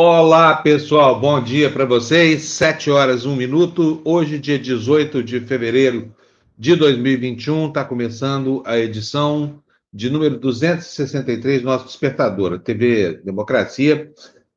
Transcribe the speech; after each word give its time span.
Olá, 0.00 0.54
pessoal, 0.54 1.18
bom 1.18 1.42
dia 1.42 1.68
para 1.72 1.84
vocês. 1.84 2.42
7 2.44 2.88
horas, 2.88 3.26
1 3.26 3.34
minuto. 3.34 4.00
Hoje, 4.04 4.38
dia 4.38 4.56
18 4.56 5.24
de 5.24 5.40
fevereiro 5.40 6.14
de 6.56 6.76
2021, 6.76 7.66
está 7.66 7.84
começando 7.84 8.62
a 8.64 8.78
edição 8.78 9.60
de 9.92 10.08
número 10.08 10.38
263 10.38 11.62
do 11.62 11.64
nosso 11.64 11.86
despertador. 11.86 12.52
A 12.52 12.58
TV 12.60 13.14
Democracia 13.24 14.12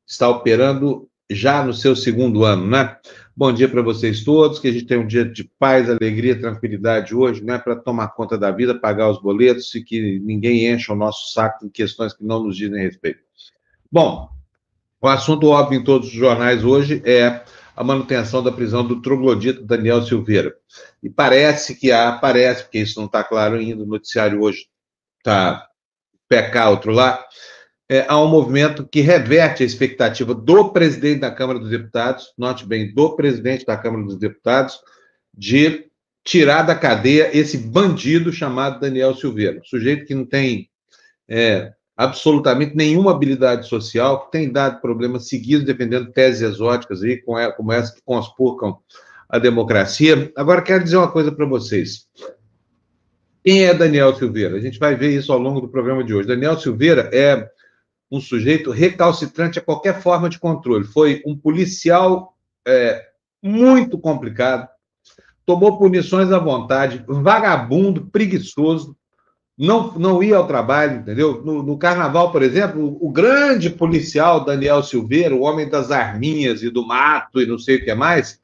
está 0.06 0.28
operando 0.28 1.08
já 1.34 1.64
no 1.64 1.72
seu 1.72 1.94
segundo 1.94 2.44
ano, 2.44 2.66
né? 2.66 2.96
Bom 3.34 3.52
dia 3.52 3.68
para 3.68 3.80
vocês 3.80 4.24
todos, 4.24 4.58
que 4.58 4.68
a 4.68 4.72
gente 4.72 4.84
tenha 4.84 5.00
um 5.00 5.06
dia 5.06 5.24
de 5.24 5.44
paz, 5.58 5.88
alegria, 5.88 6.38
tranquilidade 6.38 7.14
hoje, 7.14 7.42
né? 7.42 7.58
Para 7.58 7.76
tomar 7.76 8.08
conta 8.08 8.36
da 8.36 8.50
vida, 8.50 8.78
pagar 8.78 9.10
os 9.10 9.20
boletos 9.20 9.74
e 9.74 9.82
que 9.82 10.20
ninguém 10.20 10.66
encha 10.66 10.92
o 10.92 10.96
nosso 10.96 11.32
saco 11.32 11.64
em 11.64 11.70
questões 11.70 12.12
que 12.12 12.24
não 12.24 12.42
nos 12.42 12.56
dizem 12.56 12.82
respeito. 12.82 13.20
Bom, 13.90 14.28
o 15.00 15.08
assunto 15.08 15.48
óbvio 15.48 15.80
em 15.80 15.84
todos 15.84 16.08
os 16.08 16.14
jornais 16.14 16.62
hoje 16.62 17.02
é 17.04 17.42
a 17.74 17.82
manutenção 17.82 18.42
da 18.42 18.52
prisão 18.52 18.86
do 18.86 19.00
troglodita 19.00 19.62
Daniel 19.62 20.02
Silveira. 20.02 20.54
E 21.02 21.08
parece 21.08 21.74
que 21.74 21.90
há, 21.90 22.12
parece, 22.12 22.64
porque 22.64 22.78
isso 22.78 22.98
não 22.98 23.06
está 23.06 23.24
claro 23.24 23.56
ainda, 23.56 23.82
o 23.82 23.86
noticiário 23.86 24.42
hoje 24.42 24.66
está 25.18 25.66
pé 26.28 26.50
outro 26.68 26.92
lá, 26.92 27.22
é, 27.92 28.06
há 28.08 28.18
um 28.18 28.26
movimento 28.26 28.88
que 28.88 29.02
reverte 29.02 29.62
a 29.62 29.66
expectativa 29.66 30.34
do 30.34 30.70
presidente 30.72 31.20
da 31.20 31.30
Câmara 31.30 31.58
dos 31.58 31.68
Deputados, 31.68 32.32
note 32.38 32.64
bem, 32.64 32.94
do 32.94 33.14
presidente 33.14 33.66
da 33.66 33.76
Câmara 33.76 34.02
dos 34.02 34.16
Deputados, 34.16 34.80
de 35.34 35.90
tirar 36.24 36.62
da 36.62 36.74
cadeia 36.74 37.28
esse 37.36 37.58
bandido 37.58 38.32
chamado 38.32 38.80
Daniel 38.80 39.14
Silveira, 39.14 39.60
um 39.60 39.64
sujeito 39.64 40.06
que 40.06 40.14
não 40.14 40.24
tem 40.24 40.70
é, 41.28 41.70
absolutamente 41.94 42.74
nenhuma 42.74 43.10
habilidade 43.10 43.68
social, 43.68 44.24
que 44.24 44.32
tem 44.32 44.50
dado 44.50 44.80
problemas 44.80 45.28
seguidos 45.28 45.66
defendendo 45.66 46.12
teses 46.12 46.40
exóticas 46.40 47.02
aí, 47.02 47.18
como 47.18 47.72
essa 47.72 47.94
que 47.94 48.00
conspurcam 48.06 48.74
a 49.28 49.38
democracia. 49.38 50.32
Agora, 50.34 50.62
quero 50.62 50.82
dizer 50.82 50.96
uma 50.96 51.12
coisa 51.12 51.30
para 51.30 51.44
vocês. 51.44 52.06
Quem 53.44 53.66
é 53.66 53.74
Daniel 53.74 54.16
Silveira? 54.16 54.56
A 54.56 54.60
gente 54.60 54.78
vai 54.78 54.96
ver 54.96 55.14
isso 55.14 55.30
ao 55.30 55.38
longo 55.38 55.60
do 55.60 55.68
programa 55.68 56.02
de 56.02 56.14
hoje. 56.14 56.28
Daniel 56.28 56.58
Silveira 56.58 57.10
é 57.12 57.50
um 58.12 58.20
sujeito 58.20 58.70
recalcitrante 58.70 59.58
a 59.58 59.62
qualquer 59.62 60.02
forma 60.02 60.28
de 60.28 60.38
controle. 60.38 60.84
Foi 60.84 61.22
um 61.26 61.34
policial 61.34 62.36
é, 62.68 63.02
muito 63.42 63.98
complicado, 63.98 64.68
tomou 65.46 65.78
punições 65.78 66.30
à 66.30 66.38
vontade, 66.38 67.02
vagabundo, 67.08 68.06
preguiçoso, 68.12 68.94
não, 69.58 69.92
não 69.98 70.22
ia 70.22 70.36
ao 70.36 70.46
trabalho, 70.46 71.00
entendeu? 71.00 71.42
No, 71.42 71.62
no, 71.62 71.78
carnaval, 71.78 72.30
por 72.30 72.42
exemplo, 72.42 72.98
o, 73.00 73.10
grande 73.10 73.70
policial 73.70 74.44
Daniel 74.44 74.82
Silveira, 74.82 75.34
o 75.34 75.42
homem 75.42 75.68
das 75.68 75.90
arminhas 75.90 76.62
e 76.62 76.70
do 76.70 76.86
mato 76.86 77.40
e 77.40 77.46
não 77.46 77.58
sei 77.58 77.76
o 77.76 77.84
que 77.84 77.94
mais, 77.94 78.40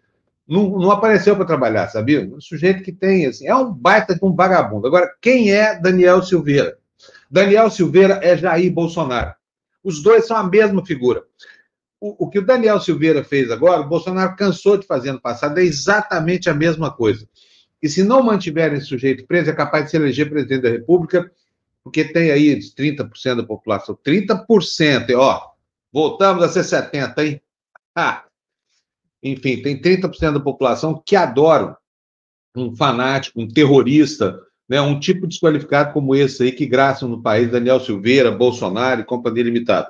não, 0.46 0.78
não 0.78 0.90
apareceu 0.90 1.36
para 1.36 1.44
trabalhar, 1.44 1.88
sabia? 1.88 2.22
Um 2.22 2.40
sujeito 2.40 2.82
que 2.82 2.92
tem, 2.92 3.26
assim, 3.26 3.46
é 3.46 3.54
um 3.54 3.70
baita 3.70 4.14
de 4.14 4.24
um 4.24 4.34
vagabundo. 4.34 4.86
Agora, 4.86 5.12
quem 5.20 5.52
é 5.52 5.78
Daniel 5.78 6.22
Silveira? 6.22 6.78
Daniel 7.30 7.70
Silveira 7.70 8.20
é 8.22 8.34
Jair 8.34 8.72
Bolsonaro. 8.72 9.37
Os 9.82 10.02
dois 10.02 10.26
são 10.26 10.36
a 10.36 10.44
mesma 10.44 10.84
figura. 10.84 11.22
O, 12.00 12.26
o 12.26 12.30
que 12.30 12.38
o 12.38 12.44
Daniel 12.44 12.80
Silveira 12.80 13.24
fez 13.24 13.50
agora, 13.50 13.80
o 13.80 13.88
Bolsonaro 13.88 14.36
cansou 14.36 14.76
de 14.76 14.86
fazer 14.86 15.12
no 15.12 15.20
passado, 15.20 15.58
é 15.58 15.64
exatamente 15.64 16.48
a 16.48 16.54
mesma 16.54 16.90
coisa. 16.90 17.28
E 17.82 17.88
se 17.88 18.02
não 18.02 18.22
mantiverem 18.22 18.78
esse 18.78 18.86
sujeito 18.86 19.26
preso, 19.26 19.50
é 19.50 19.54
capaz 19.54 19.84
de 19.84 19.90
se 19.90 19.96
eleger 19.96 20.28
presidente 20.28 20.62
da 20.62 20.70
República, 20.70 21.30
porque 21.82 22.04
tem 22.04 22.30
aí 22.30 22.58
30% 22.58 23.36
da 23.36 23.42
população. 23.44 23.96
30%, 23.96 25.14
ó. 25.16 25.52
Voltamos 25.92 26.42
a 26.44 26.48
ser 26.48 26.62
70%, 26.62 27.18
hein? 27.18 27.40
Ah, 27.94 28.24
enfim, 29.22 29.62
tem 29.62 29.80
30% 29.80 30.34
da 30.34 30.40
população 30.40 31.02
que 31.04 31.16
adoram 31.16 31.76
um 32.54 32.74
fanático, 32.74 33.40
um 33.40 33.48
terrorista, 33.48 34.40
né, 34.68 34.80
um 34.80 35.00
tipo 35.00 35.26
desqualificado 35.26 35.92
como 35.92 36.14
esse 36.14 36.42
aí 36.42 36.52
que 36.52 36.66
graçam 36.66 37.08
no 37.08 37.22
país, 37.22 37.50
Daniel 37.50 37.80
Silveira, 37.80 38.30
Bolsonaro 38.30 39.00
e 39.00 39.04
companhia 39.04 39.44
limitada. 39.44 39.88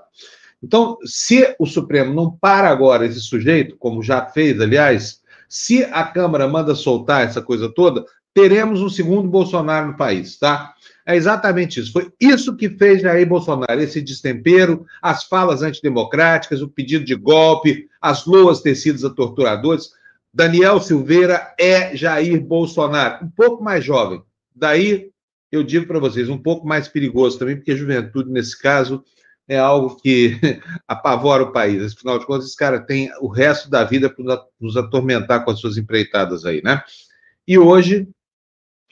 Então, 0.62 0.98
se 1.04 1.54
o 1.58 1.66
Supremo 1.66 2.14
não 2.14 2.30
para 2.30 2.68
agora 2.68 3.06
esse 3.06 3.20
sujeito, 3.20 3.76
como 3.76 4.02
já 4.02 4.26
fez, 4.26 4.60
aliás, 4.60 5.20
se 5.48 5.84
a 5.84 6.04
Câmara 6.04 6.46
manda 6.48 6.74
soltar 6.74 7.24
essa 7.24 7.40
coisa 7.40 7.68
toda, 7.68 8.04
teremos 8.34 8.80
um 8.80 8.88
segundo 8.88 9.28
Bolsonaro 9.28 9.88
no 9.88 9.96
país, 9.96 10.38
tá? 10.38 10.74
É 11.06 11.16
exatamente 11.16 11.80
isso. 11.80 11.92
Foi 11.92 12.12
isso 12.20 12.54
que 12.54 12.68
fez 12.68 13.00
Jair 13.00 13.26
Bolsonaro, 13.26 13.80
esse 13.80 14.00
destempero, 14.00 14.84
as 15.00 15.24
falas 15.24 15.62
antidemocráticas, 15.62 16.60
o 16.60 16.68
pedido 16.68 17.04
de 17.04 17.14
golpe, 17.14 17.88
as 18.00 18.26
loas 18.26 18.60
tecidas 18.60 19.04
a 19.04 19.10
torturadores. 19.10 19.90
Daniel 20.34 20.78
Silveira 20.80 21.54
é 21.58 21.96
Jair 21.96 22.40
Bolsonaro, 22.40 23.24
um 23.24 23.30
pouco 23.30 23.64
mais 23.64 23.84
jovem. 23.84 24.22
Daí 24.58 25.10
eu 25.50 25.62
digo 25.62 25.86
para 25.86 25.98
vocês, 25.98 26.28
um 26.28 26.38
pouco 26.38 26.66
mais 26.66 26.88
perigoso 26.88 27.38
também, 27.38 27.56
porque 27.56 27.72
a 27.72 27.76
juventude, 27.76 28.30
nesse 28.30 28.58
caso, 28.60 29.02
é 29.48 29.58
algo 29.58 29.96
que 29.96 30.36
apavora 30.86 31.42
o 31.42 31.52
país. 31.52 31.94
Afinal 31.94 32.18
de 32.18 32.26
contas, 32.26 32.46
esse 32.46 32.56
cara 32.56 32.80
tem 32.80 33.10
o 33.20 33.28
resto 33.28 33.70
da 33.70 33.82
vida 33.84 34.10
para 34.10 34.44
nos 34.60 34.76
atormentar 34.76 35.44
com 35.44 35.50
as 35.50 35.58
suas 35.58 35.78
empreitadas 35.78 36.44
aí, 36.44 36.60
né? 36.62 36.82
E 37.46 37.58
hoje, 37.58 38.06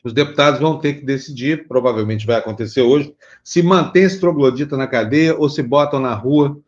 os 0.03 0.15
deputados 0.15 0.59
vão 0.59 0.79
ter 0.79 0.95
que 0.95 1.05
decidir, 1.05 1.69
provavelmente 1.69 2.27
vai 2.27 2.37
acontecer 2.37 2.81
hoje, 2.81 3.15
se 3.45 3.63
mantém 3.63 4.05
esse 4.05 4.19
troglodita 4.19 4.77
na 4.77 4.87
cadeia 4.87 5.37
ou 5.37 5.51
se 5.51 5.63
botam 5.63 6.01
na 6.01 6.15
rua 6.15 6.59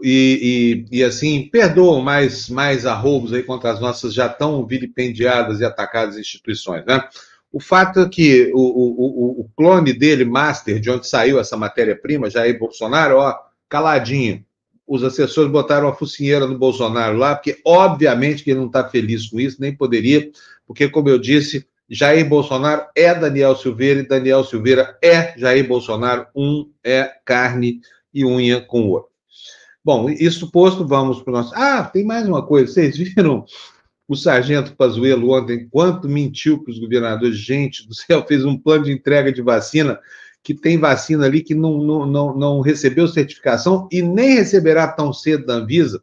e, 0.00 0.86
e, 0.90 0.98
e, 0.98 1.02
assim, 1.02 1.48
perdoam 1.50 2.00
mais, 2.00 2.48
mais 2.48 2.86
arroubos 2.86 3.32
aí 3.32 3.42
contra 3.42 3.72
as 3.72 3.80
nossas 3.80 4.14
já 4.14 4.28
tão 4.28 4.64
vilipendiadas 4.64 5.58
e 5.58 5.64
atacadas 5.64 6.16
instituições, 6.16 6.84
né? 6.86 7.02
O 7.50 7.60
fato 7.60 8.00
é 8.00 8.08
que 8.08 8.52
o, 8.54 8.60
o, 8.60 9.40
o, 9.40 9.50
clone 9.56 9.92
dele, 9.92 10.24
Master, 10.24 10.78
de 10.78 10.90
onde 10.90 11.08
saiu 11.08 11.40
essa 11.40 11.56
matéria-prima, 11.56 12.28
Jair 12.28 12.58
Bolsonaro, 12.58 13.16
ó, 13.16 13.34
caladinho. 13.68 14.44
Os 14.86 15.02
assessores 15.02 15.50
botaram 15.50 15.88
a 15.88 15.94
focinheira 15.94 16.46
no 16.46 16.58
Bolsonaro 16.58 17.16
lá, 17.16 17.34
porque 17.34 17.58
obviamente 17.64 18.42
que 18.42 18.50
ele 18.50 18.60
não 18.60 18.66
está 18.66 18.88
feliz 18.88 19.28
com 19.28 19.40
isso, 19.40 19.60
nem 19.60 19.74
poderia, 19.74 20.30
porque, 20.66 20.88
como 20.88 21.08
eu 21.08 21.18
disse, 21.18 21.66
Jair 21.88 22.28
Bolsonaro 22.28 22.86
é 22.94 23.14
Daniel 23.14 23.56
Silveira 23.56 24.00
e 24.00 24.06
Daniel 24.06 24.44
Silveira 24.44 24.98
é 25.02 25.34
Jair 25.38 25.66
Bolsonaro, 25.66 26.26
um 26.34 26.70
é 26.84 27.10
carne 27.24 27.80
e 28.12 28.24
unha 28.24 28.60
com 28.60 28.82
o 28.82 28.90
outro. 28.90 29.10
Bom, 29.82 30.10
isso 30.10 30.50
posto, 30.50 30.86
vamos 30.86 31.22
para 31.22 31.32
o 31.32 31.36
nosso. 31.36 31.54
Ah, 31.54 31.84
tem 31.84 32.04
mais 32.04 32.28
uma 32.28 32.44
coisa, 32.44 32.70
vocês 32.70 32.96
viram 32.98 33.46
o 34.08 34.16
sargento 34.16 34.74
Pazuello 34.74 35.30
ontem, 35.30 35.68
quanto 35.70 36.08
mentiu 36.08 36.62
para 36.64 36.72
os 36.72 36.78
governadores. 36.78 37.36
Gente 37.36 37.86
do 37.86 37.94
céu, 37.94 38.24
fez 38.26 38.44
um 38.44 38.56
plano 38.56 38.84
de 38.84 38.92
entrega 38.92 39.30
de 39.30 39.42
vacina, 39.42 40.00
que 40.42 40.54
tem 40.54 40.78
vacina 40.78 41.26
ali 41.26 41.42
que 41.42 41.54
não, 41.54 41.76
não, 41.78 42.06
não, 42.06 42.36
não 42.36 42.60
recebeu 42.60 43.06
certificação 43.06 43.86
e 43.92 44.00
nem 44.00 44.36
receberá 44.36 44.88
tão 44.88 45.12
cedo 45.12 45.44
da 45.44 45.54
Anvisa. 45.54 46.02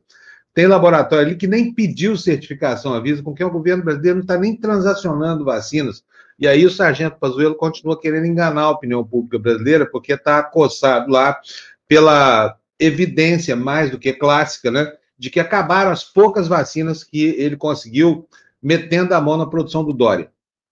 Tem 0.54 0.68
laboratório 0.68 1.26
ali 1.26 1.36
que 1.36 1.48
nem 1.48 1.74
pediu 1.74 2.16
certificação 2.16 2.94
à 2.94 2.98
Anvisa, 2.98 3.24
com 3.24 3.34
quem 3.34 3.46
o 3.46 3.52
governo 3.52 3.84
brasileiro 3.84 4.18
não 4.18 4.24
está 4.24 4.38
nem 4.38 4.56
transacionando 4.56 5.44
vacinas. 5.44 6.04
E 6.38 6.48
aí 6.48 6.66
o 6.66 6.70
sargento 6.70 7.18
Pazuello 7.18 7.56
continua 7.56 8.00
querendo 8.00 8.28
enganar 8.28 8.64
a 8.64 8.70
opinião 8.70 9.04
pública 9.04 9.40
brasileira, 9.40 9.86
porque 9.86 10.14
está 10.14 10.40
acossado 10.40 11.10
lá 11.12 11.40
pela 11.88 12.56
evidência 12.80 13.56
mais 13.56 13.90
do 13.90 13.98
que 13.98 14.14
clássica, 14.14 14.70
né? 14.70 14.92
De 15.18 15.30
que 15.30 15.40
acabaram 15.40 15.92
as 15.92 16.04
poucas 16.04 16.48
vacinas 16.48 17.04
que 17.04 17.24
ele 17.38 17.56
conseguiu 17.56 18.28
metendo 18.62 19.14
a 19.14 19.22
mão 19.22 19.38
na 19.38 19.46
produção 19.46 19.84
do 19.84 19.94
Dória. 19.94 20.32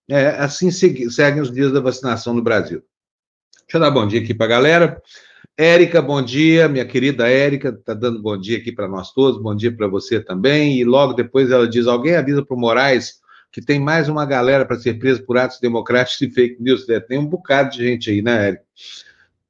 É, 0.09 0.29
assim 0.29 0.69
seguem 0.69 1.41
os 1.41 1.51
dias 1.51 1.71
da 1.71 1.79
vacinação 1.79 2.33
no 2.33 2.41
Brasil. 2.41 2.83
Deixa 3.61 3.77
eu 3.77 3.79
dar 3.79 3.91
bom 3.91 4.05
dia 4.05 4.21
aqui 4.21 4.33
para 4.33 4.45
a 4.45 4.49
galera. 4.49 5.01
Érica, 5.57 6.01
bom 6.01 6.21
dia, 6.21 6.67
minha 6.67 6.85
querida 6.85 7.29
Érica, 7.29 7.69
está 7.69 7.93
dando 7.93 8.21
bom 8.21 8.37
dia 8.37 8.57
aqui 8.57 8.71
para 8.71 8.87
nós 8.87 9.13
todos, 9.13 9.41
bom 9.41 9.55
dia 9.55 9.71
para 9.75 9.87
você 9.87 10.19
também. 10.19 10.79
E 10.79 10.83
logo 10.83 11.13
depois 11.13 11.51
ela 11.51 11.67
diz: 11.67 11.87
alguém 11.87 12.15
avisa 12.15 12.43
para 12.43 12.55
o 12.55 12.59
Moraes 12.59 13.21
que 13.51 13.61
tem 13.61 13.79
mais 13.79 14.09
uma 14.09 14.25
galera 14.25 14.65
para 14.65 14.79
ser 14.79 14.95
presa 14.95 15.21
por 15.21 15.37
atos 15.37 15.59
democráticos 15.59 16.19
e 16.21 16.29
fake 16.31 16.61
news. 16.61 16.87
Tem 17.07 17.19
um 17.19 17.27
bocado 17.27 17.69
de 17.69 17.85
gente 17.85 18.09
aí, 18.09 18.19
né, 18.19 18.47
Érica? 18.47 18.63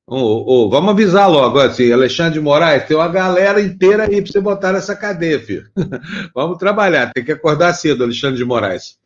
Oh, 0.05 0.65
oh, 0.65 0.69
vamos 0.69 0.91
avisar 0.91 1.29
logo, 1.29 1.59
assim, 1.59 1.91
Alexandre 1.91 2.33
de 2.33 2.41
Moraes, 2.41 2.85
tem 2.85 2.97
uma 2.97 3.07
galera 3.07 3.61
inteira 3.61 4.03
aí 4.03 4.21
para 4.21 4.31
você 4.31 4.41
botar 4.41 4.73
nessa 4.73 4.95
cadeia, 4.95 5.39
filho. 5.39 5.65
vamos 6.35 6.57
trabalhar, 6.57 7.11
tem 7.13 7.23
que 7.23 7.31
acordar 7.31 7.73
cedo, 7.73 8.03
Alexandre 8.03 8.37
de 8.37 8.43
Moraes. 8.43 8.97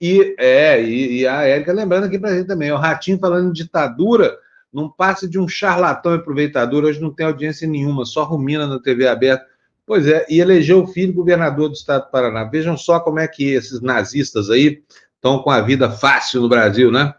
E, 0.00 0.34
é, 0.38 0.82
e, 0.82 1.18
e 1.20 1.26
a 1.26 1.42
Érica 1.42 1.72
lembrando 1.72 2.04
aqui 2.04 2.18
para 2.18 2.30
a 2.30 2.34
gente 2.34 2.46
também, 2.46 2.72
o 2.72 2.78
Ratinho 2.78 3.18
falando 3.18 3.52
de 3.52 3.62
ditadura, 3.62 4.38
não 4.72 4.88
passa 4.88 5.28
de 5.28 5.38
um 5.38 5.46
charlatão 5.46 6.14
aproveitador, 6.14 6.84
hoje 6.84 7.00
não 7.00 7.12
tem 7.12 7.26
audiência 7.26 7.68
nenhuma, 7.68 8.06
só 8.06 8.24
rumina 8.24 8.66
na 8.66 8.78
TV 8.78 9.06
aberta. 9.06 9.44
Pois 9.86 10.06
é, 10.06 10.26
e 10.30 10.40
elegeu 10.40 10.82
o 10.82 10.86
filho 10.86 11.12
governador 11.12 11.68
do 11.68 11.74
estado 11.74 12.04
do 12.04 12.10
Paraná. 12.10 12.44
Vejam 12.44 12.76
só 12.76 13.00
como 13.00 13.18
é 13.18 13.28
que 13.28 13.52
esses 13.52 13.80
nazistas 13.80 14.50
aí 14.50 14.82
estão 15.14 15.40
com 15.40 15.50
a 15.50 15.60
vida 15.60 15.90
fácil 15.90 16.42
no 16.42 16.48
Brasil, 16.48 16.92
né? 16.92 17.14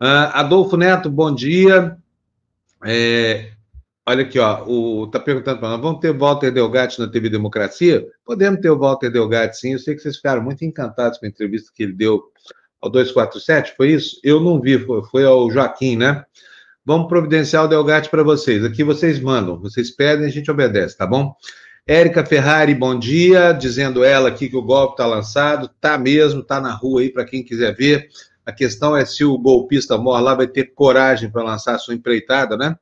Uh, 0.00 0.32
Adolfo 0.32 0.76
Neto, 0.76 1.10
bom 1.10 1.34
dia. 1.34 1.96
É, 2.84 3.52
olha 4.06 4.22
aqui, 4.22 4.38
ó, 4.38 4.64
o, 4.66 5.06
tá 5.06 5.18
perguntando 5.18 5.58
para 5.58 5.70
nós, 5.70 5.80
vamos 5.80 6.00
ter 6.00 6.12
Walter 6.12 6.50
Delgatti 6.50 7.00
na 7.00 7.08
TV 7.08 7.30
Democracia? 7.30 8.06
Podemos 8.24 8.60
ter 8.60 8.70
o 8.70 8.78
Walter 8.78 9.10
Delgatti, 9.10 9.56
sim. 9.56 9.72
Eu 9.72 9.78
sei 9.78 9.94
que 9.94 10.02
vocês 10.02 10.16
ficaram 10.16 10.42
muito 10.42 10.64
encantados 10.64 11.18
com 11.18 11.26
a 11.26 11.28
entrevista 11.28 11.72
que 11.74 11.82
ele 11.82 11.92
deu 11.92 12.22
ao 12.80 12.90
247, 12.90 13.74
foi 13.76 13.92
isso? 13.92 14.20
Eu 14.22 14.40
não 14.40 14.60
vi, 14.60 14.78
foi, 14.78 15.02
foi 15.04 15.24
ao 15.24 15.50
Joaquim, 15.50 15.96
né? 15.96 16.24
Vamos 16.84 17.08
providenciar 17.08 17.64
o 17.64 17.68
Delgatti 17.68 18.10
para 18.10 18.22
vocês. 18.22 18.62
Aqui 18.62 18.84
vocês 18.84 19.18
mandam, 19.18 19.58
vocês 19.58 19.90
pedem, 19.90 20.26
a 20.26 20.30
gente 20.30 20.50
obedece, 20.50 20.98
tá 20.98 21.06
bom? 21.06 21.34
Érica 21.86 22.24
Ferrari, 22.24 22.74
bom 22.74 22.98
dia, 22.98 23.52
dizendo 23.52 24.04
ela 24.04 24.28
aqui 24.28 24.48
que 24.48 24.56
o 24.56 24.62
golpe 24.62 24.92
está 24.92 25.06
lançado, 25.06 25.70
tá 25.80 25.96
mesmo, 25.96 26.42
tá 26.42 26.60
na 26.60 26.72
rua 26.72 27.00
aí 27.00 27.10
para 27.10 27.24
quem 27.24 27.42
quiser 27.42 27.74
ver. 27.74 28.08
A 28.44 28.52
questão 28.52 28.96
é 28.96 29.04
se 29.04 29.24
o 29.24 29.38
golpista 29.38 29.96
mor 29.96 30.20
lá 30.20 30.34
vai 30.34 30.46
ter 30.46 30.74
coragem 30.74 31.30
para 31.30 31.42
lançar 31.42 31.78
sua 31.78 31.94
empreitada, 31.94 32.56
né? 32.56 32.76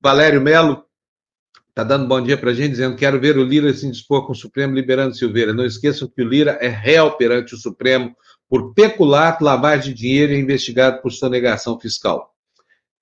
Valério 0.00 0.40
Melo 0.40 0.84
está 1.68 1.82
dando 1.82 2.06
bom 2.06 2.22
dia 2.22 2.38
para 2.38 2.50
a 2.50 2.54
gente, 2.54 2.70
dizendo 2.70 2.96
quero 2.96 3.20
ver 3.20 3.36
o 3.36 3.44
Lira 3.44 3.72
se 3.74 3.90
dispor 3.90 4.24
com 4.26 4.32
o 4.32 4.36
Supremo 4.36 4.74
liberando 4.74 5.14
Silveira. 5.14 5.52
Não 5.52 5.64
esqueçam 5.64 6.08
que 6.08 6.22
o 6.22 6.28
Lira 6.28 6.58
é 6.60 6.68
réu 6.68 7.12
perante 7.12 7.54
o 7.54 7.58
Supremo 7.58 8.16
por 8.48 8.72
peculato, 8.72 9.44
lavagem 9.44 9.92
de 9.92 10.00
dinheiro 10.00 10.32
e 10.32 10.36
é 10.36 10.38
investigado 10.38 11.02
por 11.02 11.12
sonegação 11.12 11.78
fiscal. 11.78 12.32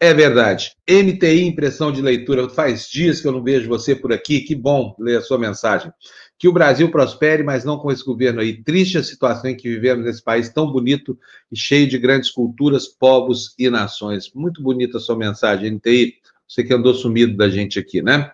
É 0.00 0.12
verdade. 0.12 0.72
MTI, 0.88 1.44
impressão 1.44 1.92
de 1.92 2.02
leitura. 2.02 2.48
Faz 2.48 2.88
dias 2.88 3.20
que 3.20 3.28
eu 3.28 3.32
não 3.32 3.42
vejo 3.42 3.69
você 3.69 3.94
por 3.94 4.12
aqui. 4.12 4.40
Que 4.40 4.54
bom 4.54 4.94
ler 4.98 5.19
a 5.19 5.22
sua 5.22 5.38
mensagem. 5.38 5.92
Que 6.38 6.48
o 6.48 6.52
Brasil 6.52 6.90
prospere, 6.90 7.42
mas 7.42 7.64
não 7.64 7.78
com 7.78 7.90
esse 7.90 8.04
governo 8.04 8.40
aí. 8.40 8.62
Triste 8.62 8.98
a 8.98 9.02
situação 9.02 9.50
em 9.50 9.56
que 9.56 9.69
vivemos 9.69 10.04
nesse 10.04 10.22
país 10.22 10.48
tão 10.48 10.70
bonito 10.70 11.19
e 11.50 11.56
cheio 11.56 11.88
de 11.88 11.98
grandes 11.98 12.31
culturas, 12.31 12.86
povos 12.86 13.54
e 13.58 13.70
nações. 13.70 14.32
Muito 14.34 14.62
bonita 14.62 14.98
a 14.98 15.00
sua 15.00 15.16
mensagem, 15.16 15.72
MTI. 15.72 16.14
Você 16.46 16.62
que 16.62 16.75
andou 16.75 16.92
sumido 16.92 17.36
da 17.36 17.48
gente 17.48 17.78
aqui, 17.78 18.02
né? 18.02 18.32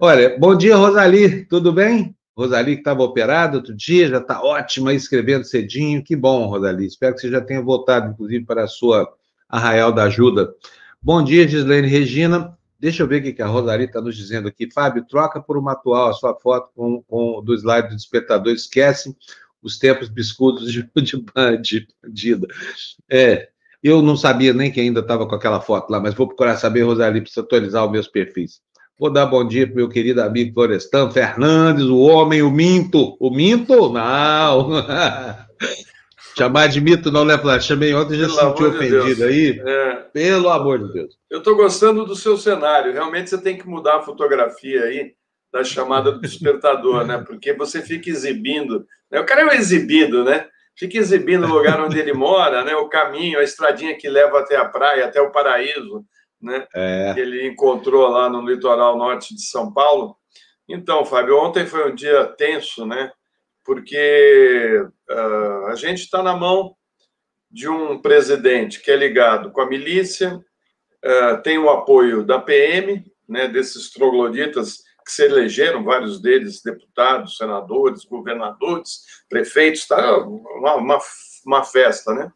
Olha, 0.00 0.36
bom 0.38 0.56
dia, 0.56 0.74
Rosali. 0.74 1.44
Tudo 1.44 1.72
bem? 1.72 2.16
Rosali 2.36 2.74
que 2.74 2.80
estava 2.80 3.02
operada 3.02 3.58
outro 3.58 3.74
dia, 3.74 4.08
já 4.08 4.18
está 4.18 4.42
ótima, 4.42 4.92
escrevendo 4.94 5.44
cedinho. 5.44 6.02
Que 6.02 6.16
bom, 6.16 6.46
Rosali. 6.46 6.86
Espero 6.86 7.14
que 7.14 7.20
você 7.20 7.30
já 7.30 7.40
tenha 7.40 7.60
voltado, 7.60 8.10
inclusive, 8.10 8.44
para 8.44 8.64
a 8.64 8.68
sua 8.68 9.06
Arraial 9.48 9.92
da 9.92 10.04
Ajuda. 10.04 10.52
Bom 11.00 11.22
dia, 11.22 11.46
Gislaine 11.46 11.86
Regina. 11.86 12.56
Deixa 12.82 13.04
eu 13.04 13.06
ver 13.06 13.22
o 13.22 13.32
que 13.32 13.40
a 13.40 13.46
Rosaria 13.46 13.86
está 13.86 14.00
nos 14.00 14.16
dizendo 14.16 14.48
aqui. 14.48 14.68
Fábio, 14.68 15.06
troca 15.08 15.40
por 15.40 15.56
uma 15.56 15.70
atual 15.70 16.10
a 16.10 16.12
sua 16.14 16.34
foto 16.34 16.68
com, 16.74 17.00
com 17.02 17.40
do 17.40 17.54
slide 17.54 17.90
do 17.90 17.94
despertador. 17.94 18.52
Esquece 18.52 19.16
os 19.62 19.78
tempos 19.78 20.08
biscudos 20.08 20.72
de, 20.72 20.82
de, 20.92 21.16
de 21.62 21.86
bandida. 21.96 22.48
É, 23.08 23.50
eu 23.80 24.02
não 24.02 24.16
sabia 24.16 24.52
nem 24.52 24.68
que 24.68 24.80
ainda 24.80 24.98
estava 24.98 25.28
com 25.28 25.34
aquela 25.36 25.60
foto 25.60 25.90
lá, 25.90 26.00
mas 26.00 26.12
vou 26.12 26.26
procurar 26.26 26.56
saber, 26.56 26.82
Rosalie, 26.82 27.22
para 27.22 27.42
atualizar 27.44 27.86
os 27.86 27.92
meus 27.92 28.08
perfis. 28.08 28.60
Vou 28.98 29.12
dar 29.12 29.26
bom 29.26 29.46
dia 29.46 29.64
para 29.64 29.76
meu 29.76 29.88
querido 29.88 30.20
amigo 30.20 30.52
Florestan 30.52 31.08
Fernandes, 31.08 31.84
o 31.84 32.00
homem, 32.00 32.42
o 32.42 32.50
minto. 32.50 33.16
O 33.20 33.30
minto? 33.30 33.92
Não. 33.92 34.70
Chamar 36.36 36.68
de 36.68 36.80
mito 36.80 37.10
não, 37.10 37.24
né, 37.24 37.36
Flávio? 37.36 37.62
Chamei 37.62 37.94
ontem 37.94 38.14
e 38.14 38.20
já 38.20 38.28
se 38.28 38.36
sentiu 38.36 38.68
ofendido 38.68 39.14
de 39.14 39.24
aí. 39.24 39.62
É. 39.64 39.94
Pelo 40.12 40.48
amor 40.48 40.78
de 40.78 40.92
Deus. 40.92 41.18
Eu 41.30 41.38
estou 41.38 41.56
gostando 41.56 42.04
do 42.04 42.16
seu 42.16 42.36
cenário. 42.36 42.92
Realmente 42.92 43.30
você 43.30 43.38
tem 43.38 43.56
que 43.56 43.68
mudar 43.68 43.96
a 43.96 44.02
fotografia 44.02 44.82
aí 44.84 45.12
da 45.52 45.62
chamada 45.62 46.10
do 46.10 46.20
despertador, 46.20 47.04
né? 47.04 47.22
Porque 47.26 47.52
você 47.52 47.82
fica 47.82 48.08
exibindo. 48.08 48.86
Né? 49.10 49.20
O 49.20 49.26
cara 49.26 49.42
é 49.42 49.44
um 49.46 49.52
exibido, 49.52 50.24
né? 50.24 50.46
Fica 50.74 50.96
exibindo 50.96 51.44
o 51.44 51.52
lugar 51.52 51.78
onde 51.80 51.98
ele 51.98 52.14
mora, 52.14 52.64
né? 52.64 52.74
O 52.74 52.88
caminho, 52.88 53.38
a 53.38 53.42
estradinha 53.42 53.96
que 53.96 54.08
leva 54.08 54.38
até 54.38 54.56
a 54.56 54.64
praia, 54.64 55.04
até 55.04 55.20
o 55.20 55.30
paraíso, 55.30 56.02
né? 56.40 56.66
É. 56.74 57.12
Que 57.12 57.20
ele 57.20 57.46
encontrou 57.46 58.08
lá 58.08 58.30
no 58.30 58.40
litoral 58.40 58.96
norte 58.96 59.34
de 59.34 59.42
São 59.42 59.70
Paulo. 59.70 60.16
Então, 60.66 61.04
Fábio, 61.04 61.38
ontem 61.38 61.66
foi 61.66 61.90
um 61.90 61.94
dia 61.94 62.24
tenso, 62.38 62.86
né? 62.86 63.12
Porque 63.64 64.84
uh, 65.10 65.66
a 65.66 65.74
gente 65.74 66.00
está 66.00 66.22
na 66.22 66.36
mão 66.36 66.74
de 67.50 67.68
um 67.68 68.00
presidente 68.00 68.80
que 68.80 68.90
é 68.90 68.96
ligado 68.96 69.50
com 69.52 69.60
a 69.60 69.68
milícia, 69.68 70.34
uh, 70.34 71.42
tem 71.42 71.58
o 71.58 71.70
apoio 71.70 72.24
da 72.24 72.38
PM, 72.38 73.04
né, 73.28 73.48
desses 73.48 73.90
trogloditas 73.90 74.78
que 75.04 75.12
se 75.12 75.24
elegeram, 75.24 75.84
vários 75.84 76.20
deles 76.20 76.62
deputados, 76.62 77.36
senadores, 77.36 78.04
governadores, 78.04 79.00
prefeitos, 79.28 79.86
tá 79.86 80.18
uma, 80.18 80.76
uma, 80.76 80.98
uma 81.44 81.64
festa, 81.64 82.14
né? 82.14 82.30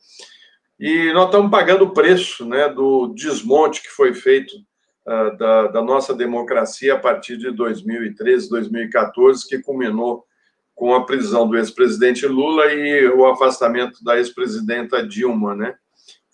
E 0.78 1.10
nós 1.12 1.26
estamos 1.26 1.50
pagando 1.50 1.84
o 1.84 1.94
preço 1.94 2.44
né, 2.44 2.68
do 2.68 3.08
desmonte 3.14 3.80
que 3.80 3.88
foi 3.88 4.12
feito 4.12 4.52
uh, 5.06 5.36
da, 5.38 5.68
da, 5.68 5.82
nossa 5.82 6.14
democracia 6.14 6.94
a 6.94 6.98
partir 6.98 7.38
de 7.38 7.50
2013, 7.50 8.50
2014, 8.50 9.48
que 9.48 9.62
culminou 9.62 10.25
com 10.76 10.94
a 10.94 11.04
prisão 11.04 11.48
do 11.48 11.56
ex-presidente 11.56 12.26
Lula 12.26 12.66
e 12.72 13.08
o 13.08 13.26
afastamento 13.26 14.04
da 14.04 14.16
ex-presidenta 14.18 15.04
Dilma, 15.04 15.56
né? 15.56 15.74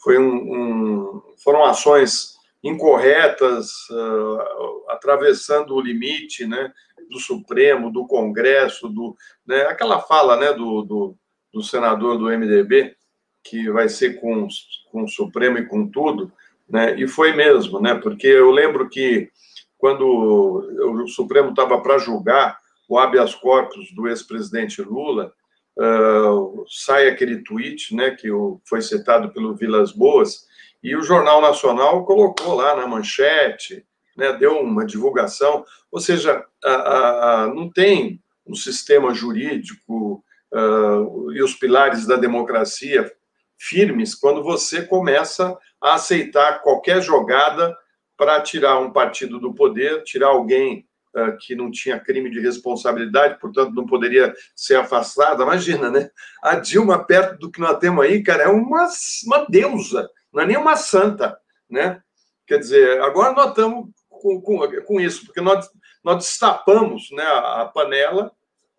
Foi 0.03 0.19
um, 0.19 0.35
um, 0.35 1.23
foram 1.43 1.65
ações 1.65 2.35
incorretas, 2.63 3.89
uh, 3.89 4.91
atravessando 4.91 5.75
o 5.75 5.81
limite, 5.81 6.45
né, 6.47 6.73
do 7.09 7.19
Supremo, 7.19 7.91
do 7.91 8.07
Congresso, 8.07 8.89
do, 8.89 9.17
né, 9.47 9.63
aquela 9.63 10.01
fala, 10.01 10.37
né, 10.37 10.53
do, 10.53 10.83
do, 10.83 11.17
do 11.53 11.63
senador 11.63 12.19
do 12.19 12.27
MDB 12.27 12.97
que 13.45 13.71
vai 13.71 13.89
ser 13.89 14.21
com, 14.21 14.47
com 14.91 15.05
o 15.05 15.09
Supremo 15.09 15.59
e 15.59 15.67
com 15.67 15.89
tudo, 15.89 16.33
né? 16.69 16.99
E 16.99 17.09
foi 17.09 17.33
mesmo, 17.33 17.81
né? 17.81 17.95
Porque 17.95 18.29
eu 18.29 18.51
lembro 18.51 18.89
que 18.89 19.29
quando 19.77 20.07
o 20.07 21.09
Supremo 21.09 21.51
estava 21.51 21.81
para 21.81 21.99
julgar 21.99 22.62
o 22.93 22.99
habeas 22.99 23.35
corpus 23.35 23.91
do 23.95 24.07
ex-presidente 24.07 24.83
Lula, 24.83 25.33
uh, 25.79 26.63
sai 26.69 27.09
aquele 27.09 27.43
tweet, 27.43 27.97
né, 27.97 28.11
que 28.11 28.29
foi 28.67 28.83
citado 28.83 29.33
pelo 29.33 29.55
Vilas 29.55 29.93
Boas, 29.93 30.47
e 30.83 30.95
o 30.95 31.03
Jornal 31.03 31.41
Nacional 31.41 32.05
colocou 32.05 32.55
lá 32.55 32.77
na 32.77 32.87
manchete, 32.87 33.83
né, 34.15 34.35
deu 34.35 34.59
uma 34.59 34.85
divulgação, 34.85 35.65
ou 35.91 36.01
seja, 36.01 36.45
a, 36.63 37.45
a, 37.45 37.47
não 37.47 37.71
tem 37.71 38.21
um 38.47 38.55
sistema 38.55 39.15
jurídico 39.15 40.23
uh, 40.53 41.33
e 41.33 41.43
os 41.43 41.55
pilares 41.55 42.07
da 42.07 42.17
democracia 42.17 43.11
firmes 43.59 44.15
quando 44.15 44.43
você 44.43 44.83
começa 44.83 45.57
a 45.81 45.95
aceitar 45.95 46.61
qualquer 46.61 47.01
jogada 47.01 47.75
para 48.19 48.43
tirar 48.43 48.79
um 48.81 48.93
partido 48.93 49.39
do 49.39 49.55
poder, 49.55 50.03
tirar 50.03 50.29
alguém 50.29 50.87
uh, 51.17 51.37
que 51.39 51.55
não 51.55 51.71
tinha 51.71 52.01
crime 52.01 52.31
de 52.31 52.41
responsabilidade, 52.41 53.39
portanto 53.41 53.75
não 53.75 53.87
poderia 53.87 54.35
ser 54.55 54.77
afastada. 54.77 55.43
Imagina, 55.43 55.91
né? 55.91 56.11
A 56.43 56.57
Dilma, 56.57 57.05
perto 57.05 57.39
do 57.39 57.51
que 57.51 57.61
nós 57.61 57.79
temos 57.79 58.05
aí, 58.05 58.23
cara, 58.23 58.45
é 58.45 58.49
uma, 58.49 58.89
uma 59.27 59.47
deusa, 59.49 60.09
não 60.33 60.43
é 60.43 60.47
nem 60.47 60.57
uma 60.57 60.77
santa, 60.77 61.39
né? 61.69 62.01
Quer 62.47 62.59
dizer, 62.59 63.01
agora 63.03 63.33
nós 63.33 63.51
estamos 63.51 63.89
com, 64.09 64.41
com, 64.41 64.83
com 64.83 65.01
isso, 65.01 65.25
porque 65.27 65.41
nós, 65.41 65.69
nós 66.05 66.17
destapamos 66.17 67.11
né, 67.13 67.23
a, 67.23 67.63
a 67.63 67.65
panela, 67.67 68.31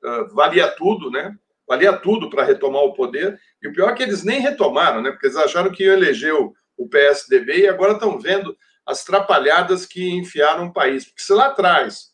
uh, 0.04 0.34
valia 0.34 0.68
tudo, 0.68 1.10
né? 1.10 1.36
Valia 1.68 1.94
tudo 1.94 2.30
para 2.30 2.44
retomar 2.44 2.82
o 2.84 2.94
poder, 2.94 3.40
e 3.62 3.68
o 3.68 3.74
pior 3.74 3.90
é 3.90 3.94
que 3.94 4.04
eles 4.04 4.24
nem 4.24 4.42
retomaram, 4.42 5.02
né? 5.02 5.12
Porque 5.12 5.28
eles 5.28 5.38
acharam 5.38 5.72
que 5.72 5.84
iam 5.84 5.94
eleger 5.94 6.34
o, 6.34 6.54
o 6.78 6.88
PSDB 6.88 7.62
e 7.62 7.68
agora 7.68 7.94
estão 7.94 8.20
vendo 8.20 8.56
as 8.86 9.04
trapalhadas 9.04 9.86
que 9.86 10.12
enfiaram 10.12 10.68
o 10.68 10.74
país. 10.74 11.06
Porque 11.06 11.22
se 11.22 11.34
lá 11.34 11.48
atrás 11.48 12.13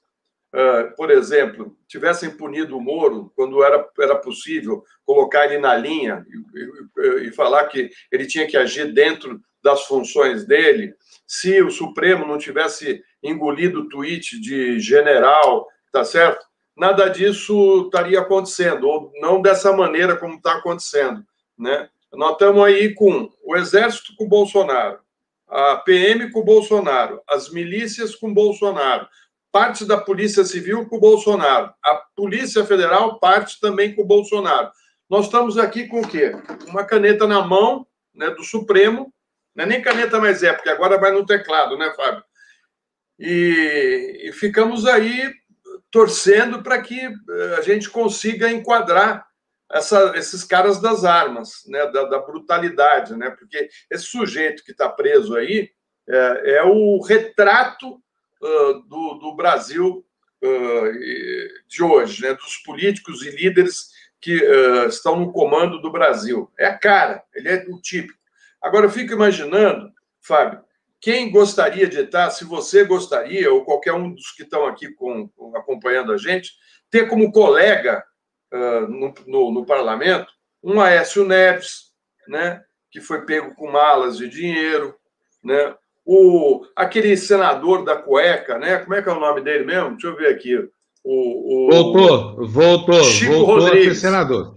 uh, 0.53 0.95
por 0.95 1.11
exemplo, 1.11 1.75
tivessem 1.87 2.29
punido 2.29 2.77
o 2.77 2.81
Moro 2.81 3.31
quando 3.35 3.63
era, 3.63 3.87
era 3.99 4.15
possível 4.15 4.83
colocar 5.05 5.45
ele 5.45 5.57
na 5.57 5.75
linha 5.75 6.25
e, 6.27 7.01
e, 7.01 7.27
e 7.27 7.31
falar 7.33 7.65
que 7.65 7.89
ele 8.11 8.25
tinha 8.25 8.47
que 8.47 8.57
agir 8.57 8.93
dentro 8.93 9.39
das 9.63 9.85
funções 9.85 10.45
dele, 10.45 10.93
se 11.27 11.61
o 11.61 11.69
Supremo 11.69 12.25
não 12.25 12.37
tivesse 12.37 13.03
engolido 13.21 13.81
o 13.81 13.89
tweet 13.89 14.39
de 14.39 14.79
general, 14.79 15.67
tá 15.91 16.03
certo? 16.05 16.45
Nada 16.75 17.09
disso 17.09 17.83
estaria 17.85 18.19
acontecendo, 18.19 18.87
ou 18.87 19.11
não 19.19 19.41
dessa 19.41 19.73
maneira 19.73 20.15
como 20.15 20.35
está 20.35 20.53
acontecendo, 20.53 21.23
né? 21.57 21.89
Nós 22.13 22.31
estamos 22.31 22.63
aí 22.63 22.93
com 22.95 23.29
o 23.43 23.55
Exército 23.55 24.15
com 24.15 24.27
Bolsonaro, 24.27 24.99
a 25.47 25.75
PM 25.77 26.31
com 26.31 26.43
Bolsonaro, 26.43 27.21
as 27.27 27.51
milícias 27.51 28.15
com 28.15 28.33
Bolsonaro, 28.33 29.07
parte 29.51 29.85
da 29.85 29.97
Polícia 29.97 30.43
Civil 30.43 30.87
com 30.87 30.97
o 30.97 30.99
Bolsonaro, 30.99 31.73
a 31.83 31.95
Polícia 32.15 32.65
Federal 32.65 33.19
parte 33.19 33.59
também 33.59 33.95
com 33.95 34.03
o 34.03 34.07
Bolsonaro. 34.07 34.71
Nós 35.09 35.25
estamos 35.25 35.57
aqui 35.57 35.87
com 35.87 36.01
o 36.01 36.07
quê? 36.07 36.31
Uma 36.67 36.83
caneta 36.83 37.27
na 37.27 37.41
mão 37.41 37.87
né, 38.13 38.29
do 38.29 38.43
Supremo, 38.43 39.13
não 39.55 39.65
é 39.65 39.67
nem 39.67 39.81
caneta 39.81 40.19
mais 40.19 40.43
é, 40.43 40.53
porque 40.53 40.69
agora 40.69 40.99
vai 40.99 41.11
no 41.11 41.25
teclado, 41.25 41.77
né, 41.77 41.91
Fábio? 41.95 42.23
E, 43.17 44.29
e 44.29 44.31
ficamos 44.33 44.85
aí 44.85 45.33
torcendo 45.91 46.61
para 46.61 46.81
que 46.81 47.07
uh, 47.07 47.55
a 47.57 47.61
gente 47.61 47.89
consiga 47.89 48.51
enquadrar 48.51 49.27
essa, 49.71 50.13
esses 50.15 50.43
caras 50.43 50.81
das 50.81 51.03
armas, 51.03 51.63
né, 51.67 51.85
da, 51.87 52.05
da, 52.05 52.19
brutalidade, 52.19 53.15
né, 53.15 53.29
porque 53.31 53.69
esse 53.89 54.05
sujeito 54.05 54.63
que 54.63 54.71
está 54.71 54.89
preso 54.89 55.35
aí 55.35 55.69
é, 56.07 56.55
é, 56.55 56.63
o 56.63 57.01
retrato 57.01 58.01
uh, 58.41 58.81
do, 58.87 59.13
do, 59.15 59.35
Brasil 59.35 60.05
uh, 60.43 61.67
de 61.67 61.83
hoje, 61.83 62.21
né, 62.21 62.33
dos 62.33 62.57
políticos 62.57 63.21
e 63.23 63.31
líderes 63.31 63.89
que 64.19 64.35
uh, 64.35 64.87
estão 64.87 65.19
no 65.19 65.31
comando 65.31 65.81
do 65.81 65.91
Brasil. 65.91 66.51
É 66.57 66.65
a 66.65 66.77
cara, 66.77 67.23
ele 67.33 67.49
é 67.49 67.65
o 67.69 67.79
típico. 67.81 68.19
Agora, 68.61 68.85
eu 68.85 68.89
fico 68.89 69.13
imaginando, 69.13 69.91
Fábio, 70.21 70.61
quem 70.99 71.31
gostaria 71.31 71.87
de 71.87 72.01
estar, 72.01 72.29
se 72.29 72.43
você 72.43 72.83
gostaria, 72.83 73.51
ou 73.53 73.63
qualquer 73.63 73.93
um 73.93 74.13
dos 74.13 74.31
que 74.31 74.43
estão 74.43 74.65
aqui 74.65 74.91
com, 74.93 75.29
acompanhando 75.55 76.11
a 76.11 76.17
gente, 76.17 76.51
ter 76.89 77.07
como 77.07 77.31
colega 77.31 78.03
no, 78.51 79.13
no, 79.25 79.51
no, 79.51 79.65
parlamento 79.65 80.33
um 80.61 80.81
Aécio 80.81 81.23
Neves, 81.23 81.93
né, 82.27 82.61
que 82.91 82.99
foi 82.99 83.25
pego 83.25 83.55
com 83.55 83.71
malas 83.71 84.17
de 84.17 84.27
dinheiro, 84.27 84.93
né, 85.43 85.73
o, 86.11 86.65
aquele 86.75 87.15
senador 87.15 87.85
da 87.85 87.95
cueca, 87.95 88.57
né, 88.57 88.79
como 88.79 88.95
é 88.95 89.01
que 89.01 89.07
é 89.07 89.11
o 89.11 89.19
nome 89.19 89.41
dele 89.41 89.63
mesmo? 89.63 89.91
Deixa 89.91 90.07
eu 90.07 90.15
ver 90.15 90.33
aqui. 90.33 90.57
O, 91.03 91.67
o... 91.67 91.71
Voltou, 91.71 92.47
voltou, 92.47 93.03
Chico 93.03 93.31
voltou 93.31 93.59
Rodrigues. 93.59 93.89
a 93.89 93.93
ser 93.93 93.99
senador. 93.99 94.55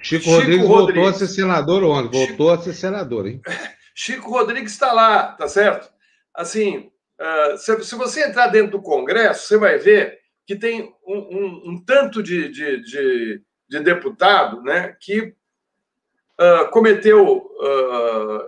Chico, 0.00 0.24
Chico 0.24 0.36
Rodrigues, 0.36 0.66
Rodrigues, 0.66 1.02
voltou 1.02 1.06
a 1.06 1.12
ser 1.12 1.28
senador 1.28 1.84
ontem, 1.84 2.26
voltou 2.26 2.50
Chico... 2.50 2.50
a 2.50 2.58
ser 2.58 2.74
senador, 2.74 3.28
hein? 3.28 3.40
Chico 3.94 4.28
Rodrigues 4.28 4.72
está 4.72 4.92
lá, 4.92 5.34
tá 5.34 5.46
certo? 5.46 5.88
Assim, 6.34 6.90
uh, 7.20 7.56
se, 7.56 7.84
se, 7.84 7.94
você 7.94 8.24
entrar 8.26 8.48
dentro 8.48 8.72
do 8.72 8.82
Congresso, 8.82 9.46
você 9.46 9.56
vai 9.56 9.78
ver 9.78 10.18
que 10.44 10.56
tem 10.56 10.92
um, 11.06 11.16
um, 11.16 11.62
um 11.70 11.84
tanto 11.84 12.24
de, 12.24 12.48
de, 12.48 12.82
de, 12.82 13.42
de, 13.68 13.80
deputado 13.80 14.62
né, 14.62 14.96
que 15.00 15.20
uh, 15.20 16.68
cometeu 16.72 17.36
uh, 17.36 18.40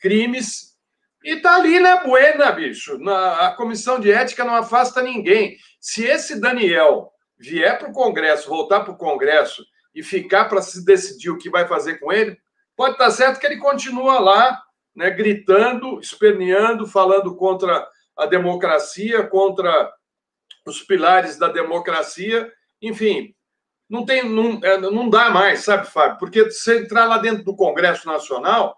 crimes 0.00 0.71
e 1.24 1.36
está 1.36 1.56
ali 1.56 1.78
né, 1.80 2.02
buena, 2.04 2.50
bicho. 2.52 2.98
Na, 2.98 3.48
a 3.48 3.54
comissão 3.54 3.98
de 4.00 4.10
ética 4.10 4.44
não 4.44 4.54
afasta 4.54 5.02
ninguém. 5.02 5.56
Se 5.80 6.04
esse 6.04 6.40
Daniel 6.40 7.10
vier 7.38 7.78
para 7.78 7.88
o 7.90 7.92
Congresso, 7.92 8.48
voltar 8.48 8.80
para 8.80 8.92
o 8.92 8.98
Congresso 8.98 9.64
e 9.94 10.02
ficar 10.02 10.46
para 10.46 10.62
se 10.62 10.84
decidir 10.84 11.30
o 11.30 11.38
que 11.38 11.50
vai 11.50 11.66
fazer 11.66 11.98
com 11.98 12.12
ele, 12.12 12.36
pode 12.76 12.92
estar 12.92 13.06
tá 13.06 13.10
certo 13.10 13.40
que 13.40 13.46
ele 13.46 13.58
continua 13.58 14.18
lá 14.18 14.60
né, 14.94 15.10
gritando, 15.10 16.00
esperneando, 16.00 16.86
falando 16.86 17.34
contra 17.36 17.86
a 18.16 18.26
democracia, 18.26 19.26
contra 19.26 19.92
os 20.66 20.82
pilares 20.82 21.38
da 21.38 21.48
democracia, 21.48 22.50
enfim, 22.80 23.34
não 23.88 24.04
tem, 24.04 24.28
não, 24.28 24.60
é, 24.62 24.78
não 24.78 25.08
dá 25.08 25.30
mais, 25.30 25.64
sabe, 25.64 25.86
Fábio? 25.86 26.18
Porque 26.18 26.50
se 26.50 26.78
entrar 26.78 27.04
lá 27.04 27.18
dentro 27.18 27.44
do 27.44 27.56
Congresso 27.56 28.06
Nacional, 28.06 28.76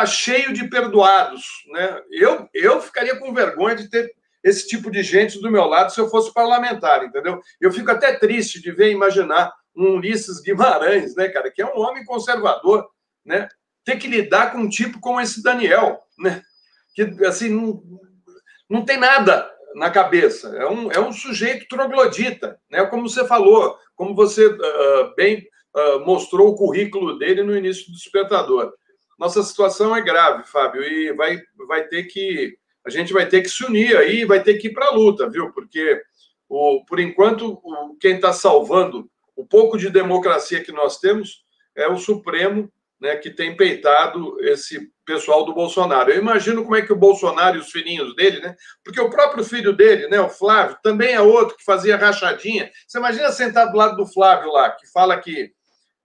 tá 0.00 0.06
cheio 0.06 0.52
de 0.52 0.68
perdoados, 0.68 1.44
né? 1.72 2.00
Eu, 2.10 2.48
eu 2.52 2.80
ficaria 2.80 3.16
com 3.16 3.32
vergonha 3.32 3.76
de 3.76 3.88
ter 3.88 4.10
esse 4.42 4.66
tipo 4.68 4.90
de 4.90 5.02
gente 5.02 5.40
do 5.40 5.50
meu 5.50 5.64
lado 5.64 5.92
se 5.92 6.00
eu 6.00 6.08
fosse 6.08 6.32
parlamentar, 6.32 7.04
entendeu? 7.04 7.40
Eu 7.60 7.72
fico 7.72 7.90
até 7.90 8.14
triste 8.14 8.60
de 8.60 8.72
ver, 8.72 8.90
imaginar 8.90 9.52
um 9.74 9.96
Ulisses 9.96 10.40
Guimarães, 10.40 11.14
né, 11.16 11.28
cara, 11.28 11.50
que 11.50 11.60
é 11.60 11.66
um 11.66 11.78
homem 11.78 12.04
conservador, 12.04 12.86
né? 13.24 13.48
ter 13.86 13.96
que 13.96 14.08
lidar 14.08 14.50
com 14.50 14.58
um 14.58 14.68
tipo 14.68 14.98
como 14.98 15.20
esse 15.20 15.40
Daniel, 15.40 16.02
né? 16.18 16.42
Que, 16.92 17.02
assim, 17.24 17.48
não, 17.48 17.80
não 18.68 18.84
tem 18.84 18.98
nada 18.98 19.48
na 19.76 19.90
cabeça. 19.90 20.48
É 20.56 20.66
um, 20.66 20.90
é 20.90 20.98
um 20.98 21.12
sujeito 21.12 21.68
troglodita, 21.68 22.58
né? 22.68 22.84
Como 22.86 23.08
você 23.08 23.24
falou, 23.26 23.78
como 23.94 24.12
você 24.12 24.48
uh, 24.48 25.14
bem 25.16 25.46
uh, 25.74 26.04
mostrou 26.04 26.48
o 26.48 26.56
currículo 26.56 27.16
dele 27.16 27.44
no 27.44 27.56
início 27.56 27.86
do 27.86 27.92
Despertador. 27.92 28.74
Nossa 29.18 29.42
situação 29.42 29.94
é 29.94 30.00
grave, 30.00 30.44
Fábio, 30.44 30.82
e 30.82 31.12
vai, 31.12 31.40
vai 31.66 31.84
ter 31.84 32.04
que 32.04 32.58
a 32.86 32.90
gente 32.90 33.12
vai 33.12 33.26
ter 33.26 33.42
que 33.42 33.48
se 33.48 33.64
unir 33.64 33.96
aí, 33.96 34.24
vai 34.24 34.40
ter 34.40 34.54
que 34.58 34.68
ir 34.68 34.72
para 34.72 34.86
a 34.86 34.92
luta, 34.92 35.28
viu? 35.28 35.50
Porque 35.52 36.00
o, 36.48 36.84
por 36.84 37.00
enquanto 37.00 37.58
o, 37.62 37.96
quem 38.00 38.14
está 38.14 38.32
salvando 38.32 39.10
o 39.34 39.44
pouco 39.44 39.76
de 39.76 39.90
democracia 39.90 40.62
que 40.62 40.70
nós 40.70 41.00
temos 41.00 41.44
é 41.74 41.88
o 41.88 41.98
Supremo 41.98 42.72
né, 43.00 43.16
que 43.16 43.30
tem 43.30 43.56
peitado 43.56 44.36
esse 44.40 44.90
pessoal 45.04 45.44
do 45.44 45.52
Bolsonaro. 45.52 46.10
Eu 46.10 46.18
imagino 46.18 46.62
como 46.62 46.76
é 46.76 46.82
que 46.82 46.92
o 46.92 46.96
Bolsonaro 46.96 47.56
e 47.56 47.60
os 47.60 47.70
filhinhos 47.70 48.14
dele, 48.16 48.40
né? 48.40 48.56
Porque 48.82 49.00
o 49.00 49.10
próprio 49.10 49.44
filho 49.44 49.72
dele, 49.72 50.08
né, 50.08 50.18
o 50.20 50.30
Flávio, 50.30 50.78
também 50.82 51.12
é 51.12 51.20
outro 51.20 51.56
que 51.56 51.64
fazia 51.64 51.96
rachadinha. 51.96 52.70
Você 52.86 52.98
imagina 52.98 53.30
sentar 53.30 53.70
do 53.70 53.76
lado 53.76 53.96
do 53.96 54.06
Flávio 54.06 54.50
lá, 54.50 54.70
que 54.70 54.90
fala 54.90 55.20
que 55.20 55.52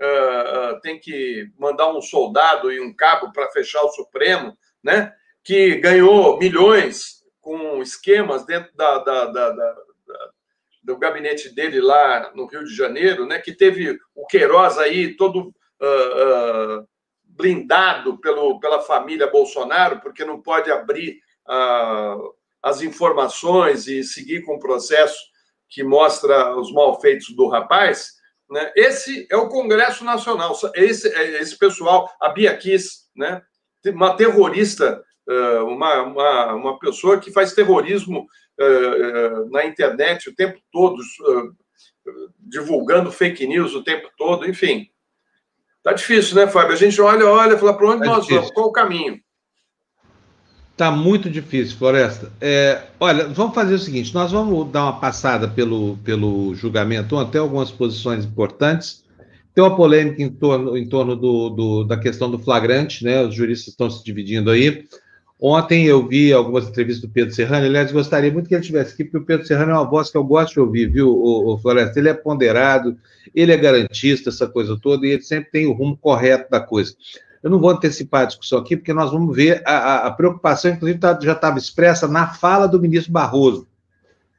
uh, 0.02 0.76
uh, 0.76 0.82
tem 0.82 1.00
que 1.00 1.52
mandar 1.58 1.92
um 1.92 2.02
soldado 2.02 2.72
e 2.72 2.82
um 2.82 2.94
cabo 2.94 3.32
para 3.32 3.50
fechar 3.50 3.84
o 3.84 3.92
Supremo, 3.92 4.58
né? 4.84 5.14
Que 5.44 5.76
ganhou 5.76 6.40
milhões 6.40 7.24
com 7.40 7.82
esquemas 7.82 8.46
dentro 8.46 8.76
da, 8.76 8.98
da, 9.00 9.26
da, 9.26 9.76
do 10.84 10.98
gabinete 10.98 11.54
dele 11.54 11.80
lá 11.80 12.32
no 12.36 12.46
Rio 12.48 12.66
de 12.66 12.76
Janeiro, 12.76 13.26
né? 13.26 13.40
Que 13.40 13.54
teve 13.54 13.98
o 14.16 14.26
Queiroz 14.26 14.78
aí 14.78 15.16
todo 15.16 15.50
uh, 15.50 16.88
blindado 17.24 18.18
pelo, 18.20 18.60
pela 18.60 18.82
família 18.82 19.28
Bolsonaro, 19.28 20.00
porque 20.02 20.26
não 20.26 20.42
pode 20.42 20.72
abrir 20.72 21.20
as 22.62 22.82
informações 22.82 23.88
e 23.88 24.04
seguir 24.04 24.44
com 24.44 24.56
o 24.56 24.60
processo 24.60 25.20
que 25.68 25.84
mostra 25.84 26.56
os 26.56 26.72
malfeitos 26.72 27.36
do 27.36 27.48
rapaz. 27.48 28.21
Né? 28.52 28.72
Esse 28.76 29.26
é 29.32 29.38
o 29.38 29.48
Congresso 29.48 30.04
Nacional, 30.04 30.54
esse, 30.76 31.08
é, 31.08 31.42
esse 31.42 31.58
pessoal, 31.58 32.12
a 32.20 32.30
Bia 32.30 32.56
Kiss, 32.58 33.08
né? 33.16 33.42
uma 33.88 34.16
terrorista, 34.16 35.02
uma, 35.66 36.02
uma, 36.02 36.54
uma 36.54 36.80
pessoa 36.80 37.20
que 37.20 37.32
faz 37.32 37.54
terrorismo 37.54 38.28
na 39.50 39.66
internet 39.66 40.30
o 40.30 40.36
tempo 40.36 40.60
todo, 40.72 41.02
divulgando 42.38 43.12
fake 43.12 43.48
news 43.48 43.74
o 43.74 43.84
tempo 43.84 44.10
todo, 44.18 44.48
enfim. 44.48 44.88
Tá 45.82 45.94
difícil, 45.94 46.36
né, 46.36 46.46
Fábio? 46.46 46.74
A 46.74 46.78
gente 46.78 47.02
olha, 47.02 47.26
olha, 47.26 47.58
fala 47.58 47.76
para 47.76 47.88
onde 47.88 48.00
tá 48.02 48.06
nós 48.06 48.22
difícil. 48.26 48.42
vamos, 48.42 48.54
qual 48.54 48.68
o 48.68 48.72
caminho? 48.72 49.20
Tá 50.82 50.90
muito 50.90 51.30
difícil, 51.30 51.78
Floresta. 51.78 52.32
É, 52.42 52.86
olha, 53.00 53.28
vamos 53.28 53.54
fazer 53.54 53.76
o 53.76 53.78
seguinte: 53.78 54.16
nós 54.16 54.32
vamos 54.32 54.72
dar 54.72 54.86
uma 54.86 55.00
passada 55.00 55.48
pelo, 55.48 55.96
pelo 55.98 56.56
julgamento, 56.56 57.20
até 57.20 57.38
algumas 57.38 57.70
posições 57.70 58.26
importantes. 58.26 59.04
Tem 59.54 59.64
uma 59.64 59.76
polêmica 59.76 60.24
em 60.24 60.30
torno, 60.30 60.76
em 60.76 60.90
torno 60.90 61.16
do, 61.16 61.50
do, 61.50 61.84
da 61.84 61.98
questão 61.98 62.32
do 62.32 62.40
flagrante, 62.40 63.04
né? 63.04 63.22
Os 63.24 63.36
juristas 63.36 63.68
estão 63.68 63.92
se 63.92 64.04
dividindo 64.04 64.50
aí. 64.50 64.88
Ontem 65.40 65.86
eu 65.86 66.08
vi 66.08 66.34
algumas 66.34 66.68
entrevistas 66.68 67.08
do 67.08 67.14
Pedro 67.14 67.36
Serrano, 67.36 67.68
aliás, 67.68 67.92
gostaria 67.92 68.34
muito 68.34 68.48
que 68.50 68.56
ele 68.56 68.62
estivesse 68.62 68.96
aqui, 68.96 69.04
porque 69.04 69.18
o 69.18 69.26
Pedro 69.26 69.46
Serrano 69.46 69.74
é 69.74 69.76
uma 69.76 69.88
voz 69.88 70.10
que 70.10 70.18
eu 70.18 70.24
gosto 70.24 70.54
de 70.56 70.62
ouvir, 70.62 70.90
viu, 70.90 71.10
o, 71.10 71.54
o 71.54 71.60
Floresta? 71.60 72.00
Ele 72.00 72.10
é 72.10 72.14
ponderado, 72.16 72.98
ele 73.36 73.52
é 73.52 73.58
garantista, 73.58 74.30
essa 74.30 74.48
coisa 74.48 74.76
toda, 74.82 75.06
e 75.06 75.12
ele 75.12 75.22
sempre 75.22 75.52
tem 75.52 75.68
o 75.68 75.74
rumo 75.74 75.96
correto 75.96 76.50
da 76.50 76.60
coisa. 76.60 76.96
Eu 77.44 77.50
não 77.50 77.60
vou 77.60 77.72
antecipar 77.72 78.22
a 78.22 78.26
discussão 78.26 78.60
aqui, 78.60 78.78
porque 78.78 78.94
nós 78.94 79.12
vamos 79.12 79.36
ver 79.36 79.64
a, 79.66 80.08
a, 80.08 80.12
preocupação, 80.12 80.72
inclusive 80.72 81.00
tá, 81.00 81.18
já 81.22 81.32
estava 81.32 81.58
expressa 81.58 82.08
na 82.08 82.28
fala 82.28 82.68
do 82.68 82.80
ministro 82.80 83.12
Barroso, 83.12 83.68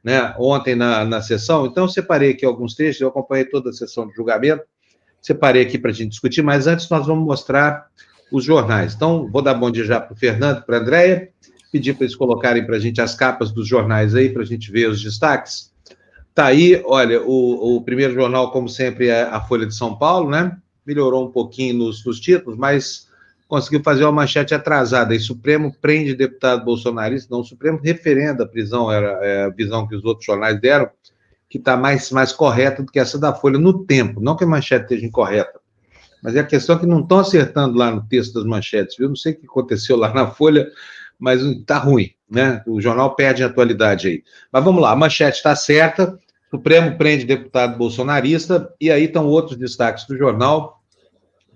né, 0.03 0.33
ontem 0.37 0.75
na, 0.75 1.03
na 1.03 1.21
sessão. 1.21 1.65
Então, 1.65 1.83
eu 1.83 1.89
separei 1.89 2.31
aqui 2.31 2.45
alguns 2.45 2.75
trechos, 2.75 3.01
eu 3.01 3.09
acompanhei 3.09 3.45
toda 3.45 3.69
a 3.69 3.73
sessão 3.73 4.07
de 4.07 4.13
julgamento, 4.13 4.63
separei 5.21 5.61
aqui 5.61 5.77
para 5.77 5.91
a 5.91 5.93
gente 5.93 6.11
discutir, 6.11 6.41
mas 6.41 6.65
antes 6.65 6.89
nós 6.89 7.05
vamos 7.05 7.25
mostrar 7.25 7.87
os 8.31 8.43
jornais. 8.43 8.93
Então, 8.93 9.29
vou 9.31 9.41
dar 9.41 9.53
bom 9.53 9.69
dia 9.69 9.83
já 9.83 9.99
para 9.99 10.13
o 10.13 10.17
Fernando, 10.17 10.63
para 10.63 10.77
a 10.77 10.79
Andréia, 10.79 11.29
pedir 11.71 11.93
para 11.93 12.05
eles 12.05 12.15
colocarem 12.15 12.65
para 12.65 12.77
a 12.77 12.79
gente 12.79 13.01
as 13.01 13.15
capas 13.15 13.51
dos 13.51 13.67
jornais 13.67 14.15
aí, 14.15 14.29
para 14.29 14.43
a 14.43 14.45
gente 14.45 14.71
ver 14.71 14.89
os 14.89 15.01
destaques. 15.01 15.73
Tá 16.33 16.45
aí, 16.45 16.81
olha, 16.85 17.21
o, 17.21 17.77
o, 17.77 17.81
primeiro 17.83 18.13
jornal, 18.13 18.51
como 18.51 18.67
sempre, 18.67 19.07
é 19.07 19.23
a 19.23 19.39
Folha 19.41 19.67
de 19.67 19.75
São 19.75 19.95
Paulo, 19.95 20.31
né? 20.31 20.57
Melhorou 20.85 21.27
um 21.27 21.31
pouquinho 21.31 21.75
nos, 21.75 22.05
nos 22.05 22.19
títulos, 22.19 22.57
mas 22.57 23.07
conseguiu 23.47 23.83
fazer 23.83 24.03
uma 24.03 24.11
manchete 24.11 24.53
atrasada. 24.53 25.13
E 25.13 25.19
Supremo 25.19 25.75
prende 25.79 26.15
deputado 26.15 26.65
bolsonarista, 26.65 27.27
não, 27.31 27.41
o 27.41 27.45
Supremo 27.45 27.79
referenda 27.83 28.43
a 28.43 28.47
prisão, 28.47 28.91
era 28.91 29.19
é, 29.23 29.43
a 29.43 29.49
visão 29.49 29.87
que 29.87 29.95
os 29.95 30.03
outros 30.03 30.25
jornais 30.25 30.59
deram, 30.59 30.89
que 31.49 31.57
está 31.57 31.77
mais, 31.77 32.09
mais 32.09 32.31
correta 32.31 32.81
do 32.81 32.91
que 32.91 32.99
essa 32.99 33.19
da 33.19 33.33
Folha 33.33 33.59
no 33.59 33.85
tempo. 33.85 34.19
Não 34.19 34.35
que 34.35 34.43
a 34.43 34.47
manchete 34.47 34.85
esteja 34.85 35.05
incorreta, 35.05 35.59
mas 36.23 36.35
é 36.35 36.39
a 36.39 36.45
questão 36.45 36.79
que 36.79 36.85
não 36.85 37.01
estão 37.01 37.19
acertando 37.19 37.77
lá 37.77 37.91
no 37.91 38.03
texto 38.07 38.33
das 38.33 38.45
manchetes, 38.45 38.97
viu? 38.97 39.09
Não 39.09 39.15
sei 39.15 39.33
o 39.33 39.39
que 39.39 39.45
aconteceu 39.45 39.97
lá 39.97 40.11
na 40.13 40.27
Folha, 40.27 40.67
mas 41.19 41.41
está 41.41 41.77
ruim, 41.77 42.11
né? 42.27 42.63
O 42.65 42.81
jornal 42.81 43.15
perde 43.15 43.43
a 43.43 43.47
atualidade 43.47 44.07
aí. 44.07 44.23
Mas 44.51 44.63
vamos 44.63 44.81
lá, 44.81 44.91
a 44.91 44.95
manchete 44.95 45.37
está 45.37 45.55
certa, 45.55 46.17
Supremo 46.49 46.97
prende 46.97 47.25
deputado 47.25 47.77
bolsonarista, 47.77 48.71
e 48.79 48.91
aí 48.91 49.05
estão 49.05 49.25
outros 49.25 49.57
destaques 49.57 50.05
do 50.05 50.15
jornal. 50.15 50.72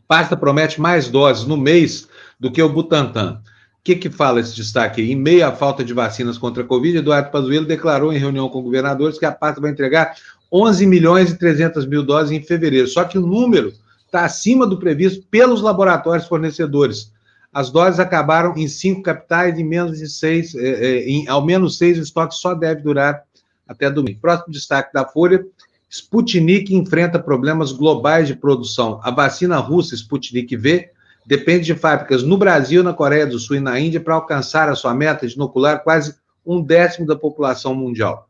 Pasta 0.07 0.37
promete 0.37 0.79
mais 0.79 1.09
doses 1.09 1.45
no 1.45 1.57
mês 1.57 2.07
do 2.39 2.51
que 2.51 2.61
o 2.61 2.69
Butantan 2.69 3.41
que, 3.87 3.95
que 3.95 4.09
fala 4.09 4.41
esse 4.41 4.53
destaque? 4.53 5.01
Em 5.01 5.15
meio 5.15 5.47
à 5.47 5.51
falta 5.53 5.81
de 5.81 5.93
vacinas 5.93 6.37
contra 6.37 6.61
a 6.61 6.65
Covid, 6.65 6.97
Eduardo 6.97 7.31
Pazuello 7.31 7.65
declarou 7.65 8.11
em 8.11 8.17
reunião 8.17 8.49
com 8.49 8.61
governadores 8.61 9.17
que 9.17 9.25
a 9.25 9.31
pasta 9.31 9.61
vai 9.61 9.71
entregar 9.71 10.13
11 10.51 10.85
milhões 10.85 11.31
e 11.31 11.37
300 11.37 11.85
mil 11.85 12.03
doses 12.03 12.31
em 12.31 12.43
fevereiro. 12.43 12.85
Só 12.89 13.05
que 13.05 13.17
o 13.17 13.25
número 13.25 13.71
está 14.05 14.25
acima 14.25 14.67
do 14.67 14.77
previsto 14.77 15.25
pelos 15.31 15.61
laboratórios 15.61 16.27
fornecedores. 16.27 17.13
As 17.53 17.69
doses 17.69 17.97
acabaram 17.97 18.57
em 18.57 18.67
cinco 18.67 19.03
capitais, 19.03 19.57
em 19.57 19.63
menos 19.63 19.99
de 19.99 20.09
seis, 20.09 20.53
é, 20.53 21.05
em 21.05 21.25
ao 21.29 21.45
menos 21.45 21.77
seis, 21.77 21.97
o 21.97 22.01
estoque 22.01 22.35
só 22.35 22.53
deve 22.53 22.81
durar 22.81 23.23
até 23.65 23.89
domingo. 23.89 24.19
Próximo 24.19 24.51
destaque 24.51 24.91
da 24.93 25.05
Folha: 25.05 25.45
Sputnik 25.89 26.75
enfrenta 26.75 27.17
problemas 27.17 27.72
globais 27.72 28.27
de 28.27 28.36
produção. 28.36 29.00
A 29.03 29.12
vacina 29.12 29.58
russa 29.58 29.96
Sputnik 29.96 30.56
V 30.56 30.89
depende 31.25 31.65
de 31.65 31.75
fábricas 31.75 32.24
no 32.24 32.38
Brasil, 32.38 32.84
na 32.84 32.94
Coreia 32.94 33.25
do 33.25 33.39
Sul 33.39 33.58
e 33.58 33.60
na 33.60 33.79
Índia 33.79 34.00
para 34.00 34.15
alcançar 34.15 34.70
a 34.70 34.75
sua 34.75 34.94
meta 34.94 35.27
de 35.27 35.36
inocular 35.36 35.84
quase 35.84 36.15
um 36.46 36.62
décimo 36.62 37.06
da 37.06 37.15
população 37.15 37.75
mundial. 37.75 38.29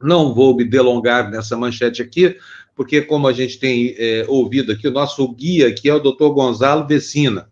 Não 0.00 0.34
vou 0.34 0.56
me 0.56 0.64
delongar 0.64 1.30
nessa 1.30 1.56
manchete 1.56 2.02
aqui, 2.02 2.36
porque, 2.76 3.00
como 3.00 3.26
a 3.26 3.32
gente 3.32 3.58
tem 3.58 3.94
é, 3.96 4.24
ouvido 4.28 4.72
aqui, 4.72 4.86
o 4.88 4.92
nosso 4.92 5.26
guia 5.32 5.68
aqui 5.68 5.88
é 5.88 5.94
o 5.94 6.00
doutor 6.00 6.30
Gonzalo 6.30 6.86
Vecina, 6.86 7.48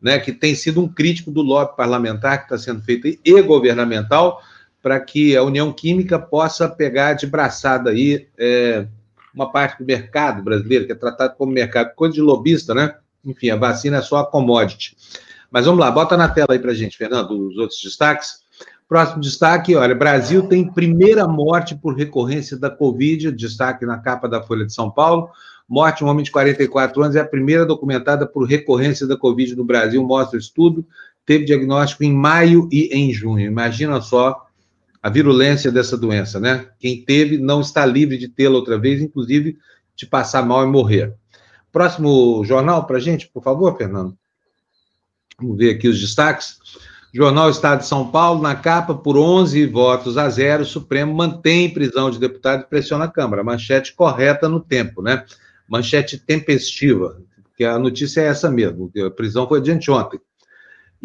né, 0.00 0.18
que 0.18 0.32
tem 0.32 0.54
sido 0.54 0.82
um 0.82 0.88
crítico 0.88 1.30
do 1.30 1.42
lobby 1.42 1.76
parlamentar 1.76 2.38
que 2.38 2.44
está 2.44 2.58
sendo 2.58 2.82
feito 2.82 3.18
e 3.24 3.42
governamental 3.42 4.42
para 4.84 5.00
que 5.00 5.34
a 5.34 5.42
União 5.42 5.72
Química 5.72 6.18
possa 6.18 6.68
pegar 6.68 7.14
de 7.14 7.26
braçada 7.26 7.88
aí 7.88 8.28
é, 8.36 8.86
uma 9.34 9.50
parte 9.50 9.78
do 9.78 9.86
mercado 9.86 10.42
brasileiro, 10.42 10.84
que 10.84 10.92
é 10.92 10.94
tratado 10.94 11.36
como 11.38 11.50
mercado, 11.50 11.94
coisa 11.94 12.12
de 12.12 12.20
lobista, 12.20 12.74
né? 12.74 12.94
Enfim, 13.24 13.48
a 13.48 13.56
vacina 13.56 13.96
é 13.96 14.02
só 14.02 14.18
a 14.18 14.26
commodity. 14.26 14.94
Mas 15.50 15.64
vamos 15.64 15.80
lá, 15.80 15.90
bota 15.90 16.18
na 16.18 16.28
tela 16.28 16.48
aí 16.50 16.58
para 16.58 16.74
gente, 16.74 16.98
Fernando, 16.98 17.30
os 17.30 17.56
outros 17.56 17.80
destaques. 17.82 18.44
Próximo 18.86 19.22
destaque, 19.22 19.74
olha, 19.74 19.94
Brasil 19.94 20.46
tem 20.48 20.70
primeira 20.70 21.26
morte 21.26 21.74
por 21.74 21.96
recorrência 21.96 22.54
da 22.54 22.68
Covid, 22.68 23.32
destaque 23.32 23.86
na 23.86 23.96
capa 23.96 24.28
da 24.28 24.42
Folha 24.42 24.66
de 24.66 24.74
São 24.74 24.90
Paulo. 24.90 25.30
Morte 25.66 26.04
um 26.04 26.08
homem 26.08 26.22
de 26.22 26.30
44 26.30 27.02
anos 27.02 27.16
é 27.16 27.20
a 27.20 27.26
primeira 27.26 27.64
documentada 27.64 28.26
por 28.26 28.46
recorrência 28.46 29.06
da 29.06 29.16
Covid 29.16 29.56
no 29.56 29.64
Brasil, 29.64 30.04
mostra 30.04 30.36
o 30.36 30.40
estudo. 30.40 30.84
Teve 31.24 31.46
diagnóstico 31.46 32.04
em 32.04 32.12
maio 32.12 32.68
e 32.70 32.90
em 32.92 33.10
junho. 33.14 33.46
Imagina 33.46 33.98
só 34.02 34.44
a 35.04 35.10
virulência 35.10 35.70
dessa 35.70 35.98
doença, 35.98 36.40
né? 36.40 36.66
Quem 36.80 37.04
teve 37.04 37.36
não 37.36 37.60
está 37.60 37.84
livre 37.84 38.16
de 38.16 38.26
tê-la 38.26 38.54
outra 38.54 38.78
vez, 38.78 39.02
inclusive 39.02 39.58
de 39.94 40.06
passar 40.06 40.42
mal 40.46 40.64
e 40.64 40.66
morrer. 40.66 41.14
Próximo 41.70 42.42
jornal 42.42 42.86
para 42.86 42.98
gente, 42.98 43.28
por 43.28 43.42
favor, 43.42 43.76
Fernando. 43.76 44.16
Vamos 45.38 45.58
ver 45.58 45.74
aqui 45.74 45.88
os 45.88 46.00
destaques. 46.00 46.56
Jornal 47.12 47.50
Estado 47.50 47.80
de 47.80 47.86
São 47.86 48.10
Paulo, 48.10 48.40
na 48.40 48.54
capa, 48.54 48.94
por 48.94 49.18
11 49.18 49.66
votos 49.66 50.16
a 50.16 50.30
zero, 50.30 50.62
o 50.62 50.66
Supremo 50.66 51.14
mantém 51.14 51.68
prisão 51.68 52.10
de 52.10 52.18
deputado 52.18 52.62
e 52.62 52.66
pressiona 52.66 53.04
a 53.04 53.08
Câmara. 53.08 53.44
Manchete 53.44 53.94
correta 53.94 54.48
no 54.48 54.58
tempo, 54.58 55.02
né? 55.02 55.22
Manchete 55.68 56.16
tempestiva, 56.16 57.20
porque 57.42 57.62
a 57.62 57.78
notícia 57.78 58.22
é 58.22 58.24
essa 58.24 58.50
mesmo, 58.50 58.90
a 59.06 59.10
prisão 59.10 59.46
foi 59.46 59.60
de 59.60 59.70
ontem. 59.90 60.18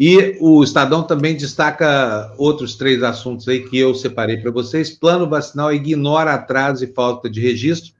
E 0.02 0.38
o 0.40 0.64
Estadão 0.64 1.02
também 1.02 1.36
destaca 1.36 2.32
outros 2.38 2.74
três 2.74 3.02
assuntos 3.02 3.46
aí 3.46 3.68
que 3.68 3.78
eu 3.78 3.94
separei 3.94 4.38
para 4.38 4.50
vocês. 4.50 4.88
Plano 4.88 5.28
vacinal 5.28 5.70
ignora 5.74 6.32
atraso 6.32 6.82
e 6.82 6.86
falta 6.86 7.28
de 7.28 7.38
registro. 7.38 7.92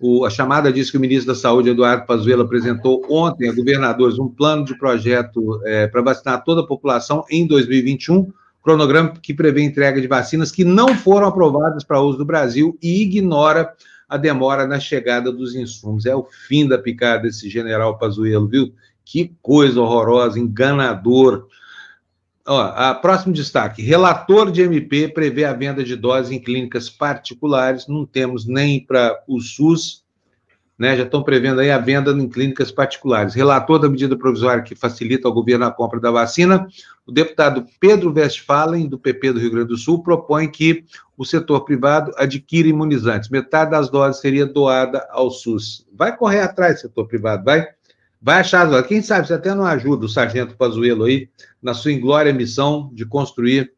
O, 0.00 0.24
a 0.24 0.30
chamada 0.30 0.72
diz 0.72 0.90
que 0.90 0.96
o 0.96 1.00
ministro 1.00 1.26
da 1.26 1.38
Saúde, 1.38 1.68
Eduardo 1.68 2.06
Pazuello, 2.06 2.44
apresentou 2.44 3.04
ontem 3.10 3.46
a 3.46 3.52
governadores 3.52 4.18
um 4.18 4.26
plano 4.26 4.64
de 4.64 4.78
projeto 4.78 5.60
é, 5.66 5.86
para 5.86 6.00
vacinar 6.00 6.42
toda 6.44 6.62
a 6.62 6.66
população 6.66 7.22
em 7.28 7.46
2021, 7.46 8.32
cronograma 8.62 9.12
que 9.20 9.34
prevê 9.34 9.60
entrega 9.60 10.00
de 10.00 10.06
vacinas 10.06 10.50
que 10.50 10.64
não 10.64 10.94
foram 10.94 11.26
aprovadas 11.26 11.84
para 11.84 12.00
uso 12.00 12.16
do 12.16 12.24
Brasil 12.24 12.78
e 12.82 13.02
ignora 13.02 13.70
a 14.08 14.16
demora 14.16 14.66
na 14.66 14.80
chegada 14.80 15.30
dos 15.30 15.54
insumos. 15.54 16.06
É 16.06 16.16
o 16.16 16.26
fim 16.48 16.66
da 16.66 16.78
picada 16.78 17.24
desse 17.24 17.50
general 17.50 17.98
Pazuello, 17.98 18.48
viu? 18.48 18.72
Que 19.10 19.34
coisa 19.40 19.80
horrorosa, 19.80 20.38
enganador. 20.38 21.48
Ó, 22.46 22.60
a 22.60 22.94
próximo 22.94 23.32
destaque: 23.32 23.80
relator 23.80 24.50
de 24.50 24.60
MP 24.60 25.08
prevê 25.08 25.46
a 25.46 25.54
venda 25.54 25.82
de 25.82 25.96
doses 25.96 26.30
em 26.30 26.38
clínicas 26.38 26.90
particulares. 26.90 27.88
Não 27.88 28.04
temos 28.04 28.44
nem 28.44 28.84
para 28.84 29.18
o 29.26 29.40
SUS, 29.40 30.04
né? 30.78 30.94
Já 30.94 31.04
estão 31.04 31.22
prevendo 31.22 31.62
aí 31.62 31.70
a 31.70 31.78
venda 31.78 32.10
em 32.10 32.28
clínicas 32.28 32.70
particulares. 32.70 33.32
Relator 33.32 33.78
da 33.78 33.88
medida 33.88 34.14
provisória 34.14 34.62
que 34.62 34.74
facilita 34.74 35.26
ao 35.26 35.32
governo 35.32 35.64
a 35.64 35.70
compra 35.70 35.98
da 35.98 36.10
vacina, 36.10 36.68
o 37.06 37.10
deputado 37.10 37.64
Pedro 37.80 38.12
Westphalen, 38.12 38.86
do 38.86 38.98
PP 38.98 39.32
do 39.32 39.40
Rio 39.40 39.52
Grande 39.52 39.68
do 39.68 39.78
Sul, 39.78 40.02
propõe 40.02 40.48
que 40.48 40.84
o 41.16 41.24
setor 41.24 41.64
privado 41.64 42.12
adquira 42.18 42.68
imunizantes. 42.68 43.30
Metade 43.30 43.70
das 43.70 43.88
doses 43.88 44.20
seria 44.20 44.44
doada 44.44 45.08
ao 45.10 45.30
SUS. 45.30 45.86
Vai 45.94 46.14
correr 46.14 46.40
atrás, 46.40 46.82
setor 46.82 47.08
privado, 47.08 47.42
vai. 47.42 47.77
Vai 48.20 48.40
achar, 48.40 48.82
quem 48.82 49.00
sabe, 49.00 49.28
você 49.28 49.34
até 49.34 49.54
não 49.54 49.64
ajuda 49.64 50.06
o 50.06 50.08
sargento 50.08 50.56
Pazuello 50.56 51.04
aí 51.04 51.28
na 51.62 51.72
sua 51.72 51.92
inglória 51.92 52.32
missão 52.32 52.90
de 52.92 53.06
construir 53.06 53.72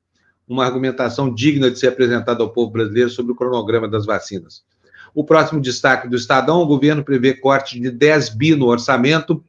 uma 0.49 0.65
argumentação 0.65 1.33
digna 1.33 1.71
de 1.71 1.79
ser 1.79 1.89
apresentada 1.89 2.43
ao 2.43 2.51
povo 2.51 2.73
brasileiro 2.73 3.11
sobre 3.11 3.33
o 3.33 3.37
cronograma 3.37 3.87
das 3.87 4.07
vacinas. 4.07 4.65
O 5.15 5.25
próximo 5.25 5.61
destaque 5.61 6.09
do 6.09 6.17
Estadão: 6.17 6.61
o 6.61 6.67
governo 6.67 7.05
prevê 7.05 7.35
corte 7.35 7.79
de 7.79 7.91
10 7.91 8.31
bi 8.31 8.55
no 8.55 8.67
orçamento. 8.67 9.45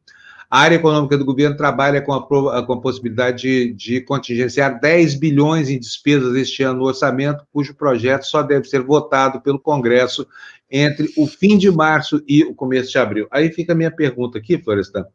A 0.50 0.60
área 0.60 0.76
econômica 0.76 1.18
do 1.18 1.24
governo 1.24 1.56
trabalha 1.56 2.02
com 2.02 2.12
a, 2.12 2.66
com 2.66 2.74
a 2.74 2.82
possibilidade 2.82 3.42
de, 3.44 3.74
de, 3.74 4.02
contingenciar 4.02 4.82
10 4.82 5.16
bilhões 5.16 5.70
em 5.70 5.80
despesas 5.80 6.36
este 6.36 6.62
ano 6.62 6.80
no 6.80 6.86
orçamento, 6.86 7.46
cujo 7.54 7.74
projeto 7.74 8.24
só 8.24 8.44
deve 8.44 8.66
ser 8.66 8.82
votado 8.82 9.40
pelo 9.40 9.58
Congresso 9.58 10.28
entre 10.72 11.12
o 11.18 11.28
fim 11.28 11.58
de 11.58 11.70
março 11.70 12.24
e 12.28 12.44
o 12.44 12.56
começo 12.56 12.92
de 12.92 12.98
abril. 12.98 13.28
Aí 13.30 13.52
fica 13.52 13.74
a 13.74 13.76
minha 13.76 13.92
pergunta 13.92 14.38
aqui, 14.38 14.58
Florestan. 14.58 15.06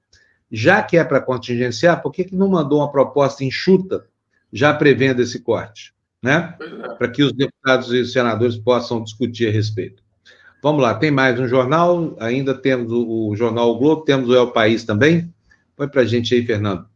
Já 0.53 0.83
que 0.83 0.97
é 0.97 1.05
para 1.05 1.21
contingenciar, 1.21 2.03
por 2.03 2.13
que, 2.13 2.25
que 2.25 2.37
não 2.37 2.49
mandou 2.49 2.81
uma 2.81 2.93
proposta 2.93 3.43
enxuta, 3.43 4.07
já 4.53 4.75
prevendo 4.75 5.23
esse 5.23 5.41
corte? 5.41 5.95
Né? 6.23 6.55
É. 6.61 6.95
Para 6.95 7.09
que 7.09 7.23
os 7.23 7.33
deputados 7.33 7.93
e 7.93 8.01
os 8.01 8.13
senadores 8.13 8.57
possam 8.57 9.03
discutir 9.03 9.49
a 9.49 9.53
respeito. 9.53 10.03
Vamos 10.63 10.83
lá, 10.83 10.95
tem 10.95 11.11
mais 11.11 11.39
um 11.39 11.47
jornal, 11.47 12.17
ainda 12.19 12.55
temos 12.55 12.91
o, 12.93 13.29
o 13.31 13.37
jornal 13.37 13.71
o 13.71 13.79
Globo, 13.79 14.03
temos 14.03 14.29
o 14.29 14.35
El 14.35 14.53
País 14.53 14.85
também. 14.85 15.33
Põe 15.77 15.89
para 15.89 16.03
a 16.03 16.07
gente 16.07 16.35
aí, 16.35 16.45
Fernando. 16.45 16.87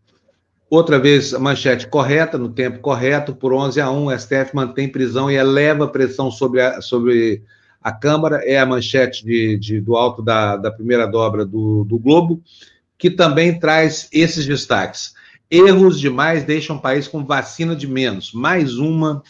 Outra 0.70 0.98
vez, 0.98 1.34
a 1.34 1.38
manchete 1.38 1.88
correta, 1.88 2.38
no 2.38 2.48
tempo 2.48 2.78
correto, 2.78 3.34
por 3.34 3.52
11 3.52 3.80
a 3.80 3.90
1, 3.90 4.06
o 4.06 4.18
STF 4.18 4.54
mantém 4.54 4.88
prisão 4.88 5.30
e 5.30 5.34
eleva 5.34 5.84
a 5.84 5.88
pressão 5.88 6.30
sobre 6.30 6.60
a, 6.60 6.80
sobre 6.80 7.42
a 7.82 7.92
Câmara, 7.92 8.42
é 8.44 8.58
a 8.58 8.66
manchete 8.66 9.24
de, 9.24 9.56
de 9.56 9.80
do 9.80 9.96
alto 9.96 10.22
da, 10.22 10.56
da 10.56 10.70
primeira 10.70 11.06
dobra 11.06 11.46
do, 11.46 11.84
do 11.84 11.98
Globo, 11.98 12.42
que 12.98 13.10
também 13.10 13.58
traz 13.58 14.08
esses 14.12 14.44
destaques. 14.44 15.14
Erros 15.50 15.98
demais 15.98 16.44
deixam 16.44 16.76
o 16.76 16.80
país 16.80 17.08
com 17.08 17.24
vacina 17.24 17.74
de 17.74 17.88
menos. 17.88 18.32
Mais 18.32 18.76
uma 18.76 19.22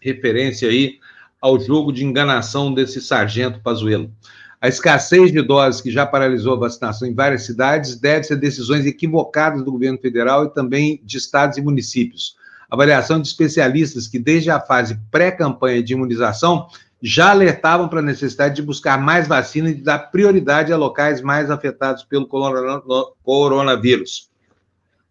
referência 0.00 0.68
aí 0.68 0.98
ao 1.40 1.58
jogo 1.58 1.92
de 1.92 2.04
enganação 2.04 2.72
desse 2.72 3.00
sargento 3.00 3.60
Pazuello. 3.60 4.12
A 4.60 4.68
escassez 4.68 5.32
de 5.32 5.40
doses 5.40 5.80
que 5.80 5.90
já 5.90 6.04
paralisou 6.04 6.52
a 6.52 6.58
vacinação 6.60 7.08
em 7.08 7.14
várias 7.14 7.46
cidades 7.46 7.98
deve-se 7.98 8.34
a 8.34 8.36
decisões 8.36 8.84
equivocadas 8.84 9.64
do 9.64 9.72
governo 9.72 9.98
federal 9.98 10.44
e 10.44 10.52
também 10.52 11.00
de 11.02 11.16
estados 11.16 11.56
e 11.56 11.62
municípios. 11.62 12.36
Avaliação 12.70 13.20
de 13.20 13.26
especialistas 13.26 14.06
que, 14.06 14.18
desde 14.18 14.50
a 14.50 14.60
fase 14.60 15.00
pré-campanha 15.10 15.82
de 15.82 15.94
imunização, 15.94 16.68
já 17.02 17.30
alertavam 17.30 17.88
para 17.88 18.00
a 18.00 18.02
necessidade 18.02 18.56
de 18.56 18.62
buscar 18.62 19.00
mais 19.00 19.26
vacina 19.26 19.70
e 19.70 19.74
de 19.74 19.82
dar 19.82 20.10
prioridade 20.10 20.72
a 20.72 20.76
locais 20.76 21.22
mais 21.22 21.50
afetados 21.50 22.04
pelo 22.04 22.28
coronavírus. 23.22 24.28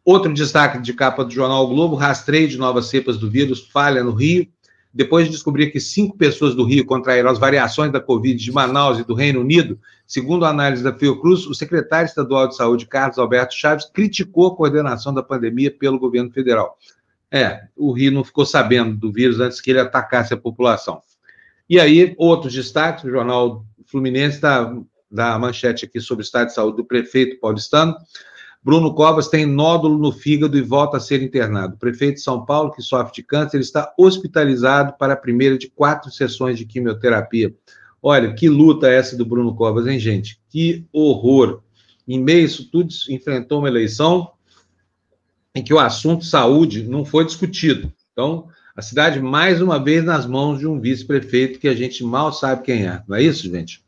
Outro 0.06 0.34
destaque 0.34 0.80
de 0.80 0.93
capa 0.93 1.25
do 1.25 1.32
jornal 1.32 1.65
o 1.65 1.67
Globo: 1.67 1.95
rastreio 1.95 2.47
de 2.47 2.58
novas 2.58 2.88
cepas 2.88 3.17
do 3.17 3.30
vírus 3.30 3.67
falha 3.67 4.04
no 4.04 4.12
Rio. 4.12 4.47
Depois 4.91 5.25
de 5.25 5.32
descobrir 5.32 5.69
que 5.69 5.80
cinco 5.80 6.17
pessoas 6.17 6.56
do 6.56 6.63
Rio 6.63 6.84
contraíram 6.84 7.30
as 7.30 7.38
variações 7.38 7.91
da 7.91 7.99
Covid 7.99 8.43
de 8.43 8.52
Manaus 8.52 8.97
e 8.97 9.04
do 9.04 9.13
Reino 9.13 9.41
Unido, 9.41 9.80
segundo 10.08 10.45
a 10.45 10.49
análise 10.49 10.84
da 10.84 10.91
Fiocruz, 10.91 11.45
o 11.45 11.54
secretário 11.54 12.08
estadual 12.08 12.47
de 12.47 12.56
saúde, 12.56 12.88
Carlos 12.88 13.19
Alberto 13.19 13.54
Chaves, 13.54 13.86
criticou 13.86 14.47
a 14.47 14.56
coordenação 14.56 15.13
da 15.13 15.21
pandemia 15.21 15.69
pelo 15.69 15.99
governo 15.99 16.32
federal. 16.32 16.75
É, 17.32 17.65
o 17.78 17.91
Rio 17.91 18.12
não 18.12 18.23
ficou 18.23 18.47
sabendo 18.47 18.97
do 18.97 19.12
vírus 19.12 19.39
antes 19.39 19.62
que 19.62 19.69
ele 19.69 19.80
atacasse 19.80 20.34
a 20.34 20.38
população. 20.38 20.99
E 21.70 21.80
aí, 21.80 22.16
outros 22.18 22.54
destaques, 22.54 23.04
o 23.04 23.10
jornal 23.12 23.64
Fluminense 23.86 24.42
dá, 24.42 24.76
dá 25.10 25.34
a 25.34 25.40
manchete 25.40 25.86
aqui 25.86 26.02
sobre 26.02 26.24
o 26.24 26.26
estado 26.26 26.48
de 26.48 26.54
saúde 26.54 26.78
do 26.78 26.86
prefeito 26.86 27.40
paulistano. 27.40 27.96
Bruno 28.62 28.94
Covas 28.94 29.30
tem 29.30 29.46
nódulo 29.46 29.98
no 29.98 30.12
fígado 30.12 30.58
e 30.58 30.62
volta 30.62 30.98
a 30.98 31.00
ser 31.00 31.22
internado. 31.22 31.76
O 31.76 31.80
prefeito 31.80 32.16
de 32.16 32.22
São 32.22 32.44
Paulo, 32.44 32.72
que 32.72 32.82
sofre 32.82 33.14
de 33.14 33.24
câncer, 33.24 33.60
está 33.60 33.94
hospitalizado 33.98 34.94
para 34.98 35.14
a 35.14 35.18
primeira 35.18 35.58
de 35.58 35.70
quatro 35.70 36.12
sessões 36.12 36.58
de 36.58 36.66
quimioterapia. 36.66 37.56
Olha, 38.02 38.34
que 38.34 38.50
luta 38.50 38.90
essa 38.90 39.16
do 39.16 39.26
Bruno 39.26 39.56
Covas, 39.56 39.88
hein, 39.88 40.00
gente? 40.00 40.40
Que 40.50 40.86
horror. 40.92 41.62
Em 42.08 42.20
meio 42.20 42.42
a 42.42 42.46
isso 42.46 42.70
tudo, 42.72 42.90
enfrentou 43.10 43.60
uma 43.60 43.68
eleição 43.68 44.32
em 45.54 45.64
que 45.64 45.74
o 45.74 45.80
assunto 45.80 46.26
saúde 46.26 46.84
não 46.84 47.06
foi 47.06 47.26
discutido. 47.26 47.92
Então, 48.12 48.48
A 48.80 48.82
cidade, 48.82 49.20
mais 49.20 49.62
uma 49.62 49.78
vez, 49.78 50.06
nas 50.06 50.26
mãos 50.26 50.58
de 50.58 50.65
um 50.65 50.80
vice-prefeito 50.80 51.60
que 51.60 51.68
a 51.68 51.76
gente 51.76 52.02
mal 52.02 52.32
sabe 52.32 52.63
quem 52.63 52.88
é. 52.88 53.04
Não 53.06 53.18
é 53.18 53.22
isso, 53.22 53.52
gente? 53.52 53.84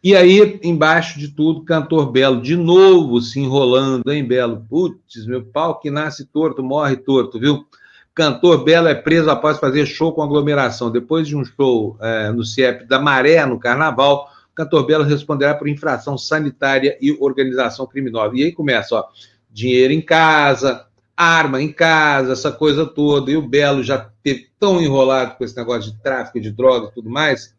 E 0.00 0.14
aí, 0.14 0.60
embaixo 0.62 1.18
de 1.18 1.26
tudo, 1.26 1.64
cantor 1.64 2.12
Belo, 2.12 2.40
de 2.40 2.54
novo 2.54 3.20
se 3.20 3.40
enrolando, 3.40 4.12
hein, 4.12 4.24
Belo? 4.24 4.64
Putz, 4.70 5.26
meu 5.26 5.44
pau 5.44 5.80
que 5.80 5.90
nasce 5.90 6.24
torto, 6.24 6.62
morre 6.62 6.98
torto, 6.98 7.40
viu? 7.40 7.66
Cantor 8.14 8.62
Belo 8.62 8.86
é 8.86 8.94
preso 8.94 9.28
após 9.28 9.58
fazer 9.58 9.86
show 9.86 10.12
com 10.12 10.22
aglomeração. 10.22 10.88
Depois 10.88 11.26
de 11.26 11.34
um 11.34 11.44
show 11.44 11.96
é, 12.00 12.30
no 12.30 12.44
CIEP 12.44 12.84
da 12.84 13.00
Maré, 13.00 13.44
no 13.44 13.58
Carnaval, 13.58 14.28
cantor 14.54 14.86
Belo 14.86 15.02
responderá 15.02 15.52
por 15.52 15.66
infração 15.66 16.16
sanitária 16.16 16.96
e 17.00 17.10
organização 17.18 17.88
criminosa. 17.88 18.36
E 18.36 18.44
aí 18.44 18.52
começa, 18.52 18.94
ó, 18.94 19.04
dinheiro 19.50 19.92
em 19.92 20.00
casa, 20.00 20.86
arma 21.16 21.62
em 21.62 21.72
casa, 21.72 22.32
essa 22.32 22.50
coisa 22.50 22.86
toda. 22.86 23.30
E 23.30 23.36
o 23.36 23.46
Belo 23.46 23.82
já 23.82 24.10
teve 24.22 24.48
tão 24.58 24.80
enrolado 24.80 25.36
com 25.36 25.44
esse 25.44 25.56
negócio 25.56 25.90
de 25.90 26.02
tráfico 26.02 26.40
de 26.40 26.50
drogas 26.50 26.90
e 26.90 26.94
tudo 26.94 27.10
mais, 27.10 27.54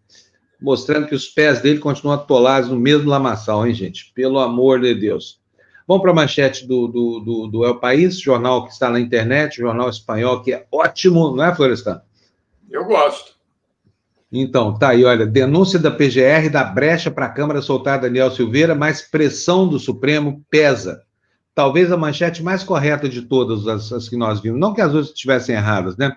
mostrando 0.62 1.08
que 1.08 1.16
os 1.16 1.28
pés 1.28 1.62
dele 1.62 1.80
continuam 1.80 2.16
atolados 2.16 2.70
no 2.70 2.80
mesmo 2.80 3.10
lamaçal, 3.10 3.66
hein, 3.68 3.74
gente? 3.74 4.12
Pelo 4.14 4.40
amor 4.40 4.82
de 4.82 4.94
Deus. 4.96 5.42
Vamos 5.88 6.02
para 6.02 6.12
a 6.12 6.16
manchete 6.16 6.66
do, 6.66 6.88
do, 6.88 7.20
do, 7.20 7.48
do, 7.48 7.66
El 7.66 7.80
País, 7.80 8.20
jornal 8.20 8.66
que 8.66 8.72
está 8.72 8.90
na 8.90 9.00
internet, 9.00 9.58
jornal 9.58 9.90
espanhol, 9.90 10.42
que 10.42 10.54
é 10.54 10.66
ótimo, 10.72 11.36
não 11.36 11.44
é, 11.44 11.54
Florestan? 11.54 12.02
Eu 12.72 12.86
gosto. 12.86 13.34
Então, 14.32 14.76
tá 14.76 14.90
aí, 14.90 15.06
olha, 15.06 15.28
denúncia 15.28 15.78
da 15.78 15.92
PGR 15.92 16.50
da 16.50 16.64
brecha 16.64 17.12
para 17.12 17.28
a 17.28 17.30
Câmara 17.30 17.62
soltar 17.62 18.00
Daniel 18.00 18.32
Silveira, 18.32 18.74
mas 18.74 19.02
pressão 19.02 19.68
do 19.68 19.78
Supremo 19.78 20.44
pesa. 20.50 21.04
Talvez 21.56 21.92
a 21.92 21.98
manchete 21.98 22.42
mais 22.42 22.64
correta 22.64 23.08
de 23.08 23.22
todas 23.22 23.68
as, 23.68 23.92
as 23.92 24.10
que 24.10 24.18
nós 24.18 24.40
vimos, 24.40 24.60
não 24.60 24.74
que 24.74 24.82
as 24.82 24.94
outras 24.94 25.10
estivessem 25.10 25.56
erradas, 25.56 25.96
né? 25.98 26.16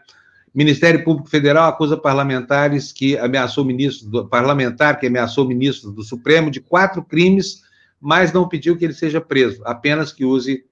Ministério 0.55 1.05
Público 1.05 1.29
Federal 1.29 1.69
acusa 1.69 1.99
parlamentares 1.99 2.91
que 2.91 3.19
ameaçou 3.19 3.63
ministros, 3.63 4.09
do, 4.09 4.27
parlamentar 4.27 4.99
que 4.99 5.07
ameaçou 5.07 5.47
ministros 5.47 5.93
do 5.93 6.03
Supremo 6.03 6.51
de 6.51 6.61
quatro 6.61 7.03
crimes 7.05 7.67
mas 8.01 8.33
não 8.33 8.49
pediu 8.49 8.77
que 8.77 8.85
ele 8.85 8.95
seja 8.95 9.21
preso, 9.21 9.63
apenas 9.65 10.13
que 10.13 10.25
use 10.25 10.65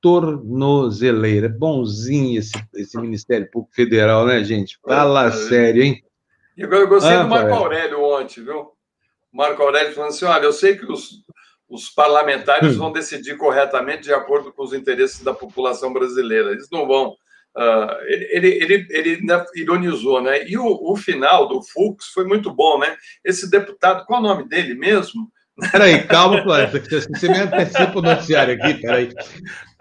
tornozeleira. 0.00 1.48
Bonzinho 1.48 2.38
esse, 2.38 2.52
esse 2.74 2.96
Ministério 2.98 3.50
Público 3.50 3.74
Federal, 3.74 4.26
né, 4.26 4.42
gente? 4.44 4.78
Fala 4.82 5.26
é, 5.26 5.32
sério, 5.32 5.82
hein? 5.82 6.04
E 6.56 6.64
agora 6.64 6.82
eu 6.82 6.88
gostei 6.88 7.12
ah, 7.12 7.22
do 7.22 7.28
Marco 7.28 7.52
Aurélio 7.52 8.02
ontem, 8.02 8.42
viu? 8.42 8.72
Marco 9.32 9.62
Aurélio 9.62 9.94
falando 9.94 10.10
assim: 10.10 10.24
olha, 10.24 10.44
eu 10.44 10.52
sei 10.52 10.76
que 10.76 10.90
os, 10.90 11.22
os 11.68 11.90
parlamentares 11.90 12.74
hum. 12.74 12.78
vão 12.78 12.92
decidir 12.92 13.36
corretamente 13.36 14.04
de 14.04 14.12
acordo 14.12 14.52
com 14.52 14.62
os 14.62 14.72
interesses 14.72 15.22
da 15.22 15.34
população 15.34 15.92
brasileira. 15.92 16.50
Eles 16.50 16.68
não 16.70 16.86
vão. 16.86 17.16
Uh, 17.56 17.90
ele, 18.06 18.46
ele, 18.46 18.86
ele, 18.88 18.88
ele 18.90 19.28
ironizou, 19.56 20.22
né? 20.22 20.48
E 20.48 20.56
o, 20.56 20.92
o 20.92 20.96
final 20.96 21.48
do 21.48 21.62
Fux 21.62 22.06
foi 22.08 22.24
muito 22.24 22.52
bom, 22.52 22.78
né? 22.78 22.96
Esse 23.24 23.50
deputado, 23.50 24.04
qual 24.06 24.20
é 24.20 24.24
o 24.24 24.28
nome 24.28 24.48
dele 24.48 24.74
mesmo? 24.74 25.28
Peraí, 25.72 26.04
calma, 26.06 26.40
Floresta, 26.42 26.80
você 26.80 27.28
me 27.28 27.38
antecipa 27.38 27.98
o 27.98 28.02
noticiário 28.02 28.54
aqui, 28.54 28.74
peraí. 28.74 29.12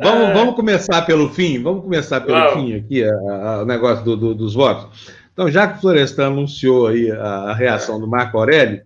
Vamos, 0.01 0.33
vamos 0.33 0.55
começar 0.55 1.03
pelo 1.03 1.29
fim, 1.29 1.61
vamos 1.61 1.83
começar 1.83 2.21
pelo 2.21 2.39
Não. 2.39 2.53
fim 2.53 2.75
aqui, 2.75 3.03
o 3.03 3.65
negócio 3.65 4.03
do, 4.03 4.17
do, 4.17 4.33
dos 4.33 4.55
votos. 4.55 5.13
Então, 5.33 5.51
já 5.51 5.67
que 5.67 5.77
o 5.77 5.81
Florestan 5.81 6.27
anunciou 6.27 6.87
aí 6.87 7.11
a, 7.11 7.51
a, 7.51 7.53
reação 7.53 7.99
do 7.99 8.07
Marco 8.07 8.39
Aurélio, 8.39 8.81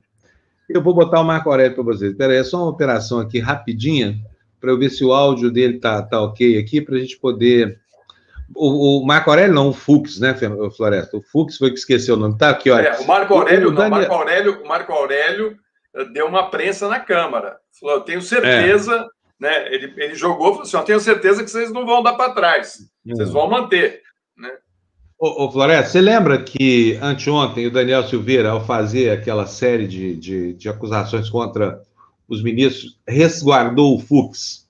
eu 0.78 0.84
vou 0.84 0.94
botar 0.94 1.20
o 1.20 1.24
Marco 1.24 1.50
Aurélio 1.50 1.76
para 1.76 1.84
vocês. 1.84 2.16
Peraí, 2.16 2.38
é 2.38 2.44
só 2.44 2.58
uma 2.58 2.70
operação 2.70 3.20
aqui 3.20 3.40
rapidinha, 3.40 4.18
para 4.60 4.72
eu 4.72 4.78
ver 4.78 4.90
se 4.90 5.04
o 5.04 5.14
áudio 5.14 5.52
dele 5.52 5.80
tá, 5.80 6.02
tá 6.02 6.22
ok 6.22 6.58
aqui, 6.58 6.82
para 6.82 6.96
a 6.96 7.00
gente 7.00 7.18
poder... 7.18 7.80
O, 8.54 9.00
o, 9.00 9.06
Marco 9.06 9.30
Aurélio 9.30 9.56
não, 9.56 9.70
o 9.70 9.74
Fux, 9.74 10.20
né, 10.20 10.36
Floresta? 10.76 11.16
O 11.16 11.22
Fux 11.22 11.58
foi 11.58 11.70
que 11.72 11.80
esqueceu 11.80 12.16
o 12.16 12.20
nome. 12.20 12.38
Tá 12.38 12.50
aqui, 12.50 12.70
olha. 12.70 12.90
É, 12.90 13.00
o 13.00 13.08
Marco 13.08 13.34
Aurélio, 13.34 13.70
o, 13.70 13.72
o 13.72 13.76
Daniel... 13.76 14.02
Marco 14.02 14.14
Aurélio, 14.14 14.68
Marco 14.68 14.92
Aurélio 14.92 15.58
deu 16.14 16.28
uma 16.28 16.50
prensa 16.50 16.88
na 16.88 17.00
Câmara. 17.00 17.58
Falou, 17.80 17.96
eu 17.96 18.02
tenho 18.02 18.22
certeza, 18.22 18.94
é. 18.96 19.08
né? 19.40 19.74
Ele, 19.74 19.94
ele 19.98 20.16
jogou, 20.16 20.52
falou 20.52 20.62
assim: 20.64 20.78
eu 20.78 20.84
tenho 20.84 21.00
certeza 21.00 21.44
que 21.44 21.50
vocês 21.50 21.72
não 21.72 21.86
vão 21.86 22.02
dar 22.02 22.14
para 22.14 22.34
trás, 22.34 22.80
vocês 23.06 23.30
vão 23.30 23.50
manter. 23.50 24.02
Ô, 25.24 25.46
ô 25.46 25.52
Floresta, 25.52 25.92
você 25.92 26.02
lembra 26.02 26.42
que 26.42 26.98
anteontem 27.00 27.68
o 27.68 27.72
Daniel 27.72 28.08
Silveira, 28.08 28.50
ao 28.50 28.66
fazer 28.66 29.12
aquela 29.12 29.46
série 29.46 29.88
de, 29.88 30.16
de, 30.16 30.54
de 30.54 30.68
acusações 30.68 31.30
contra 31.30 31.80
os 32.28 32.42
ministros, 32.42 32.98
resguardou 33.08 33.96
o 33.96 34.00
Fux? 34.00 34.68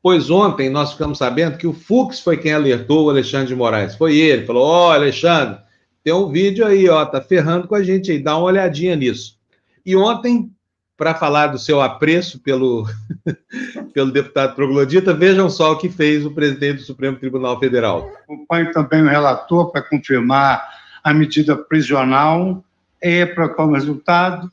Pois 0.00 0.30
ontem 0.30 0.70
nós 0.70 0.92
ficamos 0.92 1.18
sabendo 1.18 1.58
que 1.58 1.66
o 1.66 1.72
Fux 1.72 2.20
foi 2.20 2.36
quem 2.36 2.52
alertou 2.52 3.04
o 3.04 3.10
Alexandre 3.10 3.48
de 3.48 3.56
Moraes. 3.56 3.96
Foi 3.96 4.16
ele, 4.16 4.46
falou: 4.46 4.62
Ó, 4.62 4.90
oh, 4.90 4.92
Alexandre, 4.92 5.58
tem 6.04 6.14
um 6.14 6.30
vídeo 6.30 6.64
aí, 6.64 6.88
ó, 6.88 7.04
tá 7.04 7.20
ferrando 7.20 7.66
com 7.66 7.74
a 7.74 7.82
gente 7.82 8.12
aí, 8.12 8.20
dá 8.20 8.36
uma 8.36 8.46
olhadinha 8.46 8.94
nisso. 8.94 9.40
E 9.84 9.96
ontem, 9.96 10.52
para 11.00 11.14
falar 11.14 11.46
do 11.46 11.58
seu 11.58 11.80
apreço 11.80 12.38
pelo, 12.40 12.86
pelo 13.94 14.10
deputado 14.10 14.54
troglodita, 14.54 15.14
vejam 15.14 15.48
só 15.48 15.72
o 15.72 15.78
que 15.78 15.88
fez 15.88 16.26
o 16.26 16.30
presidente 16.30 16.80
do 16.80 16.82
Supremo 16.82 17.16
Tribunal 17.16 17.58
Federal. 17.58 18.12
Acompanho 18.24 18.70
também 18.70 19.00
o 19.00 19.08
relator 19.08 19.72
para 19.72 19.80
confirmar 19.80 20.62
a 21.02 21.14
medida 21.14 21.56
prisional 21.56 22.62
e, 23.00 23.24
para 23.24 23.48
como 23.48 23.72
resultado, 23.72 24.52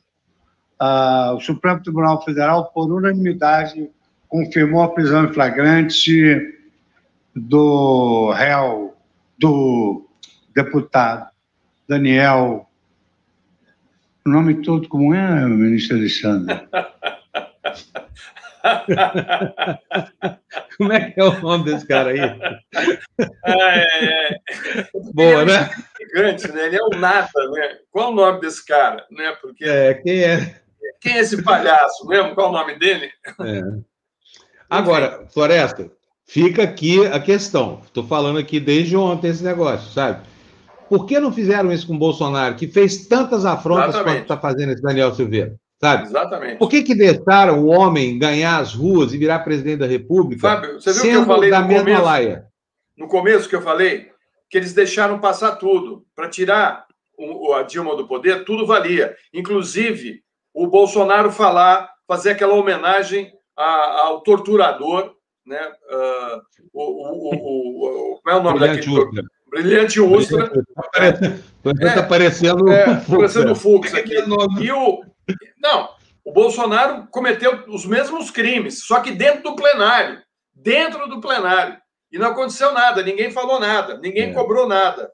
uh, 0.80 1.34
o 1.34 1.40
Supremo 1.40 1.82
Tribunal 1.82 2.24
Federal, 2.24 2.72
por 2.72 2.90
unanimidade, 2.90 3.86
confirmou 4.26 4.80
a 4.80 4.88
prisão 4.88 5.26
em 5.26 5.32
flagrante 5.34 6.54
do 7.36 8.32
réu, 8.32 8.96
do 9.38 10.08
deputado 10.54 11.28
Daniel 11.86 12.67
o 14.28 14.32
nome 14.32 14.62
todo 14.62 14.88
como 14.88 15.14
é, 15.14 15.46
ministro 15.46 15.96
Alexandre? 15.96 16.60
Como 20.76 20.92
é 20.92 21.10
que 21.10 21.20
é 21.20 21.24
o 21.24 21.40
nome 21.40 21.64
desse 21.64 21.86
cara 21.86 22.10
aí? 22.10 22.20
Ah, 23.44 23.78
é, 23.78 24.04
é. 24.04 24.38
Boa, 25.12 25.42
ele 25.42 25.52
é 25.52 25.60
né? 25.60 25.70
Gigante, 26.00 26.52
né? 26.52 26.66
Ele 26.66 26.76
é 26.76 26.82
o 26.82 26.90
nada, 26.90 27.28
né? 27.52 27.78
Qual 27.90 28.12
o 28.12 28.14
nome 28.14 28.40
desse 28.40 28.64
cara? 28.64 29.04
Né? 29.10 29.34
Porque... 29.40 29.64
É, 29.64 29.94
quem 29.94 30.22
é? 30.22 30.60
Quem 31.00 31.16
é 31.16 31.20
esse 31.20 31.42
palhaço 31.42 32.06
mesmo? 32.06 32.34
Qual 32.34 32.50
o 32.50 32.52
nome 32.52 32.78
dele? 32.78 33.10
É. 33.26 33.62
Agora, 34.68 35.26
Floresta, 35.32 35.90
fica 36.26 36.62
aqui 36.62 37.06
a 37.06 37.18
questão. 37.18 37.80
Estou 37.84 38.06
falando 38.06 38.38
aqui 38.38 38.60
desde 38.60 38.96
ontem 38.96 39.30
esse 39.30 39.42
negócio, 39.42 39.90
sabe? 39.90 40.26
Por 40.88 41.06
que 41.06 41.20
não 41.20 41.32
fizeram 41.32 41.72
isso 41.72 41.86
com 41.86 41.94
o 41.94 41.98
Bolsonaro, 41.98 42.54
que 42.54 42.66
fez 42.66 43.06
tantas 43.06 43.44
afrontas 43.44 43.90
Exatamente. 43.90 44.14
quanto 44.14 44.22
está 44.22 44.38
fazendo 44.38 44.72
esse 44.72 44.82
Daniel 44.82 45.14
Silveira? 45.14 45.54
Sabe? 45.80 46.04
Exatamente. 46.04 46.58
Por 46.58 46.68
que, 46.68 46.82
que 46.82 46.94
deixaram 46.94 47.60
o 47.60 47.66
homem 47.66 48.18
ganhar 48.18 48.58
as 48.58 48.74
ruas 48.74 49.12
e 49.12 49.18
virar 49.18 49.40
presidente 49.40 49.78
da 49.78 49.86
República? 49.86 50.40
Fábio, 50.40 50.80
você 50.80 50.92
viu 50.92 51.02
que 51.02 51.08
eu 51.08 51.26
falei 51.26 51.50
da 51.50 51.60
no 51.60 51.68
mesma 51.68 51.84
começo, 51.84 52.04
laia? 52.04 52.46
No 52.96 53.08
começo 53.08 53.48
que 53.48 53.54
eu 53.54 53.62
falei 53.62 54.10
que 54.50 54.56
eles 54.56 54.72
deixaram 54.72 55.20
passar 55.20 55.56
tudo 55.56 56.04
para 56.16 56.28
tirar 56.28 56.86
o, 57.16 57.52
a 57.52 57.62
Dilma 57.62 57.94
do 57.96 58.08
poder, 58.08 58.44
tudo 58.44 58.66
valia, 58.66 59.14
inclusive 59.32 60.22
o 60.54 60.66
Bolsonaro 60.66 61.30
falar, 61.30 61.90
fazer 62.06 62.30
aquela 62.30 62.54
homenagem 62.54 63.32
a, 63.56 64.00
ao 64.02 64.20
torturador, 64.22 65.14
né? 65.46 65.60
Uh, 65.90 66.40
o, 66.72 66.82
o, 66.82 67.34
o, 67.34 68.14
o, 68.14 68.20
como 68.20 68.36
é 68.36 68.40
o 68.40 68.42
nome 68.42 68.60
daquele? 68.60 69.28
Brilhante 69.50 70.00
Ustra. 70.00 70.50
Está 71.64 72.02
parecendo 72.02 72.70
é, 72.70 73.00
parecendo 73.08 73.52
o 73.52 73.54
Fux 73.54 73.92
aqui. 73.94 74.14
E 74.60 74.72
o, 74.72 75.02
não, 75.60 75.88
o 76.24 76.32
Bolsonaro 76.32 77.06
cometeu 77.10 77.64
os 77.68 77.84
mesmos 77.84 78.30
crimes, 78.30 78.84
só 78.84 79.00
que 79.00 79.10
dentro 79.10 79.42
do 79.42 79.56
plenário. 79.56 80.20
Dentro 80.54 81.08
do 81.08 81.20
plenário. 81.20 81.76
E 82.10 82.18
não 82.18 82.28
aconteceu 82.28 82.72
nada, 82.72 83.02
ninguém 83.02 83.30
falou 83.30 83.60
nada, 83.60 83.98
ninguém 83.98 84.30
é. 84.30 84.32
cobrou 84.32 84.66
nada. 84.66 85.10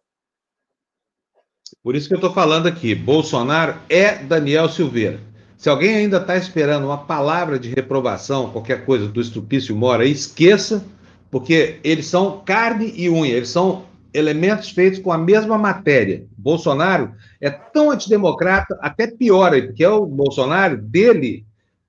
Por 1.83 1.95
isso 1.95 2.09
que 2.09 2.15
eu 2.15 2.19
estou 2.19 2.33
falando 2.33 2.67
aqui. 2.67 2.95
Bolsonaro 2.95 3.77
é 3.89 4.17
Daniel 4.17 4.69
Silveira. 4.69 5.21
Se 5.57 5.69
alguém 5.69 5.97
ainda 5.97 6.19
está 6.19 6.37
esperando 6.37 6.85
uma 6.85 6.99
palavra 6.99 7.59
de 7.59 7.71
reprovação, 7.71 8.51
qualquer 8.51 8.85
coisa 8.85 9.09
do 9.09 9.21
Estupício 9.21 9.75
Mora, 9.75 10.05
esqueça, 10.05 10.85
porque 11.31 11.81
eles 11.83 12.07
são 12.07 12.43
carne 12.45 12.93
e 12.95 13.09
unha, 13.09 13.33
eles 13.33 13.49
são 13.49 13.85
elementos 14.15 14.71
feitos 14.71 15.01
com 15.01 15.13
a 15.13 15.19
mesma 15.19 15.59
matéria. 15.59 16.25
Bolsonaro 16.39 17.13
é 17.41 17.51
tão 17.51 17.91
antidemocrata, 17.91 18.79
até 18.81 19.09
pior 19.09 19.51
porque 19.63 19.83
é 19.83 19.89
o 19.89 20.07
Bolsonaro 20.07 20.81
dele 20.81 21.45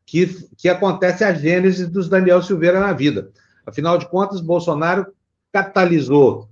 que, 0.05 0.27
que 0.57 0.67
acontece 0.67 1.23
a 1.23 1.33
gênese 1.33 1.85
dos 1.85 2.09
Daniel 2.09 2.41
Silveira 2.41 2.79
na 2.79 2.91
vida. 2.91 3.29
Afinal 3.65 3.97
de 3.97 4.09
contas, 4.09 4.41
Bolsonaro 4.41 5.07
catalisou, 5.53 6.49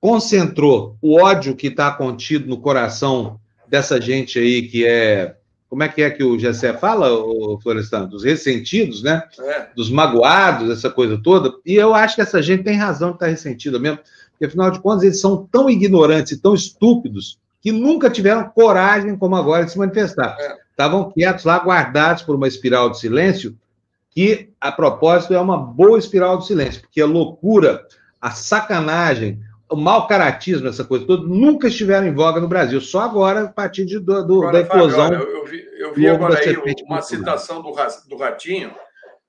concentrou 0.00 0.96
o 1.00 1.20
ódio 1.20 1.56
que 1.56 1.68
está 1.68 1.90
contido 1.92 2.48
no 2.48 2.60
coração 2.60 3.40
dessa 3.68 4.00
gente 4.00 4.38
aí 4.38 4.62
que 4.62 4.84
é. 4.84 5.36
Como 5.68 5.82
é 5.82 5.88
que 5.88 6.02
é 6.02 6.10
que 6.10 6.22
o 6.22 6.38
Gessé 6.38 6.74
fala, 6.74 7.10
o 7.10 7.58
Florestan? 7.62 8.04
Dos 8.04 8.24
ressentidos, 8.24 9.02
né? 9.02 9.22
É. 9.40 9.68
Dos 9.74 9.90
magoados, 9.90 10.68
essa 10.70 10.90
coisa 10.90 11.16
toda. 11.16 11.50
E 11.64 11.76
eu 11.76 11.94
acho 11.94 12.14
que 12.14 12.20
essa 12.20 12.42
gente 12.42 12.62
tem 12.62 12.76
razão 12.76 13.08
de 13.08 13.14
estar 13.14 13.28
ressentida 13.28 13.78
mesmo 13.78 13.98
Porque, 14.42 14.46
afinal 14.46 14.72
de 14.72 14.80
contas, 14.80 15.04
eles 15.04 15.20
são 15.20 15.48
tão 15.52 15.70
ignorantes 15.70 16.32
e 16.32 16.36
tão 16.40 16.52
estúpidos 16.52 17.38
que 17.60 17.70
nunca 17.70 18.10
tiveram 18.10 18.48
coragem, 18.48 19.16
como 19.16 19.36
agora, 19.36 19.64
de 19.64 19.70
se 19.70 19.78
manifestar. 19.78 20.36
É. 20.40 20.56
Estavam 20.70 21.12
quietos 21.12 21.44
lá, 21.44 21.58
guardados 21.58 22.24
por 22.24 22.34
uma 22.34 22.48
espiral 22.48 22.90
de 22.90 22.98
silêncio, 22.98 23.56
que, 24.10 24.50
a 24.60 24.72
propósito, 24.72 25.32
é 25.32 25.40
uma 25.40 25.56
boa 25.56 25.96
espiral 25.96 26.38
de 26.38 26.46
silêncio, 26.48 26.80
porque 26.80 27.00
a 27.00 27.06
loucura, 27.06 27.86
a 28.20 28.32
sacanagem, 28.32 29.38
o 29.70 29.76
mau 29.76 30.08
caratismo, 30.08 30.66
essa 30.66 30.82
coisa 30.82 31.06
toda, 31.06 31.22
nunca 31.24 31.68
estiveram 31.68 32.08
em 32.08 32.12
voga 32.12 32.40
no 32.40 32.48
Brasil. 32.48 32.80
Só 32.80 33.02
agora, 33.02 33.44
a 33.44 33.48
partir 33.48 33.86
de, 33.86 34.00
do, 34.00 34.26
do 34.26 34.42
agora, 34.42 34.52
da 34.54 34.60
eclosão. 34.60 35.08
Fábio, 35.08 35.20
eu, 35.20 35.46
vi, 35.46 35.64
eu 35.78 35.94
vi 35.94 36.08
agora 36.08 36.36
aí 36.36 36.56
uma 36.84 37.00
citação 37.00 37.62
do, 37.62 37.72
do 38.08 38.16
Ratinho, 38.16 38.72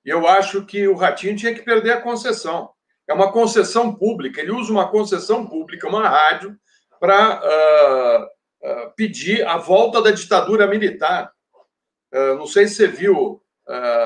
e 0.04 0.10
eu 0.10 0.28
acho 0.28 0.66
que 0.66 0.88
o 0.88 0.96
Ratinho 0.96 1.36
tinha 1.36 1.54
que 1.54 1.62
perder 1.62 1.92
a 1.92 2.02
concessão. 2.02 2.73
É 3.08 3.14
uma 3.14 3.32
concessão 3.32 3.94
pública, 3.94 4.42
ele 4.42 4.52
usa 4.52 4.72
uma 4.72 4.88
concessão 4.90 5.46
pública, 5.46 5.88
uma 5.88 6.08
rádio, 6.08 6.56
para 7.00 7.42
uh, 7.42 8.24
uh, 8.24 8.94
pedir 8.96 9.46
a 9.46 9.58
volta 9.58 10.02
da 10.02 10.12
ditadura 10.12 10.68
militar. 10.68 11.32
Uh, 12.14 12.36
não 12.36 12.48
sei 12.48 12.68
se 12.68 12.76
você 12.76 12.88
viu. 12.88 13.42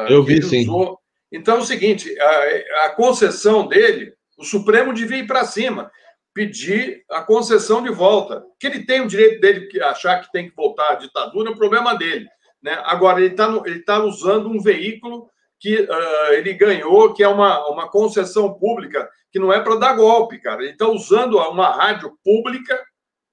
eu 0.10 0.24
vi, 0.24 0.42
sim. 0.42 0.62
Usou. 0.62 1.00
Então 1.32 1.58
é 1.58 1.60
o 1.60 1.66
seguinte: 1.66 2.20
a, 2.20 2.86
a 2.86 2.90
concessão 2.90 3.68
dele, 3.68 4.14
o 4.38 4.44
Supremo 4.44 4.94
devia 4.94 5.20
ir 5.20 5.28
para 5.28 5.46
cima 5.46 5.92
pedir 6.38 7.04
a 7.10 7.24
concessão 7.24 7.82
de 7.82 7.90
volta. 7.90 8.44
Que 8.60 8.68
ele 8.68 8.86
tem 8.86 9.02
o 9.02 9.08
direito 9.08 9.42
dele 9.42 9.68
de 9.68 9.82
achar 9.82 10.22
que 10.22 10.32
tem 10.32 10.48
que 10.48 10.56
voltar 10.56 10.92
à 10.92 10.96
ditadura, 10.96 11.50
é 11.50 11.52
o 11.52 11.58
problema 11.58 11.96
dele. 11.96 12.28
Né? 12.62 12.80
Agora, 12.86 13.20
ele 13.20 13.32
está 13.32 13.62
ele 13.66 13.80
tá 13.80 14.04
usando 14.04 14.48
um 14.48 14.62
veículo 14.62 15.28
que 15.60 15.82
uh, 15.82 16.34
ele 16.34 16.54
ganhou, 16.54 17.14
que 17.14 17.24
é 17.24 17.28
uma, 17.28 17.68
uma 17.70 17.90
concessão 17.90 18.54
pública, 18.54 19.10
que 19.32 19.40
não 19.40 19.52
é 19.52 19.60
para 19.60 19.76
dar 19.76 19.96
golpe, 19.96 20.40
cara. 20.40 20.62
Ele 20.62 20.72
está 20.72 20.88
usando 20.88 21.38
uma 21.38 21.70
rádio 21.70 22.18
pública, 22.24 22.80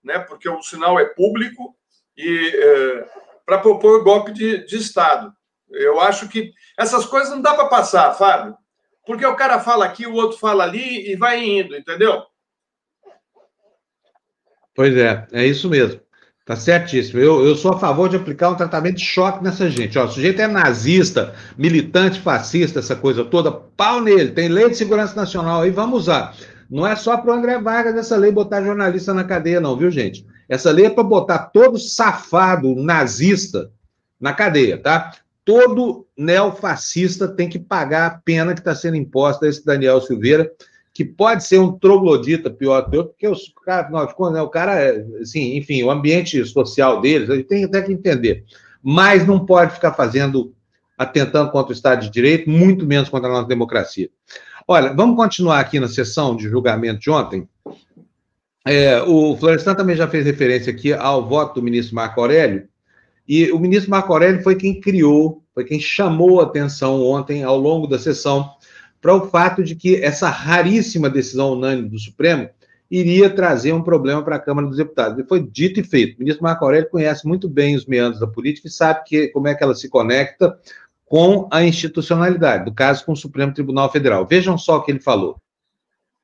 né, 0.02 0.18
porque 0.18 0.48
o 0.48 0.62
sinal 0.62 0.98
é 0.98 1.04
público, 1.04 1.76
e 2.16 2.48
uh, 2.48 3.06
para 3.44 3.58
propor 3.58 4.02
golpe 4.02 4.32
de, 4.32 4.64
de 4.66 4.76
Estado. 4.76 5.32
Eu 5.70 6.00
acho 6.00 6.28
que 6.28 6.52
essas 6.78 7.04
coisas 7.04 7.30
não 7.30 7.42
dá 7.42 7.54
para 7.54 7.68
passar, 7.68 8.14
Fábio, 8.14 8.56
porque 9.06 9.26
o 9.26 9.36
cara 9.36 9.60
fala 9.60 9.84
aqui, 9.84 10.06
o 10.06 10.14
outro 10.14 10.38
fala 10.38 10.64
ali 10.64 11.10
e 11.10 11.16
vai 11.16 11.42
indo, 11.42 11.76
entendeu? 11.76 12.22
Pois 14.74 14.96
é, 14.96 15.26
é 15.32 15.44
isso 15.46 15.68
mesmo. 15.68 16.00
Tá 16.44 16.54
certíssimo. 16.54 17.20
Eu, 17.20 17.42
eu 17.46 17.56
sou 17.56 17.72
a 17.72 17.78
favor 17.78 18.08
de 18.08 18.16
aplicar 18.16 18.50
um 18.50 18.54
tratamento 18.54 18.96
de 18.96 19.04
choque 19.04 19.42
nessa 19.42 19.70
gente. 19.70 19.98
Ó, 19.98 20.04
o 20.04 20.08
sujeito 20.08 20.42
é 20.42 20.46
nazista, 20.46 21.34
militante 21.56 22.20
fascista, 22.20 22.80
essa 22.80 22.94
coisa 22.94 23.24
toda, 23.24 23.50
pau 23.50 24.02
nele. 24.02 24.32
Tem 24.32 24.48
lei 24.48 24.68
de 24.68 24.76
segurança 24.76 25.16
nacional 25.16 25.62
aí, 25.62 25.70
vamos 25.70 26.02
usar. 26.02 26.36
Não 26.70 26.86
é 26.86 26.94
só 26.96 27.16
para 27.16 27.30
o 27.30 27.34
André 27.34 27.58
Vargas 27.58 27.96
essa 27.96 28.16
lei 28.16 28.30
botar 28.30 28.62
jornalista 28.62 29.14
na 29.14 29.24
cadeia, 29.24 29.60
não, 29.60 29.76
viu, 29.76 29.90
gente? 29.90 30.26
Essa 30.46 30.70
lei 30.70 30.86
é 30.86 30.90
para 30.90 31.02
botar 31.02 31.38
todo 31.38 31.78
safado 31.78 32.74
nazista 32.76 33.70
na 34.20 34.34
cadeia, 34.34 34.76
tá? 34.76 35.12
Todo 35.46 36.06
neofascista 36.16 37.26
tem 37.26 37.48
que 37.48 37.58
pagar 37.58 38.06
a 38.06 38.18
pena 38.22 38.52
que 38.52 38.60
está 38.60 38.74
sendo 38.74 38.96
imposta 38.96 39.46
a 39.46 39.48
esse 39.48 39.64
Daniel 39.64 40.00
Silveira 40.00 40.50
que 40.94 41.04
pode 41.04 41.42
ser 41.44 41.58
um 41.58 41.72
troglodita 41.76 42.48
pior 42.48 42.88
que 42.88 42.96
outro, 42.96 43.12
porque 43.12 43.26
os 43.26 43.52
cara, 43.66 43.82
afinal 43.82 44.06
de 44.06 44.14
contas, 44.14 44.34
né, 44.34 44.42
o 44.42 44.48
cara, 44.48 44.80
é, 44.80 45.04
assim, 45.20 45.56
enfim, 45.56 45.82
o 45.82 45.90
ambiente 45.90 46.42
social 46.46 47.00
deles, 47.00 47.28
a 47.28 47.34
gente 47.34 47.48
tem 47.48 47.64
até 47.64 47.82
que 47.82 47.92
entender. 47.92 48.44
Mas 48.80 49.26
não 49.26 49.44
pode 49.44 49.74
ficar 49.74 49.92
fazendo, 49.94 50.54
atentando 50.96 51.50
contra 51.50 51.72
o 51.72 51.74
Estado 51.74 52.02
de 52.02 52.10
Direito, 52.10 52.48
muito 52.48 52.86
menos 52.86 53.08
contra 53.08 53.28
a 53.28 53.32
nossa 53.32 53.48
democracia. 53.48 54.08
Olha, 54.68 54.94
vamos 54.94 55.16
continuar 55.16 55.58
aqui 55.58 55.80
na 55.80 55.88
sessão 55.88 56.36
de 56.36 56.48
julgamento 56.48 57.00
de 57.00 57.10
ontem. 57.10 57.48
É, 58.64 59.02
o 59.02 59.36
Florestan 59.36 59.74
também 59.74 59.96
já 59.96 60.06
fez 60.06 60.24
referência 60.24 60.72
aqui 60.72 60.92
ao 60.92 61.28
voto 61.28 61.56
do 61.56 61.62
ministro 61.62 61.96
Marco 61.96 62.20
Aurélio, 62.20 62.68
e 63.26 63.50
o 63.50 63.58
ministro 63.58 63.90
Marco 63.90 64.12
Aurélio 64.12 64.42
foi 64.42 64.54
quem 64.54 64.80
criou, 64.80 65.42
foi 65.52 65.64
quem 65.64 65.80
chamou 65.80 66.40
a 66.40 66.44
atenção 66.44 67.02
ontem, 67.02 67.42
ao 67.42 67.58
longo 67.58 67.86
da 67.86 67.98
sessão, 67.98 68.48
para 69.04 69.14
o 69.14 69.28
fato 69.28 69.62
de 69.62 69.76
que 69.76 70.02
essa 70.02 70.30
raríssima 70.30 71.10
decisão 71.10 71.52
unânime 71.52 71.90
do 71.90 71.98
Supremo 71.98 72.48
iria 72.90 73.28
trazer 73.28 73.70
um 73.74 73.82
problema 73.82 74.22
para 74.22 74.36
a 74.36 74.40
Câmara 74.40 74.66
dos 74.66 74.78
Deputados. 74.78 75.18
E 75.18 75.28
foi 75.28 75.46
dito 75.46 75.78
e 75.78 75.84
feito. 75.84 76.16
O 76.16 76.20
ministro 76.20 76.42
Marco 76.42 76.64
Aurélio 76.64 76.88
conhece 76.88 77.28
muito 77.28 77.46
bem 77.46 77.76
os 77.76 77.84
meandros 77.84 78.18
da 78.18 78.26
política 78.26 78.66
e 78.66 78.70
sabe 78.70 79.04
que, 79.04 79.28
como 79.28 79.46
é 79.46 79.54
que 79.54 79.62
ela 79.62 79.74
se 79.74 79.90
conecta 79.90 80.58
com 81.04 81.46
a 81.52 81.62
institucionalidade, 81.62 82.64
do 82.64 82.72
caso 82.72 83.04
com 83.04 83.12
o 83.12 83.16
Supremo 83.16 83.52
Tribunal 83.52 83.92
Federal. 83.92 84.26
Vejam 84.26 84.56
só 84.56 84.78
o 84.78 84.82
que 84.82 84.92
ele 84.92 85.00
falou. 85.00 85.36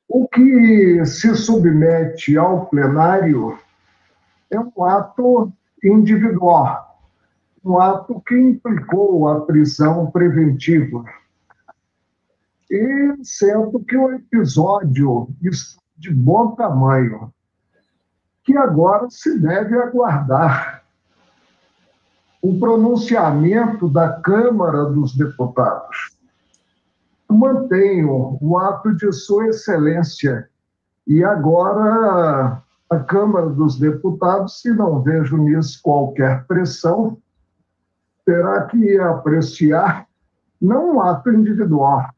O 0.09 0.27
que 0.27 1.05
se 1.05 1.35
submete 1.35 2.39
ao 2.39 2.65
plenário 2.65 3.59
é 4.51 4.59
um 4.59 4.85
ato 4.85 5.53
individual, 5.85 6.99
um 7.63 7.79
ato 7.79 8.23
que 8.27 8.35
implicou 8.35 9.29
a 9.29 9.43
prisão 9.43 10.11
preventiva 10.11 11.05
e 12.71 13.17
sendo 13.23 13.81
que 13.81 13.97
o 13.97 14.13
episódio 14.13 15.29
está 15.43 15.81
de 15.99 16.15
bom 16.15 16.53
tamanho, 16.55 17.31
que 18.43 18.57
agora 18.57 19.07
se 19.11 19.39
deve 19.39 19.77
aguardar 19.77 20.83
o 22.41 22.59
pronunciamento 22.59 23.87
da 23.89 24.15
Câmara 24.21 24.87
dos 24.87 25.15
Deputados. 25.15 26.17
Mantenho 27.29 28.39
o 28.41 28.59
ato 28.59 28.95
de 28.95 29.13
Sua 29.13 29.49
Excelência 29.49 30.49
e 31.07 31.23
agora 31.23 32.63
a 32.89 32.99
Câmara 33.01 33.51
dos 33.51 33.79
Deputados, 33.79 34.63
se 34.63 34.73
não 34.73 35.03
vejo 35.03 35.37
nisso 35.37 35.81
qualquer 35.83 36.45
pressão, 36.47 37.19
terá 38.25 38.63
que 38.65 38.99
apreciar 38.99 40.07
não 40.61 40.97
um 40.97 41.01
ato 41.01 41.31
individual, 41.31 42.09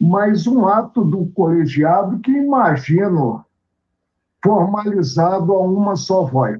mas 0.00 0.46
um 0.46 0.66
ato 0.66 1.04
do 1.04 1.26
colegiado 1.26 2.18
que 2.20 2.30
imagino 2.30 3.44
formalizado 4.42 5.52
a 5.52 5.60
uma 5.60 5.94
só 5.94 6.24
voz. 6.24 6.58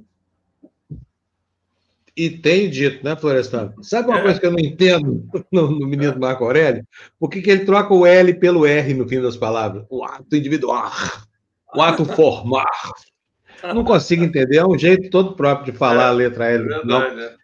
E 2.14 2.28
tenho 2.28 2.70
dito, 2.70 3.02
né, 3.02 3.16
Florestan? 3.16 3.72
Sabe 3.80 4.08
uma 4.08 4.18
é. 4.18 4.22
coisa 4.22 4.38
que 4.38 4.44
eu 4.44 4.50
não 4.50 4.58
entendo 4.58 5.24
no, 5.50 5.70
no 5.70 5.86
ministro 5.86 6.20
Marco 6.20 6.44
Aurélio? 6.44 6.84
Por 7.18 7.30
que, 7.30 7.40
que 7.40 7.50
ele 7.50 7.64
troca 7.64 7.94
o 7.94 8.04
L 8.04 8.34
pelo 8.34 8.66
R 8.66 8.92
no 8.92 9.08
fim 9.08 9.22
das 9.22 9.38
palavras? 9.38 9.86
O 9.88 10.04
ato 10.04 10.36
individual, 10.36 10.90
o 11.74 11.80
ato 11.80 12.04
formar. 12.04 12.66
Não 13.74 13.84
consigo 13.84 14.24
entender, 14.24 14.56
é 14.56 14.66
um 14.66 14.76
jeito 14.76 15.08
todo 15.08 15.34
próprio 15.34 15.72
de 15.72 15.78
falar 15.78 16.04
é, 16.04 16.08
a 16.08 16.12
letra 16.12 16.46
L. 16.46 16.64
É 16.64 16.68
verdade, 16.68 16.86
não, 16.86 17.02
é. 17.02 17.36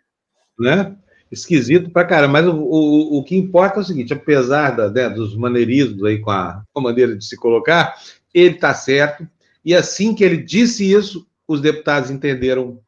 né? 0.58 0.96
Esquisito 1.30 1.90
pra 1.90 2.04
caramba. 2.04 2.40
Mas 2.40 2.46
o, 2.46 2.56
o, 2.56 3.18
o 3.18 3.24
que 3.24 3.36
importa 3.36 3.80
é 3.80 3.82
o 3.82 3.84
seguinte: 3.84 4.12
apesar 4.12 4.70
da, 4.70 4.90
né, 4.90 5.08
dos 5.08 5.36
maneirismos 5.36 6.04
aí 6.04 6.18
com 6.18 6.30
a, 6.30 6.62
com 6.72 6.80
a 6.80 6.82
maneira 6.82 7.16
de 7.16 7.24
se 7.24 7.36
colocar, 7.36 7.94
ele 8.32 8.54
está 8.54 8.74
certo. 8.74 9.26
E 9.64 9.74
assim 9.74 10.14
que 10.14 10.22
ele 10.22 10.36
disse 10.36 10.90
isso, 10.90 11.26
os 11.46 11.60
deputados 11.60 12.10
entenderam 12.10 12.78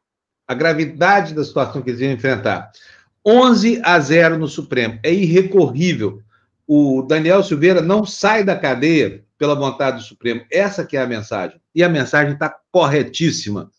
a 0.47 0.53
gravidade 0.53 1.33
da 1.33 1.43
situação 1.43 1.81
que 1.81 1.89
eles 1.89 2.01
iam 2.01 2.11
enfrentar. 2.11 2.71
11 3.25 3.81
a 3.83 3.99
0 3.99 4.37
no 4.37 4.47
Supremo. 4.47 4.99
É 5.03 5.13
irrecorrível. 5.13 6.21
O 6.65 7.01
Daniel 7.01 7.43
Silveira 7.43 7.81
não 7.81 8.05
sai 8.05 8.43
da 8.43 8.55
cadeia 8.55 9.23
pela 9.37 9.55
vontade 9.55 9.97
do 9.97 10.03
Supremo. 10.03 10.41
Essa 10.51 10.85
que 10.85 10.97
é 10.97 11.01
a 11.01 11.07
mensagem. 11.07 11.59
E 11.73 11.83
a 11.83 11.89
mensagem 11.89 12.33
está 12.33 12.55
corretíssima. 12.71 13.69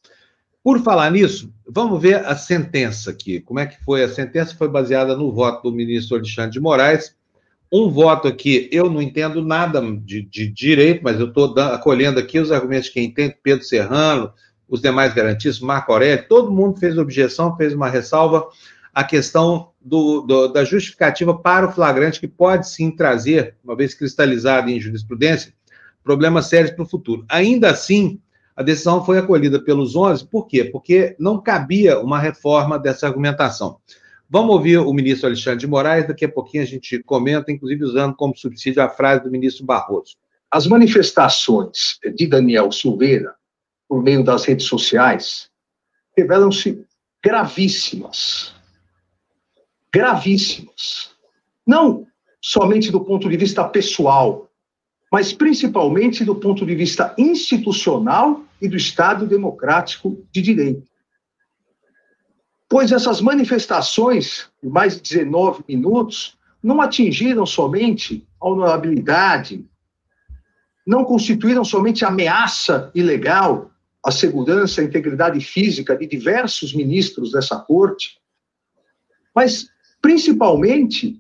Por 0.62 0.83
falar 0.83 1.11
nisso, 1.11 1.53
vamos 1.66 2.01
ver 2.03 2.25
a 2.27 2.37
sentença 2.37 3.11
aqui. 3.11 3.40
Como 3.40 3.59
é 3.59 3.66
que 3.66 3.83
foi? 3.83 4.05
A 4.05 4.09
sentença 4.09 4.55
foi 4.55 4.68
baseada 4.68 5.16
no 5.16 5.33
voto 5.33 5.70
do 5.70 5.75
ministro 5.75 6.16
Alexandre 6.16 6.51
de 6.51 6.61
Moraes. 6.61 7.16
Um 7.73 7.88
voto 7.88 8.29
aqui, 8.29 8.68
eu 8.70 8.90
não 8.90 9.01
entendo 9.01 9.42
nada 9.42 9.81
de, 9.81 10.23
de 10.23 10.49
direito, 10.49 11.03
mas 11.03 11.18
eu 11.18 11.29
estou 11.29 11.59
acolhendo 11.59 12.18
aqui 12.18 12.38
os 12.38 12.53
argumentos 12.53 12.87
de 12.87 12.92
quem 12.92 13.07
entende, 13.07 13.37
Pedro 13.42 13.64
Serrano, 13.64 14.33
os 14.68 14.81
demais 14.81 15.14
garantistas, 15.14 15.61
Marco 15.61 15.92
Aurélio, 15.92 16.29
todo 16.29 16.53
mundo 16.53 16.79
fez 16.79 16.99
objeção, 16.99 17.57
fez 17.57 17.73
uma 17.73 17.88
ressalva 17.88 18.46
à 18.92 19.03
questão 19.03 19.70
do, 19.81 20.20
do, 20.23 20.49
da 20.49 20.64
justificativa 20.64 21.37
para 21.37 21.68
o 21.68 21.73
flagrante, 21.73 22.20
que 22.20 22.29
pode 22.29 22.68
sim 22.68 22.90
trazer, 22.90 23.57
uma 23.64 23.77
vez 23.77 23.94
cristalizado 23.94 24.68
em 24.68 24.81
jurisprudência, 24.81 25.55
problemas 26.05 26.46
sérios 26.46 26.73
para 26.73 26.83
o 26.83 26.88
futuro. 26.88 27.25
Ainda 27.29 27.70
assim, 27.70 28.20
a 28.56 28.62
decisão 28.62 29.04
foi 29.04 29.18
acolhida 29.18 29.62
pelos 29.62 29.96
11, 29.96 30.26
por 30.26 30.46
quê? 30.46 30.64
Porque 30.64 31.16
não 31.18 31.40
cabia 31.40 31.98
uma 31.98 32.18
reforma 32.18 32.78
dessa 32.78 33.06
argumentação. 33.06 33.78
Vamos 34.28 34.54
ouvir 34.54 34.78
o 34.78 34.92
ministro 34.92 35.26
Alexandre 35.26 35.60
de 35.60 35.66
Moraes, 35.66 36.06
daqui 36.06 36.24
a 36.24 36.30
pouquinho 36.30 36.62
a 36.62 36.66
gente 36.66 37.02
comenta, 37.02 37.50
inclusive 37.50 37.84
usando 37.84 38.14
como 38.14 38.36
subsídio 38.36 38.82
a 38.82 38.88
frase 38.88 39.24
do 39.24 39.30
ministro 39.30 39.64
Barroso. 39.64 40.16
As 40.50 40.66
manifestações 40.66 41.98
de 42.14 42.26
Daniel 42.26 42.70
Silveira, 42.70 43.34
por 43.88 44.02
meio 44.02 44.22
das 44.22 44.44
redes 44.44 44.66
sociais, 44.66 45.48
revelam-se 46.16 46.84
gravíssimas. 47.24 48.54
Gravíssimas. 49.92 51.10
Não 51.66 52.06
somente 52.40 52.90
do 52.90 53.04
ponto 53.04 53.28
de 53.28 53.36
vista 53.36 53.62
pessoal, 53.68 54.49
mas 55.11 55.33
principalmente 55.33 56.25
do 56.25 56.37
ponto 56.37 56.64
de 56.64 56.75
vista 56.75 57.14
institucional 57.18 58.44
e 58.62 58.68
do 58.68 58.77
Estado 58.77 59.27
democrático 59.27 60.25
de 60.31 60.40
direito. 60.40 60.88
Pois 62.68 62.92
essas 62.92 63.20
manifestações, 63.20 64.49
de 64.62 64.68
mais 64.68 64.94
de 64.94 65.03
19 65.03 65.64
minutos, 65.68 66.38
não 66.62 66.81
atingiram 66.81 67.44
somente 67.44 68.25
a 68.40 68.49
honorabilidade, 68.49 69.66
não 70.87 71.05
constituíram 71.05 71.64
somente 71.64 72.05
ameaça 72.05 72.90
ilegal 72.94 73.70
à 74.05 74.12
segurança 74.12 74.81
e 74.81 74.87
integridade 74.87 75.40
física 75.40 75.96
de 75.96 76.07
diversos 76.07 76.73
ministros 76.73 77.33
dessa 77.33 77.59
corte, 77.59 78.18
mas 79.35 79.68
principalmente 80.01 81.19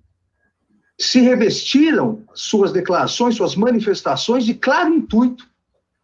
se 1.00 1.18
revestiram 1.20 2.22
suas 2.34 2.72
declarações, 2.72 3.34
suas 3.34 3.56
manifestações 3.56 4.44
de 4.44 4.52
claro 4.52 4.92
intuito, 4.92 5.48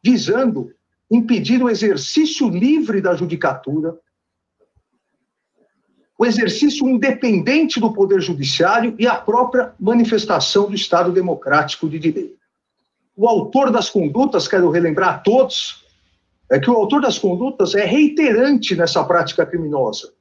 visando 0.03 0.73
impedir 1.11 1.63
o 1.63 1.69
exercício 1.69 2.49
livre 2.49 3.03
da 3.03 3.15
judicatura, 3.15 3.95
o 6.19 6.25
exercício 6.25 6.89
independente 6.89 7.79
do 7.79 7.93
Poder 7.93 8.23
Judiciário 8.23 8.95
e 8.99 9.07
a 9.07 9.15
própria 9.17 9.75
manifestação 9.79 10.67
do 10.67 10.75
Estado 10.75 11.13
Democrático 11.13 11.91
de 11.91 11.99
Direito. 11.99 12.39
O 13.15 13.29
autor 13.29 13.71
das 13.71 13.91
condutas, 13.91 14.49
quero 14.49 14.71
relembrar 14.71 15.17
a 15.17 15.19
todos, 15.19 15.85
é 16.51 16.59
que 16.59 16.71
o 16.71 16.75
autor 16.75 17.03
das 17.03 17.19
condutas 17.19 17.75
é 17.75 17.85
reiterante 17.85 18.75
nessa 18.75 19.05
prática 19.05 19.45
criminosa, 19.45 20.15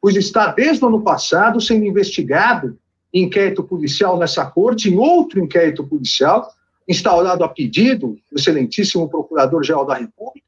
pois 0.00 0.16
está 0.16 0.48
desde 0.48 0.84
o 0.84 0.88
ano 0.88 1.02
passado 1.02 1.60
sendo 1.60 1.84
investigado 1.84 2.76
inquérito 3.12 3.62
policial 3.62 4.18
nessa 4.18 4.44
corte, 4.46 4.88
em 4.88 4.96
outro 4.96 5.42
inquérito 5.42 5.86
policial, 5.86 6.50
instaurado 6.88 7.42
a 7.42 7.48
pedido 7.48 8.18
do 8.30 8.38
excelentíssimo 8.38 9.08
Procurador-Geral 9.08 9.86
da 9.86 9.94
República, 9.94 10.46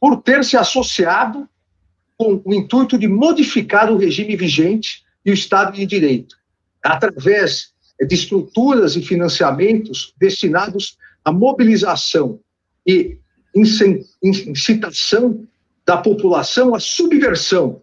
por 0.00 0.22
ter 0.22 0.44
se 0.44 0.56
associado 0.56 1.48
com 2.16 2.40
o 2.44 2.54
intuito 2.54 2.98
de 2.98 3.06
modificar 3.06 3.92
o 3.92 3.96
regime 3.96 4.36
vigente 4.36 5.04
e 5.24 5.30
o 5.30 5.34
Estado 5.34 5.72
de 5.72 5.86
Direito, 5.86 6.36
através 6.82 7.72
de 8.00 8.14
estruturas 8.14 8.96
e 8.96 9.02
financiamentos 9.02 10.14
destinados 10.18 10.96
à 11.24 11.32
mobilização 11.32 12.40
e 12.86 13.18
incitação 14.22 15.46
da 15.84 15.96
população 15.96 16.74
à 16.74 16.80
subversão 16.80 17.82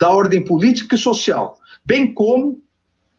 da 0.00 0.10
ordem 0.10 0.42
política 0.44 0.94
e 0.94 0.98
social, 0.98 1.58
bem 1.84 2.12
como 2.12 2.62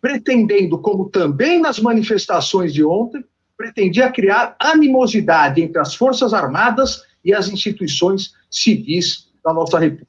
pretendendo, 0.02 0.78
como 0.80 1.10
também 1.10 1.60
nas 1.60 1.80
manifestações 1.80 2.74
de 2.74 2.84
ontem, 2.84 3.24
pretendia 3.58 4.10
criar 4.12 4.56
animosidade 4.60 5.62
entre 5.62 5.80
as 5.80 5.94
Forças 5.94 6.34
Armadas 6.34 7.04
e 7.24 7.34
as 7.34 7.50
instituições 7.50 8.34
civis 8.50 9.28
da 9.44 9.54
nossa 9.54 9.78
República. 9.78 10.08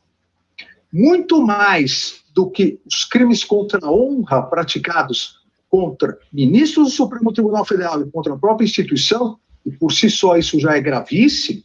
Muito 0.93 1.43
mais 1.43 2.21
do 2.33 2.49
que 2.49 2.81
os 2.87 3.05
crimes 3.05 3.45
contra 3.45 3.85
a 3.85 3.91
honra 3.91 4.43
praticados 4.43 5.41
contra 5.69 6.19
ministros 6.33 6.91
do 6.91 6.95
Supremo 6.95 7.33
Tribunal 7.33 7.65
Federal 7.65 8.01
e 8.01 8.11
contra 8.11 8.35
a 8.35 8.39
própria 8.39 8.65
instituição, 8.65 9.39
e 9.65 9.71
por 9.71 9.93
si 9.93 10.11
só 10.11 10.37
isso 10.37 10.59
já 10.59 10.77
é 10.77 10.81
gravíssimo, 10.81 11.63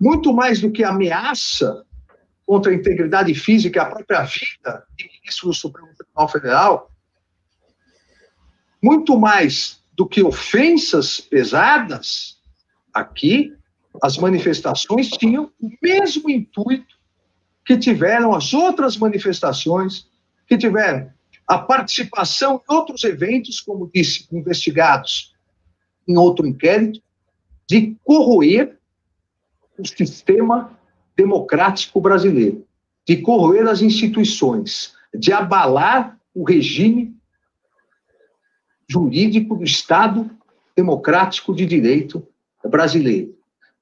muito 0.00 0.32
mais 0.32 0.60
do 0.60 0.70
que 0.70 0.82
ameaça 0.82 1.84
contra 2.44 2.72
a 2.72 2.74
integridade 2.74 3.34
física 3.34 3.78
e 3.78 3.82
a 3.82 3.86
própria 3.86 4.22
vida 4.22 4.84
de 4.96 5.08
ministro 5.08 5.48
do 5.48 5.54
Supremo 5.54 5.88
Tribunal 5.96 6.28
Federal, 6.28 6.90
muito 8.86 9.18
mais 9.18 9.82
do 9.96 10.06
que 10.06 10.22
ofensas 10.22 11.20
pesadas, 11.20 12.36
aqui 12.94 13.52
as 14.00 14.16
manifestações 14.16 15.08
tinham 15.08 15.50
o 15.60 15.70
mesmo 15.82 16.30
intuito 16.30 16.94
que 17.64 17.76
tiveram 17.76 18.32
as 18.32 18.54
outras 18.54 18.96
manifestações, 18.96 20.06
que 20.46 20.56
tiveram 20.56 21.10
a 21.48 21.58
participação 21.58 22.62
em 22.62 22.72
outros 22.72 23.02
eventos, 23.02 23.60
como 23.60 23.90
disse, 23.92 24.28
investigados 24.30 25.34
em 26.06 26.16
outro 26.16 26.46
inquérito, 26.46 27.02
de 27.68 27.96
corroer 28.04 28.78
o 29.76 29.84
sistema 29.84 30.78
democrático 31.16 32.00
brasileiro, 32.00 32.64
de 33.04 33.16
corroer 33.16 33.66
as 33.66 33.82
instituições, 33.82 34.94
de 35.12 35.32
abalar 35.32 36.16
o 36.32 36.44
regime 36.44 37.15
jurídico 38.88 39.56
do 39.56 39.64
Estado 39.64 40.30
democrático 40.76 41.54
de 41.54 41.66
direito 41.66 42.26
brasileiro, 42.64 43.34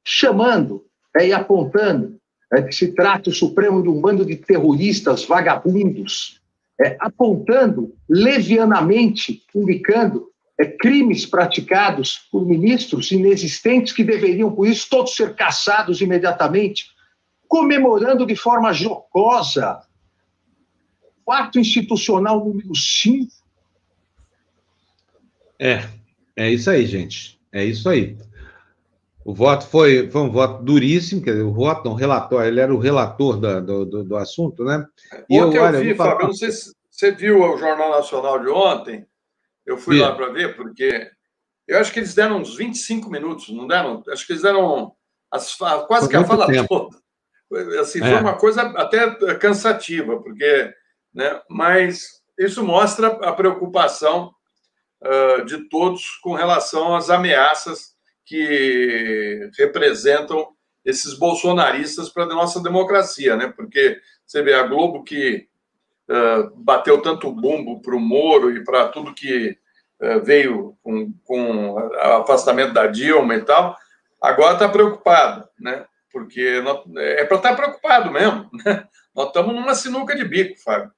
chamando 0.05 0.85
é, 1.17 1.29
e 1.29 1.33
apontando 1.33 2.19
é, 2.53 2.63
que 2.63 2.75
se 2.75 2.95
trata 2.95 3.31
o 3.31 3.35
Supremo 3.35 3.83
de 3.83 3.89
um 3.89 4.01
bando 4.01 4.25
de 4.25 4.37
terroristas 4.37 5.25
vagabundos, 5.25 6.41
é, 6.81 6.97
apontando 7.01 7.95
levianamente, 8.09 9.43
publicando 9.53 10.29
é, 10.59 10.65
crimes 10.67 11.27
praticados 11.27 12.29
por 12.31 12.47
ministros 12.47 13.11
inexistentes 13.11 13.93
que 13.93 14.05
deveriam, 14.05 14.53
por 14.53 14.67
isso, 14.67 14.89
todos 14.89 15.15
ser 15.15 15.35
caçados 15.35 16.01
imediatamente, 16.01 16.87
comemorando 17.49 18.27
de 18.27 18.37
forma 18.37 18.73
jocosa 18.73 19.81
o 21.27 21.33
ato 21.33 21.59
institucional 21.59 22.45
número 22.45 22.75
5. 22.75 23.33
É, 25.59 25.85
é 26.37 26.51
isso 26.51 26.71
aí, 26.71 26.87
gente. 26.87 27.41
É 27.53 27.65
isso 27.65 27.89
aí. 27.89 28.17
O 29.25 29.33
voto 29.33 29.67
foi, 29.67 30.11
foi 30.11 30.21
um 30.21 30.31
voto 30.31 30.63
duríssimo, 30.63 31.23
quer 31.23 31.31
dizer, 31.31 31.45
o 31.45 31.53
voto, 31.53 31.85
não, 31.85 31.93
o 31.93 31.97
relatório, 31.97 32.49
ele 32.49 32.61
era 32.61 32.75
o 32.75 32.79
relator 32.79 33.41
da, 33.41 33.59
do, 33.59 33.87
do, 33.87 34.05
do, 34.05 34.17
assunto, 34.17 34.65
né? 34.65 34.87
E 35.31 35.41
ontem 35.41 35.57
eu, 35.57 35.63
olha, 35.63 35.77
eu 35.77 35.83
vi, 35.83 35.91
eu 35.91 35.97
Fábio, 35.97 36.17
falar... 36.17 36.27
não 36.27 36.35
sei 36.35 36.53
se 36.53 36.75
você 36.91 37.11
viu 37.11 37.41
o 37.41 37.57
Jornal 37.57 37.91
Nacional 37.91 38.39
de 38.39 38.49
ontem, 38.51 39.07
eu 39.65 39.79
fui 39.79 39.99
lá 39.99 40.15
para 40.15 40.29
ver, 40.29 40.55
porque 40.55 41.11
eu 41.67 41.79
acho 41.79 41.91
que 41.91 42.01
eles 42.01 42.15
deram 42.15 42.39
uns 42.39 42.55
25 42.55 43.09
minutos, 43.11 43.49
não 43.49 43.67
deram? 43.67 44.03
Acho 44.09 44.27
que 44.27 44.35
eles 44.35 44.43
deram 44.43 44.93
as, 45.31 45.55
quase 45.55 46.09
que 46.09 46.17
a 46.17 46.25
fala 46.25 46.47
tempo. 46.47 46.69
toda. 46.69 47.81
Assim, 47.81 48.01
é. 48.03 48.11
Foi 48.11 48.21
uma 48.21 48.37
coisa 48.37 48.63
até 48.63 49.35
cansativa, 49.37 50.21
porque, 50.21 50.73
né, 51.15 51.41
mas 51.49 52.23
isso 52.39 52.63
mostra 52.63 53.07
a 53.07 53.33
preocupação 53.33 54.35
uh, 55.05 55.45
de 55.45 55.69
todos 55.69 56.17
com 56.23 56.35
relação 56.35 56.97
às 56.97 57.11
ameaças 57.11 57.95
que 58.25 59.51
representam 59.59 60.49
esses 60.85 61.15
bolsonaristas 61.15 62.09
para 62.09 62.25
a 62.25 62.29
nossa 62.29 62.63
democracia, 62.63 63.37
né? 63.37 63.53
Porque 63.55 64.01
você 64.27 64.43
vê 64.43 64.55
a 64.55 64.63
Globo 64.63 65.05
que 65.05 65.47
uh, 66.09 66.51
bateu 66.57 67.01
tanto 67.01 67.31
bumbo 67.31 67.81
para 67.81 67.95
o 67.95 68.01
Moro 68.01 68.55
e 68.55 68.65
para 68.65 68.89
tudo 68.89 69.15
que 69.15 69.57
uh, 70.01 70.21
veio 70.23 70.77
com, 70.83 71.13
com 71.25 71.79
afastamento 72.01 72.73
da 72.73 72.87
Dilma 72.87 73.35
e 73.35 73.43
tal, 73.43 73.77
agora 74.21 74.55
está 74.55 74.69
preocupada, 74.69 75.49
né? 75.59 75.85
Porque 76.11 76.61
nós, 76.61 76.83
é 76.97 77.25
para 77.25 77.37
estar 77.37 77.51
tá 77.51 77.57
preocupado 77.57 78.11
mesmo, 78.11 78.49
né? 78.65 78.87
Nós 79.15 79.29
estamos 79.29 79.55
numa 79.55 79.75
sinuca 79.75 80.17
de 80.17 80.25
bico, 80.25 80.59
Fábio. 80.61 80.91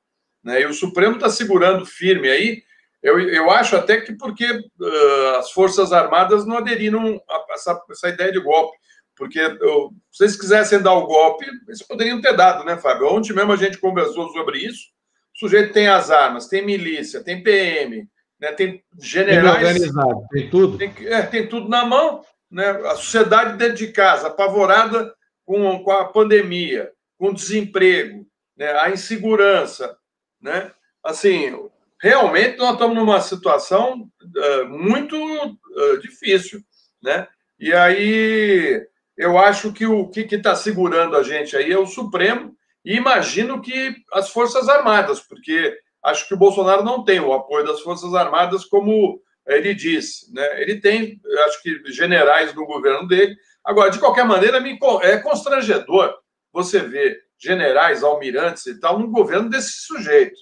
Né? 0.42 0.62
E 0.62 0.66
o 0.66 0.72
Supremo 0.72 1.16
está 1.16 1.28
segurando 1.28 1.84
firme 1.84 2.28
aí 2.30 2.62
eu, 3.06 3.20
eu 3.20 3.50
acho 3.52 3.76
até 3.76 4.00
que 4.00 4.12
porque 4.14 4.50
uh, 4.50 5.36
as 5.38 5.52
Forças 5.52 5.92
Armadas 5.92 6.44
não 6.44 6.58
aderiram 6.58 7.22
a 7.28 7.44
essa, 7.54 7.80
essa 7.88 8.08
ideia 8.08 8.32
de 8.32 8.40
golpe. 8.40 8.76
Porque 9.14 9.40
uh, 9.40 9.94
se 10.10 10.24
eles 10.24 10.36
quisessem 10.36 10.82
dar 10.82 10.92
o 10.92 11.06
golpe, 11.06 11.46
eles 11.68 11.82
poderiam 11.86 12.20
ter 12.20 12.36
dado, 12.36 12.64
né, 12.64 12.76
Fábio? 12.76 13.06
Ontem 13.06 13.32
mesmo 13.32 13.52
a 13.52 13.56
gente 13.56 13.78
conversou 13.78 14.28
sobre 14.30 14.58
isso. 14.58 14.88
O 15.36 15.38
sujeito 15.38 15.72
tem 15.72 15.86
as 15.86 16.10
armas, 16.10 16.48
tem 16.48 16.66
milícia, 16.66 17.22
tem 17.22 17.44
PM, 17.44 18.08
né, 18.40 18.52
tem 18.52 18.82
generais. 19.00 19.56
Tem 19.56 19.68
organizado, 19.68 20.26
tem 20.32 20.50
tudo. 20.50 20.76
Tem, 20.76 20.92
é, 21.06 21.22
tem 21.22 21.48
tudo 21.48 21.68
na 21.68 21.84
mão. 21.84 22.22
Né? 22.50 22.68
A 22.86 22.96
sociedade 22.96 23.56
dentro 23.56 23.76
de 23.76 23.92
casa, 23.92 24.26
apavorada 24.26 25.14
com, 25.44 25.78
com 25.84 25.92
a 25.92 26.06
pandemia, 26.06 26.90
com 27.16 27.28
o 27.28 27.34
desemprego, 27.34 28.26
né? 28.56 28.72
a 28.80 28.90
insegurança. 28.90 29.96
Né? 30.42 30.72
Assim, 31.04 31.56
realmente 32.00 32.58
nós 32.58 32.72
estamos 32.72 32.96
numa 32.96 33.20
situação 33.20 34.08
uh, 34.22 34.68
muito 34.68 35.16
uh, 35.16 35.98
difícil, 36.00 36.60
né? 37.02 37.26
E 37.58 37.72
aí 37.72 38.86
eu 39.16 39.38
acho 39.38 39.72
que 39.72 39.86
o 39.86 40.08
que 40.08 40.22
está 40.34 40.54
segurando 40.54 41.16
a 41.16 41.22
gente 41.22 41.56
aí 41.56 41.72
é 41.72 41.78
o 41.78 41.86
Supremo 41.86 42.54
e 42.84 42.96
imagino 42.96 43.60
que 43.60 43.96
as 44.12 44.30
Forças 44.30 44.68
Armadas, 44.68 45.20
porque 45.20 45.76
acho 46.02 46.28
que 46.28 46.34
o 46.34 46.38
Bolsonaro 46.38 46.84
não 46.84 47.04
tem 47.04 47.18
o 47.18 47.32
apoio 47.32 47.66
das 47.66 47.80
Forças 47.80 48.14
Armadas 48.14 48.64
como 48.64 49.20
ele 49.46 49.74
disse, 49.74 50.32
né? 50.34 50.60
Ele 50.60 50.80
tem, 50.80 51.20
acho 51.46 51.62
que 51.62 51.80
generais 51.92 52.52
do 52.52 52.66
governo 52.66 53.06
dele. 53.06 53.36
Agora, 53.64 53.90
de 53.90 53.98
qualquer 53.98 54.24
maneira, 54.24 54.58
é 55.02 55.16
constrangedor 55.18 56.14
você 56.52 56.80
ver 56.80 57.22
generais, 57.38 58.02
almirantes 58.02 58.66
e 58.66 58.80
tal 58.80 58.98
no 58.98 59.08
governo 59.08 59.48
desse 59.48 59.72
sujeito, 59.86 60.38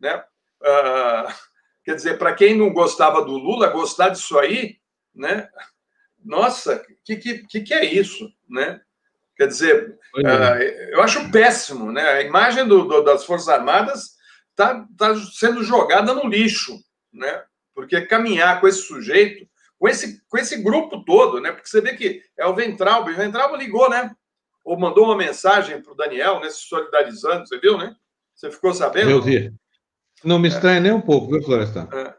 né? 0.00 0.22
Uh, 0.62 1.32
quer 1.84 1.94
dizer, 1.94 2.18
para 2.18 2.34
quem 2.34 2.56
não 2.56 2.72
gostava 2.72 3.22
do 3.24 3.32
Lula, 3.32 3.68
gostar 3.68 4.08
disso 4.10 4.38
aí, 4.38 4.78
né? 5.14 5.48
nossa, 6.26 6.74
o 6.76 7.04
que, 7.04 7.16
que, 7.16 7.60
que 7.60 7.72
é 7.72 7.84
isso, 7.84 8.28
né? 8.48 8.80
Quer 9.36 9.46
dizer, 9.46 9.98
uh, 10.16 10.62
eu 10.90 11.00
acho 11.02 11.30
péssimo, 11.30 11.92
né? 11.92 12.02
A 12.02 12.22
imagem 12.22 12.66
do, 12.66 12.84
do, 12.84 13.02
das 13.02 13.24
Forças 13.24 13.48
Armadas 13.48 14.16
está 14.50 14.84
tá 14.98 15.14
sendo 15.34 15.62
jogada 15.62 16.12
no 16.12 16.26
lixo, 16.26 16.76
né? 17.12 17.44
Porque 17.74 18.00
caminhar 18.06 18.60
com 18.60 18.66
esse 18.66 18.82
sujeito, 18.82 19.46
com 19.78 19.88
esse, 19.88 20.20
com 20.28 20.38
esse 20.38 20.60
grupo 20.62 21.04
todo, 21.04 21.40
né? 21.40 21.52
Porque 21.52 21.68
você 21.68 21.80
vê 21.80 21.94
que 21.94 22.22
é 22.36 22.46
o 22.46 22.54
Ventral, 22.54 23.02
o 23.02 23.14
Ventral 23.14 23.54
ligou, 23.54 23.88
né? 23.88 24.10
Ou 24.64 24.78
mandou 24.78 25.04
uma 25.04 25.16
mensagem 25.16 25.80
para 25.80 25.92
o 25.92 25.96
Daniel, 25.96 26.40
né? 26.40 26.50
Se 26.50 26.62
solidarizando, 26.62 27.46
você 27.46 27.58
viu, 27.60 27.78
né? 27.78 27.94
Você 28.34 28.50
ficou 28.50 28.74
sabendo? 28.74 29.10
Eu 29.10 29.22
vi. 29.22 29.52
Não 30.24 30.38
me 30.38 30.48
estranha 30.48 30.78
é. 30.78 30.80
nem 30.80 30.92
um 30.92 31.00
pouco, 31.00 31.30
viu, 31.30 31.42
Florestan? 31.42 31.88
É. 31.92 32.14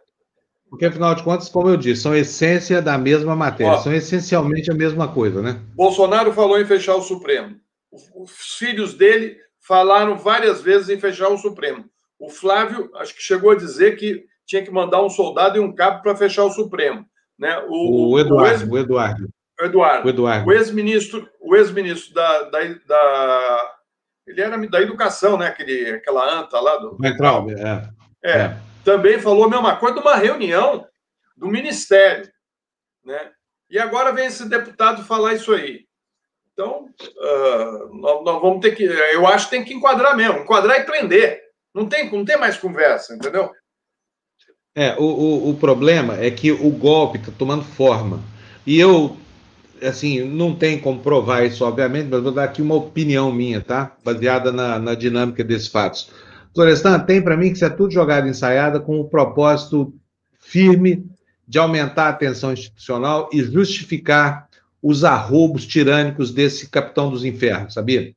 Porque, 0.70 0.86
afinal 0.86 1.16
de 1.16 1.24
contas, 1.24 1.50
como 1.50 1.70
eu 1.70 1.78
disse, 1.78 2.02
são 2.02 2.16
essência 2.16 2.82
da 2.82 2.98
mesma 2.98 3.36
matéria, 3.36 3.74
Ó, 3.74 3.78
são 3.78 3.94
essencialmente 3.94 4.70
a 4.70 4.76
mesma 4.76 5.08
coisa, 5.08 5.42
né? 5.42 5.62
Bolsonaro 5.74 6.34
falou 6.34 6.60
em 6.60 6.66
fechar 6.66 6.96
o 6.96 7.02
Supremo. 7.02 7.56
Os 7.92 8.58
filhos 8.58 8.94
dele 8.94 9.38
falaram 9.62 10.18
várias 10.18 10.62
vezes 10.62 10.90
em 10.90 11.00
fechar 11.00 11.30
o 11.30 11.38
Supremo. 11.38 11.86
O 12.20 12.30
Flávio, 12.30 12.90
acho 12.96 13.16
que 13.16 13.22
chegou 13.22 13.52
a 13.52 13.56
dizer 13.56 13.96
que 13.96 14.26
tinha 14.46 14.64
que 14.64 14.72
mandar 14.72 15.04
um 15.04 15.10
soldado 15.10 15.58
e 15.58 15.60
um 15.60 15.74
cabo 15.74 16.02
para 16.02 16.16
fechar 16.16 16.44
o 16.44 16.52
Supremo. 16.52 17.06
Né? 17.38 17.58
O, 17.68 18.14
o 18.14 18.20
Eduardo. 18.20 18.44
O, 18.44 18.48
ex... 18.48 18.70
o 18.70 18.78
Eduardo. 18.78 19.30
Eduardo. 19.60 20.06
O 20.06 20.10
Eduardo. 20.10 20.50
O 20.50 20.54
ex-ministro, 20.54 21.28
o 21.40 21.56
ex-ministro 21.56 22.14
da, 22.14 22.44
da, 22.44 22.60
da, 22.86 23.76
Ele 24.28 24.42
era 24.42 24.58
da 24.68 24.82
educação, 24.82 25.38
né? 25.38 25.48
Aquele, 25.48 25.92
aquela 25.92 26.40
anta 26.40 26.60
lá 26.60 26.76
do. 26.78 26.98
Ventral, 26.98 27.48
é. 27.50 27.90
é. 28.24 28.30
é 28.32 28.58
também 28.88 29.20
falou 29.20 29.44
a 29.44 29.50
mesma 29.50 29.76
coisa 29.76 29.96
numa 29.96 30.16
reunião 30.16 30.88
do 31.36 31.48
Ministério. 31.48 32.32
Né? 33.04 33.32
E 33.70 33.78
agora 33.78 34.14
vem 34.14 34.28
esse 34.28 34.48
deputado 34.48 35.04
falar 35.04 35.34
isso 35.34 35.54
aí. 35.54 35.86
Então, 36.54 36.86
uh, 36.86 37.96
nós, 37.98 38.24
nós, 38.24 38.42
vamos 38.42 38.62
ter 38.62 38.74
que. 38.74 38.84
Eu 38.84 39.28
acho 39.28 39.46
que 39.46 39.52
tem 39.52 39.66
que 39.66 39.74
enquadrar 39.74 40.16
mesmo. 40.16 40.40
Enquadrar 40.40 40.80
e 40.80 40.86
prender. 40.86 41.42
Não 41.74 41.86
tem, 41.86 42.10
não 42.10 42.24
tem 42.24 42.38
mais 42.38 42.58
conversa, 42.58 43.14
entendeu? 43.14 43.52
É, 44.74 44.96
o, 44.98 45.04
o, 45.04 45.50
o 45.50 45.58
problema 45.58 46.18
é 46.24 46.32
que 46.32 46.52
o 46.52 46.70
golpe 46.72 47.18
está 47.18 47.32
tomando 47.38 47.66
forma. 47.66 48.24
E 48.66 48.80
eu, 48.80 49.18
assim, 49.82 50.24
não 50.24 50.56
tem 50.56 50.80
como 50.80 51.00
provar 51.00 51.46
isso, 51.46 51.64
obviamente, 51.66 52.08
mas 52.10 52.22
vou 52.22 52.32
dar 52.32 52.46
aqui 52.46 52.62
uma 52.62 52.76
opinião 52.76 53.32
minha, 53.32 53.62
tá? 53.62 53.96
Baseada 54.04 54.52
na, 54.52 54.80
na 54.80 54.96
dinâmica 54.96 55.44
desses 55.44 55.68
fatos. 55.68 56.10
Florestan, 56.54 57.00
tem 57.00 57.22
para 57.22 57.38
mim 57.38 57.50
que 57.50 57.56
isso 57.56 57.66
é 57.66 57.70
tudo 57.70 57.94
jogada 57.94 58.28
ensaiada 58.28 58.80
com 58.80 59.00
o 59.00 59.08
propósito 59.08 59.94
firme 60.40 61.06
de 61.48 61.60
aumentar 61.60 62.06
a 62.06 62.10
atenção 62.10 62.52
institucional 62.52 63.30
e 63.32 63.44
justificar 63.44 64.48
os 64.82 65.04
arrobos 65.04 65.66
tirânicos 65.66 66.32
desse 66.32 66.70
capitão 66.70 67.10
dos 67.10 67.24
infernos, 67.24 67.74
sabia? 67.74 68.14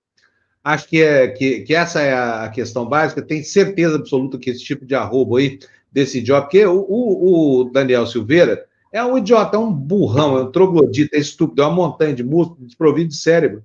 Acho 0.63 0.89
que, 0.89 1.03
é, 1.03 1.29
que, 1.29 1.61
que 1.61 1.75
essa 1.75 2.01
é 2.01 2.13
a 2.13 2.49
questão 2.49 2.87
básica. 2.87 3.23
Tenho 3.23 3.45
certeza 3.45 3.97
absoluta 3.97 4.39
que 4.39 4.51
esse 4.51 4.63
tipo 4.63 4.85
de 4.85 4.95
arrobo 4.95 5.37
aí, 5.37 5.59
desse 5.91 6.19
idiota, 6.19 6.43
porque 6.43 6.65
o, 6.65 6.85
o, 6.89 7.61
o 7.61 7.65
Daniel 7.65 8.07
Silveira 8.07 8.65
é 8.93 9.05
um 9.05 9.17
idiota, 9.17 9.57
é 9.57 9.61
um 9.61 9.73
burrão, 9.73 10.37
é 10.37 10.43
um 10.43 10.51
troglodita, 10.51 11.17
é 11.17 11.21
estúpido, 11.21 11.63
é 11.63 11.67
uma 11.67 11.75
montanha 11.75 12.15
de 12.15 12.25
músculo 12.25 12.67
desprovido 12.67 13.09
de 13.09 13.17
cérebro 13.17 13.65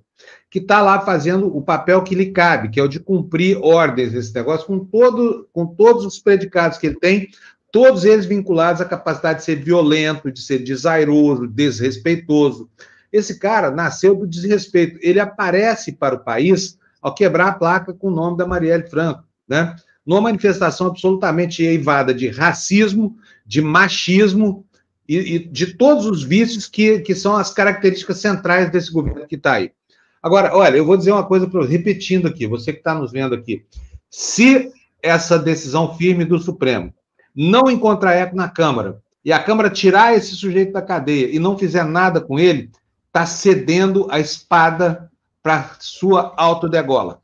que 0.50 0.58
está 0.58 0.80
lá 0.80 1.00
fazendo 1.00 1.54
o 1.54 1.60
papel 1.60 2.02
que 2.02 2.14
lhe 2.14 2.30
cabe, 2.30 2.70
que 2.70 2.80
é 2.80 2.82
o 2.82 2.88
de 2.88 3.00
cumprir 3.00 3.58
ordens 3.60 4.12
nesse 4.12 4.34
negócio, 4.34 4.66
com, 4.66 4.78
todo, 4.78 5.48
com 5.52 5.66
todos 5.66 6.04
os 6.04 6.18
predicados 6.18 6.78
que 6.78 6.86
ele 6.86 6.98
tem, 6.98 7.28
todos 7.70 8.04
eles 8.04 8.26
vinculados 8.26 8.80
à 8.80 8.84
capacidade 8.84 9.40
de 9.40 9.44
ser 9.44 9.56
violento, 9.56 10.30
de 10.30 10.40
ser 10.40 10.60
desairoso, 10.60 11.46
desrespeitoso. 11.46 12.70
Esse 13.12 13.38
cara 13.38 13.70
nasceu 13.70 14.14
do 14.14 14.26
desrespeito. 14.26 14.98
Ele 15.02 15.20
aparece 15.20 15.92
para 15.92 16.14
o 16.14 16.24
país 16.24 16.78
ao 17.02 17.14
quebrar 17.14 17.48
a 17.48 17.52
placa 17.52 17.92
com 17.92 18.08
o 18.08 18.14
nome 18.14 18.36
da 18.36 18.46
Marielle 18.46 18.88
Franco, 18.88 19.24
né? 19.48 19.76
Numa 20.04 20.20
manifestação 20.20 20.86
absolutamente 20.86 21.62
eivada 21.64 22.14
de 22.14 22.28
racismo, 22.28 23.16
de 23.44 23.60
machismo 23.60 24.64
e, 25.08 25.36
e 25.36 25.38
de 25.38 25.74
todos 25.74 26.06
os 26.06 26.22
vícios 26.22 26.66
que, 26.66 27.00
que 27.00 27.14
são 27.14 27.36
as 27.36 27.52
características 27.52 28.18
centrais 28.18 28.70
desse 28.70 28.92
governo 28.92 29.26
que 29.26 29.36
está 29.36 29.54
aí. 29.54 29.72
Agora, 30.22 30.56
olha, 30.56 30.76
eu 30.76 30.84
vou 30.84 30.96
dizer 30.96 31.12
uma 31.12 31.24
coisa, 31.24 31.46
pra, 31.46 31.64
repetindo 31.64 32.26
aqui, 32.26 32.46
você 32.46 32.72
que 32.72 32.78
está 32.78 32.94
nos 32.94 33.12
vendo 33.12 33.34
aqui. 33.34 33.64
Se 34.10 34.72
essa 35.02 35.38
decisão 35.38 35.96
firme 35.96 36.24
do 36.24 36.38
Supremo 36.38 36.92
não 37.34 37.70
encontrar 37.70 38.14
eco 38.14 38.34
na 38.34 38.48
Câmara 38.48 38.98
e 39.24 39.32
a 39.32 39.38
Câmara 39.38 39.70
tirar 39.70 40.16
esse 40.16 40.34
sujeito 40.34 40.72
da 40.72 40.82
cadeia 40.82 41.28
e 41.30 41.38
não 41.38 41.58
fizer 41.58 41.84
nada 41.84 42.20
com 42.20 42.38
ele, 42.38 42.70
está 43.06 43.24
cedendo 43.24 44.06
a 44.10 44.18
espada 44.18 45.10
para 45.42 45.76
sua 45.78 46.34
autodegola. 46.36 47.20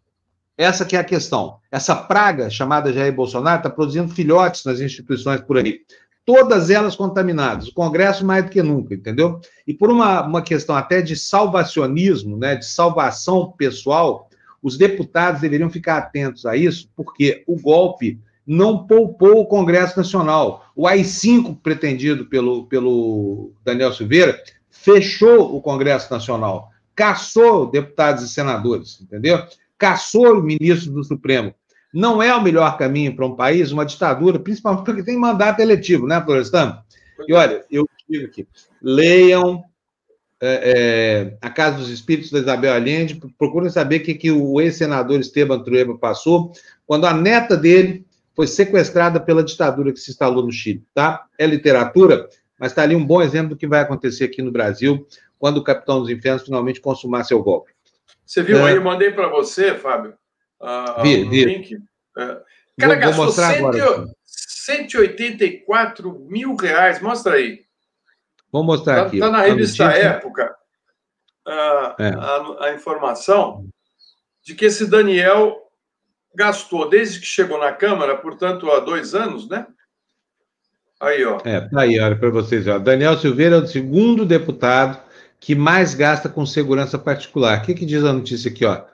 Essa 0.57 0.85
que 0.85 0.97
é 0.97 1.01
a 1.01 1.05
questão. 1.05 1.57
Essa 1.71 1.97
praga 1.97 2.49
chamada 2.51 2.93
Jair 2.93 3.13
Bolsonaro 3.13 3.59
está 3.59 3.71
produzindo 3.71 4.15
filhotes 4.15 4.65
nas 4.65 4.81
instituições 4.81 5.41
por 5.41 5.59
aí 5.59 5.81
todas 6.25 6.71
elas 6.71 6.95
contaminadas, 6.95 7.69
o 7.69 7.75
Congresso 7.75 8.25
mais 8.25 8.45
do 8.45 8.51
que 8.51 8.63
nunca, 8.63 8.95
entendeu? 8.95 9.41
E 9.67 9.75
por 9.75 9.91
uma, 9.91 10.25
uma 10.27 10.43
questão 10.43 10.77
até 10.77 11.03
de 11.03 11.17
salvacionismo, 11.17 12.37
né, 12.37 12.57
de 12.57 12.67
salvação 12.67 13.53
pessoal, 13.53 14.29
os 14.63 14.79
deputados 14.79 15.41
deveriam 15.41 15.69
ficar 15.69 15.99
atentos 15.99 16.47
a 16.47 16.57
isso, 16.57 16.89
porque 16.95 17.43
o 17.47 17.61
golpe 17.61 18.21
não 18.47 18.87
poupou 18.87 19.41
o 19.41 19.47
Congresso 19.47 19.97
Nacional. 19.97 20.67
O 20.75 20.87
AI-5 20.87 21.59
pretendido 21.63 22.27
pelo, 22.27 22.67
pelo 22.67 23.53
Daniel 23.65 23.93
Silveira 23.93 24.41
fechou 24.71 25.55
o 25.57 25.61
Congresso 25.61 26.13
Nacional, 26.13 26.71
caçou 26.95 27.71
deputados 27.71 28.23
e 28.25 28.29
senadores, 28.29 29.01
entendeu? 29.01 29.45
Caçou 29.79 30.39
o 30.39 30.43
ministro 30.43 30.93
do 30.93 31.05
Supremo, 31.05 31.55
não 31.93 32.23
é 32.23 32.35
o 32.35 32.43
melhor 32.43 32.77
caminho 32.79 33.15
para 33.15 33.27
um 33.27 33.37
país, 33.37 33.71
uma 33.71 33.85
ditadura, 33.85 34.39
principalmente 34.39 34.85
porque 34.85 35.03
tem 35.03 35.17
mandato 35.17 35.61
eletivo, 35.61 36.07
né, 36.07 36.21
Florestan? 36.23 36.83
E 37.29 37.33
olha, 37.35 37.65
eu 37.71 37.87
digo 38.09 38.27
aqui, 38.27 38.47
leiam 38.81 39.63
é, 40.41 40.73
é, 41.31 41.37
A 41.41 41.49
Casa 41.51 41.77
dos 41.79 41.89
Espíritos 41.89 42.33
da 42.33 42.41
Isabel 42.41 42.73
Allende, 42.73 43.21
procurem 43.39 43.71
saber 43.71 44.01
o 44.01 44.03
que, 44.03 44.15
que 44.15 44.31
o 44.31 44.61
ex-senador 44.61 45.21
Esteban 45.21 45.63
Trueba 45.63 45.97
passou 45.97 46.53
quando 46.85 47.07
a 47.07 47.15
neta 47.15 47.57
dele 47.57 48.05
foi 48.35 48.47
sequestrada 48.47 49.21
pela 49.21 49.45
ditadura 49.45 49.93
que 49.93 50.01
se 50.01 50.11
instalou 50.11 50.45
no 50.45 50.51
Chile, 50.51 50.85
tá? 50.95 51.27
É 51.39 51.47
literatura, 51.47 52.29
mas 52.59 52.73
está 52.73 52.83
ali 52.83 52.97
um 52.97 53.05
bom 53.05 53.23
exemplo 53.23 53.51
do 53.51 53.57
que 53.57 53.67
vai 53.67 53.81
acontecer 53.81 54.25
aqui 54.25 54.43
no 54.43 54.51
Brasil 54.51 55.07
quando 55.39 55.59
o 55.59 55.65
capitão 55.65 56.01
dos 56.01 56.11
infernos 56.11 56.45
finalmente 56.45 56.81
consumar 56.81 57.25
seu 57.25 57.43
golpe. 57.43 57.73
Você 58.25 58.43
viu 58.43 58.59
é... 58.59 58.71
aí, 58.71 58.77
eu 58.77 58.83
mandei 58.83 59.11
para 59.11 59.29
você, 59.29 59.75
Fábio, 59.75 60.15
uh, 60.63 61.03
vi, 61.03 61.25
vi. 61.25 61.45
link. 61.45 61.75
Uh, 61.75 61.81
cara, 62.79 62.95
vou, 62.95 62.97
gastou 62.97 63.25
vou 63.25 63.33
100, 63.33 63.59
agora, 63.59 64.07
184 64.25 66.19
mil 66.29 66.55
reais. 66.57 67.01
Mostra 67.01 67.35
aí. 67.35 67.61
Vou 68.51 68.63
mostrar 68.63 68.97
tá, 68.97 69.03
aqui. 69.07 69.17
Está 69.17 69.31
na 69.31 69.43
revista 69.43 69.85
Época 69.85 70.55
uh, 71.47 72.03
é. 72.03 72.09
a, 72.15 72.67
a 72.67 72.75
informação 72.75 73.67
de 74.45 74.55
que 74.55 74.67
esse 74.67 74.87
Daniel 74.87 75.59
gastou 76.35 76.89
desde 76.89 77.21
que 77.21 77.27
chegou 77.27 77.59
na 77.59 77.73
Câmara, 77.73 78.17
portanto, 78.17 78.71
há 78.71 78.81
dois 78.81 79.15
anos, 79.15 79.49
né? 79.49 79.67
Aí, 81.01 81.25
ó. 81.25 81.39
É, 81.45 81.61
tá 81.61 81.81
aí, 81.81 81.99
olha 81.99 82.17
para 82.17 82.31
vocês. 82.31 82.67
Ó. 82.69 82.79
Daniel 82.79 83.19
Silveira 83.19 83.57
é 83.57 83.59
o 83.59 83.67
segundo 83.67 84.25
deputado 84.25 85.01
que 85.41 85.55
mais 85.55 85.95
gasta 85.95 86.29
com 86.29 86.47
segurança 86.47 86.99
particular. 86.99 87.59
O 87.59 87.63
que, 87.63 87.75
que 87.75 87.85
diz 87.85 88.05
a 88.05 88.13
notícia 88.13 88.51
aqui, 88.51 88.65
ó? 88.65 88.85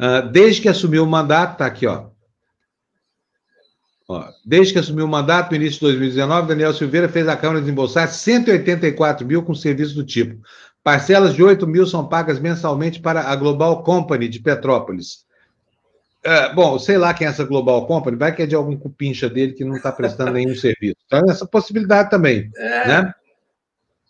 Uh, 0.00 0.28
desde 0.30 0.62
que 0.62 0.68
assumiu 0.68 1.04
o 1.04 1.06
mandato, 1.06 1.58
tá 1.58 1.66
aqui, 1.66 1.86
ó. 1.86 2.06
ó. 4.08 4.28
Desde 4.44 4.72
que 4.72 4.78
assumiu 4.78 5.06
o 5.06 5.08
mandato, 5.08 5.50
no 5.50 5.56
início 5.56 5.80
de 5.80 5.86
2019, 5.86 6.48
Daniel 6.48 6.72
Silveira 6.72 7.08
fez 7.08 7.26
a 7.26 7.36
Câmara 7.36 7.60
desembolsar 7.60 8.08
184 8.08 9.26
mil 9.26 9.42
com 9.42 9.54
serviço 9.54 9.94
do 9.94 10.04
tipo. 10.04 10.40
Parcelas 10.84 11.34
de 11.34 11.42
8 11.42 11.66
mil 11.66 11.86
são 11.86 12.08
pagas 12.08 12.38
mensalmente 12.38 13.00
para 13.00 13.22
a 13.22 13.36
Global 13.36 13.82
Company 13.82 14.28
de 14.28 14.40
Petrópolis. 14.40 15.26
É, 16.24 16.52
bom, 16.52 16.78
sei 16.78 16.98
lá 16.98 17.14
quem 17.14 17.26
é 17.26 17.30
essa 17.30 17.44
Global 17.44 17.86
Company, 17.86 18.16
vai 18.16 18.34
que 18.34 18.42
é 18.42 18.46
de 18.46 18.54
algum 18.54 18.76
cupincha 18.76 19.28
dele 19.28 19.52
que 19.52 19.64
não 19.64 19.76
está 19.76 19.92
prestando 19.92 20.32
nenhum 20.32 20.54
serviço. 20.56 20.96
Então, 21.06 21.22
essa 21.28 21.46
possibilidade 21.46 22.10
também. 22.10 22.50
É, 22.56 22.88
né? 22.88 23.14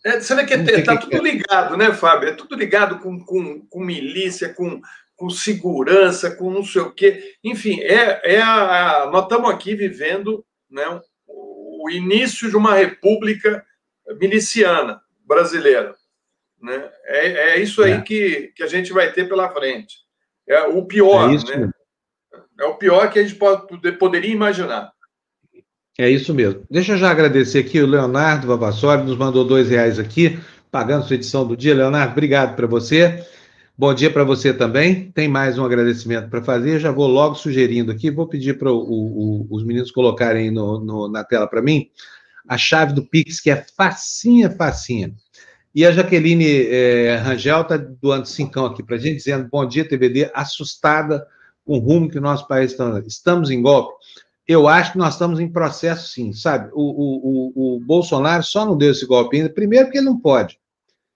é, 0.05 0.19
você 0.19 0.35
vê 0.35 0.45
que 0.45 0.53
está 0.53 0.97
tudo 0.97 1.15
é. 1.15 1.19
ligado, 1.19 1.77
né, 1.77 1.91
Fábio? 1.93 2.29
É 2.29 2.33
tudo 2.33 2.55
ligado 2.55 2.99
com, 2.99 3.19
com, 3.19 3.61
com 3.61 3.79
milícia, 3.83 4.53
com 4.53 4.81
com 5.19 5.29
segurança, 5.29 6.33
com 6.33 6.49
não 6.49 6.63
sei 6.63 6.81
o 6.81 6.91
quê. 6.91 7.35
Enfim, 7.43 7.81
é, 7.81 8.35
é 8.35 8.41
a, 8.41 9.03
a 9.03 9.11
nós 9.11 9.23
estamos 9.23 9.51
aqui 9.51 9.75
vivendo 9.75 10.45
né, 10.71 10.85
o 11.27 11.89
início 11.91 12.49
de 12.49 12.55
uma 12.55 12.73
república 12.73 13.63
miliciana 14.17 15.01
brasileira. 15.25 15.93
Né? 16.61 16.89
É, 17.03 17.27
é 17.27 17.59
isso 17.59 17.83
aí 17.83 17.91
é. 17.91 18.01
Que, 18.01 18.53
que 18.55 18.63
a 18.63 18.67
gente 18.67 18.93
vai 18.93 19.11
ter 19.11 19.27
pela 19.27 19.51
frente. 19.53 19.97
É 20.47 20.63
o 20.63 20.85
pior, 20.85 21.29
é 21.29 21.57
né? 21.57 21.69
É 22.57 22.65
o 22.65 22.75
pior 22.75 23.11
que 23.11 23.19
a 23.19 23.21
gente 23.21 23.35
pode, 23.35 23.91
poderia 23.97 24.31
imaginar. 24.31 24.91
É 25.97 26.09
isso 26.09 26.33
mesmo. 26.33 26.63
Deixa 26.71 26.93
eu 26.93 26.97
já 26.97 27.11
agradecer 27.11 27.59
aqui 27.59 27.81
o 27.81 27.87
Leonardo 27.87 28.47
Vavassori, 28.47 29.03
nos 29.03 29.17
mandou 29.17 29.43
dois 29.43 29.69
reais 29.69 29.99
aqui 29.99 30.39
pagando 30.71 31.05
sua 31.05 31.15
edição 31.15 31.45
do 31.45 31.57
dia. 31.57 31.75
Leonardo, 31.75 32.13
obrigado 32.13 32.55
para 32.55 32.67
você. 32.67 33.25
Bom 33.79 33.93
dia 33.93 34.11
para 34.11 34.25
você 34.25 34.53
também. 34.53 35.09
Tem 35.09 35.29
mais 35.29 35.57
um 35.57 35.63
agradecimento 35.63 36.29
para 36.29 36.43
fazer. 36.43 36.81
Já 36.81 36.91
vou 36.91 37.07
logo 37.07 37.35
sugerindo 37.35 37.93
aqui, 37.93 38.11
vou 38.11 38.27
pedir 38.27 38.57
para 38.57 38.69
os 38.69 39.63
meninos 39.63 39.89
colocarem 39.89 40.51
no, 40.51 40.81
no, 40.81 41.07
na 41.07 41.23
tela 41.23 41.47
para 41.47 41.61
mim 41.61 41.89
a 42.45 42.57
chave 42.57 42.91
do 42.91 43.05
Pix, 43.05 43.39
que 43.39 43.49
é 43.49 43.65
facinha, 43.77 44.51
facinha. 44.51 45.13
E 45.73 45.85
a 45.85 45.93
Jaqueline 45.93 46.67
é, 46.67 47.15
Rangel 47.23 47.61
está 47.61 47.77
doando 47.77 48.27
cincão 48.27 48.65
aqui 48.65 48.83
para 48.83 48.97
a 48.97 48.99
gente, 48.99 49.15
dizendo: 49.15 49.47
bom 49.49 49.65
dia, 49.65 49.87
TBD, 49.87 50.29
assustada 50.33 51.25
com 51.63 51.77
o 51.77 51.79
rumo 51.79 52.09
que 52.09 52.17
o 52.17 52.21
nosso 52.21 52.45
país 52.49 52.71
está. 52.71 53.01
Estamos 53.07 53.49
em 53.49 53.61
golpe. 53.61 53.93
Eu 54.45 54.67
acho 54.67 54.91
que 54.91 54.97
nós 54.97 55.13
estamos 55.13 55.39
em 55.39 55.47
processo, 55.47 56.09
sim, 56.09 56.33
sabe? 56.33 56.69
O, 56.73 56.81
o, 56.81 57.53
o, 57.55 57.77
o 57.77 57.79
Bolsonaro 57.79 58.43
só 58.43 58.65
não 58.65 58.77
deu 58.77 58.91
esse 58.91 59.05
golpe 59.05 59.37
ainda, 59.37 59.49
primeiro 59.49 59.85
porque 59.85 59.99
ele 59.99 60.05
não 60.07 60.19
pode. 60.19 60.59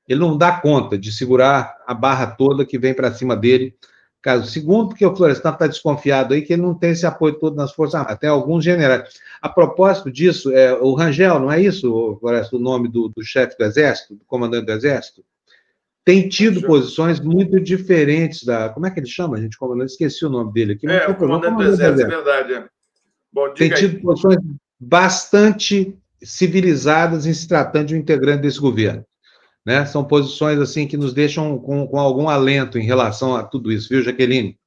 Ele 0.08 0.20
não 0.20 0.38
dá 0.38 0.52
conta 0.60 0.98
de 0.98 1.12
segurar 1.12 1.78
a 1.88 1.94
barra 1.94 2.28
toda 2.28 2.66
que 2.66 2.78
vem 2.78 2.94
para 2.94 3.14
cima 3.14 3.36
dele. 3.36 3.76
Caso 4.22 4.50
segundo, 4.50 4.90
porque 4.90 5.06
o 5.06 5.16
Florestan 5.16 5.52
está 5.52 5.68
desconfiado 5.68 6.34
aí 6.34 6.42
que 6.42 6.54
ele 6.54 6.62
não 6.62 6.74
tem 6.74 6.92
esse 6.92 7.06
apoio 7.06 7.34
todo 7.34 7.58
nas 7.58 7.74
Forças 7.74 7.96
Armadas, 7.96 8.16
até 8.16 8.28
alguns 8.28 8.64
generais. 8.64 9.10
A 9.42 9.50
propósito 9.50 10.10
disso, 10.10 10.50
é, 10.52 10.74
o 10.74 10.94
Rangel, 10.94 11.40
não 11.40 11.52
é 11.52 11.62
isso, 11.62 12.18
Florestan, 12.22 12.56
o 12.56 12.60
nome 12.60 12.88
do, 12.88 13.10
do 13.10 13.22
chefe 13.22 13.58
do 13.58 13.66
Exército, 13.66 14.16
do 14.16 14.24
comandante 14.26 14.66
do 14.66 14.72
Exército? 14.72 15.26
Tem 16.06 16.28
tido 16.28 16.62
posições 16.62 17.20
muito 17.20 17.60
diferentes 17.60 18.44
da. 18.44 18.70
Como 18.70 18.86
é 18.86 18.92
que 18.92 19.00
ele 19.00 19.08
chama, 19.08 19.40
gente? 19.40 19.58
Comandante, 19.58 19.92
esqueci 19.92 20.26
o 20.26 20.30
nome 20.30 20.52
dele 20.52 20.74
aqui. 20.74 20.88
É, 20.88 21.08
o 21.08 21.16
comandante 21.16 21.56
do 21.56 21.64
Exército, 21.64 22.02
é 22.02 22.16
verdade. 22.16 22.54
É. 22.54 22.66
Bom, 23.32 23.50
Tem 23.54 23.70
tido 23.70 23.98
aí. 23.98 24.02
posições 24.02 24.38
bastante 24.80 25.98
civilizadas 26.22 27.26
em 27.26 27.34
se 27.34 27.48
tratando 27.48 27.88
de 27.88 27.96
um 27.96 27.98
integrante 27.98 28.42
desse 28.42 28.60
governo. 28.60 29.04
Né? 29.66 29.86
São 29.86 30.04
posições 30.04 30.60
assim 30.60 30.88
que 30.88 30.98
nos 30.98 31.14
deixam 31.14 31.58
com, 31.58 31.88
com 31.88 32.00
algum 32.00 32.28
alento 32.28 32.78
em 32.78 32.84
relação 32.84 33.36
a 33.36 33.44
tudo 33.44 33.72
isso, 33.72 33.90
viu, 33.90 34.04
Jaqueline? 34.04 34.58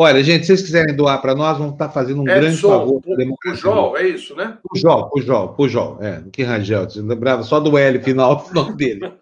Olha, 0.00 0.22
gente, 0.22 0.42
se 0.42 0.48
vocês 0.48 0.62
quiserem 0.62 0.94
doar 0.94 1.20
para 1.20 1.34
nós, 1.34 1.58
vamos 1.58 1.72
estar 1.72 1.88
fazendo 1.88 2.22
um 2.22 2.28
é 2.28 2.38
grande 2.38 2.56
só, 2.56 2.78
favor. 2.78 3.02
O 3.04 3.36
Pujol, 3.42 3.96
é 3.96 4.06
isso, 4.06 4.36
né? 4.36 4.56
Pujol, 4.62 5.10
Pujol, 5.10 5.48
Pujol, 5.54 5.98
é, 6.00 6.22
que 6.32 6.44
Rangel, 6.44 6.88
você 6.88 7.02
lembrava 7.02 7.42
só 7.42 7.58
do 7.58 7.76
L 7.76 8.00
final 8.00 8.36
do 8.46 8.54
nome 8.54 8.76
dele. 8.76 9.12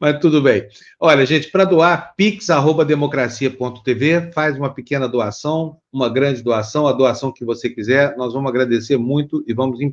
Mas 0.00 0.18
tudo 0.18 0.42
bem. 0.42 0.66
Olha, 0.98 1.24
gente, 1.24 1.52
para 1.52 1.64
doar, 1.64 2.14
pix.democracia.tv, 2.16 4.32
faz 4.32 4.56
uma 4.56 4.74
pequena 4.74 5.06
doação, 5.06 5.76
uma 5.92 6.08
grande 6.08 6.42
doação, 6.42 6.88
a 6.88 6.92
doação 6.92 7.32
que 7.32 7.44
você 7.44 7.70
quiser, 7.70 8.16
nós 8.16 8.32
vamos 8.32 8.48
agradecer 8.48 8.96
muito 8.96 9.44
e 9.46 9.54
vamos 9.54 9.80
é, 9.80 9.92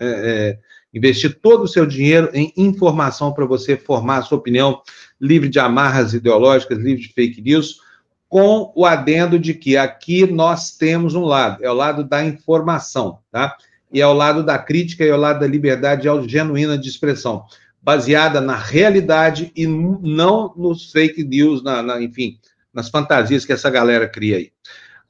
é, 0.00 0.58
investir 0.92 1.38
todo 1.40 1.62
o 1.64 1.68
seu 1.68 1.86
dinheiro 1.86 2.30
em 2.32 2.52
informação 2.56 3.32
para 3.32 3.44
você 3.44 3.76
formar 3.76 4.18
a 4.18 4.22
sua 4.22 4.38
opinião, 4.38 4.82
livre 5.20 5.48
de 5.48 5.58
amarras 5.58 6.14
ideológicas, 6.14 6.78
livre 6.78 7.02
de 7.02 7.12
fake 7.12 7.42
news, 7.42 7.80
com 8.28 8.72
o 8.74 8.84
adendo 8.84 9.38
de 9.38 9.54
que 9.54 9.76
aqui 9.76 10.26
nós 10.26 10.76
temos 10.76 11.14
um 11.14 11.24
lado, 11.24 11.64
é 11.64 11.70
o 11.70 11.74
lado 11.74 12.04
da 12.04 12.24
informação, 12.24 13.18
tá? 13.30 13.56
E 13.90 14.00
é 14.00 14.06
o 14.06 14.12
lado 14.12 14.42
da 14.42 14.58
crítica 14.58 15.04
e 15.04 15.08
é 15.08 15.14
o 15.14 15.18
lado 15.18 15.40
da 15.40 15.46
liberdade 15.46 16.08
genuína 16.26 16.76
de 16.76 16.88
expressão 16.88 17.46
baseada 17.80 18.40
na 18.40 18.56
realidade 18.56 19.50
e 19.56 19.66
não 19.66 20.52
nos 20.56 20.92
fake 20.92 21.24
news, 21.24 21.62
na, 21.62 21.82
na, 21.82 22.02
enfim, 22.02 22.38
nas 22.72 22.90
fantasias 22.90 23.46
que 23.46 23.52
essa 23.52 23.70
galera 23.70 24.06
cria 24.06 24.36
aí. 24.36 24.52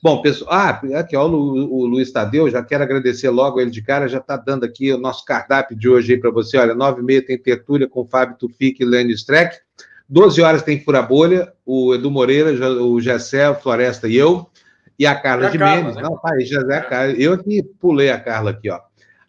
Bom, 0.00 0.22
pessoal, 0.22 0.52
ah, 0.52 0.80
aqui 1.00 1.16
ó, 1.16 1.26
o, 1.26 1.84
Luiz 1.84 2.12
Tadeu, 2.12 2.48
já 2.48 2.62
quero 2.62 2.84
agradecer 2.84 3.30
logo 3.30 3.60
ele 3.60 3.70
de 3.70 3.82
cara, 3.82 4.06
já 4.06 4.18
está 4.18 4.36
dando 4.36 4.64
aqui 4.64 4.92
o 4.92 4.98
nosso 4.98 5.24
cardápio 5.24 5.76
de 5.76 5.88
hoje 5.88 6.12
aí 6.12 6.20
para 6.20 6.30
você, 6.30 6.56
olha, 6.56 6.72
nove 6.72 7.00
e 7.00 7.04
meia 7.04 7.24
tem 7.24 7.36
tertúlia 7.36 7.88
com 7.88 8.06
Fábio 8.06 8.36
Tufik 8.36 8.80
e 8.80 8.86
Lênin 8.86 9.12
Streck, 9.14 9.56
12 10.08 10.40
horas 10.40 10.62
tem 10.62 10.80
Fura 10.80 11.02
Bolha, 11.02 11.52
o 11.66 11.92
Edu 11.94 12.12
Moreira, 12.12 12.52
o 12.80 13.00
Gessé, 13.00 13.50
o 13.50 13.56
Floresta 13.56 14.06
e 14.06 14.16
eu, 14.16 14.48
e 14.96 15.04
a 15.04 15.16
Carla 15.16 15.50
de 15.50 15.58
Mendes, 15.58 15.96
né? 15.96 16.02
não, 16.02 16.16
pai, 16.16 16.42
já 16.42 16.60
é 16.60 16.76
a 16.76 16.84
Carla, 16.84 17.12
eu 17.14 17.32
aqui 17.32 17.64
pulei 17.80 18.10
a 18.10 18.20
Carla 18.20 18.52
aqui, 18.52 18.70
ó. 18.70 18.78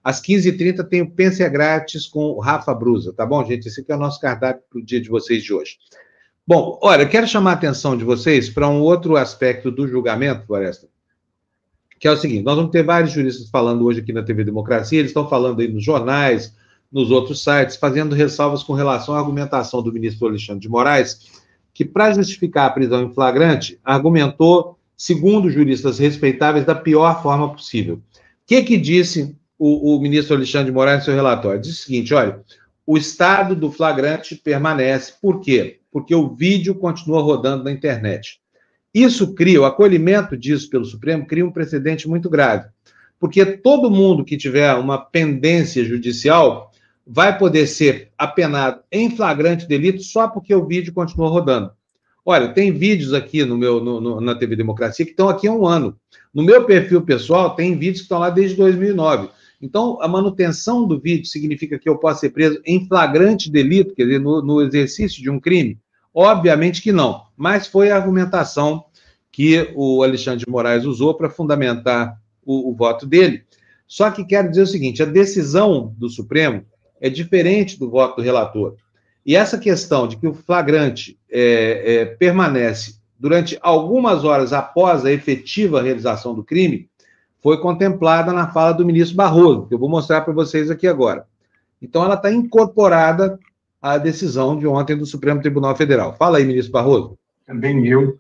Às 0.04 0.22
15h30 0.22 0.88
tem 0.88 1.02
o 1.02 1.10
Pense 1.10 1.48
Grátis 1.50 2.06
com 2.06 2.26
o 2.30 2.40
Rafa 2.40 2.74
Brusa, 2.76 3.12
tá 3.12 3.26
bom, 3.26 3.44
gente? 3.44 3.68
Esse 3.68 3.82
aqui 3.82 3.92
é 3.92 3.96
o 3.96 4.00
nosso 4.00 4.22
cardápio 4.22 4.64
para 4.70 4.80
o 4.80 4.86
dia 4.86 5.02
de 5.02 5.10
vocês 5.10 5.44
de 5.44 5.52
hoje. 5.52 5.78
Bom, 6.50 6.80
olha, 6.82 7.06
quero 7.06 7.28
chamar 7.28 7.52
a 7.52 7.54
atenção 7.54 7.96
de 7.96 8.04
vocês 8.04 8.50
para 8.50 8.68
um 8.68 8.82
outro 8.82 9.16
aspecto 9.16 9.70
do 9.70 9.88
julgamento, 9.88 10.48
Floresta, 10.48 10.88
que 12.00 12.08
é 12.08 12.12
o 12.12 12.18
seguinte: 12.18 12.42
nós 12.42 12.56
vamos 12.56 12.72
ter 12.72 12.82
vários 12.82 13.12
juristas 13.12 13.48
falando 13.52 13.86
hoje 13.86 14.00
aqui 14.00 14.12
na 14.12 14.24
TV 14.24 14.44
Democracia, 14.44 14.98
eles 14.98 15.12
estão 15.12 15.30
falando 15.30 15.60
aí 15.60 15.68
nos 15.68 15.84
jornais, 15.84 16.56
nos 16.92 17.12
outros 17.12 17.44
sites, 17.44 17.76
fazendo 17.76 18.16
ressalvas 18.16 18.64
com 18.64 18.74
relação 18.74 19.14
à 19.14 19.20
argumentação 19.20 19.84
do 19.84 19.94
ministro 19.94 20.28
Alexandre 20.28 20.62
de 20.62 20.68
Moraes, 20.68 21.20
que, 21.72 21.86
para 21.86 22.14
justificar 22.14 22.66
a 22.66 22.72
prisão 22.72 23.04
em 23.04 23.14
flagrante, 23.14 23.80
argumentou, 23.84 24.76
segundo 24.98 25.52
juristas 25.52 26.00
respeitáveis, 26.00 26.66
da 26.66 26.74
pior 26.74 27.22
forma 27.22 27.54
possível. 27.54 27.98
O 27.98 28.02
que, 28.48 28.64
que 28.64 28.76
disse 28.76 29.38
o, 29.56 29.96
o 29.96 30.02
ministro 30.02 30.36
Alexandre 30.36 30.72
de 30.72 30.72
Moraes, 30.72 31.02
no 31.02 31.06
seu 31.06 31.14
relatório, 31.14 31.62
diz 31.62 31.80
o 31.80 31.84
seguinte: 31.84 32.12
olha, 32.12 32.42
o 32.88 32.98
estado 32.98 33.56
do 33.56 33.72
flagrante 33.72 34.36
permanece. 34.36 35.14
Por 35.22 35.42
quê? 35.42 35.79
Porque 35.92 36.14
o 36.14 36.36
vídeo 36.36 36.76
continua 36.76 37.22
rodando 37.22 37.64
na 37.64 37.72
internet. 37.72 38.40
Isso 38.94 39.34
cria, 39.34 39.62
o 39.62 39.66
acolhimento 39.66 40.36
disso 40.36 40.70
pelo 40.70 40.86
Supremo 40.86 41.28
cria 41.28 41.46
um 41.46 41.52
precedente 41.52 42.08
muito 42.08 42.30
grave. 42.30 42.68
Porque 43.20 43.46
todo 43.46 43.92
mundo 43.92 44.24
que 44.24 44.38
tiver 44.38 44.74
uma 44.76 44.98
pendência 44.98 45.84
judicial 45.84 46.72
vai 47.06 47.38
poder 47.38 47.68
ser 47.68 48.12
apenado 48.18 48.82
em 48.92 49.10
flagrante 49.16 49.68
delito 49.68 50.02
só 50.04 50.28
porque 50.28 50.54
o 50.54 50.66
vídeo 50.66 50.94
continua 50.94 51.30
rodando. 51.30 51.72
Olha, 52.26 52.54
tem 52.54 52.72
vídeos 52.72 53.14
aqui 53.14 53.44
no 53.44 53.58
meu 53.58 53.84
no, 53.84 54.00
no, 54.00 54.22
na 54.22 54.36
TV 54.36 54.56
Democracia 54.56 55.04
que 55.04 55.12
estão 55.12 55.28
aqui 55.28 55.48
há 55.48 55.52
um 55.52 55.66
ano. 55.66 55.98
No 56.34 56.44
meu 56.44 56.66
perfil 56.66 57.02
pessoal, 57.02 57.56
tem 57.56 57.74
vídeos 57.78 58.00
que 58.00 58.04
estão 58.04 58.20
lá 58.20 58.30
desde 58.30 58.56
2009. 58.56 59.30
Então, 59.62 60.02
a 60.02 60.08
manutenção 60.08 60.88
do 60.88 61.00
vídeo 61.00 61.26
significa 61.26 61.78
que 61.78 61.90
eu 61.90 61.98
posso 61.98 62.22
ser 62.22 62.30
preso 62.30 62.62
em 62.66 62.88
flagrante 62.88 63.52
delito, 63.52 63.94
quer 63.94 64.04
dizer, 64.04 64.20
no, 64.20 64.42
no 64.42 64.62
exercício 64.62 65.22
de 65.22 65.30
um 65.30 65.40
crime? 65.40 65.78
Obviamente 66.14 66.82
que 66.82 66.92
não, 66.92 67.24
mas 67.36 67.68
foi 67.68 67.92
a 67.92 67.96
argumentação 67.96 68.86
que 69.32 69.72
o 69.76 70.02
Alexandre 70.02 70.46
de 70.46 70.52
Moraes 70.52 70.86
usou 70.86 71.14
para 71.14 71.30
fundamentar 71.30 72.20
o, 72.44 72.72
o 72.72 72.76
voto 72.76 73.06
dele. 73.06 73.44
Só 73.88 74.10
que 74.10 74.26
quero 74.26 74.50
dizer 74.50 74.64
o 74.64 74.68
seguinte: 74.68 75.04
a 75.04 75.06
decisão 75.06 75.94
do 75.98 76.10
Supremo 76.10 76.66
é 77.00 77.10
diferente 77.10 77.78
do 77.78 77.90
voto 77.90 78.18
do 78.18 78.22
relator. 78.22 78.76
E 79.26 79.36
essa 79.36 79.58
questão 79.58 80.08
de 80.08 80.18
que 80.18 80.28
o 80.28 80.34
flagrante 80.34 81.20
é, 81.30 81.84
é, 81.86 82.06
permanece 82.06 82.96
durante 83.20 83.58
algumas 83.62 84.24
horas 84.24 84.54
após 84.54 85.06
a 85.06 85.12
efetiva 85.12 85.82
realização 85.82 86.34
do 86.34 86.44
crime 86.44 86.90
foi 87.42 87.60
contemplada 87.60 88.34
na 88.34 88.48
fala 88.48 88.74
do 88.74 88.86
ministro 88.86 89.16
Barroso, 89.16 89.68
que 89.68 89.74
eu 89.74 89.80
vou 89.80 89.90
mostrar 89.90 90.22
para 90.22 90.34
vocês 90.34 90.70
aqui 90.70 90.88
agora. 90.88 91.26
Então, 91.82 92.04
ela 92.04 92.16
está 92.16 92.32
incorporada 92.32 93.40
à 93.82 93.98
decisão 93.98 94.58
de 94.58 94.68
ontem 94.68 94.98
do 94.98 95.06
Supremo 95.06 95.42
Tribunal 95.42 95.76
Federal. 95.76 96.16
Fala 96.16 96.38
aí, 96.38 96.46
ministro 96.46 96.74
Barroso. 96.74 97.18
Também 97.46 97.88
eu, 97.88 98.20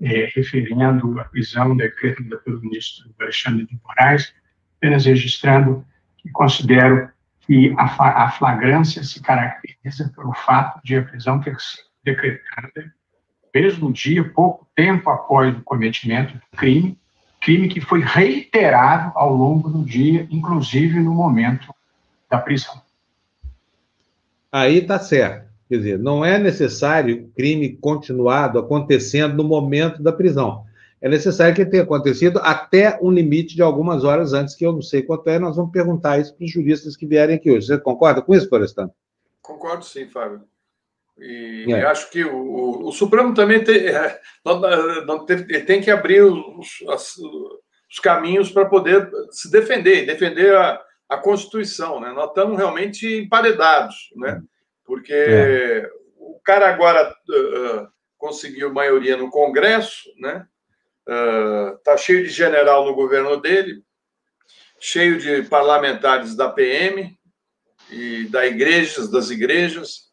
é, 0.00 0.28
referindo 0.34 1.18
a 1.20 1.24
prisão 1.24 1.76
decretada 1.76 2.36
pelo 2.38 2.60
ministro 2.60 3.10
Alexandre 3.20 3.66
de 3.66 3.78
Moraes, 3.84 4.32
apenas 4.76 5.04
registrando 5.04 5.84
que 6.18 6.30
considero 6.30 7.10
que 7.40 7.74
a, 7.76 8.24
a 8.24 8.30
flagrância 8.30 9.02
se 9.02 9.20
caracteriza 9.20 10.12
pelo 10.14 10.32
fato 10.32 10.80
de 10.84 10.96
a 10.96 11.02
prisão 11.02 11.40
ter 11.40 11.58
sido 11.58 11.88
decretada 12.04 12.92
mesmo 13.54 13.92
dia, 13.92 14.24
pouco 14.24 14.66
tempo 14.74 15.10
após 15.10 15.56
o 15.56 15.62
cometimento 15.62 16.34
do 16.34 16.56
crime, 16.56 16.98
crime 17.50 17.68
que 17.68 17.80
foi 17.80 18.00
reiterado 18.00 19.10
ao 19.16 19.34
longo 19.34 19.68
do 19.68 19.84
dia, 19.84 20.24
inclusive 20.30 21.00
no 21.00 21.12
momento 21.12 21.74
da 22.30 22.38
prisão. 22.38 22.80
Aí 24.52 24.78
está 24.78 25.00
certo. 25.00 25.50
Quer 25.68 25.78
dizer, 25.78 25.98
não 25.98 26.24
é 26.24 26.38
necessário 26.38 27.28
crime 27.34 27.76
continuado 27.76 28.56
acontecendo 28.56 29.34
no 29.34 29.42
momento 29.42 30.00
da 30.00 30.12
prisão. 30.12 30.64
É 31.00 31.08
necessário 31.08 31.52
que 31.52 31.66
tenha 31.66 31.82
acontecido 31.82 32.38
até 32.40 32.96
um 33.02 33.10
limite 33.10 33.56
de 33.56 33.62
algumas 33.62 34.04
horas 34.04 34.32
antes, 34.32 34.54
que 34.54 34.64
eu 34.64 34.72
não 34.72 34.82
sei 34.82 35.02
quanto 35.02 35.28
é, 35.28 35.36
nós 35.40 35.56
vamos 35.56 35.72
perguntar 35.72 36.20
isso 36.20 36.32
para 36.36 36.44
os 36.44 36.52
juristas 36.52 36.96
que 36.96 37.04
vierem 37.04 37.34
aqui 37.34 37.50
hoje. 37.50 37.66
Você 37.66 37.78
concorda 37.78 38.22
com 38.22 38.32
isso, 38.32 38.48
Florestan? 38.48 38.90
Concordo 39.42 39.84
sim, 39.84 40.06
Fábio. 40.06 40.42
E 41.20 41.66
é. 41.72 41.84
acho 41.84 42.10
que 42.10 42.24
o, 42.24 42.88
o, 42.88 42.92
Supremo 42.92 43.34
também 43.34 43.62
tem, 43.62 43.88
é, 43.88 44.18
não, 44.44 44.60
não 45.04 45.26
tem, 45.26 45.44
tem 45.64 45.80
que 45.80 45.90
abrir 45.90 46.22
os, 46.22 46.68
as, 46.88 47.14
os 47.18 47.98
caminhos 48.02 48.50
para 48.50 48.64
poder 48.64 49.10
se 49.30 49.50
defender, 49.50 50.06
defender 50.06 50.56
a, 50.56 50.80
a 51.08 51.18
Constituição. 51.18 52.00
Né? 52.00 52.10
Nós 52.12 52.28
estamos 52.28 52.56
realmente 52.56 53.06
emparedados, 53.18 53.94
né? 54.16 54.40
porque 54.84 55.12
é. 55.12 55.90
o 56.16 56.40
cara 56.42 56.68
agora 56.68 57.10
uh, 57.10 57.88
conseguiu 58.16 58.72
maioria 58.72 59.16
no 59.16 59.30
Congresso, 59.30 60.08
né? 60.18 60.46
Está 61.78 61.94
uh, 61.94 61.98
cheio 61.98 62.22
de 62.22 62.28
general 62.28 62.84
no 62.84 62.94
governo 62.94 63.36
dele, 63.40 63.82
cheio 64.78 65.18
de 65.18 65.42
parlamentares 65.48 66.36
da 66.36 66.48
PM 66.48 67.18
e 67.90 68.28
da 68.28 68.46
igrejas, 68.46 69.10
das 69.10 69.30
igrejas 69.30 70.10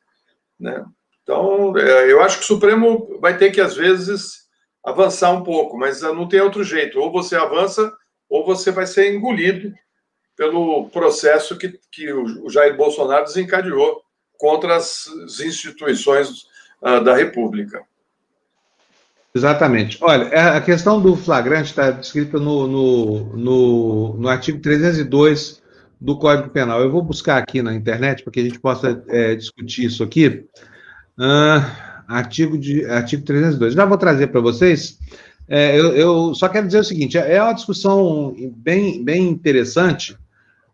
Né? 0.59 0.83
Então, 1.27 1.77
é, 1.77 2.09
eu 2.09 2.21
acho 2.21 2.37
que 2.37 2.43
o 2.45 2.47
Supremo 2.47 3.19
vai 3.19 3.37
ter 3.37 3.51
que, 3.51 3.59
às 3.59 3.75
vezes, 3.75 4.47
avançar 4.81 5.31
um 5.31 5.43
pouco, 5.43 5.77
mas 5.77 6.01
não 6.01 6.25
tem 6.25 6.39
outro 6.39 6.63
jeito. 6.63 6.97
Ou 6.97 7.11
você 7.11 7.35
avança, 7.35 7.91
ou 8.29 8.45
você 8.45 8.71
vai 8.71 8.87
ser 8.87 9.13
engolido 9.13 9.73
pelo 10.37 10.87
processo 10.87 11.57
que, 11.57 11.77
que 11.91 12.13
o 12.13 12.49
Jair 12.49 12.77
Bolsonaro 12.77 13.25
desencadeou 13.25 14.01
contra 14.37 14.77
as 14.77 15.07
instituições 15.41 16.45
uh, 16.81 17.03
da 17.03 17.13
República. 17.13 17.83
Exatamente. 19.35 19.97
Olha, 19.99 20.29
é, 20.29 20.39
a 20.39 20.61
questão 20.61 21.01
do 21.01 21.17
flagrante 21.17 21.71
está 21.71 21.91
descrita 21.91 22.39
no, 22.39 22.67
no, 22.67 23.35
no, 23.35 24.13
no, 24.13 24.29
artigo 24.29 24.61
302 24.61 25.61
do 25.99 26.17
Código 26.17 26.49
Penal. 26.51 26.79
Eu 26.79 26.89
vou 26.89 27.01
buscar 27.01 27.37
aqui 27.37 27.61
na 27.61 27.73
internet 27.73 28.23
para 28.23 28.31
que 28.31 28.39
a 28.39 28.43
gente 28.43 28.59
possa 28.61 29.03
é, 29.09 29.35
discutir 29.35 29.83
isso 29.87 30.01
aqui. 30.03 30.47
Uh, 31.17 31.65
artigo, 32.07 32.57
de, 32.57 32.85
artigo 32.85 33.23
302. 33.23 33.73
Já 33.73 33.85
vou 33.85 33.97
trazer 33.97 34.27
para 34.27 34.41
vocês. 34.41 34.99
É, 35.49 35.79
eu, 35.79 35.95
eu, 35.95 36.35
só 36.35 36.47
quero 36.49 36.67
dizer 36.67 36.79
o 36.79 36.83
seguinte: 36.83 37.17
é 37.17 37.41
uma 37.41 37.53
discussão 37.53 38.35
bem, 38.57 39.03
bem 39.03 39.27
interessante, 39.27 40.17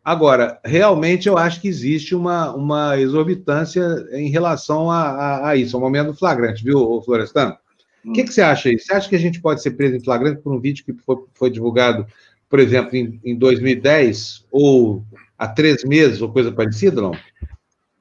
Agora, 0.04 0.60
realmente 0.66 1.30
eu 1.30 1.38
acho 1.38 1.62
que 1.62 1.68
existe 1.68 2.14
uma, 2.14 2.54
uma 2.54 3.00
exorbitância 3.00 3.82
em 4.12 4.30
relação 4.30 4.92
a, 4.92 5.02
a, 5.02 5.50
a 5.50 5.56
isso, 5.56 5.78
ao 5.78 5.82
momento 5.82 6.14
flagrante, 6.14 6.62
viu, 6.62 7.02
Florestano? 7.04 7.56
O 8.04 8.10
hum. 8.10 8.14
que, 8.14 8.26
que, 8.26 8.34
você 8.34 8.42
acha 8.42 8.68
aí? 8.68 8.78
Você 8.78 8.94
acha 8.94 9.08
que 9.08 9.16
a 9.16 9.20
gente 9.20 9.40
pode 9.40 9.62
ser 9.62 9.72
preso 9.72 9.96
em 9.96 10.04
flagrante 10.04 10.42
por 10.42 10.54
um 10.54 10.60
vídeo 10.60 10.84
que 10.84 10.92
foi, 11.06 11.16
foi 11.34 11.50
divulgado, 11.50 12.06
por 12.50 12.60
exemplo, 12.60 12.98
em, 12.98 13.18
em 13.24 13.34
2010 13.38 14.46
ou 14.52 15.06
há 15.40 15.48
três 15.48 15.86
meses 15.86 16.22
ou 16.22 16.34
coisa 16.34 16.52
parecida, 16.52 17.02
não? 17.02 17.14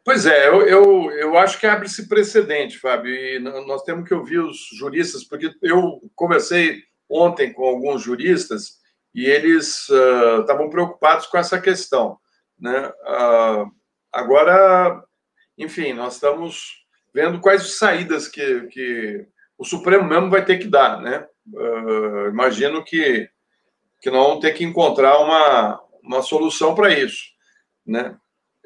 Pois 0.05 0.26
é, 0.26 0.48
eu, 0.48 0.62
eu, 0.62 1.11
eu 1.12 1.38
acho 1.38 1.61
que 1.61 1.66
abre-se 1.66 2.09
precedente, 2.09 2.78
Fábio, 2.78 3.14
e 3.14 3.38
nós 3.38 3.84
temos 3.84 4.09
que 4.09 4.12
ouvir 4.12 4.40
os 4.40 4.59
juristas, 4.76 5.22
porque 5.22 5.55
eu 5.62 6.00
conversei 6.16 6.82
ontem 7.09 7.53
com 7.53 7.64
alguns 7.64 8.03
juristas 8.03 8.80
e 9.14 9.26
eles 9.26 9.88
uh, 9.90 10.40
estavam 10.40 10.68
preocupados 10.68 11.26
com 11.26 11.38
essa 11.38 11.61
questão. 11.61 12.18
Né? 12.59 12.88
Uh, 12.88 13.70
agora, 14.11 15.05
enfim, 15.57 15.92
nós 15.92 16.14
estamos 16.14 16.84
vendo 17.14 17.40
quais 17.40 17.76
saídas 17.76 18.26
que, 18.26 18.62
que 18.68 19.26
o 19.57 19.64
Supremo 19.64 20.05
mesmo 20.05 20.30
vai 20.30 20.44
ter 20.44 20.59
que 20.59 20.66
dar. 20.66 21.00
Né? 21.00 21.26
Uh, 21.53 22.28
imagino 22.28 22.82
que, 22.84 23.28
que 24.00 24.11
nós 24.11 24.26
vamos 24.26 24.40
ter 24.40 24.53
que 24.53 24.64
encontrar 24.64 25.18
uma, 25.18 25.80
uma 26.03 26.22
solução 26.22 26.74
para 26.74 26.90
isso. 26.92 27.22
Né? 27.86 28.16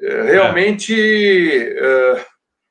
É, 0.01 0.21
realmente 0.23 0.93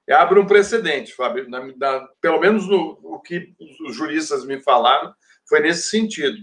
é. 0.08 0.14
abre 0.14 0.38
um 0.38 0.46
precedente, 0.46 1.14
Fábio. 1.14 1.48
Na, 1.48 1.66
na, 1.76 2.08
pelo 2.20 2.40
menos 2.40 2.68
no, 2.68 2.98
o 3.02 3.20
que 3.20 3.54
os 3.88 3.96
juristas 3.96 4.44
me 4.44 4.62
falaram 4.62 5.12
foi 5.48 5.60
nesse 5.60 5.88
sentido. 5.88 6.36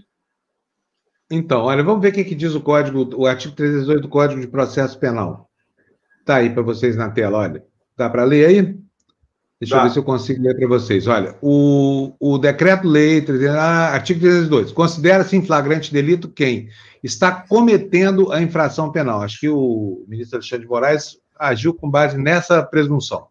Então, 1.30 1.62
olha, 1.62 1.82
vamos 1.82 2.02
ver 2.02 2.10
o 2.10 2.12
que, 2.12 2.24
que 2.24 2.34
diz 2.34 2.54
o 2.54 2.60
código, 2.60 3.08
o 3.16 3.26
artigo 3.26 3.54
318 3.54 4.02
do 4.02 4.08
Código 4.08 4.40
de 4.40 4.46
Processo 4.46 4.98
Penal. 4.98 5.50
Está 6.20 6.36
aí 6.36 6.50
para 6.50 6.62
vocês 6.62 6.96
na 6.96 7.10
tela, 7.10 7.38
olha. 7.38 7.64
Dá 7.96 8.10
para 8.10 8.24
ler 8.24 8.46
aí? 8.46 8.83
Deixa 9.64 9.76
tá. 9.76 9.80
eu 9.80 9.84
ver 9.84 9.92
se 9.92 9.98
eu 9.98 10.04
consigo 10.04 10.42
ler 10.42 10.56
para 10.56 10.68
vocês. 10.68 11.06
Olha, 11.06 11.36
o, 11.40 12.12
o 12.20 12.38
decreto-lei, 12.38 13.24
ah, 13.50 13.92
artigo 13.92 14.20
302, 14.20 14.72
considera-se 14.72 15.36
em 15.36 15.44
flagrante 15.44 15.92
delito 15.92 16.28
quem 16.28 16.68
está 17.02 17.32
cometendo 17.32 18.30
a 18.30 18.42
infração 18.42 18.92
penal. 18.92 19.22
Acho 19.22 19.40
que 19.40 19.48
o 19.48 20.04
ministro 20.06 20.36
Alexandre 20.36 20.64
de 20.64 20.70
Moraes 20.70 21.18
agiu 21.38 21.74
com 21.74 21.90
base 21.90 22.16
nessa 22.16 22.62
presunção. 22.62 23.26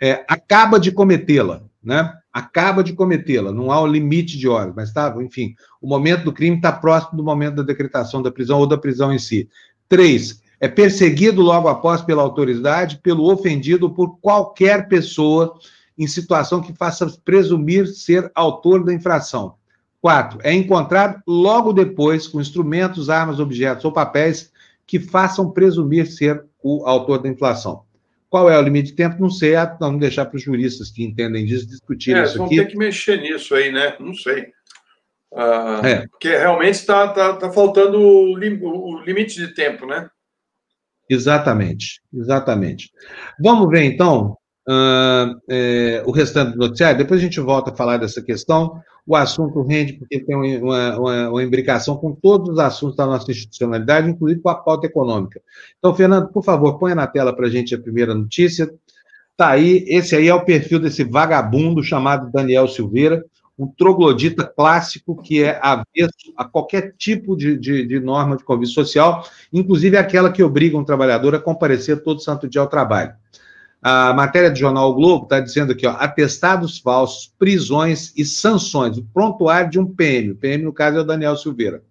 É, 0.00 0.24
acaba 0.28 0.80
de 0.80 0.90
cometê-la, 0.90 1.62
né? 1.82 2.12
acaba 2.32 2.82
de 2.82 2.92
cometê-la, 2.92 3.50
não 3.50 3.72
há 3.72 3.80
um 3.82 3.86
limite 3.86 4.36
de 4.36 4.46
horas, 4.46 4.74
mas 4.76 4.92
tá, 4.92 5.14
enfim, 5.20 5.54
o 5.80 5.88
momento 5.88 6.24
do 6.24 6.32
crime 6.32 6.56
está 6.56 6.70
próximo 6.70 7.16
do 7.16 7.24
momento 7.24 7.56
da 7.56 7.62
decretação 7.62 8.20
da 8.20 8.30
prisão 8.30 8.58
ou 8.58 8.66
da 8.66 8.76
prisão 8.76 9.10
em 9.10 9.18
si. 9.18 9.48
Três, 9.88 10.42
é 10.60 10.68
perseguido 10.68 11.42
logo 11.42 11.68
após 11.68 12.02
pela 12.02 12.22
autoridade, 12.22 12.98
pelo 13.02 13.30
ofendido 13.30 13.90
por 13.90 14.18
qualquer 14.18 14.88
pessoa 14.88 15.58
em 15.98 16.06
situação 16.06 16.60
que 16.60 16.72
faça 16.72 17.06
presumir 17.24 17.86
ser 17.86 18.30
autor 18.34 18.84
da 18.84 18.92
infração. 18.92 19.54
Quatro, 20.00 20.38
é 20.42 20.52
encontrado 20.52 21.20
logo 21.26 21.72
depois 21.72 22.28
com 22.28 22.40
instrumentos, 22.40 23.10
armas, 23.10 23.40
objetos 23.40 23.84
ou 23.84 23.92
papéis 23.92 24.52
que 24.86 25.00
façam 25.00 25.50
presumir 25.50 26.06
ser 26.06 26.44
o 26.62 26.86
autor 26.86 27.18
da 27.18 27.28
inflação. 27.28 27.82
Qual 28.28 28.50
é 28.50 28.58
o 28.58 28.62
limite 28.62 28.90
de 28.90 28.96
tempo? 28.96 29.20
Não 29.20 29.30
sei, 29.30 29.56
ah, 29.56 29.76
vamos 29.78 30.00
deixar 30.00 30.26
para 30.26 30.36
os 30.36 30.42
juristas 30.42 30.90
que 30.90 31.04
entendem 31.04 31.44
disso 31.44 31.66
discutir 31.66 32.14
é, 32.14 32.24
isso 32.24 32.42
aqui. 32.42 32.56
Vão 32.56 32.64
ter 32.64 32.70
que 32.70 32.76
mexer 32.76 33.20
nisso 33.20 33.54
aí, 33.54 33.72
né? 33.72 33.96
Não 33.98 34.14
sei. 34.14 34.48
Ah, 35.34 35.80
é. 35.84 36.06
Porque 36.06 36.28
realmente 36.28 36.74
está 36.74 37.08
tá, 37.08 37.34
tá 37.34 37.52
faltando 37.52 37.98
o 37.98 38.36
limite 39.04 39.36
de 39.36 39.48
tempo, 39.54 39.86
né? 39.86 40.08
Exatamente, 41.08 42.00
exatamente. 42.12 42.90
Vamos 43.40 43.68
ver 43.68 43.84
então 43.84 44.36
uh, 44.68 45.40
é, 45.48 46.02
o 46.04 46.10
restante 46.10 46.52
do 46.52 46.58
noticiário, 46.58 46.98
depois 46.98 47.20
a 47.20 47.24
gente 47.24 47.40
volta 47.40 47.70
a 47.70 47.76
falar 47.76 47.96
dessa 47.98 48.20
questão. 48.22 48.80
O 49.06 49.14
assunto 49.14 49.62
rende 49.62 49.92
porque 49.92 50.18
tem 50.18 50.34
uma, 50.34 50.98
uma, 50.98 51.30
uma, 51.30 51.42
imbricação 51.44 51.96
com 51.96 52.12
todos 52.12 52.50
os 52.50 52.58
assuntos 52.58 52.96
da 52.96 53.06
nossa 53.06 53.30
institucionalidade, 53.30 54.10
inclusive 54.10 54.40
com 54.40 54.48
a 54.48 54.56
pauta 54.56 54.86
econômica. 54.86 55.40
Então, 55.78 55.94
Fernando, 55.94 56.28
por 56.28 56.42
favor, 56.42 56.76
ponha 56.76 56.96
na 56.96 57.06
tela 57.06 57.34
para 57.34 57.46
a 57.46 57.50
gente 57.50 57.72
a 57.72 57.80
primeira 57.80 58.12
notícia. 58.12 58.68
Tá 59.36 59.50
aí, 59.50 59.84
esse 59.86 60.16
aí 60.16 60.26
é 60.26 60.34
o 60.34 60.44
perfil 60.44 60.80
desse 60.80 61.04
vagabundo 61.04 61.84
chamado 61.84 62.32
Daniel 62.32 62.66
Silveira, 62.66 63.24
um 63.58 63.66
troglodita 63.66 64.44
clássico 64.44 65.20
que 65.20 65.42
é 65.42 65.58
avesso 65.62 66.32
a 66.36 66.44
qualquer 66.44 66.94
tipo 66.96 67.36
de, 67.36 67.56
de, 67.56 67.86
de, 67.86 68.00
norma 68.00 68.36
de 68.36 68.44
convívio 68.44 68.74
social, 68.74 69.26
inclusive 69.52 69.96
aquela 69.96 70.30
que 70.30 70.42
obriga 70.42 70.76
um 70.76 70.84
trabalhador 70.84 71.34
a 71.34 71.40
comparecer 71.40 72.02
todo 72.02 72.20
santo 72.20 72.48
dia 72.48 72.60
ao 72.60 72.68
trabalho. 72.68 73.14
A 73.82 74.12
matéria 74.12 74.50
do 74.50 74.58
jornal 74.58 74.90
o 74.90 74.94
Globo 74.94 75.24
está 75.24 75.38
dizendo 75.40 75.72
aqui, 75.72 75.86
ó, 75.86 75.92
atestados 75.92 76.78
falsos, 76.78 77.32
prisões 77.38 78.12
e 78.16 78.24
sanções, 78.24 78.98
o 78.98 79.04
prontuário 79.04 79.70
de 79.70 79.78
um 79.78 79.86
PM. 79.86 80.32
O 80.32 80.36
PM, 80.36 80.64
no 80.64 80.72
caso, 80.72 80.98
é 80.98 81.00
o 81.00 81.04
Daniel 81.04 81.36
Silveira. 81.36 81.82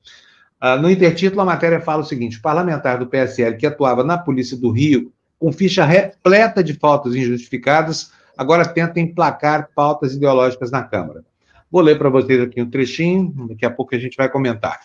Ah, 0.59 0.75
no 0.75 0.89
intertítulo, 0.89 1.41
a 1.41 1.45
matéria 1.45 1.79
fala 1.79 2.01
o 2.01 2.05
seguinte: 2.05 2.41
parlamentar 2.41 2.99
do 2.99 3.07
PSL 3.07 3.57
que 3.57 3.65
atuava 3.65 4.03
na 4.03 4.17
Polícia 4.17 4.57
do 4.57 4.71
Rio, 4.71 5.11
com 5.39 5.51
ficha 5.51 5.85
repleta 5.85 6.63
de 6.63 6.73
faltas 6.73 7.15
injustificadas, 7.15 8.11
agora 8.37 8.65
tenta 8.65 8.99
emplacar 8.99 9.69
pautas 9.75 10.13
ideológicas 10.15 10.71
na 10.71 10.83
Câmara. 10.83 11.23
Vou 11.71 11.81
ler 11.81 11.97
para 11.97 12.09
vocês 12.09 12.41
aqui 12.41 12.61
um 12.61 12.69
trechinho, 12.69 13.33
daqui 13.49 13.65
a 13.65 13.71
pouco 13.71 13.95
a 13.95 13.99
gente 13.99 14.15
vai 14.15 14.29
comentar. 14.29 14.79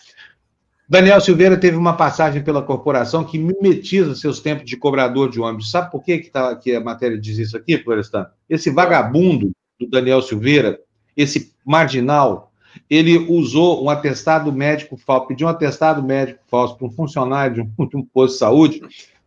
Daniel 0.91 1.21
Silveira 1.21 1.55
teve 1.55 1.77
uma 1.77 1.93
passagem 1.93 2.43
pela 2.43 2.61
corporação 2.61 3.23
que 3.23 3.37
mimetiza 3.37 4.13
seus 4.13 4.41
tempos 4.41 4.65
de 4.65 4.75
cobrador 4.75 5.29
de 5.29 5.39
ônibus. 5.39 5.71
Sabe 5.71 5.89
por 5.89 6.03
que, 6.03 6.17
que, 6.17 6.29
tá, 6.29 6.53
que 6.53 6.75
a 6.75 6.81
matéria 6.81 7.17
diz 7.17 7.37
isso 7.37 7.55
aqui, 7.55 7.77
Florestan? 7.77 8.27
Esse 8.49 8.69
vagabundo 8.69 9.51
do 9.79 9.89
Daniel 9.89 10.21
Silveira, 10.21 10.77
esse 11.15 11.53
marginal, 11.65 12.51
ele 12.89 13.17
usou 13.17 13.83
um 13.83 13.89
atestado 13.89 14.51
médico 14.51 14.97
falso, 14.97 15.27
pediu 15.27 15.47
um 15.47 15.49
atestado 15.49 16.03
médico 16.03 16.41
falso 16.47 16.77
para 16.77 16.87
um 16.87 16.91
funcionário 16.91 17.55
de 17.55 17.61
um, 17.61 17.87
de 17.87 17.95
um 17.95 18.03
posto 18.03 18.33
de 18.33 18.39
saúde 18.39 18.81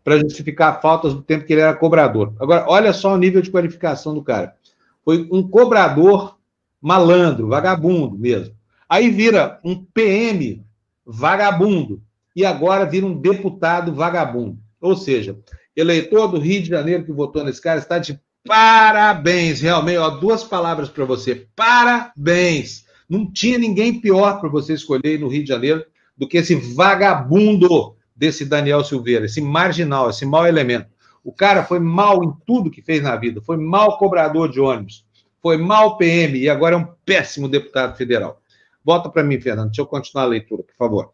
para 0.05 0.19
justificar 0.19 0.83
faltas 0.83 1.15
do 1.15 1.23
tempo 1.23 1.47
que 1.47 1.53
ele 1.55 1.63
era 1.63 1.75
cobrador. 1.75 2.35
Agora, 2.39 2.67
olha 2.69 2.93
só 2.93 3.15
o 3.15 3.19
nível 3.19 3.41
de 3.41 3.51
qualificação 3.51 4.13
do 4.15 4.23
cara. 4.23 4.55
Foi 5.03 5.27
um 5.33 5.43
cobrador 5.49 6.37
malandro, 6.85 7.49
vagabundo 7.49 8.19
mesmo. 8.19 8.55
Aí 8.87 9.09
vira 9.09 9.59
um 9.65 9.75
PM 9.75 10.63
vagabundo. 11.07 12.03
E 12.37 12.45
agora 12.45 12.85
vira 12.85 13.07
um 13.07 13.19
deputado 13.19 13.95
vagabundo. 13.95 14.59
Ou 14.83 14.95
seja, 14.95 15.39
eleitor 15.75 16.29
do 16.29 16.39
Rio 16.39 16.63
de 16.63 16.69
Janeiro 16.69 17.05
que 17.05 17.13
votou 17.13 17.43
nesse 17.43 17.63
cara 17.63 17.79
está 17.79 17.99
de 17.99 18.21
parabéns. 18.47 19.63
Realmente, 19.63 19.97
ó, 19.97 20.11
duas 20.11 20.45
palavras 20.45 20.91
para 20.91 21.07
você: 21.07 21.47
parabéns. 21.57 22.85
Não 23.09 23.33
tinha 23.33 23.57
ninguém 23.57 23.99
pior 23.99 24.39
para 24.39 24.51
você 24.51 24.75
escolher 24.75 25.19
no 25.19 25.29
Rio 25.29 25.43
de 25.43 25.49
Janeiro 25.49 25.83
do 26.15 26.29
que 26.29 26.37
esse 26.37 26.55
vagabundo 26.55 27.97
desse 28.15 28.45
Daniel 28.45 28.85
Silveira, 28.85 29.25
esse 29.25 29.41
marginal, 29.41 30.11
esse 30.11 30.27
mau 30.27 30.47
elemento. 30.47 30.89
O 31.25 31.33
cara 31.33 31.65
foi 31.65 31.79
mal 31.79 32.23
em 32.23 32.33
tudo 32.47 32.71
que 32.71 32.83
fez 32.83 33.03
na 33.03 33.17
vida, 33.17 33.41
foi 33.41 33.57
mal 33.57 33.97
cobrador 33.97 34.51
de 34.51 34.61
ônibus, 34.61 35.04
foi 35.45 35.59
mal 35.59 35.99
PM 35.99 36.39
e 36.39 36.49
agora 36.49 36.75
é 36.75 36.79
um 36.79 36.89
péssimo 37.05 37.47
deputado 37.47 37.95
federal. 37.99 38.41
Volta 38.83 39.11
para 39.11 39.23
mim, 39.23 39.39
Fernando. 39.39 39.67
Deixa 39.67 39.83
eu 39.83 39.87
continuar 39.87 40.25
a 40.25 40.29
leitura, 40.29 40.63
por 40.63 40.75
favor. 40.75 41.11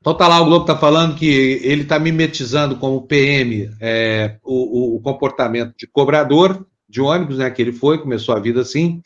Então 0.00 0.14
tá 0.14 0.26
lá, 0.26 0.40
o 0.40 0.46
Globo 0.46 0.62
está 0.62 0.74
falando 0.74 1.14
que 1.14 1.26
ele 1.62 1.82
está 1.82 1.98
mimetizando 1.98 2.76
como 2.76 3.02
PM 3.02 3.70
é, 3.78 4.38
o, 4.42 4.96
o, 4.96 5.00
comportamento 5.00 5.74
de 5.76 5.86
cobrador 5.86 6.66
de 6.88 7.02
ônibus, 7.02 7.36
né? 7.36 7.50
Que 7.50 7.60
ele 7.60 7.72
foi, 7.72 7.98
começou 7.98 8.34
a 8.34 8.40
vida 8.40 8.62
assim. 8.62 9.02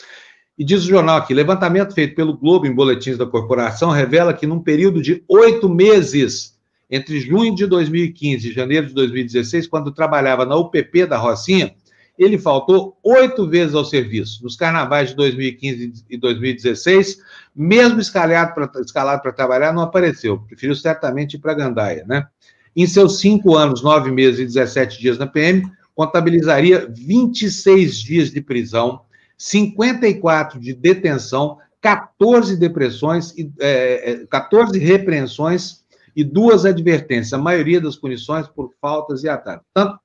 E 0.56 0.64
diz 0.64 0.84
o 0.84 0.88
jornal 0.88 1.16
aqui: 1.16 1.34
levantamento 1.34 1.92
feito 1.92 2.14
pelo 2.14 2.38
Globo 2.38 2.68
em 2.68 2.74
boletins 2.74 3.18
da 3.18 3.26
corporação 3.26 3.90
revela 3.90 4.32
que 4.32 4.46
num 4.46 4.60
período 4.60 5.02
de 5.02 5.24
oito 5.26 5.68
meses, 5.68 6.56
entre 6.88 7.18
junho 7.18 7.52
de 7.52 7.66
2015 7.66 8.48
e 8.48 8.52
janeiro 8.52 8.86
de 8.86 8.94
2016, 8.94 9.66
quando 9.66 9.90
trabalhava 9.90 10.46
na 10.46 10.54
UPP 10.54 11.04
da 11.04 11.18
Rocinha, 11.18 11.74
ele 12.18 12.38
faltou 12.38 12.96
oito 13.02 13.48
vezes 13.48 13.74
ao 13.74 13.84
serviço, 13.84 14.42
nos 14.42 14.56
carnavais 14.56 15.10
de 15.10 15.16
2015 15.16 16.04
e 16.08 16.16
2016, 16.16 17.18
mesmo 17.54 18.00
escalado 18.00 18.52
para 18.54 19.32
trabalhar, 19.32 19.72
não 19.72 19.82
apareceu, 19.82 20.38
preferiu 20.40 20.74
certamente 20.74 21.34
ir 21.34 21.38
para 21.38 21.54
Gandaia, 21.54 22.04
né? 22.06 22.26
Em 22.74 22.86
seus 22.86 23.20
cinco 23.20 23.56
anos, 23.56 23.82
nove 23.82 24.10
meses 24.10 24.40
e 24.40 24.46
17 24.46 24.98
dias 24.98 25.18
na 25.18 25.26
PM, 25.26 25.70
contabilizaria 25.94 26.86
26 26.88 27.96
dias 27.96 28.30
de 28.30 28.40
prisão, 28.40 29.02
54 29.36 30.58
de 30.58 30.72
detenção, 30.72 31.58
14 31.80 32.56
depressões, 32.56 33.34
é, 33.60 34.24
14 34.30 34.78
é, 34.78 34.82
repreensões 34.82 35.82
e 36.14 36.22
duas 36.22 36.64
advertências, 36.64 37.32
a 37.32 37.38
maioria 37.38 37.80
das 37.80 37.96
punições 37.96 38.46
por 38.46 38.72
faltas 38.80 39.24
e 39.24 39.28
ataques. 39.28 39.66
Portanto, 39.74 39.98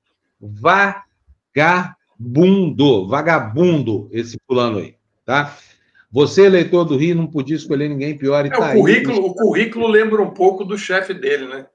vagabundo, 2.18 3.06
vagabundo 3.06 4.08
esse 4.12 4.38
fulano 4.46 4.78
aí, 4.78 4.96
tá? 5.24 5.56
Você, 6.10 6.46
eleitor 6.46 6.84
do 6.84 6.96
Rio, 6.96 7.14
não 7.14 7.26
podia 7.26 7.56
escolher 7.56 7.88
ninguém 7.88 8.16
pior 8.16 8.44
e 8.44 8.48
é, 8.48 8.50
tá 8.50 8.70
o 8.70 8.72
currículo, 8.72 9.16
aí. 9.16 9.24
O 9.24 9.34
currículo 9.34 9.86
lembra 9.86 10.22
um 10.22 10.30
pouco 10.30 10.64
do 10.64 10.76
chefe 10.76 11.14
dele, 11.14 11.46
né? 11.46 11.66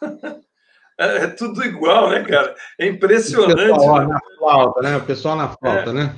É, 1.00 1.24
é, 1.24 1.26
tudo 1.28 1.64
igual, 1.64 2.10
né, 2.10 2.22
cara? 2.24 2.54
É 2.78 2.86
impressionante. 2.86 3.54
O 3.54 3.74
pessoal 3.74 4.00
né? 4.00 4.06
na 4.06 4.20
flauta, 4.36 4.82
né? 4.82 4.96
O 4.98 5.00
pessoal 5.00 5.34
na 5.34 5.48
flauta, 5.48 5.88
é. 5.88 5.92
né? 5.94 6.14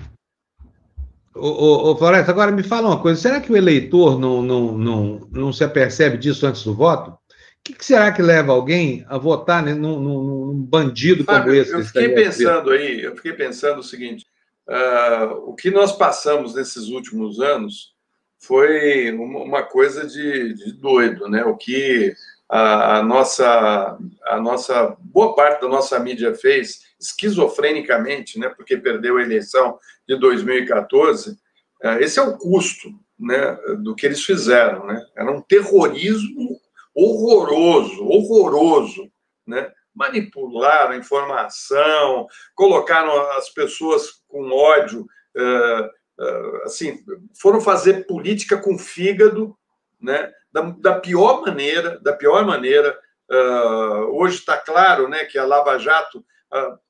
Ô, 1.37 1.47
ô, 1.47 1.93
ô, 1.93 1.97
Floresta, 1.97 2.33
agora 2.33 2.51
me 2.51 2.65
fala 2.65 2.89
uma 2.89 3.01
coisa: 3.01 3.21
será 3.21 3.41
que 3.41 3.53
o 3.53 3.57
eleitor 3.57 4.19
não, 4.19 4.43
não, 4.43 4.77
não, 4.77 5.29
não 5.31 5.53
se 5.53 5.63
apercebe 5.63 6.19
disso 6.19 6.45
antes 6.49 6.65
do 6.65 6.75
voto? 6.75 7.17
O 7.63 7.65
que, 7.65 7.75
que 7.75 7.85
será 7.85 8.11
que 8.11 8.21
leva 8.21 8.51
alguém 8.51 9.07
a 9.09 9.17
votar 9.17 9.65
num, 9.65 9.77
num, 9.77 10.01
num 10.01 10.55
bandido 10.55 11.23
Fábio, 11.23 11.45
como 11.45 11.55
esse? 11.55 11.73
Eu 11.73 11.85
fiquei 11.85 12.09
pensando 12.09 12.71
aí, 12.71 13.03
eu 13.03 13.15
fiquei 13.15 13.33
pensando 13.35 13.79
o 13.79 13.85
seguinte: 13.85 14.27
uh, 14.69 15.49
o 15.49 15.55
que 15.55 15.71
nós 15.71 15.93
passamos 15.93 16.57
nesses 16.57 16.89
últimos 16.89 17.41
anos 17.41 17.95
foi 18.37 19.13
uma 19.13 19.63
coisa 19.63 20.05
de, 20.05 20.55
de 20.55 20.73
doido, 20.73 21.29
né? 21.29 21.45
O 21.45 21.57
que 21.57 22.13
a, 22.49 22.99
a, 22.99 23.03
nossa, 23.05 23.97
a 24.27 24.41
nossa 24.41 24.97
boa 24.99 25.35
parte 25.37 25.63
da 25.63 25.69
nossa 25.69 26.01
mídia 26.01 26.35
fez 26.35 26.81
esquizofrenicamente, 27.01 28.39
né, 28.39 28.51
porque 28.51 28.77
perdeu 28.77 29.17
a 29.17 29.23
eleição 29.23 29.79
de 30.07 30.17
2014. 30.17 31.39
É, 31.83 32.03
esse 32.03 32.19
é 32.19 32.23
o 32.23 32.37
custo, 32.37 32.91
né, 33.19 33.57
do 33.83 33.95
que 33.95 34.05
eles 34.05 34.23
fizeram, 34.25 34.85
né? 34.87 35.03
Era 35.17 35.31
um 35.31 35.41
terrorismo 35.41 36.61
horroroso, 36.95 38.05
horroroso, 38.07 39.11
né? 39.47 39.71
Manipularam 39.95 40.93
a 40.93 40.97
informação, 40.97 42.27
colocaram 42.55 43.13
as 43.33 43.51
pessoas 43.51 44.23
com 44.27 44.51
ódio, 44.51 45.07
uh, 45.37 46.25
uh, 46.25 46.63
assim, 46.65 47.05
foram 47.39 47.61
fazer 47.61 48.07
política 48.07 48.57
com 48.57 48.79
fígado, 48.79 49.57
né? 50.01 50.33
da, 50.53 50.63
da 50.79 51.01
pior 51.01 51.43
maneira, 51.43 51.99
da 52.01 52.13
pior 52.13 52.45
maneira. 52.47 52.99
Uh, 53.31 54.19
hoje 54.19 54.37
está 54.37 54.59
claro 54.59 55.09
né, 55.09 55.25
que 55.25 55.39
a 55.39 55.45
Lava 55.45 55.79
Jato 55.79 56.25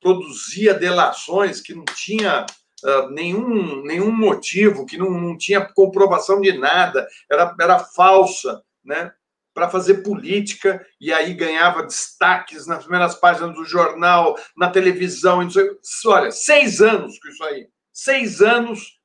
produzia 0.01 0.75
delações 0.75 1.61
que 1.61 1.73
não 1.73 1.85
tinha 1.85 2.45
uh, 2.85 3.09
nenhum, 3.11 3.83
nenhum 3.85 4.11
motivo, 4.11 4.85
que 4.85 4.99
não, 4.99 5.11
não 5.11 5.39
tinha 5.39 5.61
comprovação 5.61 6.41
de 6.41 6.53
nada, 6.59 7.07
era, 7.31 7.55
era 7.61 7.79
falsa, 7.79 8.61
né? 8.85 9.13
Para 9.55 9.69
fazer 9.69 10.03
política 10.03 10.85
e 11.01 11.13
aí 11.13 11.35
ganhava 11.35 11.83
destaques 11.83 12.67
nas 12.67 12.83
primeiras 12.85 13.15
páginas 13.15 13.55
do 13.55 13.65
jornal, 13.65 14.37
na 14.57 14.71
televisão. 14.71 15.41
Olha, 16.07 16.31
seis 16.31 16.81
anos 16.81 17.19
com 17.19 17.29
isso 17.29 17.45
aí. 17.45 17.69
Seis 17.93 18.41
anos 18.41 18.99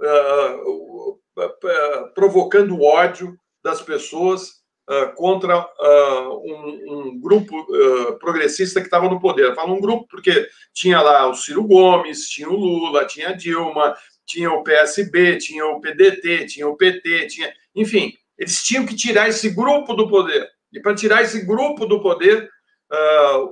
uh, 0.00 1.10
uh, 1.10 2.14
provocando 2.14 2.82
ódio, 2.82 3.38
das 3.64 3.80
pessoas 3.80 4.62
uh, 4.88 5.14
contra 5.16 5.58
uh, 5.58 6.42
um, 6.44 6.84
um, 6.86 7.20
grupo 7.20 7.58
uh, 7.60 8.18
progressista 8.18 8.80
que 8.80 8.86
estava 8.86 9.08
no 9.08 9.18
poder. 9.18 9.54
Falo 9.54 9.74
um 9.74 9.80
grupo 9.80 10.06
porque 10.08 10.46
tinha 10.74 11.00
lá 11.00 11.26
o 11.26 11.34
Ciro 11.34 11.64
Gomes, 11.64 12.28
tinha 12.28 12.48
o 12.48 12.56
Lula, 12.56 13.06
tinha 13.06 13.30
a 13.30 13.32
Dilma, 13.32 13.96
tinha 14.26 14.52
o 14.52 14.62
PSB, 14.62 15.38
tinha 15.38 15.66
o 15.66 15.80
PDT, 15.80 16.46
tinha 16.46 16.68
o 16.68 16.76
PT, 16.76 17.26
tinha, 17.28 17.52
enfim, 17.74 18.12
eles 18.44 18.62
tinham 18.62 18.86
que 18.86 18.94
tirar 18.94 19.28
esse 19.28 19.50
grupo 19.50 19.94
do 19.94 20.08
poder. 20.08 20.48
E 20.72 20.80
para 20.80 20.94
tirar 20.94 21.22
esse 21.22 21.44
grupo 21.44 21.86
do 21.86 22.00
poder, 22.00 22.48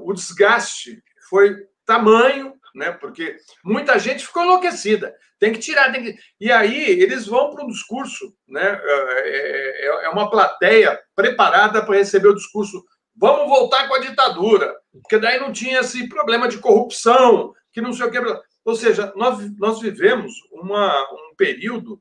o 0.00 0.12
desgaste 0.12 1.02
foi 1.28 1.56
tamanho 1.84 2.54
né? 2.74 2.92
Porque 2.92 3.36
muita 3.64 3.98
gente 3.98 4.26
ficou 4.26 4.42
enlouquecida. 4.42 5.14
Tem 5.38 5.52
que 5.52 5.58
tirar, 5.58 5.92
tem 5.92 6.02
que... 6.02 6.16
E 6.40 6.50
aí 6.50 6.90
eles 7.00 7.26
vão 7.26 7.50
para 7.50 7.64
um 7.64 7.68
discurso, 7.68 8.34
né? 8.48 8.80
É, 8.82 9.86
é, 9.86 10.04
é 10.06 10.08
uma 10.08 10.30
plateia 10.30 10.98
preparada 11.14 11.84
para 11.84 11.96
receber 11.96 12.28
o 12.28 12.34
discurso. 12.34 12.82
Vamos 13.14 13.48
voltar 13.48 13.88
com 13.88 13.94
a 13.94 13.98
ditadura, 13.98 14.74
porque 14.92 15.18
daí 15.18 15.38
não 15.38 15.52
tinha 15.52 15.80
esse 15.80 16.08
problema 16.08 16.48
de 16.48 16.58
corrupção, 16.58 17.52
que 17.72 17.80
não 17.80 17.92
sei 17.92 18.06
o 18.06 18.10
que. 18.10 18.18
Ou 18.64 18.74
seja, 18.74 19.12
nós, 19.16 19.38
nós 19.58 19.80
vivemos 19.80 20.32
uma, 20.50 21.02
um 21.12 21.34
período 21.36 22.00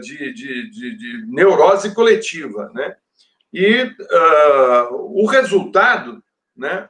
de, 0.00 0.32
de, 0.32 0.70
de, 0.70 0.96
de, 0.96 1.26
neurose 1.26 1.94
coletiva, 1.94 2.70
né? 2.74 2.96
E 3.52 3.82
uh, 3.82 5.20
o 5.20 5.26
resultado, 5.26 6.22
né? 6.56 6.88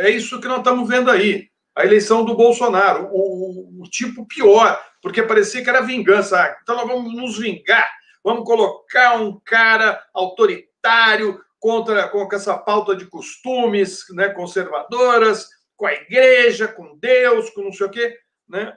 É 0.00 0.10
isso 0.10 0.40
que 0.40 0.48
nós 0.48 0.58
estamos 0.58 0.88
vendo 0.88 1.10
aí 1.10 1.48
a 1.74 1.84
eleição 1.84 2.24
do 2.24 2.36
Bolsonaro, 2.36 3.08
o, 3.10 3.82
o, 3.82 3.90
tipo 3.90 4.26
pior, 4.26 4.80
porque 5.02 5.22
parecia 5.22 5.62
que 5.62 5.68
era 5.68 5.80
vingança. 5.80 6.40
Ah, 6.40 6.56
então 6.62 6.76
nós 6.76 6.86
vamos 6.86 7.14
nos 7.14 7.38
vingar, 7.38 7.90
vamos 8.22 8.44
colocar 8.44 9.16
um 9.16 9.40
cara 9.44 10.02
autoritário 10.14 11.40
contra 11.58 12.08
com 12.08 12.28
essa 12.32 12.56
pauta 12.56 12.94
de 12.94 13.06
costumes 13.06 14.04
né, 14.10 14.28
conservadoras, 14.28 15.48
com 15.76 15.86
a 15.86 15.92
igreja, 15.92 16.68
com 16.68 16.96
Deus, 16.96 17.50
com 17.50 17.62
não 17.62 17.72
sei 17.72 17.86
o 17.86 17.90
quê. 17.90 18.16
Né? 18.48 18.76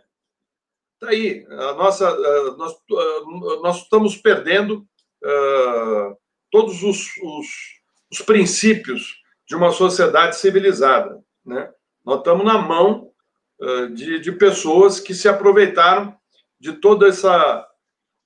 Tá 1.00 1.10
aí, 1.10 1.46
a 1.50 1.74
nossa, 1.74 2.12
nós, 2.58 2.76
nós 3.62 3.78
estamos 3.84 4.18
perdendo 4.18 4.88
todos 6.50 6.82
os, 6.82 7.08
os, 7.18 7.48
os 8.12 8.22
princípios 8.22 9.22
de 9.48 9.56
uma 9.56 9.72
sociedade 9.72 10.38
civilizada. 10.38 11.24
Né? 11.46 11.72
Nós 12.04 12.20
estamos 12.20 12.46
na 12.46 12.58
mão 12.58 13.12
de, 13.94 14.20
de 14.20 14.32
pessoas 14.32 15.00
que 15.00 15.14
se 15.14 15.28
aproveitaram 15.28 16.18
de 16.60 16.74
toda 16.74 17.08
essa, 17.08 17.68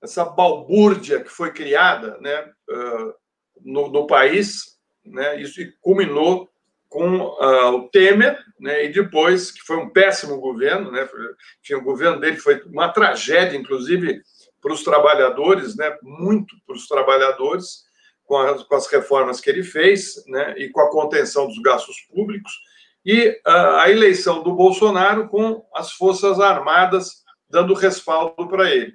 essa 0.02 0.24
balbúrdia 0.24 1.22
que 1.22 1.30
foi 1.30 1.52
criada 1.52 2.18
né, 2.20 2.52
no, 3.62 3.90
no, 3.90 4.08
país. 4.08 4.78
Né, 5.04 5.42
isso 5.42 5.60
culminou 5.82 6.51
com 6.92 7.20
uh, 7.20 7.74
o 7.74 7.88
Temer, 7.88 8.38
né, 8.60 8.84
e 8.84 8.90
depois, 8.90 9.50
que 9.50 9.62
foi 9.62 9.78
um 9.78 9.90
péssimo 9.90 10.42
governo, 10.42 10.92
né, 10.92 11.08
enfim, 11.64 11.76
o 11.76 11.84
governo 11.84 12.20
dele 12.20 12.36
foi 12.36 12.62
uma 12.64 12.90
tragédia, 12.90 13.58
inclusive 13.58 14.22
para 14.62 14.74
os 14.74 14.84
trabalhadores, 14.84 15.78
né, 15.78 15.98
muito 16.04 16.54
para 16.68 16.76
os 16.76 16.90
trabalhadores, 16.90 17.86
com 18.26 18.38
as, 18.38 18.64
com 18.64 18.76
as 18.76 18.88
reformas 18.88 19.40
que 19.40 19.50
ele 19.50 19.64
fez 19.64 20.22
né, 20.28 20.54
e 20.58 20.68
com 20.68 20.82
a 20.82 20.92
contenção 20.92 21.48
dos 21.48 21.58
gastos 21.60 21.96
públicos 22.14 22.52
e 23.06 23.40
a 23.46 23.90
eleição 23.90 24.44
do 24.44 24.54
Bolsonaro 24.54 25.30
com 25.30 25.66
as 25.74 25.94
Forças 25.94 26.42
Armadas 26.42 27.24
dando 27.50 27.74
respaldo 27.74 28.48
para 28.50 28.70
ele. 28.70 28.94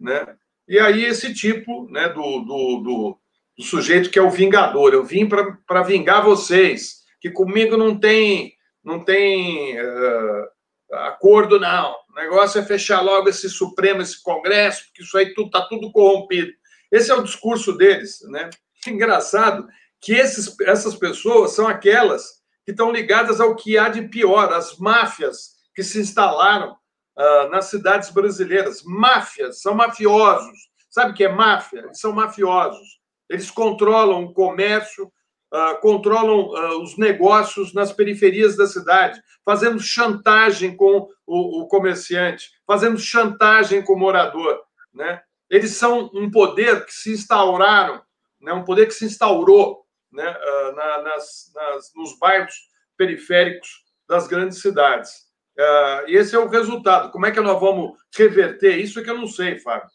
Né? 0.00 0.34
E 0.66 0.78
aí 0.78 1.04
esse 1.04 1.32
tipo 1.34 1.86
né, 1.90 2.08
do, 2.08 2.40
do, 2.40 2.80
do, 2.82 3.18
do 3.58 3.62
sujeito 3.62 4.10
que 4.10 4.18
é 4.18 4.22
o 4.22 4.30
vingador, 4.30 4.94
eu 4.94 5.04
vim 5.04 5.28
para 5.28 5.82
vingar 5.82 6.24
vocês, 6.24 7.03
que 7.24 7.30
comigo 7.30 7.74
não 7.74 7.98
tem, 7.98 8.52
não 8.84 9.02
tem 9.02 9.80
uh, 9.80 10.46
acordo, 10.92 11.58
não. 11.58 11.96
O 12.10 12.14
negócio 12.14 12.60
é 12.60 12.62
fechar 12.62 13.00
logo 13.00 13.30
esse 13.30 13.48
Supremo, 13.48 14.02
esse 14.02 14.22
Congresso, 14.22 14.84
porque 14.84 15.02
isso 15.02 15.16
aí 15.16 15.32
tudo, 15.32 15.48
tá 15.48 15.62
tudo 15.62 15.90
corrompido. 15.90 16.52
Esse 16.92 17.10
é 17.10 17.14
o 17.14 17.22
discurso 17.22 17.72
deles. 17.78 18.18
Né? 18.28 18.50
Engraçado 18.86 19.66
que 20.02 20.12
esses, 20.12 20.54
essas 20.66 20.94
pessoas 20.96 21.52
são 21.52 21.66
aquelas 21.66 22.42
que 22.62 22.72
estão 22.72 22.92
ligadas 22.92 23.40
ao 23.40 23.56
que 23.56 23.78
há 23.78 23.88
de 23.88 24.02
pior, 24.02 24.52
as 24.52 24.76
máfias 24.76 25.54
que 25.74 25.82
se 25.82 25.98
instalaram 25.98 26.72
uh, 26.72 27.48
nas 27.48 27.70
cidades 27.70 28.10
brasileiras. 28.10 28.82
Máfias, 28.84 29.62
são 29.62 29.72
mafiosos. 29.72 30.58
Sabe 30.90 31.12
o 31.12 31.14
que 31.14 31.24
é 31.24 31.32
máfia? 31.32 31.78
Eles 31.78 31.98
são 31.98 32.12
mafiosos. 32.12 33.00
Eles 33.30 33.50
controlam 33.50 34.24
o 34.24 34.34
comércio, 34.34 35.10
uh, 35.54 35.80
controlam 35.80 36.48
uh, 36.48 36.82
os 36.82 36.98
negócios 36.98 37.72
nas 37.72 37.92
periferias 37.92 38.56
da 38.56 38.66
cidade, 38.66 39.22
fazendo 39.44 39.78
chantagem 39.78 40.76
com 40.76 41.08
o, 41.24 41.62
o 41.62 41.68
comerciante, 41.68 42.50
fazendo 42.66 42.98
chantagem 42.98 43.82
com 43.82 43.92
o 43.92 43.98
morador. 43.98 44.60
Né? 44.92 45.22
Eles 45.48 45.70
são 45.72 46.10
um 46.12 46.30
poder 46.30 46.84
que 46.84 46.92
se 46.92 47.12
instauraram, 47.12 48.02
né? 48.40 48.52
um 48.52 48.64
poder 48.64 48.86
que 48.86 48.94
se 48.94 49.04
instaurou 49.04 49.84
né, 50.12 50.26
ah, 50.26 50.72
na, 50.76 51.02
nas, 51.02 51.52
nas, 51.54 51.92
nos 51.94 52.18
bairros 52.18 52.54
periféricos 52.96 53.84
das 54.08 54.26
grandes 54.26 54.60
cidades. 54.60 55.10
Uh, 55.58 56.08
e 56.08 56.16
esse 56.16 56.34
é 56.34 56.38
o 56.38 56.48
resultado. 56.48 57.10
Como 57.12 57.26
é 57.26 57.30
que 57.30 57.40
nós 57.40 57.60
vamos 57.60 57.96
reverter 58.16 58.76
isso? 58.76 58.98
É 58.98 59.04
que 59.04 59.10
eu 59.10 59.18
não 59.18 59.26
sei, 59.26 59.58
Fábio. 59.58 59.88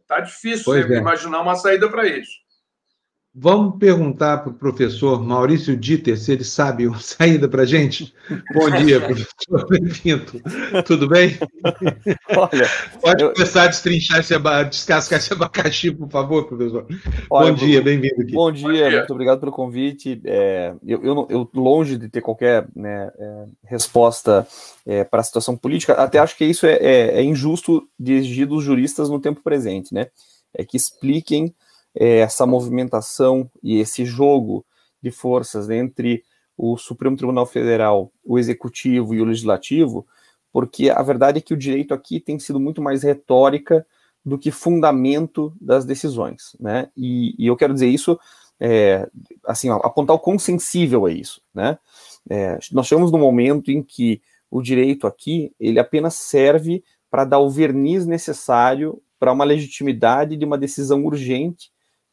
Está 0.00 0.20
difícil 0.20 0.74
é. 0.74 0.98
imaginar 0.98 1.40
uma 1.40 1.56
saída 1.56 1.88
para 1.88 2.06
isso. 2.06 2.32
Vamos 3.32 3.78
perguntar 3.78 4.38
para 4.38 4.50
o 4.50 4.54
professor 4.54 5.22
Maurício 5.22 5.76
Dieter 5.76 6.18
se 6.18 6.32
ele 6.32 6.42
sabe 6.42 6.88
uma 6.88 6.98
saída 6.98 7.48
para 7.48 7.62
a 7.62 7.64
gente. 7.64 8.12
Bom 8.52 8.68
dia, 8.82 9.00
professor. 9.00 9.68
Bem-vindo. 9.68 10.42
Tudo 10.84 11.06
bem? 11.08 11.38
Olha, 12.36 12.68
Pode 13.00 13.22
eu... 13.22 13.32
começar 13.32 13.62
a 13.62 13.66
destrinchar 13.68 14.18
esse 14.18 14.34
descascar 14.68 15.20
esse 15.20 15.32
abacaxi, 15.32 15.92
por 15.92 16.10
favor, 16.10 16.48
professor. 16.48 16.84
Olha, 17.30 17.52
bom 17.52 17.58
dia, 17.58 17.80
bem-vindo 17.80 18.20
aqui. 18.20 18.32
Bom 18.32 18.50
dia, 18.50 18.66
bom 18.66 18.72
dia, 18.72 18.98
muito 18.98 19.12
obrigado 19.12 19.38
pelo 19.38 19.52
convite. 19.52 20.20
É, 20.24 20.74
eu, 20.84 21.00
eu, 21.04 21.26
eu, 21.30 21.50
longe 21.54 21.96
de 21.96 22.08
ter 22.08 22.22
qualquer 22.22 22.66
né, 22.74 23.12
é, 23.16 23.44
resposta 23.64 24.44
é, 24.84 25.04
para 25.04 25.20
a 25.20 25.24
situação 25.24 25.56
política, 25.56 25.92
até 25.92 26.18
acho 26.18 26.36
que 26.36 26.44
isso 26.44 26.66
é, 26.66 26.72
é, 26.72 27.20
é 27.20 27.22
injusto 27.22 27.88
de 27.96 28.14
exigir 28.14 28.48
dos 28.48 28.64
juristas 28.64 29.08
no 29.08 29.20
tempo 29.20 29.40
presente, 29.40 29.94
né? 29.94 30.08
É 30.52 30.64
que 30.64 30.76
expliquem 30.76 31.54
essa 31.94 32.46
movimentação 32.46 33.50
e 33.62 33.78
esse 33.78 34.04
jogo 34.04 34.64
de 35.02 35.10
forças 35.10 35.70
entre 35.70 36.22
o 36.56 36.76
Supremo 36.76 37.16
Tribunal 37.16 37.46
Federal, 37.46 38.12
o 38.24 38.38
Executivo 38.38 39.14
e 39.14 39.20
o 39.20 39.24
Legislativo, 39.24 40.06
porque 40.52 40.90
a 40.90 41.02
verdade 41.02 41.38
é 41.38 41.40
que 41.40 41.54
o 41.54 41.56
direito 41.56 41.94
aqui 41.94 42.20
tem 42.20 42.38
sido 42.38 42.60
muito 42.60 42.82
mais 42.82 43.02
retórica 43.02 43.86
do 44.24 44.38
que 44.38 44.50
fundamento 44.50 45.54
das 45.60 45.84
decisões, 45.84 46.54
né? 46.60 46.90
E, 46.96 47.34
e 47.38 47.46
eu 47.46 47.56
quero 47.56 47.72
dizer 47.72 47.88
isso, 47.88 48.18
é, 48.58 49.08
assim, 49.46 49.70
ó, 49.70 49.76
apontar 49.76 50.14
o 50.14 50.18
quão 50.18 50.38
sensível 50.38 51.08
é 51.08 51.12
isso, 51.12 51.40
né? 51.54 51.78
É, 52.28 52.58
nós 52.72 52.86
chegamos 52.86 53.10
no 53.10 53.18
momento 53.18 53.70
em 53.70 53.82
que 53.82 54.20
o 54.50 54.60
direito 54.60 55.06
aqui 55.06 55.54
ele 55.58 55.78
apenas 55.78 56.14
serve 56.14 56.84
para 57.10 57.24
dar 57.24 57.38
o 57.38 57.48
verniz 57.48 58.04
necessário 58.04 59.00
para 59.18 59.32
uma 59.32 59.44
legitimidade 59.44 60.36
de 60.36 60.44
uma 60.44 60.58
decisão 60.58 61.04
urgente 61.04 61.70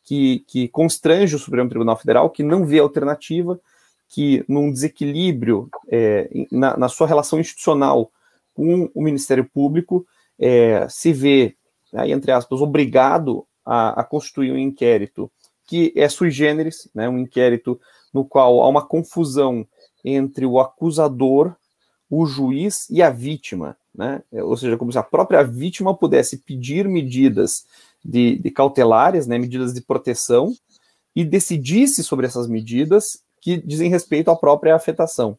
que, 0.08 0.46
que 0.48 0.70
constrange 0.70 1.36
o 1.36 1.40
Supremo 1.40 1.70
Tribunal 1.70 1.98
Federal, 1.98 2.30
que 2.30 2.42
não 2.42 2.66
vê 2.66 2.80
alternativa, 2.80 3.60
que 4.08 4.42
num 4.48 4.72
desequilíbrio 4.72 5.70
é, 5.90 6.30
na, 6.50 6.78
na, 6.78 6.88
sua 6.88 7.08
relação 7.08 7.42
institucional 7.42 8.10
com 8.54 8.90
o 8.96 9.02
Ministério 9.02 9.44
Público, 9.44 10.08
é, 10.40 10.88
se 10.88 11.12
vê, 11.12 11.58
aí, 11.94 12.14
entre 12.14 12.32
aspas, 12.32 12.62
obrigado 12.62 13.46
a, 13.66 14.00
a, 14.00 14.04
constituir 14.06 14.54
um 14.54 14.58
inquérito 14.58 15.30
que 15.66 15.92
é 15.94 16.08
sui 16.08 16.32
generis, 16.32 16.88
né, 16.96 17.10
um 17.10 17.20
inquérito 17.20 17.78
no 18.14 18.24
qual 18.24 18.62
há 18.62 18.70
uma 18.70 18.88
confusão 18.88 19.68
entre 20.06 20.46
o 20.46 20.58
acusador, 20.58 21.54
o 22.10 22.26
juiz 22.26 22.90
e 22.90 23.02
a 23.04 23.10
vítima, 23.10 23.76
né? 23.94 24.24
ou 24.32 24.56
seja, 24.56 24.78
como 24.78 24.90
se 24.90 24.98
a 24.98 25.04
própria 25.04 25.44
vítima 25.44 25.94
pudesse 25.94 26.38
pedir 26.38 26.88
medidas 26.88 27.66
de, 28.04 28.38
de 28.38 28.52
cautelares, 28.52 29.28
né, 29.28 29.38
medidas 29.38 29.74
de 29.74 29.82
proteção, 29.82 30.54
e 31.16 31.26
decidisse 31.26 32.04
sobre 32.04 32.26
essas 32.26 32.48
medidas 32.48 33.20
que 33.42 33.58
dizem 33.58 33.90
respeito 33.90 34.30
à 34.30 34.36
própria 34.36 34.76
afetação. 34.76 35.38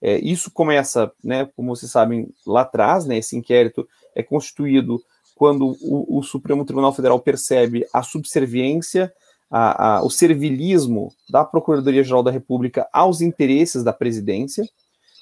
É, 0.00 0.18
isso 0.18 0.50
começa, 0.50 1.10
né, 1.22 1.48
como 1.56 1.74
vocês 1.74 1.90
sabem, 1.90 2.28
lá 2.46 2.62
atrás, 2.62 3.06
né, 3.06 3.18
esse 3.18 3.36
inquérito 3.36 3.86
é 4.14 4.22
constituído 4.22 5.02
quando 5.34 5.76
o, 5.82 6.18
o 6.18 6.22
Supremo 6.22 6.64
Tribunal 6.64 6.92
Federal 6.92 7.18
percebe 7.20 7.86
a 7.92 8.02
subserviência, 8.02 9.12
a, 9.50 9.96
a, 9.98 10.04
o 10.04 10.10
servilismo 10.10 11.12
da 11.30 11.44
Procuradoria-Geral 11.44 12.22
da 12.22 12.30
República 12.30 12.88
aos 12.92 13.20
interesses 13.20 13.84
da 13.84 13.92
presidência, 13.92 14.64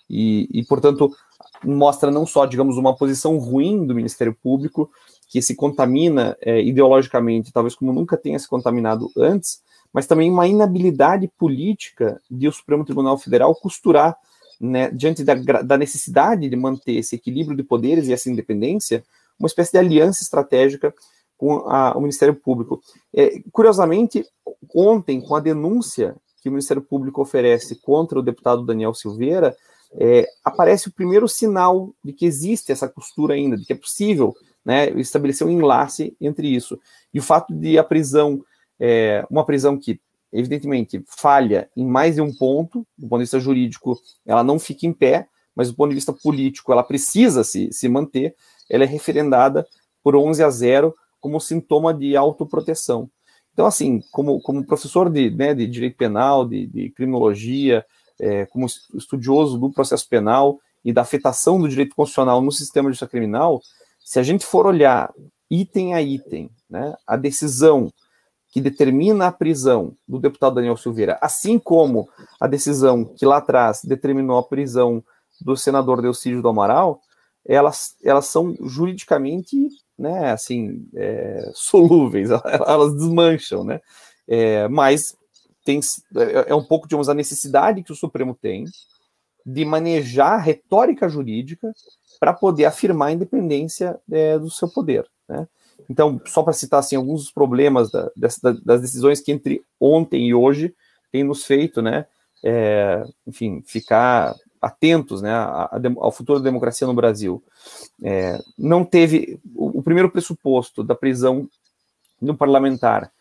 e, 0.08 0.48
e, 0.52 0.64
portanto, 0.64 1.10
mostra 1.64 2.10
não 2.10 2.26
só, 2.26 2.44
digamos, 2.46 2.76
uma 2.76 2.94
posição 2.94 3.38
ruim 3.38 3.86
do 3.86 3.94
Ministério 3.94 4.36
Público, 4.42 4.90
que 5.34 5.42
se 5.42 5.56
contamina 5.56 6.36
é, 6.40 6.62
ideologicamente, 6.62 7.52
talvez 7.52 7.74
como 7.74 7.92
nunca 7.92 8.16
tenha 8.16 8.38
se 8.38 8.46
contaminado 8.46 9.10
antes, 9.16 9.60
mas 9.92 10.06
também 10.06 10.30
uma 10.30 10.46
inabilidade 10.46 11.28
política 11.36 12.22
de 12.30 12.46
o 12.46 12.52
Supremo 12.52 12.84
Tribunal 12.84 13.18
Federal 13.18 13.52
costurar, 13.52 14.16
né, 14.60 14.92
diante 14.92 15.24
da, 15.24 15.34
da 15.34 15.76
necessidade 15.76 16.48
de 16.48 16.54
manter 16.54 16.92
esse 16.92 17.16
equilíbrio 17.16 17.56
de 17.56 17.64
poderes 17.64 18.06
e 18.06 18.12
essa 18.12 18.30
independência, 18.30 19.04
uma 19.36 19.48
espécie 19.48 19.72
de 19.72 19.78
aliança 19.78 20.22
estratégica 20.22 20.94
com 21.36 21.68
a, 21.68 21.98
o 21.98 22.00
Ministério 22.00 22.36
Público. 22.36 22.80
É, 23.12 23.42
curiosamente, 23.50 24.24
ontem, 24.72 25.20
com 25.20 25.34
a 25.34 25.40
denúncia 25.40 26.14
que 26.40 26.48
o 26.48 26.52
Ministério 26.52 26.80
Público 26.80 27.20
oferece 27.20 27.74
contra 27.82 28.20
o 28.20 28.22
deputado 28.22 28.64
Daniel 28.64 28.94
Silveira, 28.94 29.56
é, 29.94 30.28
aparece 30.44 30.86
o 30.86 30.92
primeiro 30.92 31.26
sinal 31.26 31.92
de 32.04 32.12
que 32.12 32.24
existe 32.24 32.70
essa 32.70 32.88
costura 32.88 33.34
ainda, 33.34 33.56
de 33.56 33.64
que 33.64 33.72
é 33.72 33.76
possível 33.76 34.32
né, 34.64 34.90
estabelecer 34.98 35.46
um 35.46 35.50
enlace 35.50 36.16
entre 36.20 36.48
isso. 36.48 36.78
E 37.12 37.18
o 37.18 37.22
fato 37.22 37.54
de 37.54 37.78
a 37.78 37.84
prisão, 37.84 38.44
é, 38.80 39.24
uma 39.30 39.44
prisão 39.44 39.78
que, 39.78 40.00
evidentemente, 40.32 41.02
falha 41.06 41.68
em 41.76 41.86
mais 41.86 42.14
de 42.14 42.20
um 42.20 42.32
ponto, 42.32 42.86
do 42.96 43.08
ponto 43.08 43.18
de 43.18 43.24
vista 43.24 43.38
jurídico, 43.38 44.00
ela 44.24 44.42
não 44.42 44.58
fica 44.58 44.86
em 44.86 44.92
pé, 44.92 45.28
mas 45.54 45.68
do 45.68 45.76
ponto 45.76 45.90
de 45.90 45.94
vista 45.94 46.12
político, 46.12 46.72
ela 46.72 46.82
precisa 46.82 47.44
se, 47.44 47.72
se 47.72 47.88
manter, 47.88 48.34
ela 48.68 48.84
é 48.84 48.86
referendada 48.86 49.66
por 50.02 50.16
11 50.16 50.42
a 50.42 50.50
0 50.50 50.94
como 51.20 51.40
sintoma 51.40 51.94
de 51.94 52.16
autoproteção. 52.16 53.08
Então, 53.52 53.66
assim, 53.66 54.02
como, 54.10 54.40
como 54.40 54.66
professor 54.66 55.08
de, 55.08 55.30
né, 55.30 55.54
de 55.54 55.66
direito 55.66 55.96
penal, 55.96 56.46
de, 56.46 56.66
de 56.66 56.90
criminologia, 56.90 57.86
é, 58.20 58.46
como 58.46 58.66
estudioso 58.66 59.58
do 59.58 59.70
processo 59.70 60.08
penal 60.08 60.58
e 60.84 60.92
da 60.92 61.02
afetação 61.02 61.60
do 61.60 61.68
direito 61.68 61.94
constitucional 61.94 62.40
no 62.40 62.52
sistema 62.52 62.88
de 62.88 62.94
justiça 62.94 63.10
criminal, 63.10 63.62
se 64.04 64.20
a 64.20 64.22
gente 64.22 64.44
for 64.44 64.66
olhar 64.66 65.12
item 65.50 65.94
a 65.94 66.02
item, 66.02 66.50
né, 66.68 66.94
a 67.06 67.16
decisão 67.16 67.90
que 68.50 68.60
determina 68.60 69.26
a 69.26 69.32
prisão 69.32 69.96
do 70.06 70.20
deputado 70.20 70.56
Daniel 70.56 70.76
Silveira, 70.76 71.18
assim 71.20 71.58
como 71.58 72.08
a 72.38 72.46
decisão 72.46 73.04
que 73.04 73.24
lá 73.24 73.38
atrás 73.38 73.80
determinou 73.82 74.38
a 74.38 74.44
prisão 74.44 75.02
do 75.40 75.56
senador 75.56 76.00
Delcídio 76.02 76.42
do 76.42 76.48
Amaral, 76.48 77.00
elas, 77.44 77.96
elas 78.04 78.26
são 78.26 78.54
juridicamente, 78.60 79.68
né, 79.98 80.30
assim, 80.30 80.86
é, 80.94 81.50
solúveis, 81.54 82.28
elas 82.66 82.94
desmancham, 82.94 83.64
né, 83.64 83.80
é, 84.28 84.68
mas 84.68 85.16
tem, 85.64 85.80
é, 86.16 86.50
é 86.50 86.54
um 86.54 86.62
pouco, 86.62 86.86
digamos, 86.86 87.08
a 87.08 87.14
necessidade 87.14 87.82
que 87.82 87.92
o 87.92 87.96
Supremo 87.96 88.34
tem 88.34 88.64
de 89.46 89.64
manejar 89.64 90.34
a 90.34 90.38
retórica 90.38 91.08
jurídica 91.08 91.72
para 92.18 92.32
poder 92.32 92.64
afirmar 92.64 93.08
a 93.08 93.12
independência 93.12 93.98
é, 94.10 94.38
do 94.38 94.50
seu 94.50 94.68
poder. 94.68 95.06
Né? 95.28 95.46
Então, 95.88 96.20
só 96.26 96.42
para 96.42 96.52
citar 96.52 96.80
assim, 96.80 96.96
alguns 96.96 97.22
dos 97.22 97.32
problemas 97.32 97.90
da, 97.90 98.10
das 98.16 98.80
decisões 98.80 99.20
que 99.20 99.32
entre 99.32 99.62
ontem 99.78 100.28
e 100.28 100.34
hoje 100.34 100.74
tem 101.12 101.22
nos 101.22 101.44
feito, 101.44 101.80
né, 101.82 102.06
é, 102.42 103.04
enfim, 103.26 103.62
ficar 103.66 104.34
atentos 104.60 105.20
né, 105.20 105.32
ao 105.98 106.10
futuro 106.10 106.38
da 106.38 106.44
democracia 106.44 106.86
no 106.86 106.94
Brasil. 106.94 107.42
É, 108.02 108.38
não 108.58 108.84
teve 108.84 109.38
o, 109.54 109.78
o, 109.78 109.82
primeiro 109.82 110.10
pressuposto 110.10 110.82
da 110.82 110.94
prisão 110.94 111.48
um 112.20 112.34
parlamentar, 112.34 113.12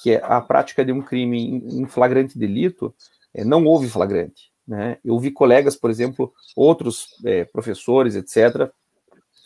que 0.00 0.12
é 0.12 0.22
a 0.22 0.40
prática 0.40 0.84
de 0.84 0.92
um 0.92 1.02
crime 1.02 1.38
em, 1.40 1.80
em 1.80 1.86
flagrante 1.86 2.38
delito, 2.38 2.94
é, 3.34 3.44
não 3.44 3.64
houve 3.64 3.88
flagrante. 3.88 4.51
Né? 4.66 4.98
Eu 5.04 5.18
vi 5.18 5.30
colegas, 5.30 5.76
por 5.76 5.90
exemplo, 5.90 6.32
outros 6.56 7.06
é, 7.24 7.44
professores, 7.44 8.14
etc., 8.14 8.70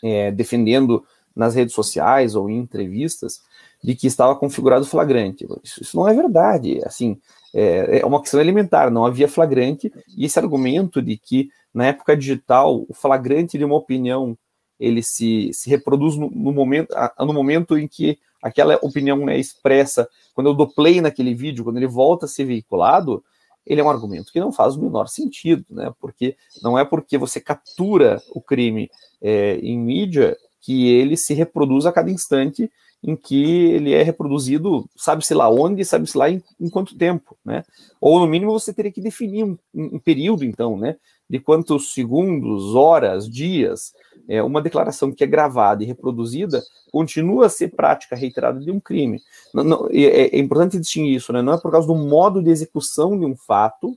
é, 0.02 0.30
defendendo 0.30 1.04
nas 1.34 1.54
redes 1.54 1.74
sociais 1.74 2.34
ou 2.34 2.48
em 2.48 2.58
entrevistas 2.58 3.40
de 3.82 3.94
que 3.94 4.06
estava 4.06 4.34
configurado 4.34 4.86
flagrante. 4.86 5.46
Isso, 5.62 5.82
isso 5.82 5.96
não 5.96 6.08
é 6.08 6.14
verdade. 6.14 6.80
Assim, 6.84 7.18
é, 7.54 8.00
é, 8.00 8.06
uma 8.06 8.20
questão 8.20 8.40
elementar. 8.40 8.90
Não 8.90 9.04
havia 9.04 9.28
flagrante 9.28 9.92
e 10.16 10.24
esse 10.24 10.38
argumento 10.38 11.02
de 11.02 11.16
que 11.16 11.50
na 11.72 11.86
época 11.86 12.16
digital 12.16 12.84
o 12.88 12.94
flagrante 12.94 13.58
de 13.58 13.64
uma 13.64 13.76
opinião 13.76 14.36
ele 14.78 15.02
se, 15.02 15.50
se 15.52 15.70
reproduz 15.70 16.16
no, 16.16 16.30
no 16.30 16.52
momento 16.52 16.94
no 17.20 17.32
momento 17.32 17.78
em 17.78 17.88
que 17.88 18.18
aquela 18.42 18.78
opinião 18.82 19.28
é 19.28 19.38
expressa. 19.38 20.08
Quando 20.34 20.48
eu 20.48 20.54
dou 20.54 20.68
play 20.68 21.00
naquele 21.00 21.34
vídeo, 21.34 21.64
quando 21.64 21.78
ele 21.78 21.86
volta 21.86 22.26
a 22.26 22.28
ser 22.28 22.44
veiculado, 22.44 23.24
ele 23.66 23.80
é 23.80 23.84
um 23.84 23.90
argumento 23.90 24.32
que 24.32 24.40
não 24.40 24.52
faz 24.52 24.76
o 24.76 24.82
menor 24.82 25.08
sentido, 25.08 25.64
né? 25.70 25.92
Porque 26.00 26.36
não 26.62 26.78
é 26.78 26.84
porque 26.84 27.18
você 27.18 27.40
captura 27.40 28.22
o 28.30 28.40
crime 28.40 28.90
é, 29.20 29.56
em 29.56 29.78
mídia 29.78 30.36
que 30.60 30.88
ele 30.88 31.16
se 31.16 31.34
reproduz 31.34 31.86
a 31.86 31.92
cada 31.92 32.10
instante 32.10 32.70
em 33.02 33.14
que 33.14 33.66
ele 33.66 33.92
é 33.92 34.02
reproduzido, 34.02 34.88
sabe-se 34.96 35.34
lá 35.34 35.48
onde, 35.48 35.84
sabe-se 35.84 36.16
lá 36.16 36.30
em, 36.30 36.42
em, 36.58 36.68
quanto 36.68 36.96
tempo, 36.96 37.36
né? 37.44 37.62
Ou 38.00 38.18
no 38.18 38.26
mínimo 38.26 38.52
você 38.52 38.72
teria 38.72 38.90
que 38.90 39.00
definir 39.00 39.44
um, 39.44 39.56
um 39.74 39.98
período, 39.98 40.44
então, 40.44 40.76
né? 40.76 40.96
De 41.28 41.40
quantos 41.40 41.92
segundos, 41.92 42.74
horas, 42.74 43.28
dias, 43.28 43.92
é, 44.28 44.42
uma 44.42 44.62
declaração 44.62 45.12
que 45.12 45.24
é 45.24 45.26
gravada 45.26 45.82
e 45.82 45.86
reproduzida 45.86 46.62
continua 46.90 47.46
a 47.46 47.50
ser 47.50 47.68
prática 47.68 48.16
reiterada 48.16 48.60
de 48.60 48.70
um 48.70 48.80
crime. 48.80 49.20
Não, 49.52 49.64
não, 49.64 49.88
é, 49.90 50.36
é, 50.36 50.38
importante 50.38 50.78
distinguir 50.78 51.16
isso, 51.16 51.32
né? 51.32 51.42
Não 51.42 51.52
é 51.52 51.60
por 51.60 51.70
causa 51.70 51.86
do 51.86 51.94
modo 51.94 52.42
de 52.42 52.50
execução 52.50 53.18
de 53.18 53.24
um 53.24 53.36
fato 53.36 53.96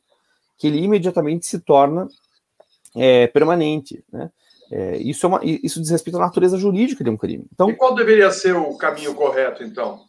que 0.58 0.68
ele 0.68 0.80
imediatamente 0.80 1.46
se 1.46 1.60
torna 1.60 2.08
é, 2.96 3.28
permanente, 3.28 4.04
né? 4.12 4.30
É, 4.72 4.98
isso, 4.98 5.26
é 5.26 5.30
uma, 5.30 5.40
isso 5.44 5.82
diz 5.82 5.90
respeito 5.90 6.18
à 6.18 6.20
natureza 6.20 6.56
jurídica 6.58 7.04
de 7.04 7.10
um 7.10 7.18
crime. 7.18 7.44
Então, 7.52 7.72
e 7.72 7.76
qual 7.76 7.96
deveria 7.96 8.30
ser 8.32 8.56
o 8.56 8.78
caminho 8.78 9.16
correto, 9.16 9.64
então? 9.64 10.02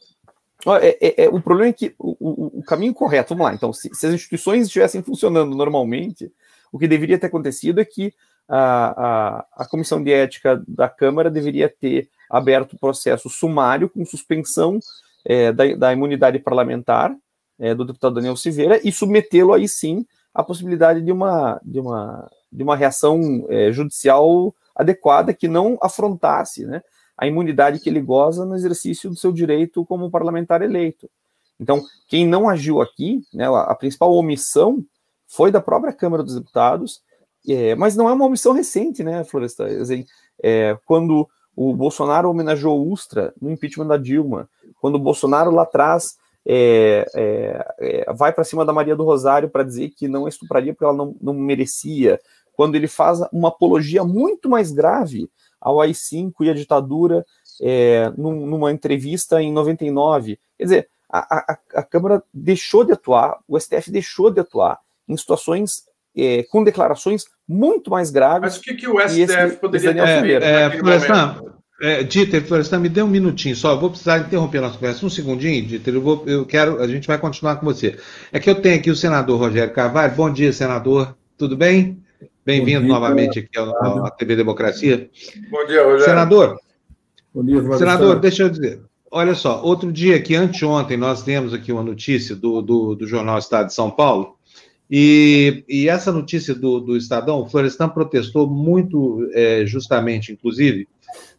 É, 0.82 0.98
é, 1.00 1.24
é, 1.24 1.28
o 1.30 1.40
problema 1.40 1.70
é 1.70 1.72
que 1.72 1.94
o, 1.98 2.14
o, 2.20 2.58
o, 2.58 2.62
caminho 2.62 2.92
correto, 2.92 3.30
vamos 3.30 3.46
lá, 3.46 3.54
então, 3.54 3.72
se, 3.72 3.88
se, 3.94 4.06
as 4.06 4.12
instituições 4.12 4.66
estivessem 4.66 5.02
funcionando 5.02 5.56
normalmente, 5.56 6.30
o 6.72 6.78
que 6.78 6.88
deveria 6.88 7.18
ter 7.18 7.26
acontecido 7.26 7.80
é 7.80 7.84
que 7.84 8.12
a, 8.48 8.58
a, 8.58 9.46
a 9.58 9.66
Comissão 9.66 10.02
de 10.02 10.12
Ética 10.12 10.62
da 10.66 10.88
Câmara 10.88 11.30
deveria 11.30 11.68
ter 11.68 12.08
aberto 12.28 12.74
o 12.74 12.78
processo 12.78 13.28
sumário 13.28 13.88
com 13.88 14.04
suspensão 14.04 14.80
é, 15.24 15.52
da, 15.52 15.74
da, 15.74 15.92
imunidade 15.92 16.38
parlamentar 16.38 17.14
é, 17.58 17.74
do 17.74 17.84
deputado 17.84 18.14
Daniel 18.14 18.36
Silveira 18.36 18.80
e 18.82 18.90
submetê-lo 18.90 19.52
aí 19.52 19.68
sim 19.68 20.06
à 20.34 20.42
possibilidade 20.42 21.02
de 21.02 21.12
uma, 21.12 21.60
de 21.62 21.80
uma, 21.80 22.30
de 22.52 22.62
uma 22.62 22.76
reação 22.76 23.46
é, 23.48 23.70
judicial 23.72 24.54
adequada 24.74 25.34
que 25.34 25.46
não 25.46 25.78
afrontasse 25.82 26.64
né, 26.64 26.82
a 27.16 27.26
imunidade 27.26 27.80
que 27.80 27.88
ele 27.88 28.00
goza 28.00 28.44
no 28.46 28.54
exercício 28.54 29.10
do 29.10 29.16
seu 29.16 29.32
direito 29.32 29.84
como 29.84 30.10
parlamentar 30.10 30.62
eleito. 30.62 31.10
Então, 31.58 31.82
quem 32.08 32.26
não 32.26 32.48
agiu 32.48 32.80
aqui, 32.80 33.22
né, 33.34 33.46
a, 33.46 33.74
principal 33.74 34.14
omissão 34.14 34.82
foi 35.30 35.52
da 35.52 35.60
própria 35.60 35.92
Câmara 35.92 36.24
dos 36.24 36.34
Deputados, 36.34 37.00
é, 37.48 37.74
mas 37.76 37.96
não 37.96 38.08
é 38.08 38.12
uma 38.12 38.26
omissão 38.26 38.52
recente, 38.52 39.04
né, 39.04 39.22
Floresta? 39.22 39.66
É, 40.42 40.76
quando 40.84 41.28
o 41.54 41.74
Bolsonaro 41.74 42.28
homenageou 42.28 42.88
Ustra 42.88 43.32
no 43.40 43.50
impeachment 43.50 43.86
da 43.86 43.96
Dilma, 43.96 44.48
quando 44.80 44.96
o 44.96 45.00
Bolsonaro 45.00 45.52
lá 45.52 45.62
atrás 45.62 46.16
é, 46.44 47.06
é, 47.14 47.74
é 47.78 48.12
vai 48.12 48.32
para 48.32 48.44
cima 48.44 48.64
da 48.64 48.72
Maria 48.72 48.96
do 48.96 49.04
Rosário 49.04 49.48
para 49.48 49.62
dizer 49.62 49.90
que 49.90 50.08
não 50.08 50.26
estupraria 50.26 50.72
porque 50.72 50.84
ela 50.84 50.94
não, 50.94 51.14
não 51.20 51.32
merecia, 51.32 52.20
quando 52.52 52.74
ele 52.74 52.88
faz 52.88 53.20
uma 53.32 53.48
apologia 53.48 54.02
muito 54.02 54.48
mais 54.48 54.72
grave 54.72 55.30
ao 55.60 55.80
AI-5 55.80 56.32
e 56.40 56.50
à 56.50 56.54
ditadura 56.54 57.24
é, 57.62 58.12
num, 58.16 58.46
numa 58.46 58.72
entrevista 58.72 59.40
em 59.40 59.52
99. 59.52 60.38
Quer 60.58 60.64
dizer, 60.64 60.88
a, 61.08 61.52
a, 61.52 61.58
a, 61.74 61.82
Câmara 61.82 62.22
deixou 62.34 62.84
de 62.84 62.92
atuar, 62.92 63.38
o 63.46 63.58
STF 63.58 63.90
deixou 63.90 64.30
de 64.30 64.40
atuar 64.40 64.80
em 65.10 65.16
situações 65.16 65.82
é, 66.16 66.44
com 66.44 66.62
declarações 66.62 67.24
muito 67.48 67.90
mais 67.90 68.10
graves. 68.10 68.40
Mas 68.40 68.56
o 68.58 68.60
que, 68.62 68.74
que 68.74 68.88
o 68.88 69.00
STF 69.00 69.20
esse, 69.20 69.56
poderia 69.56 69.92
ter 69.94 70.42
é, 70.42 70.62
é, 70.62 70.70
Florestan, 70.78 71.42
é, 71.80 72.02
Dieter, 72.02 72.46
Florestan, 72.46 72.78
me 72.78 72.88
dê 72.88 73.02
um 73.02 73.08
minutinho 73.08 73.56
só, 73.56 73.72
eu 73.72 73.80
vou 73.80 73.90
precisar 73.90 74.18
interromper 74.18 74.58
a 74.58 74.62
nossa 74.62 74.74
conversa. 74.74 75.04
Um 75.04 75.10
segundinho, 75.10 75.64
Dieter, 75.66 75.94
eu, 75.94 76.02
vou, 76.02 76.24
eu 76.26 76.46
quero, 76.46 76.80
a 76.80 76.86
gente 76.86 77.06
vai 77.06 77.18
continuar 77.18 77.56
com 77.56 77.66
você. 77.66 77.98
É 78.32 78.38
que 78.38 78.48
eu 78.48 78.60
tenho 78.60 78.78
aqui 78.78 78.90
o 78.90 78.96
senador 78.96 79.38
Rogério 79.38 79.74
Carvalho. 79.74 80.14
Bom 80.14 80.30
dia, 80.32 80.52
senador. 80.52 81.16
Tudo 81.36 81.56
bem? 81.56 82.02
Bem-vindo 82.44 82.86
novamente 82.86 83.38
aqui 83.38 83.58
à 83.58 84.10
TV 84.10 84.36
Democracia. 84.36 85.10
Bom 85.50 85.66
dia, 85.66 85.82
Rogério. 85.82 86.04
Senador, 86.04 86.58
Bom 87.32 87.44
dia, 87.44 87.62
senador, 87.78 88.18
deixa 88.18 88.42
eu 88.42 88.50
dizer. 88.50 88.82
Olha 89.10 89.34
só, 89.34 89.62
outro 89.62 89.90
dia 89.92 90.16
aqui, 90.16 90.34
anteontem, 90.34 90.96
nós 90.96 91.22
temos 91.22 91.52
aqui 91.52 91.72
uma 91.72 91.82
notícia 91.82 92.34
do, 92.34 92.62
do, 92.62 92.94
do 92.94 93.06
Jornal 93.06 93.38
Estado 93.38 93.66
de 93.66 93.74
São 93.74 93.90
Paulo, 93.90 94.36
e, 94.90 95.64
e 95.68 95.88
essa 95.88 96.10
notícia 96.10 96.54
do, 96.54 96.80
do 96.80 96.96
Estadão, 96.96 97.40
o 97.40 97.46
Florestan 97.48 97.88
protestou 97.88 98.48
muito 98.48 99.30
é, 99.32 99.64
justamente, 99.64 100.32
inclusive, 100.32 100.88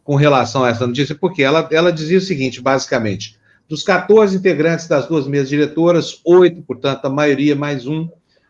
com 0.02 0.16
relação 0.16 0.64
a 0.64 0.70
essa 0.70 0.86
notícia, 0.86 1.14
porque 1.14 1.42
ela, 1.42 1.68
ela 1.70 1.92
dizia 1.92 2.18
o 2.18 2.22
seguinte, 2.22 2.62
basicamente, 2.62 3.38
dos 3.68 3.82
14 3.82 4.36
integrantes 4.36 4.88
das 4.88 5.06
duas 5.06 5.26
mesas 5.26 5.48
diretoras, 5.48 6.20
oito, 6.24 6.62
portanto, 6.62 7.04
a 7.04 7.10
maioria 7.10 7.54
mais 7.54 7.86
um, 7.86 8.08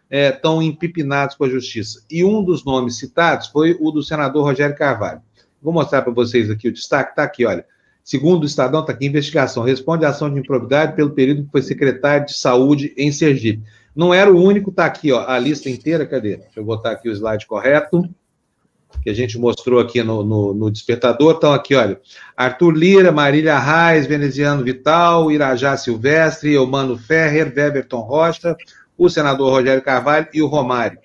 estão 0.09 0.61
é, 0.61 0.64
empipinados 0.64 1.34
com 1.34 1.44
a 1.44 1.48
justiça. 1.48 2.05
E 2.09 2.24
um 2.24 2.42
dos 2.42 2.64
nomes 2.64 2.98
citados 2.98 3.48
foi 3.48 3.76
o 3.80 3.90
do 3.90 4.03
senador 4.03 4.44
Rogério 4.44 4.76
Carvalho. 4.76 5.20
Vou 5.61 5.72
mostrar 5.72 6.03
para 6.03 6.12
vocês 6.12 6.50
aqui 6.50 6.68
o 6.68 6.72
destaque, 6.72 7.11
está 7.11 7.24
aqui, 7.24 7.44
olha. 7.44 7.64
Segundo 8.05 8.42
o 8.42 8.46
Estadão, 8.46 8.80
está 8.80 8.92
aqui, 8.92 9.07
investigação. 9.07 9.62
Responde 9.62 10.05
à 10.05 10.09
ação 10.09 10.32
de 10.32 10.40
improbidade 10.40 10.96
pelo 10.96 11.11
período 11.11 11.44
que 11.44 11.53
foi 11.53 11.62
secretário 11.62 12.26
de 12.26 12.34
saúde 12.34 12.92
em 12.96 13.12
Sergipe. 13.12 13.62
Não 13.95 14.12
era 14.12 14.32
o 14.32 14.43
único, 14.43 14.70
está 14.70 14.86
aqui, 14.86 15.12
ó, 15.12 15.26
a 15.26 15.38
lista 15.38 15.68
inteira, 15.68 16.07
cadê? 16.07 16.36
Deixa 16.36 16.61
eu 16.61 16.64
botar 16.64 16.93
aqui 16.93 17.09
o 17.09 17.12
slide 17.12 17.47
correto, 17.47 18.09
que 19.03 19.11
a 19.11 19.14
gente 19.14 19.38
mostrou 19.38 19.80
aqui 19.80 20.03
no, 20.03 20.22
no, 20.22 20.55
no 20.55 20.70
despertador. 20.70 21.34
Então, 21.36 21.53
aqui, 21.53 21.74
olha, 21.74 22.01
Arthur 22.36 22.70
Lira, 22.70 23.12
Marília 23.12 23.59
Reis, 23.59 24.07
Veneziano 24.07 24.64
Vital, 24.64 25.30
Irajá 25.30 25.76
Silvestre, 25.76 26.55
Eumano 26.55 26.97
Ferrer, 26.97 27.53
Weberton 27.55 28.01
Rocha, 28.01 28.57
o 28.97 29.09
senador 29.09 29.51
Rogério 29.51 29.82
Carvalho 29.82 30.28
e 30.32 30.40
o 30.40 30.47
Romário. 30.47 30.99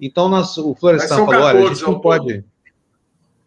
Então, 0.00 0.28
nós, 0.28 0.58
o 0.58 0.74
Florestan 0.74 1.24
falou: 1.24 1.42
olha, 1.42 1.60
a 1.60 1.66
gente 1.68 1.82
não 1.82 2.00
pode. 2.00 2.44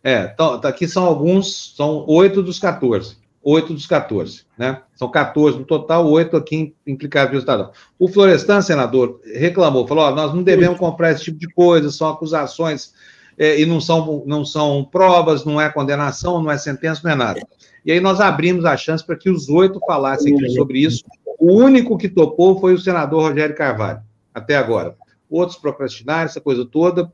É, 0.04 0.32
então, 0.34 0.60
tá, 0.60 0.70
aqui 0.70 0.88
são 0.88 1.04
alguns, 1.04 1.76
são 1.76 2.06
oito 2.08 2.42
dos 2.42 2.60
14. 2.60 3.18
Oito 3.50 3.74
dos 3.74 3.86
14, 3.86 4.42
né? 4.58 4.82
São 4.94 5.10
14 5.10 5.58
no 5.58 5.64
total, 5.64 6.06
oito 6.06 6.36
aqui 6.36 6.76
implicados 6.86 7.30
pelo 7.30 7.40
Estadão. 7.40 7.72
O 7.98 8.10
Florestan, 8.10 8.62
senador, 8.62 9.22
reclamou, 9.24 9.88
falou: 9.88 10.04
ó, 10.04 10.12
nós 10.14 10.34
não 10.34 10.44
devemos 10.44 10.78
comprar 10.78 11.12
esse 11.12 11.24
tipo 11.24 11.40
de 11.40 11.48
coisa, 11.48 11.90
são 11.90 12.10
acusações 12.10 12.92
é, 13.38 13.58
e 13.58 13.66
não 13.66 13.80
são, 13.80 14.22
não 14.28 14.44
são 14.44 14.84
provas, 14.84 15.46
não 15.46 15.62
é 15.62 15.70
condenação, 15.70 16.44
não 16.44 16.52
é 16.52 16.58
sentença, 16.58 17.00
não 17.06 17.12
é 17.12 17.16
nada. 17.16 17.48
E 17.86 17.92
aí 17.94 18.02
nós 18.02 18.20
abrimos 18.20 18.66
a 18.66 18.76
chance 18.76 19.06
para 19.06 19.16
que 19.16 19.30
os 19.30 19.48
oito 19.48 19.80
falassem 19.88 20.36
aqui 20.36 20.50
sobre 20.50 20.80
isso, 20.80 21.06
o 21.40 21.54
único 21.54 21.98
que 21.98 22.10
topou 22.10 22.60
foi 22.60 22.74
o 22.74 22.78
senador 22.78 23.30
Rogério 23.30 23.56
Carvalho, 23.56 24.02
até 24.34 24.58
agora. 24.58 24.94
Outros 25.30 25.58
procrastinaram, 25.58 26.26
essa 26.26 26.42
coisa 26.42 26.66
toda. 26.66 27.10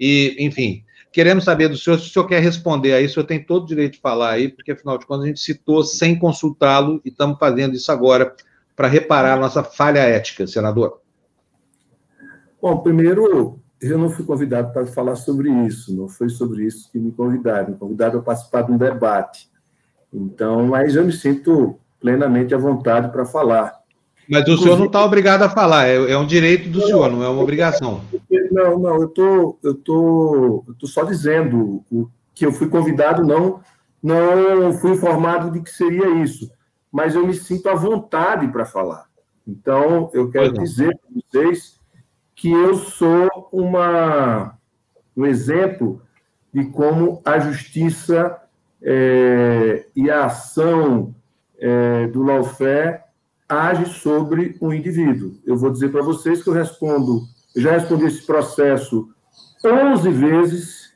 E, 0.00 0.34
enfim, 0.38 0.82
queremos 1.14 1.44
saber 1.44 1.68
do 1.68 1.76
senhor, 1.76 1.96
se 2.00 2.08
o 2.08 2.12
senhor 2.12 2.26
quer 2.26 2.42
responder 2.42 2.92
a 2.92 3.00
isso, 3.00 3.12
o 3.12 3.14
senhor 3.14 3.26
tem 3.26 3.42
todo 3.42 3.62
o 3.62 3.66
direito 3.66 3.92
de 3.92 4.00
falar 4.00 4.32
aí, 4.32 4.48
porque 4.48 4.72
afinal 4.72 4.98
de 4.98 5.06
contas 5.06 5.24
a 5.24 5.28
gente 5.28 5.38
citou 5.38 5.84
sem 5.84 6.18
consultá-lo 6.18 7.00
e 7.04 7.08
estamos 7.08 7.38
fazendo 7.38 7.76
isso 7.76 7.92
agora 7.92 8.34
para 8.74 8.88
reparar 8.88 9.34
a 9.34 9.40
nossa 9.40 9.62
falha 9.62 10.00
ética, 10.00 10.44
senador. 10.44 11.00
Bom, 12.60 12.78
primeiro, 12.78 13.60
eu 13.80 13.96
não 13.96 14.10
fui 14.10 14.24
convidado 14.24 14.72
para 14.72 14.86
falar 14.86 15.14
sobre 15.14 15.48
isso, 15.50 15.94
não 15.96 16.08
foi 16.08 16.28
sobre 16.28 16.64
isso 16.64 16.90
que 16.90 16.98
me 16.98 17.12
convidaram, 17.12 17.70
me 17.70 17.76
convidaram 17.76 18.18
a 18.18 18.22
participar 18.22 18.62
de 18.62 18.72
um 18.72 18.76
debate. 18.76 19.48
Então, 20.12 20.66
mas 20.66 20.96
eu 20.96 21.04
me 21.04 21.12
sinto 21.12 21.78
plenamente 22.00 22.52
à 22.56 22.58
vontade 22.58 23.12
para 23.12 23.24
falar. 23.24 23.83
Mas 24.28 24.40
o 24.40 24.42
Inclusive, 24.42 24.62
senhor 24.62 24.78
não 24.78 24.86
está 24.86 25.04
obrigado 25.04 25.42
a 25.42 25.48
falar, 25.48 25.86
é, 25.86 26.12
é, 26.12 26.18
um 26.18 26.26
direito 26.26 26.68
do 26.68 26.78
não, 26.78 26.86
senhor, 26.86 27.10
não 27.10 27.22
é 27.22 27.28
uma 27.28 27.42
obrigação. 27.42 28.00
Não, 28.50 28.78
não, 28.78 29.02
eu 29.02 29.08
tô, 29.08 29.58
eu 29.62 29.74
tô, 29.74 30.64
eu 30.66 30.74
tô 30.74 30.86
só 30.86 31.04
dizendo 31.04 31.84
que 32.34 32.46
eu 32.46 32.52
fui 32.52 32.68
convidado, 32.68 33.24
não, 33.24 33.60
não 34.02 34.72
fui 34.72 34.92
informado 34.92 35.50
de 35.50 35.60
que 35.60 35.70
seria 35.70 36.08
isso, 36.22 36.50
mas 36.90 37.14
eu 37.14 37.26
me 37.26 37.34
sinto 37.34 37.68
à 37.68 37.74
vontade 37.74 38.48
para 38.48 38.64
falar. 38.64 39.06
Então, 39.46 40.10
eu 40.14 40.30
quero 40.30 40.52
dizer 40.52 40.96
para 40.96 41.22
vocês 41.42 41.78
que 42.34 42.50
eu 42.50 42.74
sou 42.74 43.48
uma, 43.52 44.56
um 45.16 45.26
exemplo 45.26 46.00
de 46.52 46.64
como 46.66 47.20
a 47.24 47.38
justiça 47.38 48.38
é, 48.80 49.86
e 49.94 50.10
a 50.10 50.26
ação 50.26 51.14
é, 51.58 52.06
do 52.06 52.22
lawfare 52.22 53.03
age 53.48 53.86
sobre 53.86 54.56
um 54.60 54.72
indivíduo. 54.72 55.34
Eu 55.44 55.56
vou 55.56 55.70
dizer 55.70 55.90
para 55.90 56.02
vocês 56.02 56.42
que 56.42 56.48
eu 56.48 56.54
respondo, 56.54 57.22
já 57.56 57.72
respondi 57.72 58.06
esse 58.06 58.24
processo 58.24 59.08
11 59.64 60.10
vezes, 60.10 60.94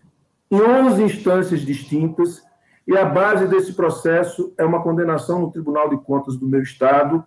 em 0.50 0.60
11 0.60 1.02
instâncias 1.02 1.60
distintas, 1.60 2.42
e 2.86 2.96
a 2.96 3.04
base 3.04 3.46
desse 3.46 3.72
processo 3.72 4.52
é 4.56 4.64
uma 4.64 4.82
condenação 4.82 5.40
no 5.40 5.50
Tribunal 5.50 5.90
de 5.90 5.98
Contas 5.98 6.36
do 6.36 6.46
meu 6.46 6.62
Estado, 6.62 7.24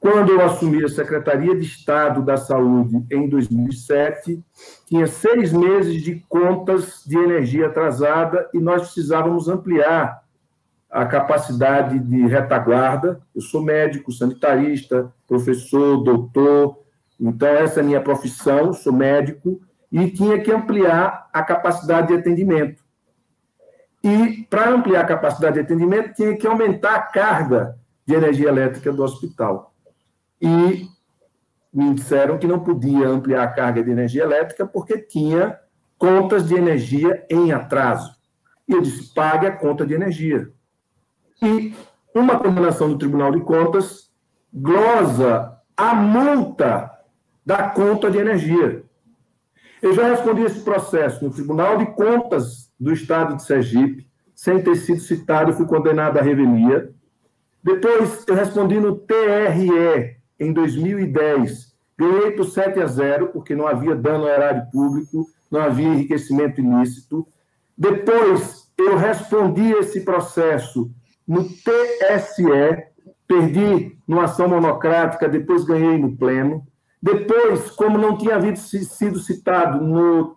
quando 0.00 0.32
eu 0.32 0.40
assumi 0.40 0.82
a 0.82 0.88
Secretaria 0.88 1.54
de 1.54 1.62
Estado 1.62 2.22
da 2.22 2.38
Saúde 2.38 3.04
em 3.12 3.28
2007, 3.28 4.42
tinha 4.86 5.06
seis 5.06 5.52
meses 5.52 6.02
de 6.02 6.24
contas 6.26 7.04
de 7.06 7.18
energia 7.18 7.66
atrasada 7.66 8.48
e 8.54 8.58
nós 8.58 8.80
precisávamos 8.82 9.46
ampliar 9.46 10.22
a 10.90 11.06
capacidade 11.06 11.98
de 11.98 12.26
retaguarda. 12.26 13.20
Eu 13.34 13.40
sou 13.40 13.62
médico, 13.62 14.10
sanitarista, 14.10 15.12
professor, 15.26 16.02
doutor, 16.02 16.80
então 17.18 17.48
essa 17.48 17.80
é 17.80 17.82
a 17.82 17.86
minha 17.86 18.00
profissão, 18.00 18.72
sou 18.72 18.92
médico, 18.92 19.60
e 19.92 20.10
tinha 20.10 20.40
que 20.40 20.50
ampliar 20.50 21.28
a 21.32 21.42
capacidade 21.42 22.08
de 22.08 22.14
atendimento. 22.14 22.82
E 24.02 24.46
para 24.48 24.70
ampliar 24.70 25.02
a 25.02 25.06
capacidade 25.06 25.54
de 25.54 25.60
atendimento, 25.60 26.14
tinha 26.14 26.36
que 26.36 26.46
aumentar 26.46 26.94
a 26.94 27.02
carga 27.02 27.78
de 28.06 28.14
energia 28.14 28.48
elétrica 28.48 28.92
do 28.92 29.02
hospital. 29.02 29.74
E 30.40 30.88
me 31.72 31.94
disseram 31.94 32.38
que 32.38 32.46
não 32.46 32.58
podia 32.58 33.06
ampliar 33.06 33.42
a 33.44 33.48
carga 33.48 33.84
de 33.84 33.90
energia 33.90 34.22
elétrica 34.22 34.66
porque 34.66 34.98
tinha 34.98 35.58
contas 35.98 36.48
de 36.48 36.54
energia 36.54 37.24
em 37.28 37.52
atraso. 37.52 38.16
E 38.66 38.72
eu 38.72 38.80
disse: 38.80 39.12
pague 39.12 39.46
a 39.46 39.52
conta 39.52 39.84
de 39.84 39.92
energia 39.92 40.50
e 41.42 41.74
uma 42.14 42.38
condenação 42.38 42.88
do 42.88 42.98
Tribunal 42.98 43.32
de 43.32 43.40
Contas 43.40 44.10
glosa 44.52 45.56
a 45.76 45.94
multa 45.94 46.90
da 47.44 47.70
conta 47.70 48.10
de 48.10 48.18
energia. 48.18 48.82
Eu 49.80 49.94
já 49.94 50.08
respondi 50.08 50.42
esse 50.42 50.60
processo 50.60 51.24
no 51.24 51.30
Tribunal 51.30 51.78
de 51.78 51.86
Contas 51.86 52.70
do 52.78 52.92
Estado 52.92 53.36
de 53.36 53.44
Sergipe, 53.44 54.06
sem 54.34 54.62
ter 54.62 54.76
sido 54.76 55.00
citado, 55.00 55.52
fui 55.52 55.66
condenado 55.66 56.18
à 56.18 56.22
revelia. 56.22 56.92
Depois, 57.62 58.24
eu 58.26 58.34
respondi 58.34 58.78
no 58.78 58.96
TRE, 58.96 60.16
em 60.38 60.52
2010. 60.52 61.74
Ganhei 61.98 62.30
por 62.32 62.44
7 62.44 62.80
a 62.80 62.86
0, 62.86 63.28
porque 63.28 63.54
não 63.54 63.66
havia 63.66 63.94
dano 63.94 64.24
ao 64.24 64.30
erário 64.30 64.66
público, 64.70 65.26
não 65.50 65.60
havia 65.60 65.88
enriquecimento 65.88 66.60
ilícito. 66.60 67.26
Depois, 67.76 68.70
eu 68.78 68.96
respondi 68.96 69.72
esse 69.72 70.00
processo 70.02 70.90
no 71.30 71.44
TSE, 71.44 72.42
perdi 73.24 73.96
numa 74.04 74.24
ação 74.24 74.48
monocrática, 74.48 75.28
depois 75.28 75.62
ganhei 75.62 75.96
no 75.96 76.16
pleno. 76.16 76.66
Depois, 77.00 77.70
como 77.70 77.96
não 77.96 78.18
tinha 78.18 78.34
havido, 78.34 78.58
sido 78.58 79.20
citado 79.20 79.80
no, 79.80 80.36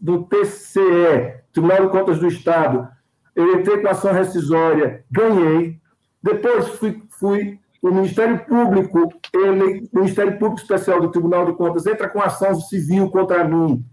no 0.00 0.24
TCE, 0.24 1.42
Tribunal 1.52 1.82
de 1.82 1.92
Contas 1.92 2.18
do 2.18 2.28
Estado, 2.28 2.88
eu 3.34 3.60
entrei 3.60 3.82
com 3.82 3.88
ação 3.88 4.10
rescisória, 4.10 5.04
ganhei. 5.10 5.78
Depois 6.22 6.68
fui, 6.70 7.02
fui 7.10 7.60
o 7.82 7.90
Ministério 7.90 8.42
Público, 8.46 9.12
ele, 9.34 9.86
o 9.92 9.98
Ministério 9.98 10.38
Público 10.38 10.62
Especial 10.62 10.98
do 10.98 11.10
Tribunal 11.10 11.44
de 11.44 11.52
Contas 11.52 11.86
entra 11.86 12.08
com 12.08 12.22
ação 12.22 12.58
civil 12.58 13.10
contra 13.10 13.44
mim 13.44 13.84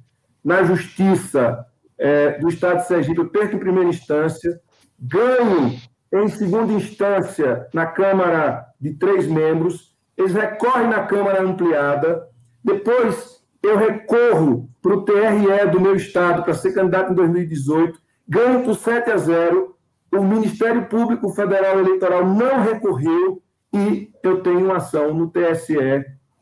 na 0.41 0.63
Justiça 0.63 1.65
é, 1.97 2.39
do 2.39 2.47
Estado 2.47 2.77
de 2.77 2.87
Sergipe, 2.87 3.19
eu 3.19 3.29
perco 3.29 3.57
em 3.57 3.59
primeira 3.59 3.89
instância, 3.89 4.57
ganho 4.97 5.77
em 6.13 6.27
segunda 6.27 6.71
instância 6.73 7.67
na 7.73 7.87
Câmara 7.87 8.67
de 8.79 8.93
três 8.93 9.27
membros, 9.27 9.95
eles 10.15 10.33
recorrem 10.33 10.87
na 10.87 11.05
Câmara 11.05 11.41
ampliada, 11.41 12.27
depois 12.63 13.41
eu 13.63 13.77
recorro 13.77 14.69
para 14.81 14.93
o 14.93 15.01
TRE 15.01 15.71
do 15.71 15.81
meu 15.81 15.95
estado 15.95 16.43
para 16.43 16.53
ser 16.53 16.73
candidato 16.73 17.11
em 17.11 17.15
2018, 17.15 17.99
ganho 18.27 18.63
por 18.63 18.75
7 18.75 19.09
a 19.09 19.17
0, 19.17 19.75
o 20.11 20.23
Ministério 20.23 20.85
Público 20.85 21.29
Federal 21.29 21.79
Eleitoral 21.79 22.25
não 22.25 22.61
recorreu 22.61 23.41
e 23.73 24.11
eu 24.21 24.41
tenho 24.41 24.65
uma 24.65 24.77
ação 24.77 25.13
no 25.13 25.31
TSE 25.31 25.77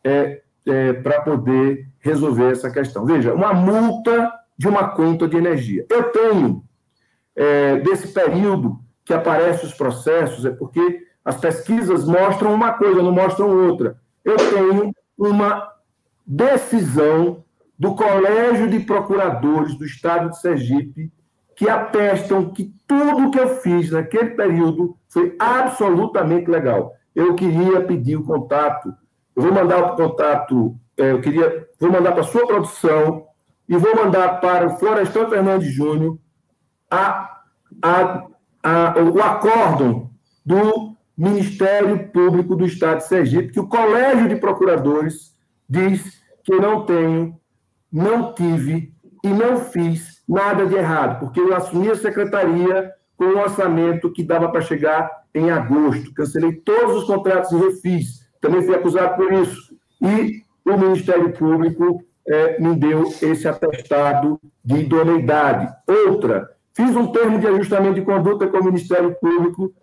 é, 0.03 0.41
é, 0.65 0.93
para 0.93 1.21
poder 1.21 1.87
resolver 1.99 2.51
essa 2.51 2.69
questão. 2.69 3.05
Veja, 3.05 3.33
uma 3.33 3.53
multa 3.53 4.33
de 4.57 4.67
uma 4.67 4.89
conta 4.89 5.27
de 5.27 5.37
energia. 5.37 5.85
Eu 5.89 6.03
tenho, 6.11 6.63
é, 7.35 7.77
desse 7.77 8.09
período 8.09 8.77
que 9.11 9.15
aparecem 9.15 9.67
os 9.67 9.73
processos, 9.73 10.45
é 10.45 10.51
porque 10.51 11.05
as 11.23 11.35
pesquisas 11.35 12.05
mostram 12.05 12.53
uma 12.53 12.71
coisa, 12.71 13.03
não 13.03 13.11
mostram 13.11 13.67
outra. 13.67 13.97
Eu 14.23 14.37
tenho 14.37 14.93
uma 15.17 15.69
decisão 16.25 17.43
do 17.77 17.93
Colégio 17.93 18.69
de 18.69 18.79
Procuradores 18.79 19.75
do 19.75 19.83
Estado 19.83 20.29
de 20.29 20.39
Sergipe 20.39 21.11
que 21.57 21.69
atestam 21.69 22.51
que 22.51 22.73
tudo 22.87 23.31
que 23.31 23.39
eu 23.39 23.57
fiz 23.57 23.91
naquele 23.91 24.29
período 24.29 24.95
foi 25.09 25.35
absolutamente 25.37 26.49
legal. 26.49 26.93
Eu 27.13 27.35
queria 27.35 27.81
pedir 27.81 28.15
o 28.15 28.23
contato, 28.23 28.93
eu 29.35 29.43
vou 29.43 29.53
mandar 29.53 29.91
o 29.91 29.95
contato, 29.97 30.75
é, 30.97 31.11
eu 31.11 31.19
queria, 31.19 31.67
vou 31.77 31.91
mandar 31.91 32.13
para 32.13 32.21
a 32.21 32.27
sua 32.27 32.47
produção 32.47 33.25
e 33.67 33.75
vou 33.75 33.93
mandar 33.93 34.39
para 34.39 34.67
o 34.67 34.77
Florestan 34.77 35.27
Fernandes 35.27 35.73
Júnior 35.73 36.17
a, 36.89 37.41
a, 37.83 38.30
a, 38.63 38.95
o 38.99 39.21
acórdão 39.21 40.09
do 40.45 40.95
Ministério 41.17 42.09
Público 42.09 42.55
do 42.55 42.65
Estado 42.65 42.97
de 42.97 43.07
Sergipe, 43.07 43.53
que 43.53 43.59
o 43.59 43.67
Colégio 43.67 44.27
de 44.27 44.35
Procuradores 44.35 45.35
diz 45.69 46.21
que 46.43 46.55
não 46.55 46.85
tenho, 46.85 47.37
não 47.91 48.33
tive 48.33 48.93
e 49.23 49.27
não 49.27 49.57
fiz 49.57 50.21
nada 50.27 50.65
de 50.65 50.75
errado, 50.75 51.19
porque 51.19 51.39
eu 51.39 51.53
assumi 51.55 51.89
a 51.89 51.95
secretaria 51.95 52.91
com 53.15 53.25
um 53.25 53.39
orçamento 53.39 54.11
que 54.11 54.23
dava 54.23 54.49
para 54.49 54.61
chegar 54.61 55.09
em 55.33 55.51
agosto. 55.51 56.13
Cancelei 56.13 56.53
todos 56.53 56.97
os 56.97 57.03
contratos 57.03 57.51
e 57.51 57.57
refiz. 57.57 58.27
Também 58.41 58.63
fui 58.63 58.73
acusado 58.73 59.15
por 59.15 59.31
isso. 59.31 59.75
E 60.01 60.41
o 60.65 60.77
Ministério 60.77 61.31
Público 61.33 62.03
é, 62.27 62.59
me 62.59 62.75
deu 62.75 63.03
esse 63.21 63.47
atestado 63.47 64.39
de 64.63 64.79
idoneidade. 64.79 65.71
Outra, 65.87 66.49
fiz 66.73 66.95
um 66.95 67.07
termo 67.07 67.39
de 67.39 67.47
ajustamento 67.47 67.95
de 67.95 68.01
conduta 68.01 68.47
com 68.47 68.57
o 68.57 68.63
Ministério 68.63 69.15
Público 69.19 69.73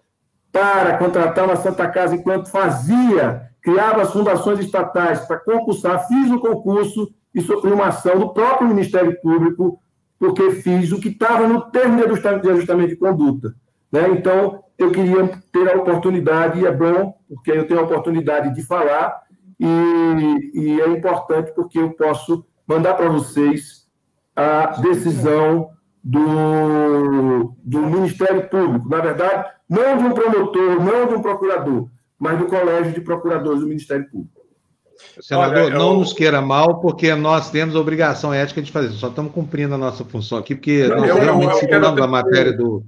para 0.51 0.97
contratar 0.97 1.45
uma 1.45 1.57
Santa 1.57 1.86
Casa 1.89 2.14
enquanto 2.14 2.51
fazia, 2.51 3.51
criava 3.62 4.03
as 4.03 4.12
fundações 4.12 4.59
estatais 4.61 5.20
para 5.20 5.39
concursar, 5.39 6.07
fiz 6.07 6.30
o 6.30 6.41
concurso 6.41 7.12
e 7.34 7.41
sofri 7.41 7.70
uma 7.70 7.89
ação 7.89 8.18
do 8.18 8.30
próprio 8.30 8.68
Ministério 8.68 9.20
Público, 9.20 9.80
porque 10.18 10.51
fiz 10.53 10.91
o 10.91 11.01
que 11.01 11.09
estava 11.09 11.47
no 11.47 11.70
termo 11.70 11.97
de 11.97 12.51
ajustamento 12.51 12.89
de 12.89 12.97
conduta. 12.97 13.55
Né? 13.93 14.09
Então, 14.11 14.64
eu 14.76 14.91
queria 14.91 15.28
ter 15.53 15.70
a 15.70 15.76
oportunidade, 15.76 16.61
e 16.61 16.66
é 16.66 16.72
bom, 16.72 17.14
porque 17.28 17.51
eu 17.51 17.66
tenho 17.66 17.80
a 17.80 17.84
oportunidade 17.84 18.55
de 18.55 18.62
falar, 18.62 19.22
e, 19.61 20.51
e 20.55 20.80
é 20.80 20.89
importante 20.89 21.53
porque 21.53 21.78
eu 21.78 21.91
posso 21.91 22.45
mandar 22.66 22.95
para 22.95 23.09
vocês 23.09 23.86
a 24.34 24.80
decisão 24.80 25.70
do, 26.03 27.55
do 27.62 27.78
Ministério 27.80 28.49
Público. 28.49 28.88
Na 28.88 29.01
verdade, 29.01 29.51
não 29.68 29.99
de 29.99 30.05
um 30.05 30.12
promotor, 30.12 30.84
não 30.84 31.07
de 31.07 31.14
um 31.14 31.22
procurador, 31.22 31.88
mas 32.18 32.38
do 32.38 32.46
Colégio 32.46 32.92
de 32.92 33.01
Procuradores 33.01 33.61
do 33.61 33.66
Ministério 33.66 34.09
Público. 34.11 34.38
Senador, 35.20 35.64
Olha, 35.64 35.72
eu... 35.72 35.78
não 35.78 35.99
nos 35.99 36.12
queira 36.12 36.40
mal, 36.40 36.80
porque 36.80 37.14
nós 37.14 37.51
temos 37.51 37.76
a 37.76 37.80
obrigação 37.80 38.34
ética 38.34 38.61
de 38.61 38.72
fazer 38.72 38.88
isso. 38.88 38.99
Só 38.99 39.09
estamos 39.09 39.32
cumprindo 39.32 39.74
a 39.74 39.78
nossa 39.78 40.05
função 40.05 40.38
aqui, 40.38 40.55
porque 40.55 40.88
não, 40.88 40.96
nós 40.96 41.09
eu, 41.09 41.16
realmente 41.16 41.53
eu, 41.53 41.59
seguramos 41.59 42.01
a 42.01 42.07
matéria 42.07 42.53
do, 42.53 42.84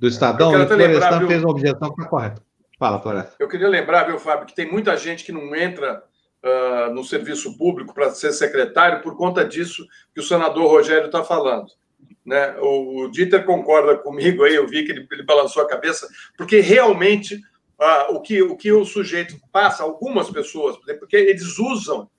do 0.00 0.08
Estadão 0.08 0.52
e 0.58 0.62
o 0.62 0.66
Florestan 0.66 1.26
fez 1.26 1.42
uma 1.42 1.50
objeção 1.50 1.94
que 1.94 2.00
está 2.00 2.08
correta. 2.08 2.42
Fala, 2.78 3.00
Florestan. 3.00 3.34
Eu 3.38 3.48
queria 3.48 3.68
lembrar, 3.68 4.04
viu, 4.04 4.18
Fábio, 4.18 4.46
que 4.46 4.54
tem 4.54 4.70
muita 4.70 4.96
gente 4.96 5.24
que 5.24 5.32
não 5.32 5.54
entra 5.54 6.02
uh, 6.44 6.94
no 6.94 7.04
serviço 7.04 7.56
público 7.56 7.94
para 7.94 8.10
ser 8.10 8.32
secretário 8.32 9.02
por 9.02 9.16
conta 9.16 9.44
disso 9.44 9.84
que 10.14 10.20
o 10.20 10.24
senador 10.24 10.70
Rogério 10.70 11.06
está 11.06 11.22
falando. 11.24 11.66
Né? 12.26 12.56
O, 12.58 13.04
o 13.04 13.10
Dieter 13.10 13.44
concorda 13.44 13.96
comigo 13.96 14.42
aí, 14.42 14.56
eu 14.56 14.66
vi 14.66 14.84
que 14.84 14.90
ele, 14.90 15.06
ele 15.12 15.22
balançou 15.22 15.62
a 15.62 15.68
cabeça, 15.68 16.08
porque 16.36 16.58
realmente 16.58 17.36
uh, 17.36 18.14
o, 18.14 18.20
que, 18.20 18.42
o 18.42 18.56
que 18.56 18.72
o 18.72 18.84
sujeito 18.84 19.36
passa, 19.52 19.84
algumas 19.84 20.28
pessoas, 20.28 20.76
porque 20.98 21.16
eles 21.16 21.56
usam 21.56 22.10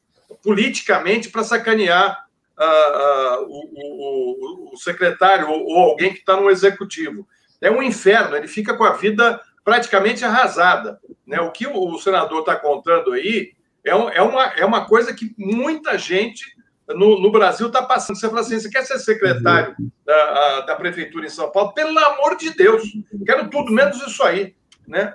politicamente 0.41 1.29
para 1.29 1.43
sacanear 1.43 2.25
uh, 2.57 3.43
uh, 3.43 3.45
o, 3.49 4.69
o, 4.69 4.73
o, 4.73 4.77
secretário 4.77 5.49
ou, 5.49 5.65
ou 5.65 5.77
alguém 5.79 6.13
que 6.13 6.19
está 6.19 6.39
no 6.39 6.49
executivo. 6.49 7.27
É 7.59 7.69
um 7.69 7.83
inferno, 7.83 8.37
ele 8.37 8.47
fica 8.47 8.75
com 8.75 8.85
a 8.85 8.93
vida 8.93 9.41
praticamente 9.63 10.23
arrasada. 10.23 10.99
Né? 11.25 11.41
O 11.41 11.51
que 11.51 11.67
o, 11.67 11.99
senador 11.99 12.39
está 12.39 12.55
contando 12.55 13.11
aí 13.11 13.51
é, 13.83 13.93
um, 13.93 14.09
é, 14.09 14.21
uma, 14.21 14.43
é 14.53 14.63
uma 14.63 14.85
coisa 14.85 15.13
que 15.13 15.33
muita 15.37 15.97
gente 15.97 16.45
no, 16.89 17.19
no 17.19 17.31
Brasil 17.31 17.67
está 17.67 17.83
passando. 17.83 18.17
Você 18.17 18.27
fala 18.27 18.41
assim: 18.41 18.59
você 18.59 18.69
quer 18.69 18.85
ser 18.85 18.99
secretário 18.99 19.75
da, 20.05 20.61
da 20.61 20.75
Prefeitura 20.75 21.25
em 21.25 21.29
São 21.29 21.51
Paulo? 21.51 21.73
Pelo 21.73 21.97
amor 21.97 22.37
de 22.37 22.51
Deus, 22.51 22.83
quero 23.25 23.49
tudo 23.49 23.71
menos 23.71 24.01
isso 24.05 24.23
aí. 24.23 24.55
Né? 24.87 25.13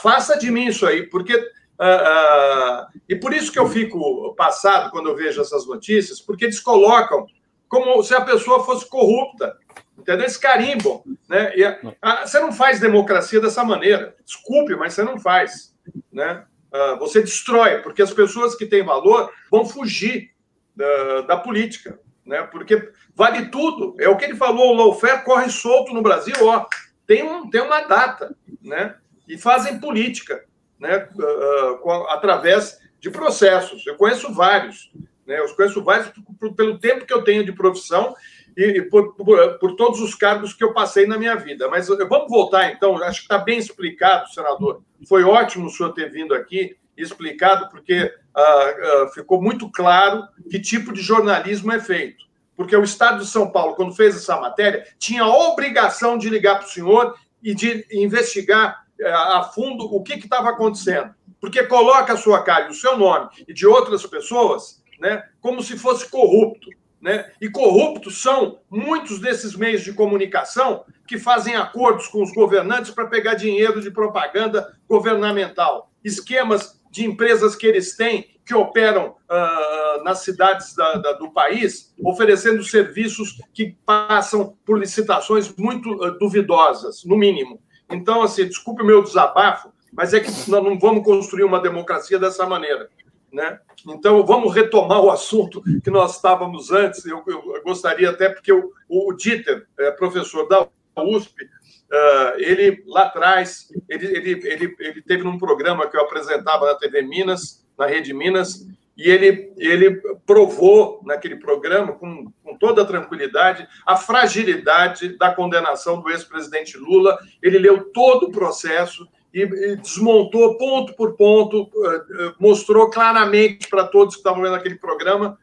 Faça 0.00 0.38
de 0.38 0.50
mim 0.50 0.66
isso 0.66 0.86
aí, 0.86 1.04
porque. 1.04 1.34
Uh, 1.78 1.84
uh, 1.84 2.86
e 3.06 3.14
por 3.14 3.34
isso 3.34 3.52
que 3.52 3.58
eu 3.58 3.68
fico 3.68 4.34
passado 4.34 4.90
quando 4.90 5.10
eu 5.10 5.14
vejo 5.14 5.42
essas 5.42 5.66
notícias, 5.66 6.22
porque 6.22 6.46
eles 6.46 6.58
colocam 6.58 7.26
como 7.68 8.02
se 8.02 8.14
a 8.14 8.20
pessoa 8.22 8.64
fosse 8.64 8.88
corrupta, 8.88 9.54
entendeu? 9.98 10.22
Eles 10.22 10.38
carimbam, 10.38 11.02
né? 11.28 11.52
A, 12.00 12.22
a, 12.22 12.26
você 12.26 12.40
não 12.40 12.50
faz 12.50 12.80
democracia 12.80 13.42
dessa 13.42 13.62
maneira, 13.62 14.16
desculpe, 14.24 14.74
mas 14.74 14.94
você 14.94 15.02
não 15.02 15.20
faz, 15.20 15.76
né? 16.10 16.46
Uh, 16.72 16.98
você 16.98 17.20
destrói, 17.20 17.82
porque 17.82 18.00
as 18.00 18.12
pessoas 18.12 18.54
que 18.54 18.64
têm 18.64 18.82
valor 18.82 19.30
vão 19.50 19.66
fugir 19.66 20.30
da, 20.76 21.22
da 21.22 21.36
política, 21.38 21.98
né? 22.24 22.42
Porque 22.42 22.90
vale 23.14 23.48
tudo. 23.48 23.96
É 23.98 24.08
o 24.08 24.16
que 24.16 24.24
ele 24.24 24.36
falou, 24.36 24.72
o 24.72 24.76
lawfare 24.76 25.24
corre 25.24 25.48
solto 25.48 25.94
no 25.94 26.02
Brasil, 26.02 26.34
ó, 26.42 26.66
tem, 27.06 27.22
um, 27.22 27.48
tem 27.48 27.62
uma 27.62 27.80
data, 27.82 28.36
né? 28.62 28.96
E 29.26 29.38
fazem 29.38 29.80
política, 29.80 30.44
né? 30.78 31.08
Uh, 31.14 32.06
através 32.08 32.78
de 33.00 33.10
processos. 33.10 33.86
Eu 33.86 33.96
conheço 33.96 34.32
vários, 34.32 34.92
né? 35.26 35.38
Eu 35.38 35.54
conheço 35.54 35.82
vários 35.82 36.12
pelo 36.56 36.78
tempo 36.78 37.06
que 37.06 37.12
eu 37.12 37.22
tenho 37.24 37.44
de 37.44 37.52
profissão 37.52 38.14
e, 38.56 38.82
por, 38.82 39.14
por, 39.14 39.58
por, 39.58 39.76
todos 39.76 40.00
os 40.00 40.14
cargos 40.14 40.54
que 40.54 40.64
eu 40.64 40.72
passei 40.72 41.06
na 41.06 41.18
minha 41.18 41.36
vida. 41.36 41.68
Mas 41.68 41.88
vamos 41.88 42.28
voltar, 42.28 42.70
então. 42.72 42.96
Acho 43.02 43.20
que 43.20 43.24
está 43.24 43.38
bem 43.38 43.58
explicado, 43.58 44.32
senador. 44.32 44.82
Foi 45.08 45.22
ótimo 45.22 45.66
o 45.66 45.70
senhor 45.70 45.92
ter 45.92 46.10
vindo 46.10 46.34
aqui 46.34 46.76
explicado, 46.96 47.68
porque 47.68 48.04
uh, 48.04 49.04
uh, 49.04 49.08
ficou 49.12 49.40
muito 49.40 49.70
claro 49.70 50.24
que 50.50 50.58
tipo 50.58 50.92
de 50.92 51.00
jornalismo 51.00 51.72
é 51.72 51.80
feito. 51.80 52.24
Porque 52.56 52.74
o 52.74 52.84
Estado 52.84 53.18
de 53.18 53.26
São 53.26 53.50
Paulo, 53.50 53.74
quando 53.74 53.94
fez 53.94 54.16
essa 54.16 54.40
matéria, 54.40 54.86
tinha 54.98 55.22
a 55.22 55.36
obrigação 55.48 56.16
de 56.16 56.30
ligar 56.30 56.58
para 56.58 56.66
o 56.66 56.70
senhor 56.70 57.14
e 57.42 57.54
de 57.54 57.86
investigar 57.92 58.84
uh, 59.00 59.06
a 59.06 59.42
fundo 59.44 59.84
o 59.84 60.02
que 60.02 60.14
estava 60.14 60.50
acontecendo. 60.50 61.14
Porque 61.40 61.62
coloca 61.64 62.14
a 62.14 62.16
sua 62.16 62.42
cara 62.42 62.70
o 62.70 62.74
seu 62.74 62.96
nome 62.96 63.28
e 63.46 63.52
de 63.52 63.66
outras 63.66 64.04
pessoas 64.06 64.82
né, 64.98 65.22
como 65.40 65.62
se 65.62 65.78
fosse 65.78 66.08
corrupto. 66.08 66.70
Né? 67.00 67.30
E 67.40 67.48
corruptos 67.48 68.20
são 68.22 68.58
muitos 68.70 69.20
desses 69.20 69.54
meios 69.54 69.82
de 69.82 69.92
comunicação 69.92 70.84
que 71.06 71.18
fazem 71.18 71.54
acordos 71.54 72.08
com 72.08 72.22
os 72.22 72.32
governantes 72.32 72.90
para 72.90 73.06
pegar 73.06 73.34
dinheiro 73.34 73.80
de 73.80 73.90
propaganda 73.90 74.76
governamental. 74.88 75.90
Esquemas 76.02 76.75
de 76.90 77.04
empresas 77.04 77.54
que 77.54 77.66
eles 77.66 77.96
têm 77.96 78.36
que 78.44 78.54
operam 78.54 79.16
uh, 79.28 80.04
nas 80.04 80.20
cidades 80.20 80.74
da, 80.76 80.94
da, 80.94 81.12
do 81.14 81.32
país, 81.32 81.92
oferecendo 82.04 82.62
serviços 82.62 83.42
que 83.52 83.76
passam 83.84 84.56
por 84.64 84.78
licitações 84.78 85.52
muito 85.56 85.92
uh, 85.94 86.16
duvidosas, 86.16 87.04
no 87.04 87.16
mínimo. 87.16 87.60
Então, 87.90 88.22
assim, 88.22 88.46
desculpe 88.46 88.82
o 88.82 88.86
meu 88.86 89.02
desabafo, 89.02 89.72
mas 89.92 90.14
é 90.14 90.20
que 90.20 90.30
nós 90.48 90.62
não 90.62 90.78
vamos 90.78 91.04
construir 91.04 91.42
uma 91.42 91.60
democracia 91.60 92.20
dessa 92.20 92.46
maneira. 92.46 92.88
Né? 93.32 93.58
Então, 93.88 94.24
vamos 94.24 94.54
retomar 94.54 95.00
o 95.00 95.10
assunto 95.10 95.60
que 95.82 95.90
nós 95.90 96.14
estávamos 96.14 96.70
antes. 96.70 97.04
Eu, 97.04 97.24
eu 97.26 97.62
gostaria 97.64 98.10
até, 98.10 98.28
porque 98.28 98.52
o, 98.52 98.72
o 98.88 99.12
Dieter, 99.12 99.66
é, 99.78 99.90
professor 99.90 100.48
da 100.48 100.68
USP, 101.02 101.48
uh, 101.92 102.38
ele 102.38 102.82
lá 102.86 103.04
atrás, 103.04 103.68
ele, 103.88 104.06
ele, 104.06 104.30
ele, 104.48 104.76
ele 104.78 105.02
teve 105.02 105.22
num 105.24 105.38
programa 105.38 105.88
que 105.88 105.96
eu 105.96 106.02
apresentava 106.02 106.66
na 106.66 106.74
TV 106.74 107.02
Minas, 107.02 107.66
na 107.78 107.86
Rede 107.86 108.12
Minas, 108.12 108.66
e 108.96 109.10
ele, 109.10 109.52
ele 109.58 110.00
provou 110.24 111.02
naquele 111.04 111.36
programa, 111.36 111.92
com, 111.92 112.32
com 112.42 112.56
toda 112.56 112.84
tranquilidade, 112.84 113.68
a 113.84 113.94
fragilidade 113.94 115.18
da 115.18 115.34
condenação 115.34 116.00
do 116.00 116.08
ex-presidente 116.08 116.78
Lula. 116.78 117.18
Ele 117.42 117.58
leu 117.58 117.92
todo 117.92 118.28
o 118.28 118.32
processo 118.32 119.06
e, 119.34 119.42
e 119.42 119.76
desmontou 119.76 120.56
ponto 120.56 120.94
por 120.96 121.14
ponto, 121.14 121.64
uh, 121.64 122.34
mostrou 122.40 122.88
claramente 122.88 123.68
para 123.68 123.84
todos 123.84 124.14
que 124.14 124.20
estavam 124.20 124.42
vendo 124.42 124.54
aquele 124.54 124.76
programa 124.76 125.38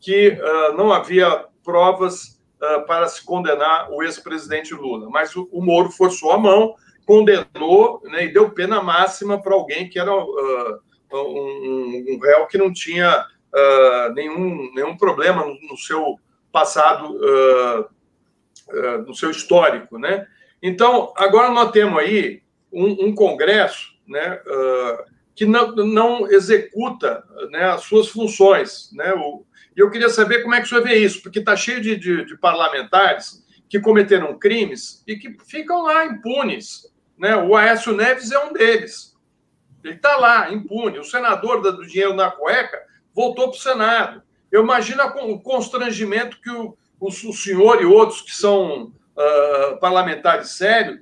que 0.00 0.28
uh, 0.28 0.76
não 0.76 0.92
havia 0.92 1.44
provas 1.64 2.40
uh, 2.62 2.86
para 2.86 3.08
se 3.08 3.24
condenar 3.24 3.90
o 3.90 4.02
ex-presidente 4.02 4.72
Lula. 4.74 5.10
Mas 5.10 5.34
o, 5.34 5.48
o, 5.50 5.62
Moro 5.62 5.90
forçou 5.90 6.30
a 6.32 6.38
mão, 6.38 6.74
condenou 7.04 8.00
né, 8.04 8.24
e 8.24 8.32
deu 8.32 8.50
pena 8.50 8.80
máxima 8.80 9.42
para 9.42 9.54
alguém 9.54 9.88
que 9.88 9.98
era 9.98 10.14
um, 10.14 12.04
um 12.08 12.18
réu 12.20 12.46
que 12.46 12.56
não 12.56 12.72
tinha 12.72 13.26
uh, 13.52 14.12
nenhum, 14.14 14.72
nenhum 14.74 14.96
problema 14.96 15.44
no, 15.44 15.58
no 15.68 15.76
seu 15.76 16.18
passado, 16.50 17.16
uh, 17.16 17.80
uh, 17.80 18.98
no 19.06 19.14
seu 19.14 19.30
histórico, 19.30 19.98
né? 19.98 20.26
Então, 20.62 21.12
agora 21.16 21.50
nós 21.50 21.72
temos 21.72 21.98
aí 21.98 22.42
um, 22.72 23.06
um 23.06 23.14
Congresso, 23.14 23.92
né, 24.06 24.40
que 25.34 25.44
não, 25.44 25.74
não 25.74 26.30
executa 26.30 27.24
né, 27.50 27.64
as 27.64 27.82
suas 27.82 28.08
funções, 28.08 28.90
né? 28.92 29.12
O, 29.14 29.44
e 29.76 29.80
eu 29.80 29.90
queria 29.90 30.08
saber 30.08 30.42
como 30.42 30.54
é 30.54 30.60
que 30.60 30.66
o 30.66 30.68
senhor 30.68 30.84
vê 30.84 30.96
isso, 30.96 31.22
porque 31.22 31.38
está 31.38 31.56
cheio 31.56 31.80
de, 31.80 31.96
de, 31.96 32.24
de 32.24 32.36
parlamentares 32.36 33.42
que 33.68 33.80
cometeram 33.80 34.38
crimes 34.38 35.02
e 35.06 35.16
que 35.16 35.34
ficam 35.46 35.82
lá 35.82 36.04
impunes. 36.04 36.92
Né? 37.18 37.34
O 37.36 37.56
Aécio 37.56 37.96
Neves 37.96 38.30
é 38.30 38.38
um 38.38 38.52
deles. 38.52 39.16
Ele 39.82 39.94
está 39.94 40.16
lá, 40.16 40.52
impune. 40.52 40.98
O 40.98 41.04
senador 41.04 41.62
do 41.62 41.86
dinheiro 41.86 42.14
na 42.14 42.30
cueca 42.30 42.78
voltou 43.14 43.48
para 43.48 43.56
o 43.56 43.60
Senado. 43.60 44.22
Eu 44.50 44.62
imagino 44.62 45.02
o 45.02 45.40
constrangimento 45.40 46.38
que 46.40 46.50
o, 46.50 46.76
o, 47.00 47.10
senhor 47.10 47.80
e 47.80 47.86
outros 47.86 48.20
que 48.20 48.34
são 48.34 48.84
uh, 48.84 49.80
parlamentares 49.80 50.50
sérios 50.50 51.00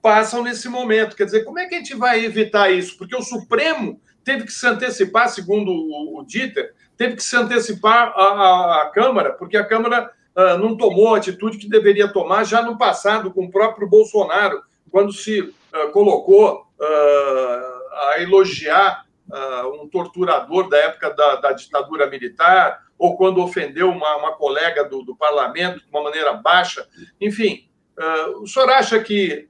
passam 0.00 0.42
nesse 0.44 0.68
momento. 0.68 1.16
Quer 1.16 1.24
dizer, 1.24 1.44
como 1.44 1.58
é 1.58 1.66
que 1.66 1.74
a 1.74 1.78
gente 1.78 1.96
vai 1.96 2.24
evitar 2.24 2.70
isso? 2.70 2.96
Porque 2.96 3.16
o 3.16 3.22
Supremo 3.22 4.00
teve 4.24 4.44
que 4.44 4.52
se 4.52 4.66
antecipar, 4.66 5.28
segundo 5.28 5.72
o, 5.72 6.20
o 6.20 6.24
Dieter, 6.24 6.72
teve 7.02 7.16
que 7.16 7.24
se 7.24 7.36
antecipar 7.36 8.12
à, 8.16 8.88
Câmara, 8.94 9.32
porque 9.32 9.56
a 9.56 9.66
Câmara 9.66 10.12
uh, 10.36 10.56
não 10.58 10.76
tomou 10.76 11.12
a 11.12 11.18
atitude 11.18 11.58
que 11.58 11.68
deveria 11.68 12.06
tomar 12.06 12.44
já 12.44 12.62
no 12.62 12.78
passado, 12.78 13.32
com 13.32 13.46
o 13.46 13.50
próprio 13.50 13.88
Bolsonaro, 13.88 14.62
quando 14.88 15.12
se 15.12 15.40
uh, 15.40 15.90
colocou 15.92 16.64
a 16.80 18.20
elogiar 18.20 19.04
uh, 19.28 19.82
um 19.82 19.88
torturador 19.88 20.68
da 20.68 20.76
época 20.78 21.10
da, 21.10 21.36
da, 21.36 21.52
ditadura 21.52 22.08
militar, 22.08 22.82
ou 22.98 23.16
quando 23.16 23.42
ofendeu 23.42 23.88
uma, 23.88 24.16
uma 24.16 24.32
colega 24.32 24.84
do, 24.84 25.02
do, 25.02 25.16
parlamento 25.16 25.80
de 25.80 25.88
uma 25.90 26.02
maneira 26.02 26.34
baixa. 26.34 26.86
Enfim, 27.20 27.68
uh, 27.98 28.42
o 28.42 28.46
senhor 28.46 28.70
acha 28.70 29.00
que 29.00 29.48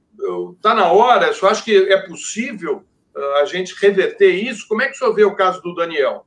está 0.55 0.73
uh, 0.73 0.75
na 0.75 0.91
hora? 0.91 1.29
O 1.29 1.33
senhor 1.33 1.51
acha 1.51 1.63
que 1.63 1.75
é 1.75 1.97
possível 1.97 2.83
a 3.39 3.45
gente 3.45 3.75
reverter 3.79 4.31
isso? 4.31 4.67
Como 4.67 4.81
é 4.81 4.87
que 4.87 4.95
o 4.95 4.97
senhor 4.97 5.13
vê 5.13 5.23
o 5.23 5.35
caso 5.35 5.61
do 5.61 5.75
Daniel? 5.75 6.25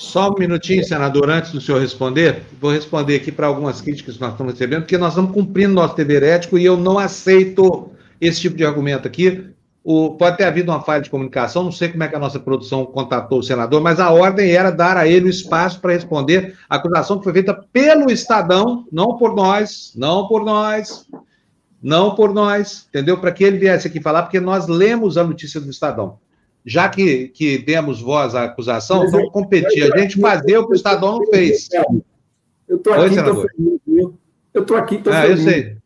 Só 0.00 0.30
um 0.30 0.38
minutinho, 0.38 0.84
senador, 0.84 1.28
antes 1.28 1.50
do 1.50 1.60
senhor 1.60 1.80
responder. 1.80 2.44
Vou 2.60 2.70
responder 2.70 3.16
aqui 3.16 3.32
para 3.32 3.48
algumas 3.48 3.80
críticas 3.80 4.14
que 4.14 4.20
nós 4.20 4.30
estamos 4.30 4.52
recebendo, 4.52 4.82
porque 4.82 4.96
nós 4.96 5.08
estamos 5.08 5.32
cumprindo 5.32 5.74
nosso 5.74 5.96
dever 5.96 6.22
ético 6.22 6.56
e 6.56 6.64
eu 6.64 6.76
não 6.76 7.00
aceito 7.00 7.90
esse 8.20 8.42
tipo 8.42 8.56
de 8.56 8.64
argumento 8.64 9.08
aqui. 9.08 9.50
O, 9.82 10.10
pode 10.10 10.36
ter 10.36 10.44
havido 10.44 10.70
uma 10.70 10.80
falha 10.80 11.02
de 11.02 11.10
comunicação, 11.10 11.64
não 11.64 11.72
sei 11.72 11.88
como 11.88 12.04
é 12.04 12.06
que 12.08 12.14
a 12.14 12.18
nossa 12.20 12.38
produção 12.38 12.86
contatou 12.86 13.40
o 13.40 13.42
senador, 13.42 13.80
mas 13.80 13.98
a 13.98 14.08
ordem 14.12 14.52
era 14.52 14.70
dar 14.70 14.96
a 14.96 15.08
ele 15.08 15.26
o 15.26 15.30
espaço 15.30 15.80
para 15.80 15.94
responder 15.94 16.56
a 16.70 16.76
acusação 16.76 17.18
que 17.18 17.24
foi 17.24 17.32
feita 17.32 17.52
pelo 17.72 18.08
Estadão, 18.08 18.86
não 18.92 19.16
por 19.16 19.34
nós, 19.34 19.92
não 19.96 20.28
por 20.28 20.44
nós, 20.44 21.08
não 21.82 22.14
por 22.14 22.32
nós, 22.32 22.86
entendeu? 22.88 23.18
Para 23.18 23.32
que 23.32 23.42
ele 23.42 23.58
viesse 23.58 23.88
aqui 23.88 24.00
falar, 24.00 24.22
porque 24.22 24.38
nós 24.38 24.68
lemos 24.68 25.18
a 25.18 25.24
notícia 25.24 25.60
do 25.60 25.68
Estadão. 25.68 26.20
Já 26.68 26.88
que, 26.88 27.28
que 27.28 27.56
demos 27.56 28.00
voz 28.00 28.34
à 28.34 28.44
acusação, 28.44 28.98
mas 28.98 29.08
então 29.08 29.30
competir 29.30 29.90
a 29.90 29.98
gente 29.98 30.20
fazer 30.20 30.58
o 30.58 30.66
que 30.66 30.72
o 30.72 30.76
Estadão 30.76 31.18
não 31.18 31.26
fez. 31.26 31.68
Eu 32.68 32.76
estou 32.76 32.92
aqui, 32.92 33.14
estou 33.14 33.34
feliz, 33.34 33.80
Eu 34.52 34.62
estou 34.62 34.76
aqui, 34.76 34.94
estou 34.96 35.12
ah, 35.12 35.22
feliz. 35.22 35.38
Eu 35.38 35.50
sei. 35.50 35.78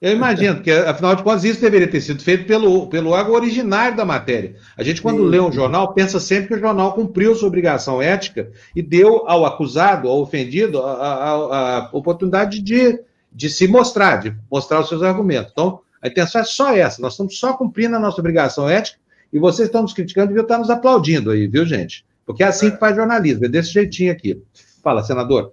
Eu 0.00 0.12
imagino, 0.12 0.56
porque 0.56 0.70
afinal 0.70 1.14
de 1.14 1.22
contas 1.22 1.44
isso 1.44 1.60
deveria 1.60 1.88
ter 1.88 2.00
sido 2.00 2.22
feito 2.22 2.44
pelo, 2.44 2.88
pelo 2.88 3.10
órgão 3.10 3.34
originário 3.34 3.96
da 3.96 4.04
matéria. 4.04 4.56
A 4.76 4.82
gente, 4.82 5.00
quando 5.00 5.22
Sim. 5.22 5.28
lê 5.28 5.40
um 5.40 5.52
jornal, 5.52 5.94
pensa 5.94 6.18
sempre 6.18 6.48
que 6.48 6.54
o 6.54 6.58
jornal 6.60 6.92
cumpriu 6.92 7.34
sua 7.34 7.48
obrigação 7.48 8.02
ética 8.02 8.50
e 8.74 8.82
deu 8.82 9.26
ao 9.28 9.46
acusado, 9.46 10.08
ao 10.08 10.20
ofendido, 10.20 10.82
a, 10.82 10.92
a, 10.92 11.78
a 11.78 11.88
oportunidade 11.92 12.60
de, 12.60 13.00
de 13.32 13.48
se 13.48 13.66
mostrar, 13.66 14.16
de 14.16 14.34
mostrar 14.50 14.80
os 14.80 14.88
seus 14.88 15.02
argumentos. 15.02 15.52
Então, 15.52 15.80
a 16.02 16.08
intenção 16.08 16.40
é 16.40 16.44
só 16.44 16.74
essa, 16.74 17.00
nós 17.00 17.14
estamos 17.14 17.38
só 17.38 17.54
cumprindo 17.54 17.96
a 17.96 18.00
nossa 18.00 18.20
obrigação 18.20 18.68
ética 18.68 18.98
e 19.32 19.38
vocês 19.38 19.68
estão 19.68 19.82
nos 19.82 19.92
criticando 19.92 20.36
e 20.36 20.40
estar 20.40 20.58
nos 20.58 20.70
aplaudindo 20.70 21.30
aí, 21.30 21.46
viu, 21.46 21.64
gente? 21.64 22.04
Porque 22.24 22.42
é 22.42 22.46
assim 22.46 22.70
que 22.70 22.78
faz 22.78 22.96
jornalismo, 22.96 23.44
é 23.44 23.48
desse 23.48 23.70
jeitinho 23.70 24.12
aqui. 24.12 24.42
Fala, 24.82 25.02
senador. 25.02 25.52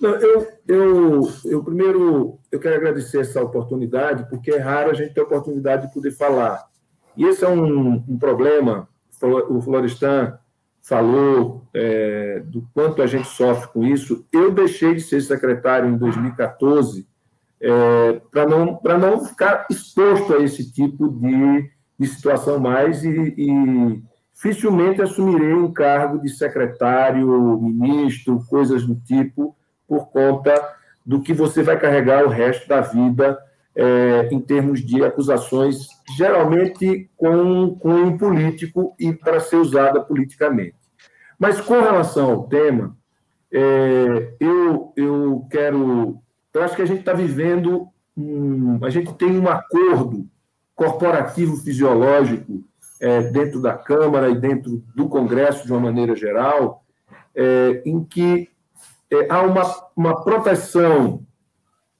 Não, 0.00 0.10
eu, 0.10 0.48
eu, 0.68 1.32
eu 1.44 1.64
primeiro 1.64 2.38
eu 2.50 2.60
quero 2.60 2.76
agradecer 2.76 3.20
essa 3.20 3.42
oportunidade, 3.42 4.28
porque 4.28 4.50
é 4.52 4.58
raro 4.58 4.90
a 4.90 4.94
gente 4.94 5.14
ter 5.14 5.20
a 5.20 5.24
oportunidade 5.24 5.88
de 5.88 5.94
poder 5.94 6.12
falar. 6.12 6.64
E 7.16 7.24
esse 7.24 7.44
é 7.44 7.48
um, 7.48 8.04
um 8.08 8.18
problema, 8.18 8.88
o 9.48 9.60
Florestan 9.60 10.38
falou 10.82 11.66
é, 11.72 12.42
do 12.46 12.68
quanto 12.74 13.00
a 13.00 13.06
gente 13.06 13.26
sofre 13.28 13.68
com 13.68 13.84
isso. 13.84 14.26
Eu 14.32 14.52
deixei 14.52 14.94
de 14.94 15.00
ser 15.00 15.20
secretário 15.22 15.88
em 15.88 15.96
2014 15.96 17.06
é, 17.60 18.20
para 18.30 18.46
não, 18.46 18.78
não 19.00 19.24
ficar 19.24 19.66
exposto 19.70 20.34
a 20.34 20.42
esse 20.42 20.70
tipo 20.70 21.08
de, 21.08 21.70
de 21.98 22.06
situação 22.06 22.58
mais 22.58 23.04
e, 23.04 23.34
e 23.36 24.02
dificilmente 24.32 25.00
assumirei 25.00 25.54
um 25.54 25.72
cargo 25.72 26.20
de 26.20 26.28
secretário, 26.28 27.60
ministro, 27.60 28.44
coisas 28.48 28.84
do 28.84 28.94
tipo, 28.96 29.56
por 29.86 30.08
conta 30.08 30.54
do 31.04 31.20
que 31.20 31.32
você 31.32 31.62
vai 31.62 31.78
carregar 31.78 32.24
o 32.24 32.28
resto 32.28 32.68
da 32.68 32.80
vida 32.80 33.38
é, 33.76 34.28
em 34.30 34.40
termos 34.40 34.84
de 34.84 35.04
acusações, 35.04 35.88
geralmente 36.16 37.10
com 37.16 37.74
cunho 37.76 38.16
político 38.16 38.94
e 38.98 39.12
para 39.12 39.40
ser 39.40 39.56
usada 39.56 40.00
politicamente. 40.00 40.76
Mas 41.38 41.60
com 41.60 41.80
relação 41.80 42.30
ao 42.30 42.44
tema, 42.44 42.96
é, 43.52 44.34
eu, 44.40 44.92
eu 44.96 45.46
quero. 45.50 46.18
Eu 46.52 46.62
acho 46.62 46.76
que 46.76 46.82
a 46.82 46.86
gente 46.86 47.00
está 47.00 47.12
vivendo. 47.12 47.88
Um, 48.16 48.78
a 48.84 48.90
gente 48.90 49.12
tem 49.14 49.38
um 49.38 49.48
acordo 49.48 50.28
corporativo 50.74 51.56
fisiológico 51.56 52.64
é, 53.00 53.22
dentro 53.22 53.60
da 53.60 53.74
Câmara 53.74 54.30
e 54.30 54.34
dentro 54.34 54.82
do 54.94 55.08
Congresso, 55.08 55.66
de 55.66 55.72
uma 55.72 55.80
maneira 55.80 56.14
geral, 56.14 56.84
é, 57.34 57.82
em 57.84 58.02
que 58.02 58.48
é, 59.10 59.26
há 59.30 59.42
uma, 59.42 59.62
uma 59.96 60.24
proteção, 60.24 61.22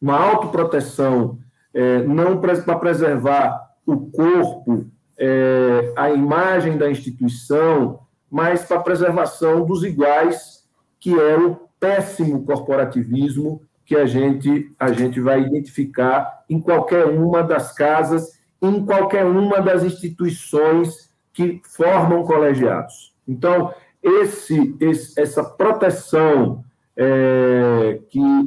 uma 0.01 0.19
autoproteção, 0.19 1.39
é, 1.73 2.03
não 2.03 2.41
para 2.41 2.79
preservar 2.79 3.75
o 3.87 4.11
corpo, 4.11 4.87
é, 5.19 5.93
a 5.97 6.11
imagem 6.11 6.79
da 6.79 6.91
instituição, 6.91 8.01
mas 8.31 8.65
para 8.65 8.79
a 8.79 8.83
preservação 8.83 9.65
dos 9.65 9.85
iguais, 9.85 10.65
que 10.99 11.15
é 11.19 11.37
o 11.37 11.57
péssimo 11.79 12.45
corporativismo 12.45 13.61
que 13.85 13.95
a 13.95 14.07
gente, 14.07 14.75
a 14.79 14.93
gente 14.93 15.21
vai 15.21 15.43
identificar 15.43 16.45
em 16.49 16.59
qualquer 16.59 17.05
uma 17.07 17.43
das 17.43 17.73
casas, 17.73 18.41
em 18.67 18.85
qualquer 18.85 19.25
uma 19.25 19.61
das 19.61 19.83
instituições 19.83 21.11
que 21.33 21.61
formam 21.65 22.23
colegiados. 22.23 23.15
Então, 23.27 23.73
esse, 24.03 24.77
esse 24.81 25.19
essa 25.21 25.43
proteção 25.43 26.65
é, 26.97 28.01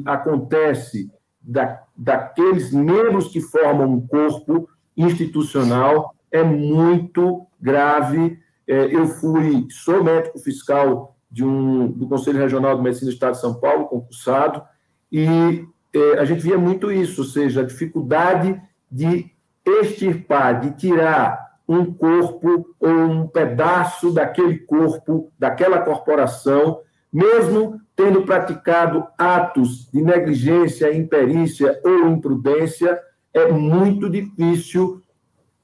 acontece 0.04 1.10
da, 1.40 1.82
daqueles 1.96 2.72
membros 2.72 3.28
que 3.28 3.40
formam 3.40 3.92
um 3.92 4.06
corpo 4.06 4.68
institucional 4.96 6.14
é 6.30 6.42
muito 6.42 7.46
grave. 7.60 8.38
É, 8.66 8.94
eu 8.94 9.06
fui, 9.06 9.66
sou 9.70 10.04
médico 10.04 10.38
fiscal 10.38 11.16
de 11.30 11.44
um, 11.44 11.90
do 11.90 12.08
Conselho 12.08 12.38
Regional 12.38 12.76
de 12.76 12.82
Medicina 12.82 13.10
do 13.10 13.14
Estado 13.14 13.32
de 13.32 13.40
São 13.40 13.54
Paulo, 13.54 13.86
concursado, 13.86 14.62
e 15.10 15.66
é, 15.94 16.18
a 16.18 16.24
gente 16.24 16.40
via 16.40 16.58
muito 16.58 16.90
isso, 16.92 17.22
ou 17.22 17.26
seja, 17.26 17.60
a 17.60 17.66
dificuldade 17.66 18.60
de 18.90 19.30
extirpar, 19.68 20.60
de 20.60 20.70
tirar 20.72 21.48
um 21.68 21.92
corpo 21.92 22.74
ou 22.80 22.90
um 22.90 23.26
pedaço 23.26 24.10
daquele 24.12 24.58
corpo, 24.58 25.30
daquela 25.38 25.80
corporação, 25.80 26.80
mesmo 27.12 27.80
tendo 27.94 28.22
praticado 28.22 29.06
atos 29.18 29.90
de 29.90 30.00
negligência, 30.00 30.94
imperícia 30.94 31.78
ou 31.84 32.08
imprudência, 32.08 32.98
é 33.34 33.50
muito 33.52 34.08
difícil 34.08 35.02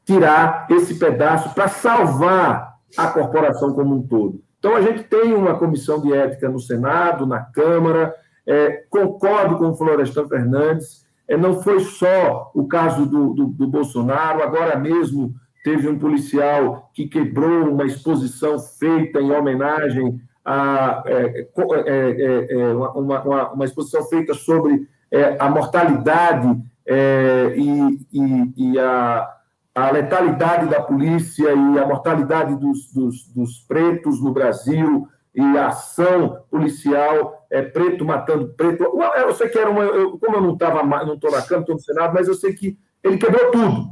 tirar 0.04 0.66
esse 0.70 0.96
pedaço 0.96 1.54
para 1.54 1.68
salvar 1.68 2.74
a 2.96 3.06
corporação 3.08 3.72
como 3.72 3.94
um 3.94 4.02
todo. 4.06 4.42
Então, 4.58 4.76
a 4.76 4.80
gente 4.80 5.04
tem 5.04 5.34
uma 5.34 5.58
comissão 5.58 6.00
de 6.00 6.12
ética 6.12 6.48
no 6.48 6.58
Senado, 6.58 7.26
na 7.26 7.40
Câmara, 7.40 8.14
é, 8.46 8.84
concordo 8.90 9.56
com 9.56 9.70
o 9.70 9.76
Florestan 9.76 10.28
Fernandes, 10.28 11.03
não 11.38 11.62
foi 11.62 11.80
só 11.80 12.50
o 12.54 12.66
caso 12.66 13.06
do, 13.06 13.32
do, 13.32 13.46
do 13.46 13.66
Bolsonaro, 13.66 14.42
agora 14.42 14.78
mesmo 14.78 15.34
teve 15.64 15.88
um 15.88 15.98
policial 15.98 16.90
que 16.92 17.08
quebrou 17.08 17.70
uma 17.70 17.86
exposição 17.86 18.58
feita 18.58 19.20
em 19.20 19.30
homenagem 19.30 20.20
a 20.44 21.02
é, 21.06 21.46
é, 21.46 21.46
é, 21.86 22.52
é 22.52 22.74
uma, 22.74 22.92
uma, 22.92 23.52
uma, 23.52 23.64
exposição 23.64 24.04
feita 24.04 24.34
sobre 24.34 24.86
é, 25.10 25.36
a 25.38 25.48
mortalidade 25.48 26.62
e, 27.56 28.06
e, 28.12 28.52
e 28.54 28.78
a, 28.78 29.30
a, 29.74 29.90
letalidade 29.90 30.68
da 30.68 30.82
polícia 30.82 31.48
e 31.48 31.78
a 31.78 31.86
mortalidade 31.86 32.56
dos, 32.56 32.92
dos, 32.92 33.26
dos, 33.28 33.60
pretos 33.60 34.20
no 34.20 34.32
Brasil 34.32 35.08
e 35.34 35.42
a 35.58 35.68
ação 35.68 36.44
policial 36.50 37.46
é, 37.50 37.60
preto 37.62 38.04
matando 38.04 38.48
preto. 38.56 38.84
Eu 39.16 39.34
sei 39.34 39.48
que 39.48 39.58
era 39.58 39.68
uma. 39.68 39.82
Eu, 39.82 40.18
como 40.18 40.36
eu 40.36 40.40
não 40.40 40.52
estava 40.54 40.82
não 40.82 41.14
estou 41.14 41.30
na 41.30 41.42
Câmara, 41.42 41.60
estou 41.60 41.74
no 41.74 41.80
Senado, 41.80 42.14
mas 42.14 42.28
eu 42.28 42.34
sei 42.34 42.52
que 42.52 42.78
ele 43.02 43.18
quebrou 43.18 43.50
tudo. 43.50 43.90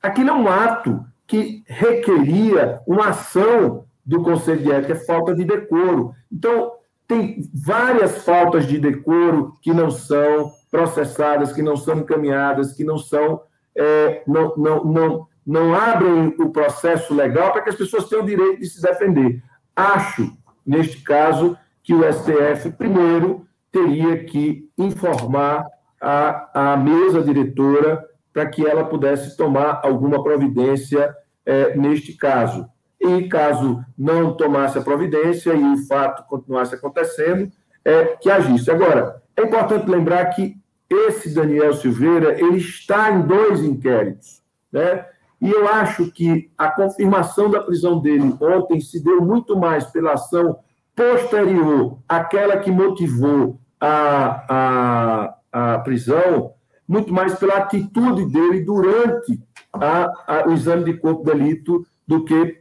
Aquilo 0.00 0.30
é 0.30 0.32
um 0.32 0.48
ato 0.48 1.04
que 1.26 1.64
requeria 1.66 2.80
uma 2.86 3.08
ação 3.08 3.84
do 4.04 4.22
Conselho 4.22 4.62
de 4.62 4.70
Ética, 4.70 4.92
é 4.92 5.04
falta 5.04 5.34
de 5.34 5.44
decoro. 5.44 6.14
Então, 6.30 6.72
tem 7.08 7.40
várias 7.52 8.24
faltas 8.24 8.66
de 8.66 8.78
decoro 8.78 9.54
que 9.60 9.72
não 9.72 9.90
são 9.90 10.52
processadas, 10.70 11.52
que 11.52 11.62
não 11.62 11.76
são 11.76 11.98
encaminhadas, 11.98 12.72
que 12.72 12.84
não 12.84 12.98
são. 12.98 13.42
É, 13.74 14.22
não, 14.26 14.56
não, 14.56 14.84
não, 14.84 15.26
não 15.46 15.74
abrem 15.74 16.34
o 16.38 16.50
processo 16.50 17.12
legal 17.12 17.52
para 17.52 17.62
que 17.62 17.70
as 17.70 17.76
pessoas 17.76 18.08
tenham 18.08 18.24
o 18.24 18.26
direito 18.26 18.60
de 18.60 18.66
se 18.66 18.80
defender. 18.80 19.42
Acho, 19.74 20.35
neste 20.66 21.02
caso, 21.02 21.56
que 21.82 21.94
o 21.94 22.02
STF, 22.12 22.72
primeiro, 22.72 23.46
teria 23.70 24.24
que 24.24 24.68
informar 24.76 25.64
a, 26.00 26.72
a 26.72 26.76
mesa 26.76 27.22
diretora 27.22 28.04
para 28.32 28.46
que 28.46 28.66
ela 28.66 28.84
pudesse 28.84 29.36
tomar 29.36 29.80
alguma 29.82 30.22
providência 30.22 31.14
é, 31.44 31.76
neste 31.76 32.14
caso. 32.14 32.68
E 33.00 33.28
caso 33.28 33.84
não 33.96 34.34
tomasse 34.34 34.78
a 34.78 34.82
providência 34.82 35.54
e 35.54 35.62
o 35.62 35.86
fato 35.86 36.26
continuasse 36.26 36.74
acontecendo, 36.74 37.50
é, 37.84 38.16
que 38.20 38.30
agisse. 38.30 38.70
Agora, 38.70 39.22
é 39.36 39.42
importante 39.42 39.88
lembrar 39.88 40.26
que 40.26 40.56
esse 40.88 41.34
Daniel 41.34 41.74
Silveira 41.74 42.40
ele 42.40 42.58
está 42.58 43.10
em 43.10 43.22
dois 43.22 43.60
inquéritos, 43.60 44.42
né? 44.72 45.04
E 45.40 45.50
eu 45.50 45.68
acho 45.68 46.10
que 46.10 46.50
a 46.56 46.70
confirmação 46.70 47.50
da 47.50 47.60
prisão 47.60 48.00
dele 48.00 48.34
ontem 48.40 48.80
se 48.80 49.02
deu 49.02 49.20
muito 49.20 49.56
mais 49.56 49.84
pela 49.86 50.14
ação 50.14 50.58
posterior 50.94 51.98
àquela 52.08 52.56
que 52.56 52.70
motivou 52.70 53.60
a, 53.78 55.34
a, 55.52 55.74
a 55.74 55.78
prisão 55.80 56.52
muito 56.88 57.12
mais 57.12 57.34
pela 57.34 57.56
atitude 57.56 58.24
dele 58.26 58.62
durante 58.62 59.40
a, 59.72 60.04
a, 60.26 60.48
o 60.48 60.52
exame 60.52 60.84
de 60.84 60.94
corpo 60.94 61.24
de 61.24 61.32
delito 61.32 61.86
do 62.06 62.24
que 62.24 62.58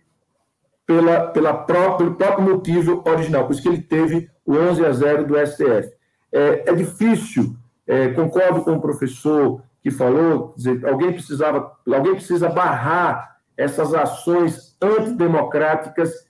pela, 0.86 1.28
pela 1.28 1.54
própria, 1.54 1.98
pelo 1.98 2.16
próprio 2.16 2.56
motivo 2.56 3.04
original. 3.08 3.46
Por 3.46 3.54
isso 3.54 3.62
que 3.62 3.70
ele 3.70 3.82
teve 3.82 4.30
o 4.46 4.56
11 4.56 4.86
a 4.86 4.92
0 4.92 5.28
do 5.28 5.36
STF. 5.48 5.94
É, 6.32 6.70
é 6.70 6.74
difícil, 6.74 7.56
é, 7.88 8.10
concordo 8.10 8.62
com 8.64 8.74
o 8.74 8.82
professor 8.82 9.62
que 9.86 9.92
falou, 9.92 10.52
dizer, 10.58 10.84
alguém 10.84 11.14
precisava, 11.14 11.78
alguém 11.86 12.16
precisa 12.16 12.50
barrar 12.50 13.38
essas 13.56 13.94
ações 13.94 14.76
antidemocráticas 14.82 16.28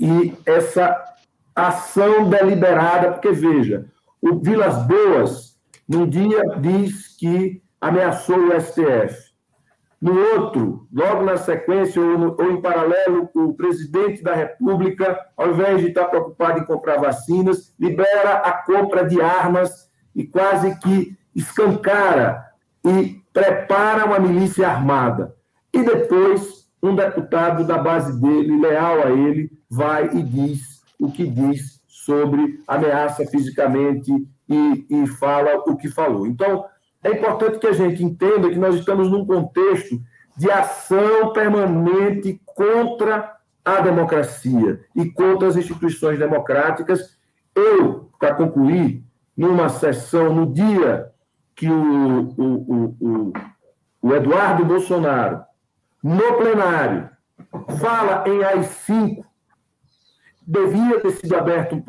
e 0.00 0.34
essa 0.46 0.98
ação 1.54 2.30
deliberada, 2.30 3.12
porque 3.12 3.30
veja, 3.30 3.84
o 4.22 4.38
Vilas 4.38 4.86
Boas 4.86 5.60
num 5.86 6.08
dia 6.08 6.42
diz 6.62 7.14
que 7.18 7.62
ameaçou 7.78 8.38
o 8.38 8.58
STF. 8.58 9.34
No 10.00 10.18
outro, 10.18 10.88
logo 10.90 11.24
na 11.24 11.36
sequência, 11.36 12.00
ou, 12.00 12.16
no, 12.16 12.36
ou, 12.40 12.52
em 12.52 12.62
paralelo, 12.62 13.28
o 13.34 13.52
presidente 13.52 14.22
da 14.22 14.34
República, 14.34 15.26
ao 15.36 15.50
invés 15.50 15.82
de 15.82 15.88
estar 15.88 16.06
preocupado 16.06 16.60
em 16.60 16.64
comprar 16.64 16.96
vacinas, 16.96 17.74
libera 17.78 18.36
a 18.36 18.52
compra 18.62 19.04
de 19.04 19.20
armas 19.20 19.90
e 20.14 20.24
quase 20.24 20.74
que 20.78 21.18
escancara 21.34 22.47
e 22.84 23.20
prepara 23.32 24.04
uma 24.04 24.18
milícia 24.18 24.68
armada. 24.68 25.34
E 25.72 25.82
depois, 25.82 26.68
um 26.82 26.94
deputado 26.94 27.64
da 27.64 27.78
base 27.78 28.20
dele, 28.20 28.60
leal 28.60 29.02
a 29.02 29.10
ele, 29.10 29.50
vai 29.70 30.08
e 30.12 30.22
diz 30.22 30.82
o 30.98 31.10
que 31.10 31.26
diz 31.26 31.80
sobre 31.86 32.60
ameaça 32.66 33.26
fisicamente 33.26 34.10
e, 34.48 34.86
e 34.88 35.06
fala 35.06 35.56
o 35.66 35.76
que 35.76 35.88
falou. 35.88 36.26
Então, 36.26 36.64
é 37.02 37.10
importante 37.10 37.58
que 37.58 37.66
a 37.66 37.72
gente 37.72 38.02
entenda 38.02 38.48
que 38.48 38.58
nós 38.58 38.74
estamos 38.74 39.10
num 39.10 39.24
contexto 39.24 40.00
de 40.36 40.50
ação 40.50 41.32
permanente 41.32 42.40
contra 42.46 43.36
a 43.64 43.80
democracia 43.80 44.80
e 44.94 45.10
contra 45.10 45.48
as 45.48 45.56
instituições 45.56 46.18
democráticas. 46.18 47.16
Eu, 47.54 48.08
para 48.18 48.34
concluir, 48.34 49.04
numa 49.36 49.68
sessão, 49.68 50.34
no 50.34 50.52
dia 50.52 51.12
que 51.58 51.68
o, 51.68 52.34
o, 52.38 52.96
o, 53.00 53.32
o 54.00 54.14
Eduardo 54.14 54.64
Bolsonaro, 54.64 55.42
no 56.00 56.34
plenário, 56.34 57.10
fala 57.80 58.22
em 58.28 58.44
AI-5, 58.44 59.24
devia 60.46 61.00
ter 61.00 61.10
sido 61.10 61.36
aberto 61.36 61.82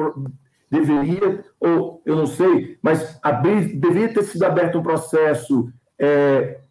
deveria, 0.71 1.45
ou 1.59 2.01
eu 2.03 2.15
não 2.15 2.25
sei, 2.25 2.79
mas 2.81 3.19
abrir, 3.21 3.75
deveria 3.79 4.11
ter 4.11 4.23
sido 4.23 4.43
aberto 4.43 4.79
um 4.79 4.83
processo 4.83 5.71
é, 5.99 6.61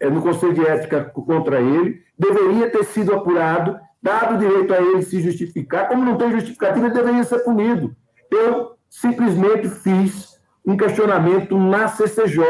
é, 0.00 0.08
no 0.08 0.22
Conselho 0.22 0.54
de 0.54 0.66
Ética 0.66 1.04
contra 1.04 1.60
ele, 1.60 2.02
deveria 2.18 2.70
ter 2.70 2.84
sido 2.84 3.14
apurado, 3.14 3.78
dado 4.02 4.34
o 4.34 4.38
direito 4.38 4.72
a 4.72 4.80
ele 4.80 5.02
se 5.02 5.20
justificar. 5.20 5.88
Como 5.88 6.02
não 6.02 6.16
tem 6.16 6.32
justificativa, 6.32 6.86
ele 6.86 6.94
deveria 6.94 7.24
ser 7.24 7.40
punido. 7.40 7.94
Eu 8.30 8.76
simplesmente 8.88 9.68
fiz 9.68 10.35
um 10.66 10.76
questionamento 10.76 11.56
na 11.56 11.88
CCJ 11.88 12.44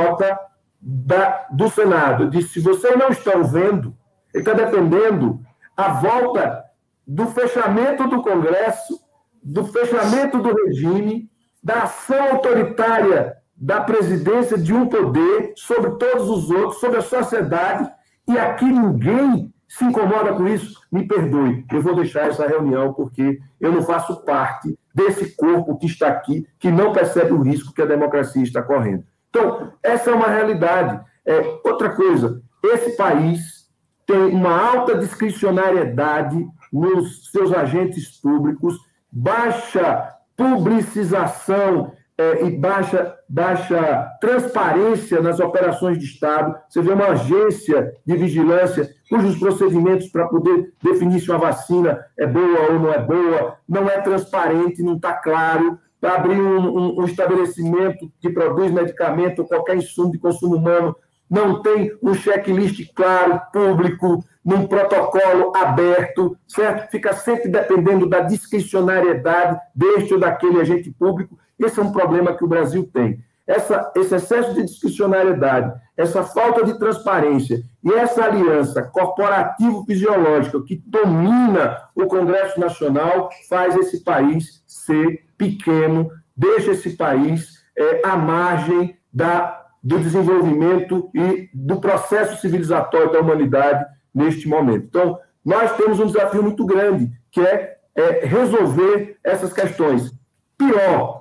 da, 0.81 1.47
do 1.51 1.69
Senado. 1.69 2.31
Disse: 2.31 2.55
se 2.55 2.61
vocês 2.61 2.97
não 2.97 3.11
estão 3.11 3.45
vendo, 3.45 3.95
ele 4.33 4.43
está 4.43 4.53
defendendo 4.53 5.41
a 5.77 5.89
volta 5.89 6.65
do 7.07 7.27
fechamento 7.27 8.09
do 8.09 8.23
Congresso 8.23 9.07
do 9.47 9.65
fechamento 9.65 10.43
do 10.43 10.53
regime, 10.65 11.31
da 11.63 11.85
ação 11.85 12.33
autoritária 12.33 13.37
da 13.57 13.81
presidência 13.81 14.59
de 14.59 14.75
um 14.75 14.89
poder 14.89 15.53
sobre 15.55 15.93
todos 15.93 16.29
os 16.29 16.51
outros, 16.51 16.81
sobre 16.81 16.99
a 16.99 17.03
sociedade, 17.03 17.89
e 18.29 18.37
aqui 18.37 18.65
ninguém 18.65 19.55
se 19.69 19.85
incomoda 19.85 20.35
com 20.35 20.49
isso, 20.49 20.81
me 20.91 21.07
perdoe, 21.07 21.65
eu 21.73 21.81
vou 21.81 21.95
deixar 21.95 22.29
essa 22.29 22.47
reunião 22.47 22.93
porque 22.93 23.39
eu 23.61 23.73
não 23.73 23.83
faço 23.83 24.25
parte 24.25 24.77
desse 24.97 25.37
corpo 25.37 25.77
que 25.77 25.85
está 25.85 26.09
aqui, 26.09 26.49
que 26.59 26.71
não 26.71 26.91
percebe 26.91 27.35
o 27.35 27.43
risco 27.43 27.75
que 27.75 27.83
a 27.83 27.87
democracia 27.87 28.43
está 28.43 28.63
correndo. 28.63 29.05
Então, 29.29 29.71
essa 29.83 30.11
é 30.11 30.15
uma 30.15 30.29
realidade. 30.29 31.05
É, 31.27 31.59
outra 31.63 31.91
coisa, 31.91 32.41
esse 32.65 32.97
país 32.97 33.67
tem 34.07 34.17
uma 34.17 34.59
alta 34.59 34.97
discricionariedade 34.97 36.47
nos 36.73 37.31
seus 37.31 37.53
agentes 37.53 38.19
públicos, 38.19 38.75
baixa 39.13 40.15
publicização 40.35 41.93
é, 42.19 42.47
e 42.47 42.51
baixa, 42.51 43.15
baixa 43.29 44.11
transparência 44.21 45.21
nas 45.21 45.39
operações 45.39 45.99
de 45.99 46.07
Estado. 46.07 46.57
Você 46.69 46.81
vê 46.81 46.93
uma 46.93 47.09
agência 47.09 47.93
de 48.07 48.17
vigilância 48.17 48.91
cujos 49.09 49.39
procedimentos 49.39 50.09
para 50.09 50.27
poder 50.27 50.73
definir 50.83 51.21
se 51.21 51.31
uma 51.31 51.39
vacina 51.39 52.05
é 52.19 52.27
boa 52.27 52.73
ou 52.73 52.81
não 52.81 52.93
é 52.93 52.99
boa 53.01 53.57
não 53.69 53.89
é 53.89 54.01
transparente, 54.01 54.83
não 54.83 54.97
está 54.97 55.13
claro. 55.13 55.79
para 56.01 56.15
abrir 56.15 56.41
um, 56.41 56.59
um, 56.59 57.01
um, 57.01 57.05
estabelecimento 57.05 58.11
que 58.21 58.31
produz 58.31 58.71
medicamento 58.73 59.41
ou 59.41 59.49
qualquer 59.49 59.77
insumo 59.77 60.13
de 60.13 60.19
consumo 60.19 60.57
humano, 60.57 60.97
não 61.29 61.61
tem 61.61 61.93
um 62.03 62.15
checklist 62.15 62.93
claro, 62.95 63.41
público, 63.53 64.25
num 64.45 64.67
protocolo 64.67 65.53
aberto, 65.57 66.37
certo? 66.47 66.91
Fica 66.91 67.13
sempre 67.15 67.49
dependendo 67.49 68.09
da 68.09 68.21
discricionariedade 68.21 69.59
deste 69.75 70.15
ou 70.15 70.21
daquele 70.21 70.61
agente 70.61 70.91
público. 70.93 71.37
Esse 71.59 71.79
é 71.81 71.83
um 71.83 71.93
problema 71.93 72.35
que 72.35 72.45
o 72.45 72.49
Brasil 72.49 72.89
tem. 72.93 73.25
Essa, 73.47 73.93
esse 73.95 74.15
excesso 74.15 74.55
de 74.55 74.65
discricionariedade, 74.65 75.73
essa 75.97 76.25
falta 76.25 76.65
de 76.65 76.79
transparência 76.79 77.63
e 77.83 77.93
essa 77.93 78.25
aliança 78.25 78.83
corporativo-fisiológica 78.83 80.63
que 80.63 80.83
domina 80.85 81.79
o 81.95 82.07
Congresso 82.07 82.59
Nacional 82.59 83.31
faz 83.49 83.77
esse 83.77 84.03
país 84.03 84.65
ser 84.67 85.25
pequeno, 85.39 86.11
deixa 86.37 86.73
esse 86.73 86.97
país 86.97 87.65
é, 87.79 88.03
à 88.05 88.17
margem 88.17 88.97
da, 89.13 89.65
do 89.83 89.99
desenvolvimento 90.01 91.09
e 91.15 91.49
do 91.55 91.81
processo 91.81 92.41
civilizatório 92.41 93.13
da 93.13 93.21
humanidade 93.21 93.85
neste 94.13 94.49
momento. 94.49 94.87
Então, 94.87 95.19
nós 95.45 95.77
temos 95.77 96.01
um 96.01 96.07
desafio 96.07 96.43
muito 96.43 96.67
grande, 96.67 97.13
que 97.31 97.41
é, 97.41 97.77
é 97.95 98.27
resolver 98.27 99.17
essas 99.23 99.53
questões. 99.53 100.13
Pior, 100.59 101.16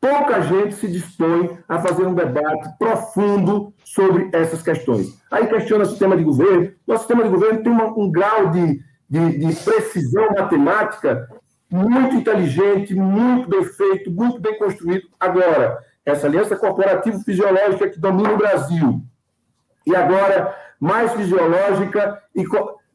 pouca 0.00 0.40
gente 0.40 0.74
se 0.76 0.88
dispõe 0.88 1.58
a 1.68 1.78
fazer 1.78 2.06
um 2.06 2.14
debate 2.14 2.70
profundo 2.78 3.74
sobre 3.84 4.30
essas 4.32 4.62
questões. 4.62 5.20
Aí 5.30 5.46
questiona 5.46 5.84
o 5.84 5.86
sistema 5.86 6.16
de 6.16 6.24
governo. 6.24 6.72
Nosso 6.86 7.00
sistema 7.00 7.22
de 7.22 7.28
governo 7.28 7.62
tem 7.62 7.70
uma, 7.70 7.86
um 7.86 8.10
grau 8.10 8.50
de, 8.50 8.80
de, 9.08 9.38
de, 9.38 9.54
precisão 9.56 10.30
matemática 10.30 11.28
muito 11.70 12.16
inteligente, 12.16 12.94
muito 12.94 13.48
bem 13.48 13.62
feito, 13.64 14.10
muito 14.10 14.40
bem 14.40 14.58
construído. 14.58 15.06
Agora, 15.20 15.78
essa 16.04 16.26
aliança 16.26 16.56
corporativo-fisiológica 16.56 17.90
que 17.90 18.00
domina 18.00 18.32
o 18.32 18.38
Brasil, 18.38 19.02
e 19.86 19.94
agora 19.94 20.56
mais 20.80 21.12
fisiológica, 21.12 22.22
e 22.34 22.44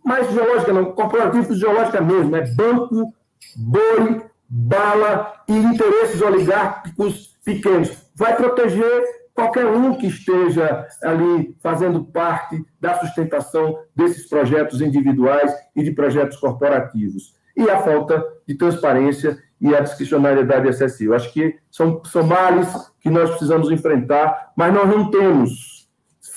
mais 0.04 0.28
fisiológica 0.28 0.74
não, 0.74 0.86
corporativo-fisiológica 0.86 2.02
mesmo, 2.02 2.36
é 2.36 2.42
banco, 2.54 3.14
boi, 3.56 4.26
bala 4.48 5.34
e 5.48 5.54
interesses 5.54 6.22
oligárquicos 6.22 7.36
pequenos. 7.44 7.92
Vai 8.16 8.36
proteger 8.36 9.04
qualquer 9.34 9.66
um 9.66 9.96
que 9.96 10.08
esteja 10.08 10.88
ali 11.04 11.56
fazendo 11.62 12.06
parte 12.06 12.66
da 12.80 12.98
sustentação 13.00 13.78
desses 13.96 14.28
projetos 14.30 14.82
individuais 14.82 15.54
e 15.76 15.84
de 15.84 15.92
projetos 15.92 16.38
corporativos 16.38 17.36
e 17.56 17.70
a 17.70 17.80
falta 17.80 18.24
de 18.48 18.56
transparência 18.56 19.38
e 19.60 19.74
a 19.74 19.80
discricionariedade 19.80 20.68
excessiva. 20.68 21.16
Acho 21.16 21.32
que 21.32 21.58
são, 21.72 22.04
são 22.06 22.24
males 22.24 22.68
que 23.00 23.10
nós 23.10 23.30
precisamos 23.30 23.72
enfrentar, 23.72 24.52
mas 24.56 24.74
nós 24.74 24.88
não 24.88 25.10
temos 25.10 25.90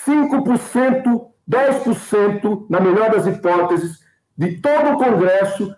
5%, 0.06 1.26
10%, 1.48 2.66
na 2.68 2.80
melhor 2.80 3.10
das 3.10 3.26
hipóteses, 3.26 4.00
de 4.36 4.60
todo 4.60 4.92
o 4.92 4.98
Congresso 4.98 5.74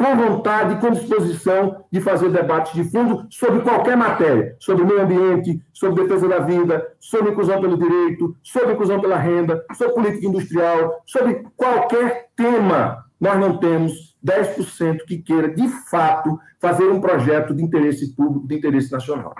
com 0.00 0.16
vontade, 0.16 0.80
com 0.80 0.92
disposição 0.92 1.84
de 1.92 2.00
fazer 2.00 2.30
debates 2.30 2.72
de 2.72 2.82
fundo 2.84 3.26
sobre 3.28 3.60
qualquer 3.60 3.98
matéria, 3.98 4.56
sobre 4.58 4.82
meio 4.82 5.02
ambiente, 5.02 5.62
sobre 5.74 6.02
defesa 6.02 6.26
da 6.26 6.38
vida, 6.38 6.90
sobre 6.98 7.32
inclusão 7.32 7.60
pelo 7.60 7.76
direito, 7.76 8.34
sobre 8.42 8.72
inclusão 8.72 8.98
pela 8.98 9.18
renda, 9.18 9.62
sobre 9.76 9.92
política 9.92 10.26
industrial, 10.26 11.02
sobre 11.04 11.44
qualquer 11.54 12.30
tema. 12.34 13.04
Nós 13.20 13.38
não 13.38 13.58
temos 13.58 14.16
10% 14.24 15.04
que 15.06 15.18
queira, 15.18 15.54
de 15.54 15.68
fato, 15.68 16.40
fazer 16.58 16.84
um 16.84 16.98
projeto 16.98 17.54
de 17.54 17.62
interesse 17.62 18.16
público, 18.16 18.48
de 18.48 18.54
interesse 18.54 18.90
nacional. 18.90 19.34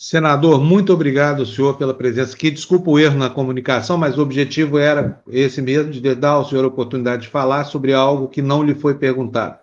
Senador, 0.00 0.60
muito 0.60 0.92
obrigado, 0.92 1.44
senhor, 1.44 1.76
pela 1.76 1.92
presença 1.92 2.32
aqui. 2.32 2.52
Desculpa 2.52 2.88
o 2.88 3.00
erro 3.00 3.18
na 3.18 3.28
comunicação, 3.28 3.98
mas 3.98 4.16
o 4.16 4.22
objetivo 4.22 4.78
era 4.78 5.20
esse 5.28 5.60
mesmo, 5.60 5.90
de 5.90 6.14
dar 6.14 6.30
ao 6.30 6.44
senhor 6.44 6.64
a 6.64 6.68
oportunidade 6.68 7.22
de 7.22 7.28
falar 7.28 7.64
sobre 7.64 7.92
algo 7.92 8.28
que 8.28 8.40
não 8.40 8.62
lhe 8.62 8.76
foi 8.76 8.94
perguntado. 8.94 9.58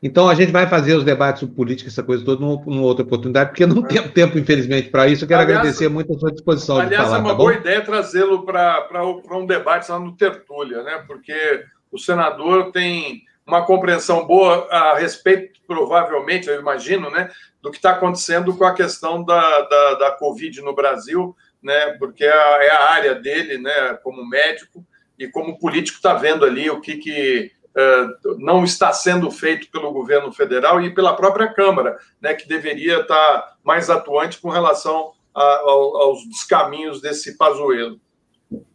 Então, 0.00 0.28
a 0.28 0.34
gente 0.36 0.52
vai 0.52 0.68
fazer 0.68 0.94
os 0.94 1.02
debates 1.02 1.40
sobre 1.40 1.56
política, 1.56 1.90
essa 1.90 2.04
coisa 2.04 2.24
toda, 2.24 2.40
numa, 2.40 2.64
numa 2.66 2.82
outra 2.82 3.04
oportunidade, 3.04 3.50
porque 3.50 3.66
não 3.66 3.82
temos 3.82 4.12
tempo, 4.12 4.38
infelizmente, 4.38 4.90
para 4.90 5.08
isso. 5.08 5.24
Eu 5.24 5.28
quero 5.28 5.42
aliás, 5.42 5.58
agradecer 5.58 5.88
muito 5.88 6.14
a 6.14 6.18
sua 6.20 6.30
disposição 6.30 6.76
aliás, 6.76 6.90
de 6.90 6.96
falar. 6.96 7.16
É 7.16 7.20
uma 7.20 7.30
tá 7.30 7.34
boa 7.34 7.52
bom? 7.52 7.58
ideia 7.58 7.80
trazê-lo 7.80 8.44
para 8.44 9.04
um 9.32 9.44
debate 9.44 9.90
lá 9.90 9.98
no 9.98 10.12
Tertúlia, 10.12 10.84
né? 10.84 11.02
porque 11.04 11.64
o 11.90 11.98
senador 11.98 12.70
tem 12.70 13.24
uma 13.48 13.64
compreensão 13.64 14.26
boa 14.26 14.68
a 14.70 14.98
respeito, 14.98 15.58
provavelmente, 15.66 16.48
eu 16.48 16.60
imagino, 16.60 17.10
né, 17.10 17.30
do 17.60 17.70
que 17.70 17.76
está 17.76 17.90
acontecendo 17.90 18.56
com 18.56 18.64
a 18.64 18.74
questão 18.74 19.24
da, 19.24 19.62
da, 19.62 19.94
da, 19.94 20.10
Covid 20.12 20.60
no 20.62 20.74
Brasil, 20.74 21.36
né, 21.62 21.92
porque 21.98 22.24
é 22.24 22.32
a, 22.32 22.64
é 22.64 22.70
a 22.70 22.92
área 22.92 23.14
dele, 23.14 23.58
né, 23.58 23.94
como 24.02 24.28
médico 24.28 24.84
e 25.18 25.26
como 25.26 25.58
político, 25.58 25.96
está 25.96 26.14
vendo 26.14 26.44
ali 26.44 26.70
o 26.70 26.80
que, 26.80 26.96
que 26.96 27.50
uh, 27.70 28.38
não 28.38 28.62
está 28.62 28.92
sendo 28.92 29.30
feito 29.30 29.70
pelo 29.70 29.92
governo 29.92 30.32
federal 30.32 30.80
e 30.80 30.94
pela 30.94 31.16
própria 31.16 31.52
Câmara, 31.52 31.98
né, 32.20 32.34
que 32.34 32.48
deveria 32.48 33.00
estar 33.00 33.14
tá 33.14 33.56
mais 33.64 33.90
atuante 33.90 34.40
com 34.40 34.50
relação 34.50 35.12
a, 35.34 35.42
ao, 35.42 35.96
aos 35.96 36.28
descaminhos 36.28 37.00
desse 37.00 37.36
Pazuello. 37.36 38.00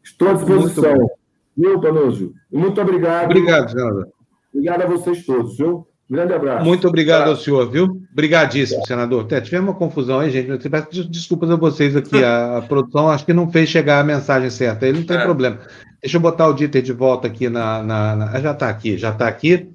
Estou 0.03 0.29
à 0.29 0.33
disposição. 0.33 1.09
Muito, 1.55 2.35
Muito 2.51 2.81
obrigado. 2.81 3.25
Obrigado, 3.25 3.71
senador. 3.71 4.07
Obrigado 4.53 4.81
a 4.81 4.85
vocês 4.85 5.25
todos, 5.25 5.57
viu? 5.57 5.87
Grande 6.09 6.33
abraço. 6.33 6.65
Muito 6.65 6.87
obrigado 6.87 7.25
tá. 7.25 7.29
ao 7.29 7.35
senhor, 7.35 7.69
viu? 7.71 8.01
Obrigadíssimo, 8.11 8.85
senador. 8.85 9.23
Até 9.23 9.39
tivemos 9.41 9.69
uma 9.69 9.75
confusão 9.75 10.19
aí, 10.19 10.29
gente. 10.29 10.69
peço 10.69 11.09
desculpas 11.09 11.49
a 11.49 11.55
vocês 11.55 11.95
aqui. 11.95 12.23
A, 12.23 12.57
a, 12.57 12.61
produção 12.67 13.09
acho 13.09 13.25
que 13.25 13.33
não 13.33 13.49
fez 13.51 13.69
chegar 13.69 13.99
a 13.99 14.03
mensagem 14.03 14.49
certa. 14.49 14.85
Aí 14.85 14.93
não 14.93 15.03
tem 15.03 15.17
é. 15.17 15.23
problema. 15.23 15.59
Deixa 16.01 16.17
eu 16.17 16.21
botar 16.21 16.47
o 16.47 16.53
Dieter 16.53 16.81
de 16.81 16.91
volta 16.91 17.27
aqui 17.27 17.49
na. 17.49 17.81
na, 17.81 18.15
na 18.15 18.39
já 18.39 18.51
está 18.51 18.69
aqui, 18.69 18.97
já 18.97 19.09
está 19.11 19.27
aqui. 19.27 19.69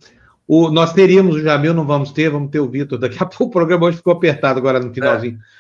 O, 0.47 0.71
nós 0.71 0.93
teríamos 0.93 1.37
o 1.37 1.41
Jamil, 1.43 1.75
não 1.75 1.87
vamos 1.87 2.13
ter, 2.13 2.31
vamos 2.31 2.51
ter 2.51 2.61
o 2.61 2.69
Vitor. 2.69 2.99
Daqui 2.99 3.23
a 3.23 3.27
pouco 3.27 3.45
o 3.45 3.51
programa 3.51 3.87
hoje 3.87 3.99
ficou 3.99 4.13
apertado 4.13 4.59
agora 4.59 4.81
no 4.81 4.93
finalzinho. 4.93 5.39
É. 5.39 5.59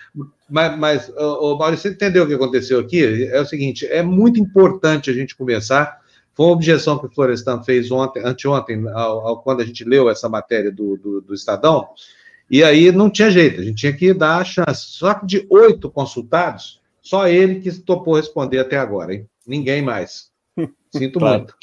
Mas, 0.48 0.78
mas 0.78 1.08
o, 1.10 1.54
o 1.54 1.58
Maurício, 1.58 1.88
você 1.88 1.94
entendeu 1.94 2.24
o 2.24 2.26
que 2.26 2.34
aconteceu 2.34 2.78
aqui? 2.78 3.26
É 3.26 3.40
o 3.40 3.46
seguinte: 3.46 3.86
é 3.86 4.02
muito 4.02 4.38
importante 4.38 5.10
a 5.10 5.14
gente 5.14 5.34
começar 5.34 5.97
foi 6.38 6.46
uma 6.46 6.52
objeção 6.52 6.96
que 6.96 7.06
o 7.06 7.10
Florestan 7.10 7.64
fez 7.64 7.90
ontem, 7.90 8.22
anteontem, 8.24 8.86
ao, 8.90 9.26
ao, 9.26 9.42
quando 9.42 9.60
a 9.60 9.64
gente 9.64 9.82
leu 9.82 10.08
essa 10.08 10.28
matéria 10.28 10.70
do, 10.70 10.96
do, 10.96 11.20
do, 11.20 11.34
Estadão, 11.34 11.88
e 12.48 12.62
aí 12.62 12.92
não 12.92 13.10
tinha 13.10 13.28
jeito, 13.28 13.60
a 13.60 13.64
gente 13.64 13.78
tinha 13.78 13.92
que 13.92 14.14
dar 14.14 14.38
a 14.38 14.44
chance. 14.44 14.86
Só 14.86 15.14
que 15.14 15.26
de 15.26 15.44
oito 15.50 15.90
consultados, 15.90 16.80
só 17.02 17.26
ele 17.26 17.56
que 17.58 17.72
topou 17.80 18.14
responder 18.14 18.60
até 18.60 18.78
agora, 18.78 19.12
hein? 19.12 19.26
Ninguém 19.44 19.82
mais. 19.82 20.30
Sinto 20.94 21.18
muito. 21.18 21.56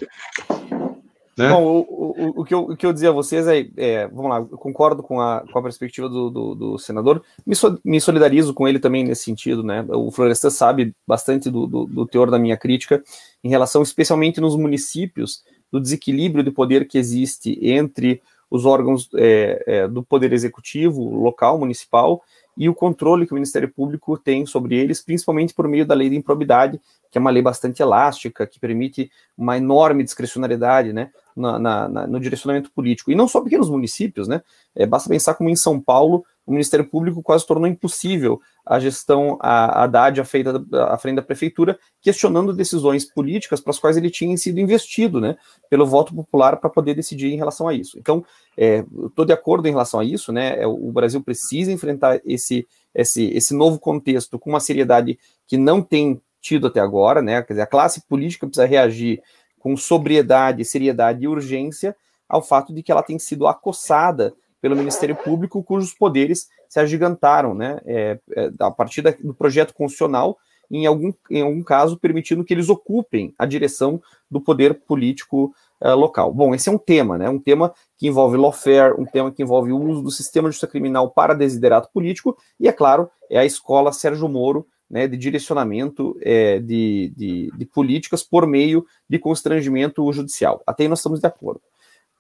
Né? 1.38 1.50
Bom, 1.50 1.64
o, 1.64 1.80
o, 1.82 2.42
o, 2.42 2.46
que 2.46 2.54
eu, 2.54 2.62
o 2.62 2.78
que 2.78 2.86
eu 2.86 2.94
dizia 2.94 3.10
a 3.10 3.14
vocês 3.14 3.46
é, 3.46 3.68
é 3.76 4.08
vamos 4.08 4.30
lá, 4.30 4.38
eu 4.38 4.58
concordo 4.58 5.04
com 5.04 5.20
a, 5.20 5.44
com 5.52 5.60
a 5.60 5.62
perspectiva 5.62 6.08
do, 6.08 6.30
do, 6.30 6.56
do 6.56 6.78
senador, 6.78 7.22
me, 7.46 7.54
so, 7.56 7.78
me, 7.84 8.00
solidarizo 8.00 8.54
com 8.54 8.66
ele 8.66 8.80
também 8.80 9.04
nesse 9.04 9.24
sentido, 9.24 9.62
né? 9.62 9.86
O 9.90 10.12
Florestan 10.12 10.50
sabe 10.50 10.96
bastante 11.06 11.50
do, 11.50 11.68
do, 11.68 11.86
do, 11.86 12.06
teor 12.06 12.32
da 12.32 12.40
minha 12.40 12.56
crítica 12.56 13.04
em 13.44 13.50
relação, 13.50 13.82
especialmente 13.82 14.40
nos 14.40 14.56
municípios, 14.56 15.44
do 15.70 15.82
desequilíbrio 15.82 16.44
de 16.44 16.52
poder 16.52 16.88
que 16.88 16.98
existe 16.98 17.60
entre 17.62 18.22
os 18.50 18.66
órgãos 18.66 19.10
é, 19.16 19.64
é, 19.68 19.88
do 19.88 20.02
poder 20.02 20.32
executivo, 20.32 21.04
local, 21.20 21.60
municipal, 21.60 22.24
e 22.58 22.70
o 22.70 22.74
controle 22.74 23.26
que 23.26 23.34
o 23.34 23.36
Ministério 23.36 23.70
Público 23.70 24.18
tem 24.18 24.46
sobre 24.46 24.78
eles, 24.78 25.02
principalmente 25.02 25.54
por 25.54 25.68
meio 25.68 25.86
da 25.86 25.94
lei 25.94 26.10
de 26.10 26.16
improbidade, 26.16 26.80
que 27.12 27.18
é 27.18 27.22
uma 27.22 27.32
lei 27.32 27.42
bastante 27.42 27.82
elástica, 27.82 28.48
que 28.48 28.60
permite 28.60 29.12
uma 29.38 29.58
enorme 29.58 30.04
discricionariedade 30.04 30.94
né, 30.94 31.12
na, 31.36 31.60
na, 31.60 32.08
no 32.08 32.20
direcionamento 32.20 32.72
político. 32.72 33.12
E 33.12 33.16
não 33.16 33.28
só 33.28 33.42
pequenos 33.42 33.70
municípios, 33.70 34.28
né? 34.28 34.42
É, 34.76 34.86
basta 34.86 35.10
pensar 35.10 35.34
como 35.34 35.50
em 35.50 35.56
São 35.56 35.82
Paulo 35.82 36.24
o 36.46 36.52
Ministério 36.52 36.88
Público 36.88 37.24
quase 37.24 37.46
tornou 37.46 37.68
impossível 37.68 38.40
a 38.66 38.80
gestão 38.80 39.38
a 39.42 39.84
Haddad 39.84 40.22
à 40.22 40.26
frente, 40.26 40.52
da, 40.52 40.94
à 40.94 40.98
frente 40.98 41.16
da 41.16 41.22
prefeitura, 41.22 41.78
questionando 42.02 42.54
decisões 42.54 43.04
políticas 43.04 43.60
para 43.60 43.72
as 43.72 43.80
quais 43.80 43.98
ele 43.98 44.12
tinha 44.12 44.36
sido 44.38 44.60
investido, 44.60 45.20
né, 45.20 45.36
pelo 45.70 45.86
voto 45.86 46.14
popular 46.14 46.58
para 46.58 46.70
poder 46.70 46.94
decidir 46.94 47.34
em 47.34 47.38
relação 47.38 47.68
a 47.68 47.74
isso. 47.74 47.98
Então, 47.98 48.24
é, 48.56 48.86
estou 49.06 49.26
de 49.26 49.34
acordo 49.34 49.68
em 49.68 49.72
relação 49.72 50.00
a 50.00 50.06
isso, 50.06 50.32
né, 50.32 50.62
é, 50.62 50.68
o 50.68 50.92
Brasil 50.92 51.22
precisa 51.22 51.72
enfrentar 51.72 52.22
esse, 52.24 52.68
esse, 52.94 53.26
esse 53.30 53.54
novo 53.56 53.80
contexto 53.80 54.38
com 54.38 54.52
uma 54.52 54.60
seriedade 54.60 55.18
que 55.48 55.58
não 55.58 55.82
tem 55.82 56.22
tido 56.40 56.68
até 56.68 56.80
agora, 56.80 57.24
né, 57.24 57.42
quer 57.42 57.54
dizer, 57.54 57.64
a 57.64 57.68
classe 57.68 58.06
política 58.08 58.46
precisa 58.46 58.68
reagir 58.68 59.22
com 59.66 59.76
sobriedade, 59.76 60.64
seriedade 60.64 61.24
e 61.24 61.28
urgência 61.28 61.96
ao 62.30 62.40
fato 62.40 62.72
de 62.72 62.84
que 62.84 62.92
ela 62.92 63.02
tem 63.02 63.18
sido 63.18 63.48
acossada 63.48 64.32
pelo 64.62 64.76
Ministério 64.76 65.16
Público, 65.16 65.64
cujos 65.64 65.92
poderes 65.92 66.50
se 66.70 66.80
agigantaram, 66.80 67.56
né, 67.56 67.80
é, 67.84 68.20
é, 68.36 68.52
a 68.60 68.70
partir 68.70 69.02
da, 69.02 69.10
do 69.10 69.34
projeto 69.34 69.74
constitucional, 69.74 70.38
em 70.70 70.86
algum, 70.86 71.12
em 71.32 71.42
algum 71.42 71.64
caso, 71.64 71.98
permitindo 71.98 72.44
que 72.44 72.54
eles 72.54 72.70
ocupem 72.70 73.34
a 73.40 73.46
direção 73.48 74.00
do 74.30 74.40
poder 74.40 74.76
político 74.76 75.52
uh, 75.82 75.96
local. 75.96 76.32
Bom, 76.32 76.54
esse 76.54 76.70
é 76.70 76.72
um 76.72 76.78
tema, 76.78 77.18
né? 77.18 77.28
Um 77.28 77.40
tema 77.40 77.74
que 77.98 78.08
envolve 78.08 78.38
lawfare, 78.38 78.94
um 79.00 79.06
tema 79.06 79.32
que 79.32 79.42
envolve 79.42 79.72
o 79.72 79.82
uso 79.82 80.04
do 80.04 80.12
sistema 80.12 80.48
de 80.48 80.54
justiça 80.54 80.72
criminal 80.72 81.10
para 81.10 81.34
desiderato 81.34 81.90
político, 81.92 82.38
e, 82.60 82.68
é 82.68 82.72
claro, 82.72 83.10
é 83.32 83.40
a 83.40 83.46
escola 83.46 83.92
Sérgio 83.92 84.30
Moro, 84.30 84.68
né, 84.90 85.08
de 85.08 85.18
direcionamento 85.18 86.18
é, 86.22 86.60
de, 86.60 87.12
de, 87.16 87.52
de, 87.56 87.66
políticas 87.66 88.24
por 88.24 88.46
meio 88.46 88.86
de 89.10 89.18
constrangimento 89.18 90.12
judicial. 90.14 90.62
Até 90.66 90.84
aí 90.84 90.90
nós 90.90 91.00
estamos 91.00 91.20
de 91.20 91.28
acordo. 91.28 91.62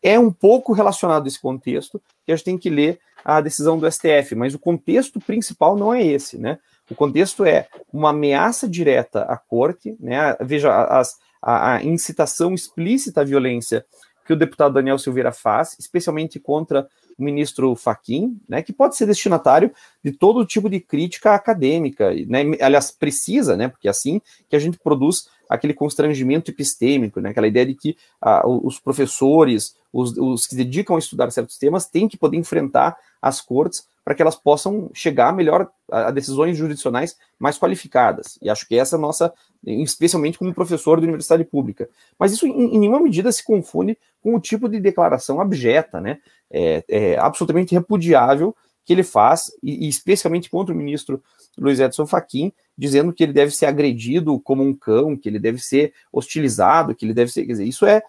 É 0.01 0.19
um 0.19 0.31
pouco 0.31 0.73
relacionado 0.73 1.27
esse 1.27 1.39
contexto 1.39 2.01
que 2.25 2.31
a 2.31 2.35
gente 2.35 2.45
tem 2.45 2.57
que 2.57 2.69
ler 2.69 2.99
a 3.23 3.41
decisão 3.41 3.77
do 3.77 3.89
STF, 3.91 4.35
mas 4.35 4.53
o 4.53 4.59
contexto 4.59 5.19
principal 5.19 5.75
não 5.75 5.93
é 5.93 6.05
esse, 6.05 6.37
né? 6.37 6.59
O 6.89 6.93
contexto 6.93 7.43
é 7.43 7.67
uma 7.91 8.11
ameaça 8.11 8.67
direta 8.67 9.23
à 9.23 9.35
corte, 9.35 9.97
né? 9.99 10.35
Veja, 10.41 10.85
as, 10.85 11.17
a, 11.41 11.75
a 11.75 11.83
incitação 11.83 12.53
explícita 12.53 13.21
à 13.21 13.23
violência 13.23 13.83
que 14.25 14.33
o 14.33 14.35
deputado 14.35 14.73
Daniel 14.73 14.99
Silveira 14.99 15.31
faz, 15.31 15.75
especialmente 15.79 16.39
contra 16.39 16.87
ministro 17.17 17.75
Faquim, 17.75 18.39
né, 18.47 18.61
que 18.61 18.73
pode 18.73 18.95
ser 18.95 19.05
destinatário 19.05 19.71
de 20.03 20.11
todo 20.11 20.45
tipo 20.45 20.69
de 20.69 20.79
crítica 20.79 21.33
acadêmica, 21.33 22.11
né, 22.27 22.43
aliás, 22.61 22.91
precisa, 22.91 23.55
né, 23.55 23.67
porque 23.67 23.87
é 23.87 23.91
assim 23.91 24.21
que 24.49 24.55
a 24.55 24.59
gente 24.59 24.77
produz 24.77 25.27
aquele 25.49 25.73
constrangimento 25.73 26.51
epistêmico, 26.51 27.19
né, 27.19 27.29
aquela 27.29 27.47
ideia 27.47 27.65
de 27.65 27.75
que 27.75 27.97
ah, 28.21 28.47
os 28.47 28.79
professores, 28.79 29.75
os, 29.91 30.17
os 30.17 30.47
que 30.47 30.55
dedicam 30.55 30.95
a 30.95 30.99
estudar 30.99 31.31
certos 31.31 31.57
temas, 31.57 31.85
têm 31.85 32.07
que 32.07 32.17
poder 32.17 32.37
enfrentar 32.37 32.97
as 33.21 33.41
cortes 33.41 33.87
para 34.05 34.13
que 34.13 34.21
elas 34.21 34.35
possam 34.35 34.91
chegar 34.93 35.33
melhor 35.33 35.67
a, 35.91 36.09
a, 36.09 36.11
decisões 36.11 36.55
jurisdicionais 36.55 37.17
mais 37.39 37.57
qualificadas. 37.57 38.37
E 38.39 38.49
acho 38.49 38.67
que 38.67 38.77
essa 38.77 38.95
é 38.95 38.97
a 38.97 39.01
nossa, 39.01 39.33
especialmente 39.65 40.37
como 40.37 40.53
professor 40.53 40.99
de 40.99 41.05
universidade 41.07 41.43
pública. 41.43 41.89
Mas 42.19 42.31
isso 42.31 42.45
em, 42.45 42.75
em 42.75 42.79
nenhuma 42.79 42.99
medida 42.99 43.31
se 43.31 43.43
confunde 43.43 43.97
com 44.21 44.35
o 44.35 44.39
tipo 44.39 44.69
de 44.69 44.79
declaração 44.79 45.41
abjeta, 45.41 45.99
né? 45.99 46.19
É, 46.51 46.83
é 46.87 47.17
absolutamente 47.17 47.73
repudiável 47.73 48.55
que 48.85 48.93
ele 48.93 49.03
faz, 49.03 49.51
e, 49.63 49.85
e, 49.85 49.89
especialmente 49.89 50.49
contra 50.49 50.73
o 50.73 50.77
ministro 50.77 51.21
Luiz 51.57 51.79
Edson 51.79 52.05
Fachin, 52.05 52.51
dizendo 52.77 53.13
que 53.13 53.23
ele 53.23 53.33
deve 53.33 53.51
ser 53.51 53.65
agredido 53.65 54.39
como 54.39 54.63
um 54.63 54.73
cão, 54.73 55.15
que 55.15 55.29
ele 55.29 55.39
deve 55.39 55.59
ser 55.59 55.93
hostilizado, 56.11 56.93
que 56.93 57.05
ele 57.05 57.13
deve 57.13 57.31
ser. 57.31 57.45
Quer 57.45 57.53
dizer, 57.53 57.65
isso 57.65 57.85
é 57.85 58.01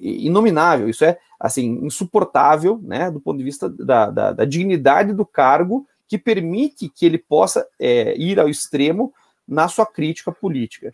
inominável, 0.00 0.88
isso 0.88 1.04
é 1.04 1.18
assim 1.38 1.78
insuportável, 1.84 2.80
né, 2.82 3.10
do 3.10 3.20
ponto 3.20 3.38
de 3.38 3.44
vista 3.44 3.68
da, 3.68 4.10
da, 4.10 4.32
da 4.32 4.44
dignidade 4.44 5.12
do 5.12 5.24
cargo 5.24 5.86
que 6.08 6.18
permite 6.18 6.88
que 6.88 7.06
ele 7.06 7.18
possa 7.18 7.66
é, 7.78 8.16
ir 8.18 8.40
ao 8.40 8.48
extremo 8.48 9.12
na 9.46 9.68
sua 9.68 9.86
crítica 9.86 10.32
política. 10.32 10.92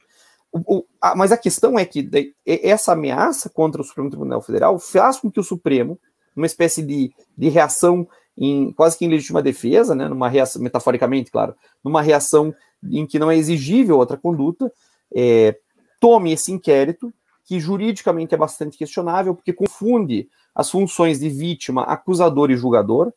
O, 0.53 0.79
o, 0.79 0.85
a, 1.01 1.15
mas 1.15 1.33
a 1.33 1.37
questão 1.37 1.79
é 1.79 1.85
que 1.85 2.35
essa 2.45 2.93
ameaça 2.93 3.49
contra 3.49 3.81
o 3.81 3.85
Supremo 3.85 4.11
Tribunal 4.11 4.43
Federal 4.43 4.79
faz 4.79 5.19
com 5.19 5.31
que 5.31 5.41
o 5.41 5.45
Supremo, 5.45 5.99
uma 6.37 6.47
espécie 6.47 6.83
de, 6.83 7.13
de 7.37 7.49
reação 7.49 8.07
em 8.37 8.73
quase 8.73 8.99
que 8.99 9.05
em 9.05 9.09
legítima 9.09 9.43
defesa, 9.43 9.95
né, 9.95 10.09
numa 10.09 10.29
reação, 10.29 10.61
metaforicamente, 10.63 11.31
claro, 11.31 11.55
numa 11.83 12.03
reação 12.03 12.55
em 12.83 13.07
que 13.07 13.19
não 13.19 13.31
é 13.31 13.37
exigível 13.37 13.99
outra 13.99 14.17
conduta, 14.17 14.73
é, 15.15 15.57
tome 16.01 16.33
esse 16.33 16.53
inquérito, 16.53 17.13
que 17.45 17.61
juridicamente 17.61 18.35
é 18.35 18.39
bastante 18.39 18.77
questionável, 18.77 19.35
porque 19.35 19.53
confunde 19.53 20.29
as 20.55 20.71
funções 20.71 21.21
de 21.21 21.29
vítima, 21.29 21.83
acusador 21.83 22.51
e 22.51 22.57
julgador, 22.57 23.13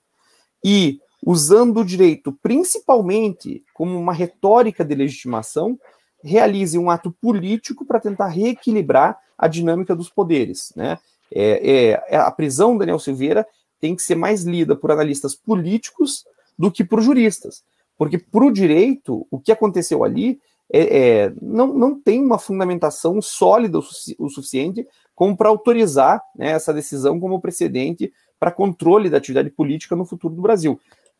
e 0.63 0.99
usando 1.25 1.79
o 1.79 1.85
direito 1.85 2.31
principalmente 2.41 3.63
como 3.73 3.97
uma 3.97 4.13
retórica 4.13 4.83
de 4.83 4.95
legitimação, 4.95 5.79
realize 6.23 6.77
um 6.77 6.89
ato 6.89 7.11
político 7.11 7.85
para 7.85 7.99
tentar 7.99 8.27
reequilibrar 8.27 9.17
a 9.37 9.47
dinâmica 9.47 9.95
dos 9.95 10.09
poderes. 10.09 10.73
Né? 10.75 10.97
É, 11.33 11.71
é, 11.71 12.15
é, 12.15 12.17
a 12.17 12.31
prisão 12.31 12.73
do 12.73 12.79
Daniel 12.79 12.99
Silveira 12.99 13.45
tem 13.79 13.95
que 13.95 14.01
ser 14.01 14.15
mais 14.15 14.43
lida 14.43 14.75
por 14.75 14.91
analistas 14.91 15.35
políticos 15.35 16.25
do 16.57 16.71
que 16.71 16.83
por 16.83 17.01
juristas. 17.01 17.63
Porque 17.97 18.17
para 18.17 18.45
o 18.45 18.51
direito, 18.51 19.25
o 19.31 19.39
que 19.39 19.51
aconteceu 19.51 20.03
ali 20.03 20.39
é, 20.71 20.99
é, 20.99 21.33
não, 21.41 21.73
não 21.73 21.99
tem 21.99 22.21
uma 22.23 22.37
fundamentação 22.37 23.21
sólida 23.21 23.79
o, 23.79 23.81
su 23.81 24.13
o 24.19 24.29
suficiente 24.29 24.85
como 25.15 25.35
para 25.35 25.49
autorizar 25.49 26.21
né, 26.35 26.51
essa 26.51 26.73
decisão 26.73 27.19
como 27.19 27.39
precedente 27.39 28.11
para 28.39 28.51
controle 28.51 29.09
da 29.09 29.17
atividade 29.17 29.49
política 29.49 29.95
no 29.95 30.05
futuro 30.05 30.35
do 30.35 30.41
Brasil. 30.41 30.79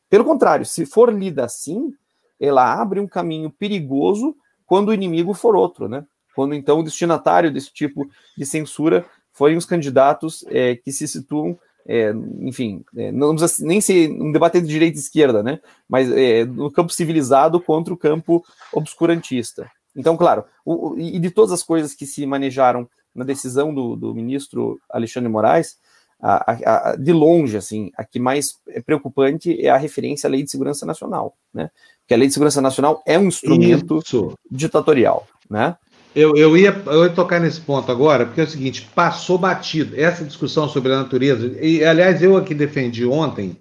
Pelo 0.09 0.23
contrário, 0.23 0.65
se 0.65 0.85
for 0.85 1.11
lida 1.11 1.45
assim, 1.45 1.93
ela 2.39 2.79
abre 2.79 2.99
um 2.99 3.07
caminho 3.07 3.49
perigoso 3.49 4.35
quando 4.65 4.89
o 4.89 4.93
inimigo 4.93 5.33
for 5.33 5.55
outro, 5.55 5.87
né? 5.87 6.05
Quando 6.35 6.53
então 6.53 6.79
o 6.79 6.83
destinatário 6.83 7.51
desse 7.51 7.73
tipo 7.73 8.07
de 8.37 8.45
censura 8.45 9.05
forem 9.33 9.57
os 9.57 9.65
candidatos 9.65 10.45
é, 10.49 10.75
que 10.75 10.91
se 10.91 11.07
situam 11.07 11.57
é, 11.87 12.13
enfim, 12.41 12.83
é, 12.97 13.11
não 13.13 13.33
precisa 13.33 13.65
nem 13.65 13.79
ser 13.79 14.11
um 14.11 14.31
debate 14.31 14.59
de 14.59 14.67
direita 14.67 14.97
e 14.97 14.99
esquerda, 14.99 15.41
né? 15.41 15.59
Mas 15.87 16.11
é, 16.11 16.43
no 16.43 16.69
campo 16.69 16.91
civilizado 16.91 17.61
contra 17.61 17.93
o 17.93 17.97
campo 17.97 18.43
obscurantista. 18.73 19.71
Então, 19.95 20.17
claro, 20.17 20.43
o, 20.65 20.89
o, 20.89 20.99
e 20.99 21.17
de 21.17 21.31
todas 21.31 21.51
as 21.53 21.63
coisas 21.63 21.95
que 21.95 22.05
se 22.05 22.25
manejaram 22.25 22.87
na 23.15 23.23
decisão 23.23 23.73
do, 23.73 23.95
do 23.95 24.13
ministro 24.13 24.79
Alexandre 24.89 25.29
Moraes, 25.29 25.77
a, 26.19 26.51
a, 26.51 26.89
a, 26.91 26.95
de 26.95 27.13
longe, 27.13 27.55
assim, 27.55 27.89
a 27.95 28.03
que 28.03 28.19
mais 28.19 28.57
é 28.67 28.81
preocupante 28.81 29.59
é 29.65 29.69
a 29.69 29.77
referência 29.77 30.27
à 30.27 30.29
Lei 30.29 30.43
de 30.43 30.51
Segurança 30.51 30.85
Nacional, 30.85 31.35
né? 31.53 31.71
Porque 32.01 32.13
a 32.13 32.17
Lei 32.17 32.27
de 32.27 32.33
Segurança 32.33 32.61
Nacional 32.61 33.01
é 33.05 33.17
um 33.17 33.27
instrumento 33.27 33.99
Isso. 33.99 34.33
ditatorial, 34.49 35.27
né? 35.49 35.77
Eu, 36.17 36.35
eu, 36.35 36.57
ia, 36.57 36.71
eu 36.87 37.03
ia 37.03 37.11
tocar 37.11 37.39
nesse 37.39 37.61
ponto 37.61 37.91
agora, 37.91 38.25
porque 38.25 38.41
é 38.41 38.43
o 38.43 38.49
seguinte, 38.49 38.89
passou 38.95 39.37
batido. 39.37 39.93
Essa 39.95 40.25
discussão 40.25 40.67
sobre 40.67 40.91
a 40.91 40.97
natureza, 40.97 41.55
e 41.61 41.85
aliás, 41.85 42.23
eu 42.23 42.35
aqui 42.35 42.55
defendi 42.55 43.05
ontem, 43.05 43.55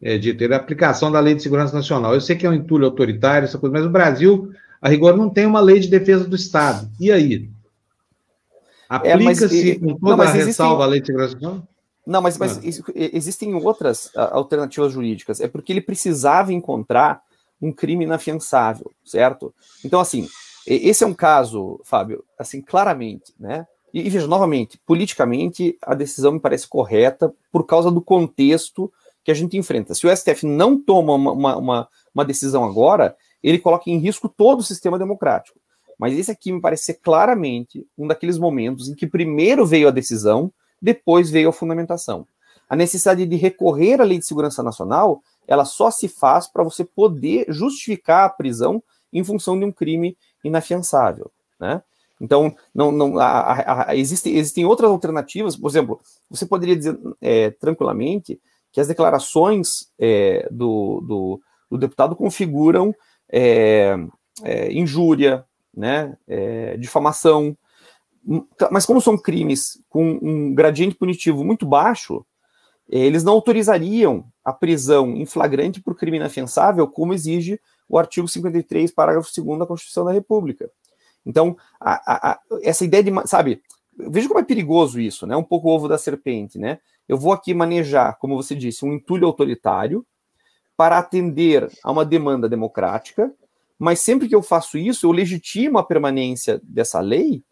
é, 0.00 0.16
de 0.16 0.32
ter 0.32 0.50
a 0.50 0.56
aplicação 0.56 1.12
da 1.12 1.20
Lei 1.20 1.34
de 1.34 1.42
Segurança 1.42 1.76
Nacional. 1.76 2.14
Eu 2.14 2.20
sei 2.22 2.34
que 2.34 2.46
é 2.46 2.48
um 2.48 2.54
entulho 2.54 2.86
autoritário, 2.86 3.44
essa 3.44 3.58
coisa, 3.58 3.76
mas 3.76 3.84
o 3.84 3.90
Brasil, 3.90 4.50
a 4.80 4.88
rigor, 4.88 5.18
não 5.18 5.28
tem 5.28 5.44
uma 5.44 5.60
lei 5.60 5.80
de 5.80 5.88
defesa 5.88 6.24
do 6.24 6.34
Estado. 6.34 6.90
E 6.98 7.12
aí? 7.12 7.50
Aplica-se 8.88 9.72
é, 9.72 9.78
com 9.78 9.94
toda 9.98 10.16
não, 10.16 10.24
a 10.24 10.32
ressalva 10.32 10.84
a 10.84 10.86
Lei 10.86 11.00
de 11.00 11.08
Segurança 11.08 11.34
Nacional? 11.34 11.68
Não, 12.06 12.22
mas, 12.22 12.38
mas 12.38 12.56
ah. 12.56 12.62
existem 12.94 13.54
outras 13.54 14.10
alternativas 14.14 14.94
jurídicas. 14.94 15.42
É 15.42 15.46
porque 15.46 15.74
ele 15.74 15.82
precisava 15.82 16.54
encontrar 16.54 17.20
um 17.60 17.70
crime 17.70 18.06
inafiançável, 18.06 18.90
certo? 19.04 19.52
Então, 19.84 20.00
assim, 20.00 20.26
esse 20.74 21.04
é 21.04 21.06
um 21.06 21.14
caso, 21.14 21.80
Fábio, 21.84 22.24
assim, 22.38 22.60
claramente, 22.60 23.32
né? 23.38 23.66
E, 23.92 24.06
e, 24.06 24.10
veja, 24.10 24.26
novamente, 24.26 24.78
politicamente, 24.86 25.76
a 25.80 25.94
decisão 25.94 26.32
me 26.32 26.40
parece 26.40 26.68
correta 26.68 27.32
por 27.50 27.64
causa 27.64 27.90
do 27.90 28.02
contexto 28.02 28.92
que 29.24 29.30
a 29.30 29.34
gente 29.34 29.56
enfrenta. 29.56 29.94
Se 29.94 30.06
o 30.06 30.14
STF 30.14 30.46
não 30.46 30.78
toma 30.78 31.14
uma, 31.14 31.56
uma, 31.56 31.88
uma 32.14 32.24
decisão 32.24 32.64
agora, 32.64 33.16
ele 33.42 33.58
coloca 33.58 33.90
em 33.90 33.98
risco 33.98 34.28
todo 34.28 34.60
o 34.60 34.64
sistema 34.64 34.98
democrático. 34.98 35.58
Mas 35.98 36.16
esse 36.16 36.30
aqui 36.30 36.52
me 36.52 36.60
parece 36.60 36.84
ser 36.84 36.94
claramente 36.94 37.86
um 37.96 38.06
daqueles 38.06 38.38
momentos 38.38 38.88
em 38.88 38.94
que 38.94 39.06
primeiro 39.06 39.66
veio 39.66 39.88
a 39.88 39.92
decisão, 39.92 40.52
depois 40.80 41.30
veio 41.30 41.48
a 41.48 41.52
fundamentação. 41.52 42.26
A 42.68 42.76
necessidade 42.76 43.26
de 43.26 43.36
recorrer 43.36 44.00
à 44.00 44.04
Lei 44.04 44.18
de 44.18 44.26
Segurança 44.26 44.62
Nacional, 44.62 45.22
ela 45.46 45.64
só 45.64 45.90
se 45.90 46.06
faz 46.06 46.46
para 46.46 46.62
você 46.62 46.84
poder 46.84 47.46
justificar 47.48 48.26
a 48.26 48.30
prisão 48.30 48.82
em 49.12 49.24
função 49.24 49.58
de 49.58 49.64
um 49.64 49.72
crime 49.72 50.16
inafiançável, 50.44 51.30
né? 51.60 51.82
Então, 52.20 52.54
não, 52.74 52.90
não, 52.90 53.18
a, 53.18 53.28
a, 53.28 53.90
a, 53.90 53.96
existe, 53.96 54.28
existem 54.30 54.64
outras 54.64 54.90
alternativas, 54.90 55.56
por 55.56 55.70
exemplo, 55.70 56.00
você 56.28 56.44
poderia 56.44 56.76
dizer 56.76 56.98
é, 57.20 57.50
tranquilamente 57.50 58.40
que 58.72 58.80
as 58.80 58.88
declarações 58.88 59.88
é, 59.98 60.48
do, 60.50 61.00
do, 61.06 61.40
do, 61.70 61.78
deputado 61.78 62.16
configuram 62.16 62.92
é, 63.30 63.96
é 64.42 64.72
injúria, 64.72 65.44
né, 65.74 66.16
é, 66.26 66.76
difamação, 66.76 67.56
mas 68.70 68.84
como 68.84 69.00
são 69.00 69.16
crimes 69.16 69.80
com 69.88 70.18
um 70.20 70.54
gradiente 70.54 70.96
punitivo 70.96 71.44
muito 71.44 71.64
baixo, 71.64 72.26
eles 72.88 73.22
não 73.22 73.34
autorizariam 73.34 74.24
a 74.44 74.52
prisão 74.52 75.14
em 75.14 75.24
flagrante 75.24 75.80
por 75.80 75.94
crime 75.94 76.16
inafiançável, 76.16 76.86
como 76.88 77.14
exige 77.14 77.60
o 77.88 77.98
artigo 77.98 78.28
53, 78.28 78.90
parágrafo 78.92 79.30
2 79.34 79.58
da 79.58 79.66
Constituição 79.66 80.04
da 80.04 80.12
República. 80.12 80.70
Então, 81.24 81.56
a, 81.80 82.30
a, 82.30 82.40
essa 82.62 82.84
ideia 82.84 83.02
de, 83.02 83.10
sabe, 83.26 83.62
veja 83.96 84.28
como 84.28 84.40
é 84.40 84.44
perigoso 84.44 85.00
isso, 85.00 85.26
né? 85.26 85.36
Um 85.36 85.42
pouco 85.42 85.68
o 85.68 85.70
ovo 85.72 85.88
da 85.88 85.98
serpente, 85.98 86.58
né? 86.58 86.78
Eu 87.08 87.16
vou 87.16 87.32
aqui 87.32 87.54
manejar, 87.54 88.18
como 88.18 88.36
você 88.36 88.54
disse, 88.54 88.84
um 88.84 88.92
entulho 88.92 89.26
autoritário 89.26 90.06
para 90.76 90.98
atender 90.98 91.70
a 91.82 91.90
uma 91.90 92.04
demanda 92.04 92.48
democrática, 92.48 93.32
mas 93.78 94.00
sempre 94.00 94.28
que 94.28 94.34
eu 94.34 94.42
faço 94.42 94.76
isso, 94.78 95.06
eu 95.06 95.12
legitimo 95.12 95.78
a 95.78 95.84
permanência 95.84 96.60
dessa 96.62 97.00
lei 97.00 97.42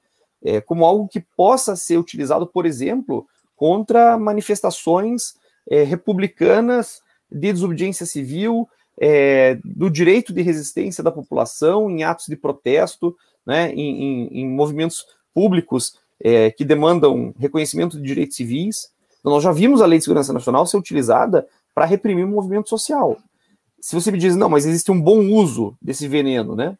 é, 0.42 0.60
como 0.60 0.84
algo 0.84 1.08
que 1.08 1.20
possa 1.36 1.74
ser 1.74 1.98
utilizado, 1.98 2.46
por 2.46 2.66
exemplo, 2.66 3.26
contra 3.56 4.18
manifestações 4.18 5.34
é, 5.68 5.82
republicanas 5.82 7.02
de 7.30 7.52
desobediência 7.52 8.06
civil, 8.06 8.68
é, 8.98 9.58
do 9.64 9.90
direito 9.90 10.32
de 10.32 10.42
resistência 10.42 11.04
da 11.04 11.12
população 11.12 11.90
em 11.90 12.02
atos 12.02 12.26
de 12.26 12.36
protesto, 12.36 13.16
né, 13.44 13.72
em, 13.72 14.02
em, 14.02 14.40
em 14.40 14.48
movimentos 14.48 15.06
públicos 15.34 15.98
é, 16.20 16.50
que 16.50 16.64
demandam 16.64 17.34
reconhecimento 17.38 17.96
de 17.96 18.02
direitos 18.02 18.36
civis. 18.36 18.90
Então, 19.20 19.32
nós 19.32 19.42
já 19.42 19.52
vimos 19.52 19.82
a 19.82 19.86
Lei 19.86 19.98
de 19.98 20.04
Segurança 20.04 20.32
Nacional 20.32 20.66
ser 20.66 20.76
utilizada 20.76 21.46
para 21.74 21.84
reprimir 21.84 22.24
o 22.24 22.28
movimento 22.28 22.68
social. 22.68 23.18
Se 23.80 23.94
você 23.94 24.10
me 24.10 24.18
diz, 24.18 24.34
não, 24.34 24.48
mas 24.48 24.64
existe 24.64 24.90
um 24.90 25.00
bom 25.00 25.20
uso 25.30 25.76
desse 25.80 26.08
veneno, 26.08 26.56
né? 26.56 26.76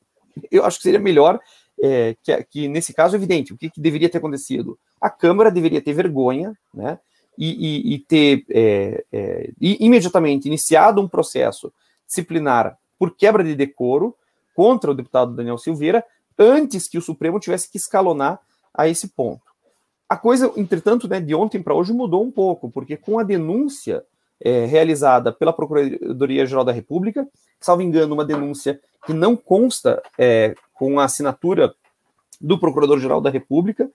Eu 0.51 0.64
acho 0.64 0.78
que 0.78 0.82
seria 0.82 0.98
melhor 0.98 1.40
é, 1.82 2.16
que, 2.22 2.44
que, 2.44 2.68
nesse 2.68 2.94
caso, 2.94 3.14
é 3.14 3.18
evidente, 3.18 3.52
o 3.52 3.56
que, 3.56 3.70
que, 3.70 3.80
deveria 3.80 4.09
ter 4.09 4.18
acontecido? 4.18 4.78
A 5.01 5.10
Câmara 5.10 5.51
deveria 5.51 5.82
ter 5.82 5.93
vergonha, 5.93 6.56
né? 6.72 6.98
E, 7.38 7.51
e, 7.51 7.94
e 7.94 7.98
ter 7.98 8.47
é, 8.48 9.05
é, 9.12 9.51
imediatamente 9.60 10.47
iniciado 10.47 11.02
um 11.02 11.09
processo 11.09 11.70
disciplinar 12.07 12.78
por 12.99 13.16
quebra 13.16 13.43
de 13.45 13.55
decoro 13.55 14.15
contra 14.55 14.91
o 14.91 14.95
deputado 14.95 15.35
Daniel 15.35 15.59
Silveira, 15.59 16.05
antes 16.39 16.89
que 16.89 16.99
o 16.99 17.03
Supremo 17.03 17.41
tivesse 17.41 17.70
que 17.70 17.77
escalonar 17.77 18.41
a 18.73 18.89
esse 18.89 19.09
ponto. 19.09 19.43
A 20.09 20.16
coisa, 20.16 20.53
entretanto, 20.57 21.09
né, 21.09 21.20
de 21.20 21.35
ontem 21.35 21.62
para 21.62 21.74
hoje 21.74 21.93
mudou 21.93 22.23
um 22.23 22.31
pouco, 22.31 22.70
porque 22.70 22.97
com 22.97 23.19
a 23.19 23.23
denúncia 23.23 24.05
é, 24.41 24.65
realizada 24.65 25.33
pela 25.33 25.53
Procuradoria-Geral 25.53 26.65
da 26.65 26.73
República, 26.73 27.27
salvo 27.61 27.83
engano, 27.83 28.15
uma 28.15 28.24
denúncia 28.24 28.81
que 29.05 29.12
não 29.12 29.37
consta 29.37 30.03
é, 30.19 30.55
com 30.74 31.01
a 31.01 31.05
assinatura 31.05 31.74
do 32.41 32.59
Procurador-Geral 32.59 33.20
da 33.20 33.31
República, 33.31 33.91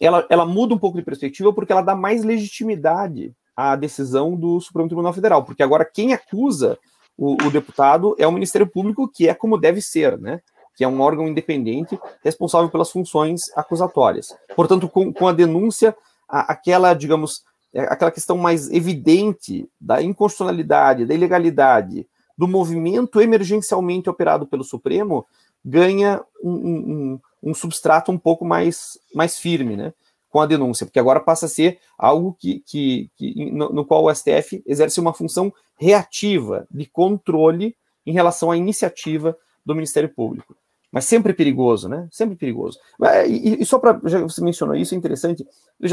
ela, 0.00 0.26
ela 0.28 0.44
muda 0.44 0.74
um 0.74 0.78
pouco 0.78 0.98
de 0.98 1.04
perspectiva 1.04 1.52
porque 1.52 1.72
ela 1.72 1.82
dá 1.82 1.94
mais 1.94 2.22
legitimidade 2.22 3.34
à 3.56 3.76
decisão 3.76 4.34
do 4.34 4.60
Supremo 4.60 4.88
Tribunal 4.88 5.12
Federal, 5.12 5.44
porque 5.44 5.62
agora 5.62 5.84
quem 5.84 6.12
acusa 6.12 6.78
o, 7.16 7.34
o 7.46 7.50
deputado 7.50 8.14
é 8.18 8.26
o 8.26 8.32
Ministério 8.32 8.66
Público, 8.66 9.08
que 9.08 9.28
é 9.28 9.34
como 9.34 9.58
deve 9.58 9.80
ser, 9.80 10.18
né? 10.18 10.40
que 10.76 10.82
é 10.82 10.88
um 10.88 11.00
órgão 11.00 11.28
independente 11.28 11.98
responsável 12.22 12.68
pelas 12.68 12.90
funções 12.90 13.42
acusatórias. 13.54 14.36
Portanto, 14.56 14.88
com, 14.88 15.12
com 15.12 15.28
a 15.28 15.32
denúncia, 15.32 15.96
a, 16.28 16.52
aquela, 16.52 16.94
digamos, 16.94 17.44
é, 17.72 17.82
aquela 17.82 18.10
questão 18.10 18.36
mais 18.36 18.70
evidente 18.70 19.68
da 19.80 20.02
inconstitucionalidade, 20.02 21.06
da 21.06 21.14
ilegalidade, 21.14 22.06
do 22.36 22.48
movimento 22.48 23.20
emergencialmente 23.20 24.10
operado 24.10 24.46
pelo 24.46 24.64
Supremo, 24.64 25.24
ganha 25.64 26.20
um, 26.42 26.52
um, 26.52 27.20
um 27.42 27.54
substrato 27.54 28.10
um 28.10 28.18
pouco 28.18 28.44
mais, 28.44 28.98
mais 29.14 29.38
firme, 29.38 29.76
né? 29.76 29.92
Com 30.34 30.40
a 30.40 30.46
denúncia, 30.46 30.84
porque 30.84 30.98
agora 30.98 31.20
passa 31.20 31.46
a 31.46 31.48
ser 31.48 31.78
algo 31.96 32.36
que, 32.36 32.58
que, 32.66 33.08
que 33.14 33.52
no, 33.52 33.68
no 33.68 33.84
qual 33.84 34.02
o 34.02 34.12
STF 34.12 34.64
exerce 34.66 34.98
uma 34.98 35.14
função 35.14 35.52
reativa 35.78 36.66
de 36.68 36.86
controle 36.86 37.76
em 38.04 38.12
relação 38.12 38.50
à 38.50 38.56
iniciativa 38.56 39.38
do 39.64 39.76
Ministério 39.76 40.08
Público. 40.08 40.56
Mas 40.90 41.04
sempre 41.04 41.32
perigoso, 41.32 41.88
né? 41.88 42.08
Sempre 42.10 42.34
perigoso. 42.34 42.80
E, 43.28 43.62
e 43.62 43.64
só 43.64 43.78
para, 43.78 44.00
já 44.06 44.18
você 44.22 44.42
mencionou 44.42 44.74
isso, 44.74 44.92
é 44.92 44.98
interessante, 44.98 45.46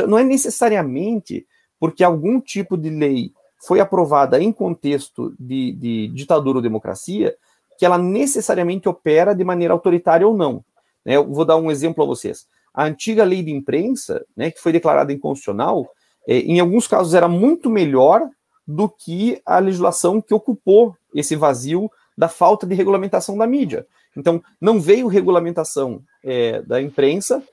não 0.07 0.17
é 0.17 0.23
necessariamente 0.23 1.45
porque 1.79 2.03
algum 2.03 2.41
tipo 2.41 2.75
de 2.75 2.89
lei 2.89 3.31
foi 3.59 3.79
aprovada 3.79 4.41
em 4.41 4.51
contexto 4.51 5.35
de, 5.39 5.71
de 5.73 6.07
ditadura 6.07 6.57
ou 6.57 6.63
democracia 6.63 7.35
que 7.77 7.85
ela 7.85 7.99
necessariamente 7.99 8.89
opera 8.89 9.35
de 9.35 9.43
maneira 9.43 9.71
autoritária 9.71 10.27
ou 10.27 10.35
não. 10.35 10.65
Né? 11.05 11.17
Eu 11.17 11.31
vou 11.31 11.45
dar 11.45 11.57
um 11.57 11.69
exemplo 11.69 12.03
a 12.03 12.07
vocês. 12.07 12.47
A 12.73 12.85
antiga 12.85 13.23
lei 13.23 13.43
de 13.43 13.51
imprensa, 13.51 14.25
né, 14.35 14.51
que 14.51 14.61
foi 14.61 14.71
declarada 14.71 15.11
inconstitucional, 15.11 15.89
é, 16.27 16.37
em 16.37 16.59
alguns 16.59 16.87
casos 16.87 17.13
era 17.13 17.27
muito 17.27 17.69
melhor 17.69 18.29
do 18.65 18.87
que 18.87 19.41
a 19.45 19.59
legislação 19.59 20.21
que 20.21 20.33
ocupou 20.33 20.95
esse 21.13 21.35
vazio 21.35 21.91
da 22.17 22.27
falta 22.27 22.65
de 22.65 22.75
regulamentação 22.75 23.37
da 23.37 23.47
mídia. 23.47 23.85
Então, 24.15 24.43
não 24.59 24.79
veio 24.79 25.07
regulamentação 25.07 26.03
é, 26.23 26.61
da 26.61 26.81
imprensa, 26.81 27.43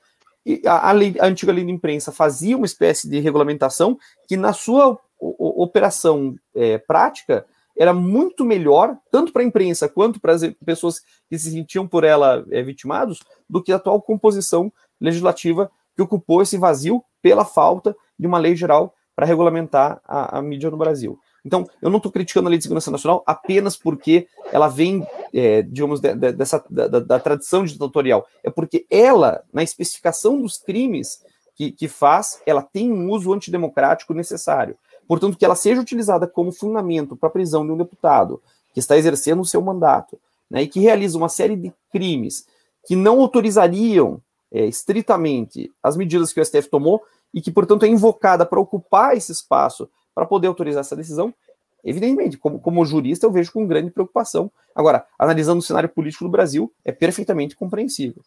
e 0.45 0.61
a, 0.65 0.89
a, 0.89 0.91
lei, 0.91 1.15
a, 1.19 1.25
antiga 1.25 1.51
lei 1.51 1.63
de 1.63 1.71
imprensa 1.71 2.11
fazia 2.11 2.55
uma 2.55 2.65
espécie 2.65 3.09
de 3.09 3.19
regulamentação 3.19 3.97
que, 4.27 4.37
na 4.37 4.53
sua 4.53 4.97
o, 5.19 5.63
operação 5.63 6.35
é, 6.55 6.77
prática, 6.77 7.45
era 7.77 7.93
muito 7.93 8.43
melhor, 8.43 8.97
tanto 9.11 9.31
para 9.31 9.41
a 9.41 9.45
imprensa 9.45 9.87
quanto 9.87 10.19
para 10.19 10.33
as 10.33 10.41
pessoas 10.65 11.01
que 11.29 11.37
se 11.37 11.51
sentiam 11.51 11.87
por 11.87 12.03
ela 12.03 12.45
é, 12.51 12.61
vitimados, 12.61 13.19
do 13.49 13.63
que 13.63 13.71
a 13.71 13.77
atual 13.77 14.01
composição 14.01 14.71
legislativa 14.99 15.71
que 15.95 16.01
ocupou 16.01 16.41
esse 16.41 16.57
vazio 16.57 17.03
pela 17.21 17.45
falta 17.45 17.95
de 18.17 18.27
uma 18.27 18.37
lei 18.37 18.55
geral 18.55 18.93
para 19.15 19.25
regulamentar 19.25 20.01
a, 20.05 20.37
a 20.37 20.41
mídia 20.41 20.71
no 20.71 20.77
Brasil. 20.77 21.19
Então, 21.43 21.65
eu 21.81 21.89
não 21.89 21.97
estou 21.97 22.11
criticando 22.11 22.47
a 22.47 22.49
Lei 22.49 22.57
de 22.57 22.63
Segurança 22.63 22.91
Nacional 22.91 23.23
apenas 23.25 23.75
porque 23.75 24.27
ela 24.51 24.67
vem, 24.67 25.05
é, 25.33 25.61
digamos, 25.61 25.99
de, 25.99 26.13
de, 26.13 26.33
dessa, 26.33 26.63
da, 26.69 26.87
da, 26.87 27.19
tradição 27.19 27.63
ditatorial. 27.63 28.25
É 28.43 28.49
porque 28.49 28.85
ela, 28.89 29.43
na 29.53 29.63
especificação 29.63 30.41
dos 30.41 30.57
crimes 30.57 31.23
que, 31.55 31.71
que 31.71 31.87
faz, 31.87 32.41
ela 32.45 32.61
tem 32.61 32.91
um 32.91 33.09
uso 33.09 33.33
antidemocrático 33.33 34.13
necessário. 34.13 34.77
Portanto, 35.07 35.37
que 35.37 35.45
ela 35.45 35.55
seja 35.55 35.81
utilizada 35.81 36.27
como 36.27 36.51
fundamento 36.51 37.15
para 37.15 37.29
a 37.29 37.31
prisão 37.31 37.65
de 37.65 37.71
um 37.71 37.77
deputado 37.77 38.41
que 38.73 38.79
está 38.79 38.97
exercendo 38.97 39.41
o 39.41 39.45
seu 39.45 39.61
mandato 39.61 40.19
né, 40.49 40.61
e 40.61 40.67
que 40.67 40.79
realiza 40.79 41.17
uma 41.17 41.29
série 41.29 41.55
de 41.55 41.73
crimes 41.91 42.45
que 42.85 42.95
não 42.95 43.19
autorizariam 43.19 44.21
é, 44.51 44.65
estritamente 44.65 45.71
as 45.81 45.95
medidas 45.95 46.33
que 46.33 46.39
o 46.39 46.45
STF 46.45 46.69
tomou 46.69 47.03
e 47.33 47.41
que, 47.41 47.51
portanto, 47.51 47.83
é 47.83 47.87
invocada 47.87 48.45
para 48.45 48.59
ocupar 48.59 49.15
esse 49.15 49.31
espaço 49.31 49.89
para 50.13 50.25
poder 50.25 50.47
autorizar 50.47 50.81
essa 50.81 50.95
decisão. 50.95 51.33
Evidentemente, 51.83 52.37
como, 52.37 52.59
como 52.59 52.85
jurista, 52.85 53.25
eu 53.25 53.31
vejo 53.31 53.53
com 53.53 53.65
grande 53.65 53.91
preocupação. 53.91 54.51
Agora, 54.75 55.05
analisando 55.17 55.59
o 55.59 55.63
cenário 55.63 55.89
político 55.89 56.25
do 56.25 56.29
Brasil, 56.29 56.73
é 56.83 56.91
perfeitamente 56.91 57.55
compreensível. 57.55 58.21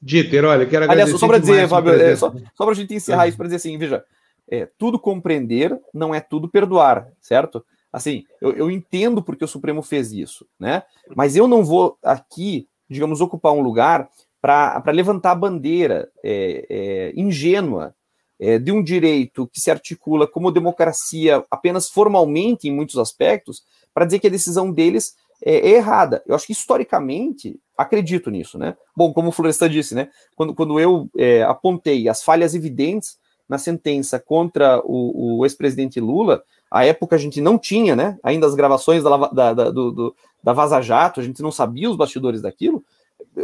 Dieter, 0.00 0.44
olha, 0.44 0.66
quero 0.66 0.84
agradecer. 0.84 1.04
Aliás, 1.04 1.20
só 1.20 1.26
para 1.26 1.38
dizer, 1.38 1.68
Fábio, 1.68 1.92
é, 1.92 2.16
só, 2.16 2.32
só 2.54 2.64
para 2.64 2.72
a 2.72 2.74
gente 2.74 2.94
encerrar 2.94 3.28
isso, 3.28 3.36
para 3.36 3.46
dizer 3.46 3.56
assim, 3.56 3.78
veja, 3.78 4.04
é, 4.48 4.68
tudo 4.78 4.98
compreender 4.98 5.78
não 5.92 6.14
é 6.14 6.20
tudo 6.20 6.48
perdoar, 6.48 7.08
certo? 7.20 7.64
Assim, 7.92 8.24
eu, 8.40 8.52
eu 8.52 8.70
entendo 8.70 9.22
porque 9.22 9.44
o 9.44 9.48
Supremo 9.48 9.82
fez 9.82 10.12
isso, 10.12 10.46
né? 10.58 10.82
Mas 11.14 11.34
eu 11.34 11.48
não 11.48 11.64
vou 11.64 11.98
aqui, 12.02 12.68
digamos, 12.88 13.20
ocupar 13.20 13.52
um 13.52 13.62
lugar 13.62 14.08
para 14.40 14.92
levantar 14.92 15.32
a 15.32 15.36
bandeira 15.36 16.08
é, 16.22 16.66
é, 16.68 17.12
ingênua 17.16 17.94
é, 18.38 18.58
de 18.58 18.70
um 18.70 18.82
direito 18.82 19.46
que 19.46 19.60
se 19.60 19.70
articula 19.70 20.26
como 20.26 20.50
democracia 20.50 21.44
apenas 21.50 21.88
formalmente 21.88 22.68
em 22.68 22.72
muitos 22.72 22.98
aspectos, 22.98 23.62
para 23.94 24.04
dizer 24.04 24.18
que 24.18 24.26
a 24.26 24.30
decisão 24.30 24.70
deles 24.70 25.14
é, 25.42 25.54
é, 25.54 25.68
errada. 25.76 26.22
Eu 26.26 26.34
acho 26.34 26.46
que 26.46 26.52
historicamente 26.52 27.58
acredito 27.76 28.30
nisso, 28.30 28.58
né? 28.58 28.76
Bom, 28.96 29.12
como 29.12 29.28
o 29.28 29.32
Florestan 29.32 29.68
disse, 29.68 29.94
né? 29.94 30.08
Quando, 30.34 30.54
quando 30.54 30.80
eu 30.80 31.08
é, 31.16 31.42
apontei 31.42 32.08
as 32.08 32.22
falhas 32.22 32.54
evidentes 32.54 33.18
na 33.48 33.58
sentença 33.58 34.18
contra 34.18 34.80
o, 34.84 35.38
o 35.38 35.46
ex-presidente 35.46 36.00
Lula, 36.00 36.42
à 36.70 36.84
época 36.84 37.16
a 37.16 37.18
gente 37.18 37.40
não 37.40 37.58
tinha, 37.58 37.94
né? 37.94 38.18
Ainda 38.22 38.46
as 38.46 38.54
gravações 38.54 39.02
da, 39.02 39.16
da, 39.28 39.52
da, 39.52 39.70
do, 39.70 40.14
da 40.42 40.52
Vaza 40.52 40.80
Jato, 40.80 41.20
a 41.20 41.22
gente 41.22 41.42
não 41.42 41.52
sabia 41.52 41.90
os 41.90 41.96
bastidores 41.96 42.42
daquilo. 42.42 42.82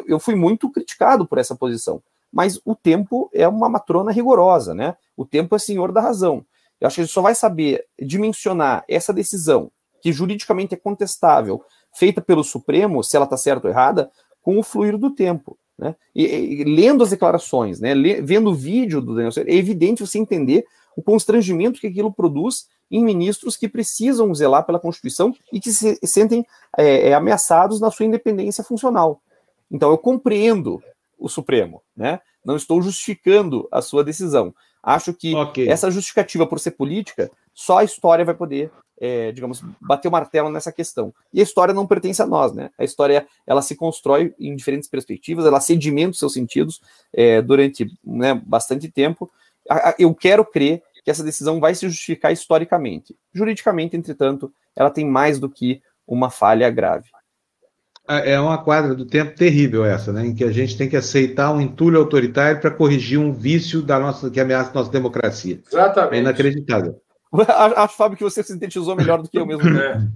Eu 0.06 0.18
fui 0.18 0.34
muito 0.34 0.70
criticado 0.70 1.26
por 1.26 1.38
essa 1.38 1.54
posição 1.54 2.02
mas 2.32 2.58
o 2.64 2.74
tempo 2.74 3.30
é 3.34 3.46
uma 3.46 3.68
matrona 3.68 4.10
rigorosa, 4.10 4.72
né? 4.72 4.96
O 5.14 5.26
tempo 5.26 5.54
é 5.54 5.58
senhor 5.58 5.92
da 5.92 6.00
razão. 6.00 6.44
Eu 6.80 6.86
acho 6.86 6.96
que 6.96 7.02
a 7.02 7.04
gente 7.04 7.12
só 7.12 7.20
vai 7.20 7.34
saber 7.34 7.84
dimensionar 8.00 8.84
essa 8.88 9.12
decisão, 9.12 9.70
que 10.00 10.12
juridicamente 10.12 10.74
é 10.74 10.78
contestável, 10.78 11.62
feita 11.94 12.22
pelo 12.22 12.42
Supremo, 12.42 13.04
se 13.04 13.14
ela 13.14 13.26
está 13.26 13.36
certa 13.36 13.68
ou 13.68 13.72
errada, 13.72 14.10
com 14.40 14.58
o 14.58 14.62
fluir 14.62 14.96
do 14.96 15.10
tempo. 15.10 15.58
Né? 15.78 15.94
E, 16.14 16.24
e, 16.24 16.64
lendo 16.64 17.04
as 17.04 17.10
declarações, 17.10 17.78
né, 17.78 17.94
vendo 18.22 18.50
o 18.50 18.54
vídeo 18.54 19.00
do 19.00 19.14
Daniel 19.14 19.32
é 19.46 19.54
evidente 19.54 20.04
você 20.04 20.18
entender 20.18 20.64
o 20.96 21.02
constrangimento 21.02 21.80
que 21.80 21.86
aquilo 21.86 22.12
produz 22.12 22.66
em 22.90 23.04
ministros 23.04 23.56
que 23.56 23.68
precisam 23.68 24.34
zelar 24.34 24.64
pela 24.66 24.80
Constituição 24.80 25.34
e 25.52 25.60
que 25.60 25.72
se 25.72 25.98
sentem 26.04 26.44
é, 26.76 27.10
é, 27.10 27.14
ameaçados 27.14 27.80
na 27.80 27.90
sua 27.90 28.06
independência 28.06 28.64
funcional. 28.64 29.20
Então, 29.72 29.90
eu 29.90 29.96
compreendo 29.96 30.82
o 31.18 31.28
Supremo, 31.28 31.82
né? 31.96 32.20
Não 32.44 32.56
estou 32.56 32.82
justificando 32.82 33.66
a 33.72 33.80
sua 33.80 34.04
decisão. 34.04 34.54
Acho 34.82 35.14
que 35.14 35.34
okay. 35.34 35.68
essa 35.68 35.90
justificativa 35.90 36.46
por 36.46 36.58
ser 36.58 36.72
política, 36.72 37.30
só 37.54 37.78
a 37.78 37.84
história 37.84 38.24
vai 38.24 38.34
poder, 38.34 38.70
é, 39.00 39.30
digamos, 39.30 39.62
bater 39.80 40.08
o 40.08 40.10
martelo 40.10 40.50
nessa 40.50 40.72
questão. 40.72 41.14
E 41.32 41.40
a 41.40 41.42
história 41.42 41.72
não 41.72 41.86
pertence 41.86 42.20
a 42.20 42.26
nós, 42.26 42.52
né? 42.52 42.70
A 42.76 42.82
história 42.82 43.26
ela 43.46 43.62
se 43.62 43.76
constrói 43.76 44.34
em 44.38 44.54
diferentes 44.56 44.88
perspectivas, 44.88 45.46
ela 45.46 45.60
sedimenta 45.60 46.10
os 46.10 46.18
seus 46.18 46.32
sentidos 46.32 46.80
é, 47.12 47.40
durante 47.40 47.86
né, 48.04 48.34
bastante 48.44 48.90
tempo. 48.90 49.30
Eu 49.98 50.12
quero 50.14 50.44
crer 50.44 50.82
que 51.04 51.10
essa 51.10 51.22
decisão 51.22 51.60
vai 51.60 51.74
se 51.74 51.88
justificar 51.88 52.32
historicamente. 52.32 53.16
Juridicamente, 53.32 53.96
entretanto, 53.96 54.52
ela 54.74 54.90
tem 54.90 55.06
mais 55.06 55.38
do 55.38 55.48
que 55.48 55.80
uma 56.06 56.30
falha 56.30 56.68
grave. 56.70 57.08
É, 58.20 58.32
é 58.32 58.40
uma 58.40 58.58
quadra 58.58 58.94
do 58.94 59.06
tempo 59.06 59.34
terrível 59.34 59.84
essa, 59.84 60.12
né? 60.12 60.26
Em 60.26 60.34
que 60.34 60.44
a 60.44 60.52
gente 60.52 60.76
tem 60.76 60.88
que 60.88 60.96
aceitar 60.96 61.52
um 61.52 61.60
entulho 61.60 61.98
autoritário 61.98 62.60
para 62.60 62.70
corrigir 62.70 63.18
um 63.18 63.32
vício 63.32 63.82
da 63.82 63.98
nossa 63.98 64.30
que 64.30 64.40
ameaça 64.40 64.70
a 64.70 64.74
nossa 64.74 64.90
democracia. 64.90 65.60
Exatamente. 65.70 66.14
É 66.14 66.20
inacreditável. 66.20 67.00
Acho, 67.76 67.96
Fábio, 67.96 68.18
que 68.18 68.24
você 68.24 68.42
sintetizou 68.42 68.94
melhor 68.94 69.22
do 69.22 69.28
que 69.28 69.38
eu 69.38 69.46
mesmo. 69.46 69.66
É. 69.78 70.06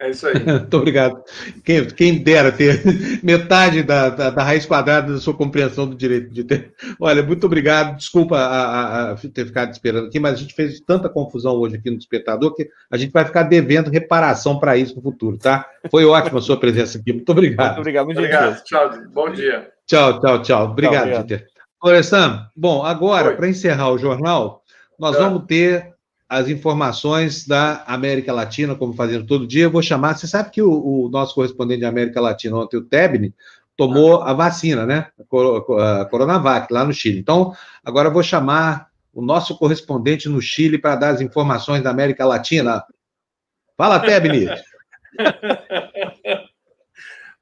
É 0.00 0.08
isso 0.08 0.26
aí. 0.26 0.32
Muito 0.42 0.76
obrigado. 0.78 1.22
Quem, 1.62 1.84
quem 1.88 2.22
dera 2.22 2.50
ter 2.50 2.82
metade 3.22 3.82
da, 3.82 4.08
da, 4.08 4.30
da, 4.30 4.42
raiz 4.42 4.64
quadrada 4.64 5.12
da 5.12 5.18
sua 5.20 5.34
compreensão 5.34 5.86
do 5.86 5.94
direito 5.94 6.30
de 6.30 6.42
ter. 6.42 6.72
Olha, 6.98 7.22
muito 7.22 7.44
obrigado. 7.44 7.98
Desculpa 7.98 8.38
a, 8.38 8.46
a, 8.46 9.12
a, 9.12 9.16
ter 9.16 9.46
ficado 9.46 9.70
esperando 9.70 10.06
aqui, 10.06 10.18
mas 10.18 10.34
a 10.34 10.36
gente 10.38 10.54
fez 10.54 10.80
tanta 10.80 11.10
confusão 11.10 11.54
hoje 11.56 11.76
aqui 11.76 11.90
no 11.90 11.98
Despertador 11.98 12.54
que 12.54 12.66
a 12.90 12.96
gente 12.96 13.12
vai 13.12 13.26
ficar 13.26 13.42
devendo 13.42 13.90
reparação 13.90 14.58
para 14.58 14.74
isso 14.74 14.96
no 14.96 15.02
futuro, 15.02 15.36
tá? 15.36 15.66
Foi 15.90 16.06
ótima 16.06 16.38
a 16.38 16.42
sua 16.42 16.58
presença 16.58 16.96
aqui. 16.96 17.12
Muito 17.12 17.30
obrigado. 17.30 17.66
Muito 17.66 17.80
obrigado. 17.80 18.06
Muito 18.06 18.18
obrigado. 18.18 18.64
Tchau. 18.64 18.90
Bom 19.12 19.30
dia. 19.30 19.68
Tchau, 19.86 20.18
tchau, 20.18 20.42
tchau. 20.42 20.64
Obrigado, 20.70 21.08
Dieter. 21.08 21.46
Florestan, 21.78 22.46
bom, 22.56 22.82
agora, 22.82 23.34
para 23.34 23.48
encerrar 23.48 23.90
o 23.90 23.98
jornal, 23.98 24.62
nós 24.98 25.16
vamos 25.16 25.44
ter 25.46 25.94
as 26.30 26.48
informações 26.48 27.44
da 27.44 27.82
América 27.88 28.32
Latina, 28.32 28.76
como 28.76 28.94
fazendo 28.94 29.26
todo 29.26 29.48
dia. 29.48 29.64
Eu 29.64 29.70
vou 29.70 29.82
chamar. 29.82 30.16
Você 30.16 30.28
sabe 30.28 30.50
que 30.50 30.62
o, 30.62 30.70
o 30.70 31.08
nosso 31.08 31.34
correspondente 31.34 31.80
de 31.80 31.86
América 31.86 32.20
Latina, 32.20 32.56
ontem, 32.56 32.76
o 32.76 32.84
Tebni, 32.84 33.34
tomou 33.76 34.22
a 34.22 34.32
vacina, 34.32 34.86
né? 34.86 35.08
A 35.18 36.04
Coronavac, 36.04 36.72
lá 36.72 36.84
no 36.84 36.92
Chile. 36.92 37.18
Então, 37.18 37.52
agora 37.84 38.08
eu 38.08 38.12
vou 38.12 38.22
chamar 38.22 38.90
o 39.12 39.20
nosso 39.20 39.58
correspondente 39.58 40.28
no 40.28 40.40
Chile 40.40 40.78
para 40.78 40.94
dar 40.94 41.08
as 41.08 41.20
informações 41.20 41.82
da 41.82 41.90
América 41.90 42.24
Latina. 42.24 42.84
Fala, 43.76 43.98
Tebni! 43.98 44.46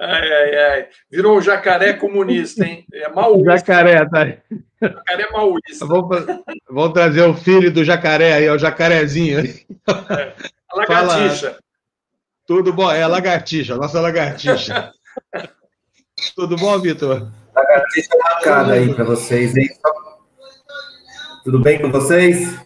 Ai, 0.00 0.32
ai, 0.32 0.56
ai. 0.56 0.86
Virou 1.10 1.36
um 1.36 1.42
jacaré 1.42 1.92
comunista, 1.92 2.64
hein? 2.64 2.86
É 2.92 3.08
maoísta. 3.08 3.52
Jacaré, 3.58 4.06
tá. 4.06 4.26
Jacaré 4.80 5.28
maoísta. 5.32 5.86
Vamos, 5.86 6.24
vamos 6.70 6.92
trazer 6.92 7.22
o 7.22 7.34
filho 7.34 7.72
do 7.72 7.84
jacaré 7.84 8.34
aí, 8.34 8.44
é 8.44 8.52
o 8.52 8.58
jacarezinho. 8.58 9.40
É. 9.40 10.34
A 10.70 10.76
lagartixa. 10.76 11.50
Fala. 11.50 11.58
Tudo 12.46 12.72
bom? 12.72 12.90
É 12.90 13.02
a 13.02 13.08
lagartixa, 13.08 13.74
a 13.74 13.76
nossa 13.76 14.00
lagartixa. 14.00 14.92
Tudo 16.36 16.56
bom, 16.56 16.78
Vitor? 16.78 17.30
Lagartixa 17.54 18.16
marcada 18.18 18.72
aí 18.74 18.94
para 18.94 19.04
vocês, 19.04 19.56
hein? 19.56 19.68
Tudo 21.44 21.60
bem 21.60 21.80
com 21.80 21.90
vocês? 21.90 22.56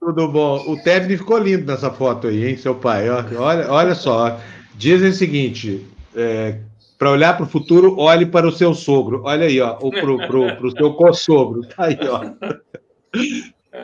Tudo 0.00 0.26
bom. 0.28 0.64
O 0.68 0.82
Tebni 0.82 1.16
ficou 1.16 1.38
lindo 1.38 1.66
nessa 1.66 1.90
foto 1.90 2.28
aí, 2.28 2.48
hein, 2.48 2.56
seu 2.56 2.74
pai? 2.74 3.08
Olha, 3.10 3.70
olha 3.70 3.94
só. 3.94 4.40
Dizem 4.74 5.10
o 5.10 5.14
seguinte: 5.14 5.86
é, 6.16 6.58
para 6.98 7.10
olhar 7.10 7.36
para 7.36 7.44
o 7.44 7.48
futuro, 7.48 7.98
olhe 7.98 8.26
para 8.26 8.46
o 8.46 8.52
seu 8.52 8.74
sogro. 8.74 9.22
Olha 9.24 9.46
aí, 9.46 9.60
ó, 9.60 9.78
ou 9.80 9.90
para 9.90 10.10
o 10.10 10.70
seu 10.70 10.94
co-sogro. 10.94 11.62
Tá 11.68 11.84
aí, 11.84 11.98
ó. 12.08 12.32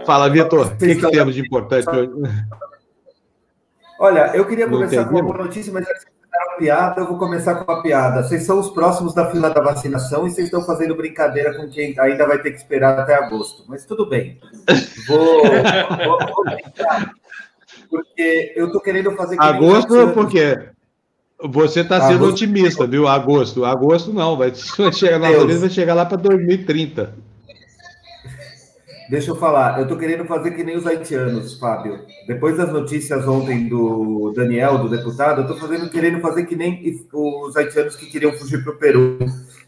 Fala, 0.05 0.29
Vitor, 0.29 0.67
o 0.67 0.77
que, 0.77 0.95
que 0.95 1.11
temos 1.11 1.35
de 1.35 1.41
importante 1.41 1.89
hoje? 1.89 2.13
Olha, 3.99 4.37
eu 4.37 4.47
queria 4.47 4.69
começar 4.69 5.05
com 5.07 5.19
uma 5.19 5.39
notícia, 5.39 5.73
mas 5.73 5.89
antes 5.89 6.05
de 6.05 6.11
uma 6.47 6.57
piada, 6.59 7.01
eu 7.01 7.07
vou 7.09 7.19
começar 7.19 7.57
com 7.57 7.73
uma 7.73 7.83
piada. 7.83 8.23
Vocês 8.23 8.45
são 8.45 8.61
os 8.61 8.71
próximos 8.71 9.13
da 9.15 9.31
fila 9.31 9.51
da 9.51 9.61
vacinação 9.61 10.27
e 10.27 10.31
vocês 10.31 10.47
estão 10.47 10.63
fazendo 10.63 10.95
brincadeira 10.95 11.55
com 11.57 11.69
quem 11.69 11.99
ainda 11.99 12.27
vai 12.27 12.39
ter 12.39 12.53
que 12.53 12.59
esperar 12.59 12.99
até 12.99 13.15
agosto. 13.15 13.65
Mas 13.67 13.85
tudo 13.85 14.07
bem. 14.07 14.39
Vou, 15.09 15.43
vou, 15.43 16.19
vou 16.19 16.45
porque 17.91 18.53
eu 18.55 18.67
estou 18.67 18.81
querendo 18.81 19.11
fazer. 19.13 19.37
Agosto, 19.41 20.13
por 20.13 20.29
quê? 20.29 20.71
Você 21.41 21.81
está 21.81 22.01
sendo 22.01 22.25
agosto. 22.25 22.45
otimista, 22.45 22.87
viu? 22.87 23.07
Agosto. 23.07 23.65
Agosto 23.65 24.13
não, 24.13 24.37
vai, 24.37 24.53
chegar, 24.93 25.19
na 25.19 25.31
vai 25.31 25.71
chegar 25.71 25.95
lá 25.95 26.05
para 26.05 26.17
2030. 26.17 27.15
Deixa 29.09 29.31
eu 29.31 29.37
falar, 29.37 29.79
eu 29.79 29.85
estou 29.85 29.97
querendo 29.97 30.27
fazer 30.27 30.51
que 30.51 30.63
nem 30.63 30.77
os 30.77 30.87
haitianos, 30.87 31.59
Fábio. 31.59 32.01
Depois 32.27 32.59
das 32.59 32.71
notícias 32.71 33.27
ontem 33.27 33.67
do 33.67 34.35
Daniel, 34.37 34.77
do 34.79 34.89
deputado, 34.89 35.41
eu 35.41 35.43
estou 35.47 35.57
fazendo, 35.57 35.89
querendo 35.89 36.21
fazer 36.21 36.45
que 36.45 36.55
nem 36.55 36.83
os 37.15 37.57
haitianos 37.57 37.97
que 37.97 38.05
queriam 38.05 38.33
fugir 38.33 38.63
para 38.63 38.75
o 38.75 38.77
Peru. 38.77 39.19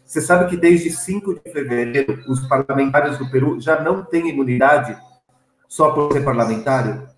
Você 0.05 0.21
sabe 0.21 0.47
que 0.47 0.57
desde 0.57 0.91
5 0.91 1.35
de 1.35 1.51
fevereiro, 1.51 2.19
os 2.27 2.41
parlamentares 2.41 3.17
do 3.17 3.31
Peru 3.31 3.59
já 3.59 3.81
não 3.81 4.03
têm 4.03 4.29
imunidade 4.29 4.95
só 5.67 5.89
por 5.91 6.13
ser 6.13 6.23
parlamentário? 6.23 7.10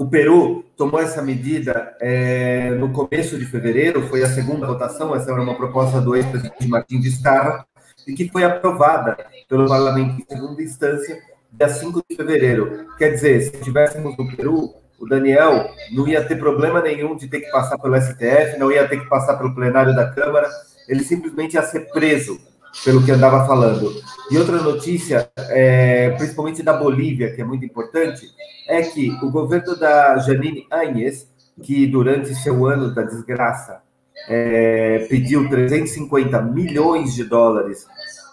O 0.00 0.08
Peru 0.08 0.64
tomou 0.78 0.98
essa 0.98 1.20
medida 1.20 1.94
é, 2.00 2.70
no 2.70 2.90
começo 2.90 3.38
de 3.38 3.44
fevereiro, 3.44 4.00
foi 4.08 4.22
a 4.22 4.28
segunda 4.30 4.66
votação, 4.66 5.14
essa 5.14 5.30
era 5.30 5.42
uma 5.42 5.54
proposta 5.54 6.00
do 6.00 6.16
ex-presidente 6.16 6.66
Martim 6.68 7.02
Vizcarra, 7.02 7.66
e 8.08 8.14
que 8.14 8.26
foi 8.30 8.42
aprovada 8.42 9.18
pelo 9.46 9.68
parlamento 9.68 10.22
em 10.22 10.24
segunda 10.26 10.62
instância, 10.62 11.20
dia 11.52 11.68
5 11.68 12.02
de 12.08 12.16
fevereiro. 12.16 12.86
Quer 12.96 13.10
dizer, 13.10 13.42
se 13.42 13.60
tivéssemos 13.60 14.16
no 14.16 14.34
Peru, 14.34 14.72
o 14.98 15.06
Daniel 15.06 15.68
não 15.92 16.08
ia 16.08 16.26
ter 16.26 16.36
problema 16.36 16.80
nenhum 16.80 17.14
de 17.14 17.28
ter 17.28 17.40
que 17.40 17.50
passar 17.50 17.76
pelo 17.76 18.00
STF, 18.00 18.58
não 18.58 18.72
ia 18.72 18.88
ter 18.88 19.00
que 19.00 19.06
passar 19.06 19.36
pelo 19.36 19.54
plenário 19.54 19.94
da 19.94 20.10
Câmara, 20.10 20.48
ele 20.88 21.04
simplesmente 21.04 21.56
ia 21.56 21.62
ser 21.62 21.90
preso 21.92 22.40
pelo 22.84 23.04
que 23.04 23.10
andava 23.10 23.46
falando. 23.46 23.92
E 24.30 24.38
outra 24.38 24.62
notícia, 24.62 25.30
é, 25.36 26.10
principalmente 26.10 26.62
da 26.62 26.72
Bolívia, 26.72 27.34
que 27.34 27.40
é 27.40 27.44
muito 27.44 27.64
importante, 27.64 28.26
é 28.68 28.82
que 28.82 29.10
o 29.22 29.30
governo 29.30 29.76
da 29.76 30.18
Janine 30.18 30.66
Áñez, 30.70 31.28
que 31.62 31.86
durante 31.86 32.34
seu 32.34 32.66
ano 32.66 32.94
da 32.94 33.02
desgraça 33.02 33.82
é, 34.28 35.06
pediu 35.10 35.48
350 35.48 36.40
milhões 36.42 37.14
de 37.14 37.24
dólares 37.24 37.86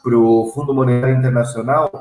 para 0.04 0.18
o 0.18 0.52
Fundo 0.54 0.74
Monetário 0.74 1.18
Internacional, 1.18 1.92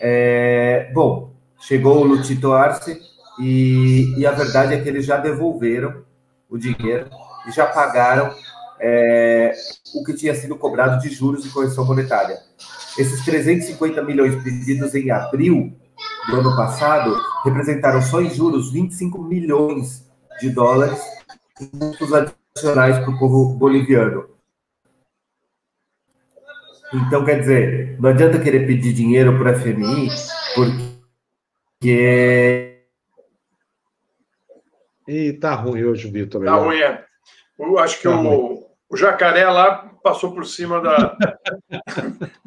é, 0.00 0.90
bom, 0.92 1.32
chegou 1.58 1.98
o 1.98 2.04
Lutito 2.04 2.52
Arce 2.52 3.00
e, 3.40 4.14
e 4.18 4.26
a 4.26 4.32
verdade 4.32 4.74
é 4.74 4.80
que 4.80 4.88
eles 4.88 5.06
já 5.06 5.16
devolveram 5.16 6.02
o 6.48 6.58
dinheiro 6.58 7.08
e 7.48 7.50
já 7.50 7.66
pagaram 7.66 8.32
é, 8.80 9.54
o 9.94 10.04
que 10.04 10.14
tinha 10.14 10.34
sido 10.34 10.56
cobrado 10.56 11.00
de 11.00 11.10
juros 11.10 11.44
e 11.44 11.50
correção 11.50 11.84
monetária. 11.84 12.38
Esses 12.98 13.24
350 13.24 14.02
milhões 14.02 14.42
pedidos 14.42 14.94
em 14.94 15.10
abril 15.10 15.76
do 16.28 16.36
ano 16.36 16.56
passado 16.56 17.16
representaram 17.44 18.02
só 18.02 18.20
em 18.20 18.30
juros 18.30 18.72
25 18.72 19.22
milhões 19.22 20.06
de 20.40 20.50
dólares 20.50 21.00
custos 21.54 22.12
adicionais 22.12 22.98
para 22.98 23.10
o 23.10 23.18
povo 23.18 23.54
boliviano. 23.54 24.28
Então, 26.92 27.24
quer 27.24 27.40
dizer, 27.40 28.00
não 28.00 28.10
adianta 28.10 28.40
querer 28.40 28.66
pedir 28.66 28.92
dinheiro 28.92 29.38
para 29.38 29.52
a 29.52 29.54
FMI, 29.54 30.08
porque. 30.54 32.82
E 35.06 35.32
tá 35.34 35.54
ruim 35.54 35.84
hoje, 35.84 36.10
Vitor. 36.10 36.44
Tá 36.44 36.54
ruim, 36.54 36.80
é. 36.80 37.04
Eu 37.58 37.78
acho 37.78 37.98
que 37.98 38.04
tá 38.04 38.20
o, 38.20 38.67
o 38.90 38.96
jacaré 38.96 39.48
lá 39.48 39.90
passou 40.02 40.32
por 40.32 40.46
cima 40.46 40.80
da, 40.80 41.16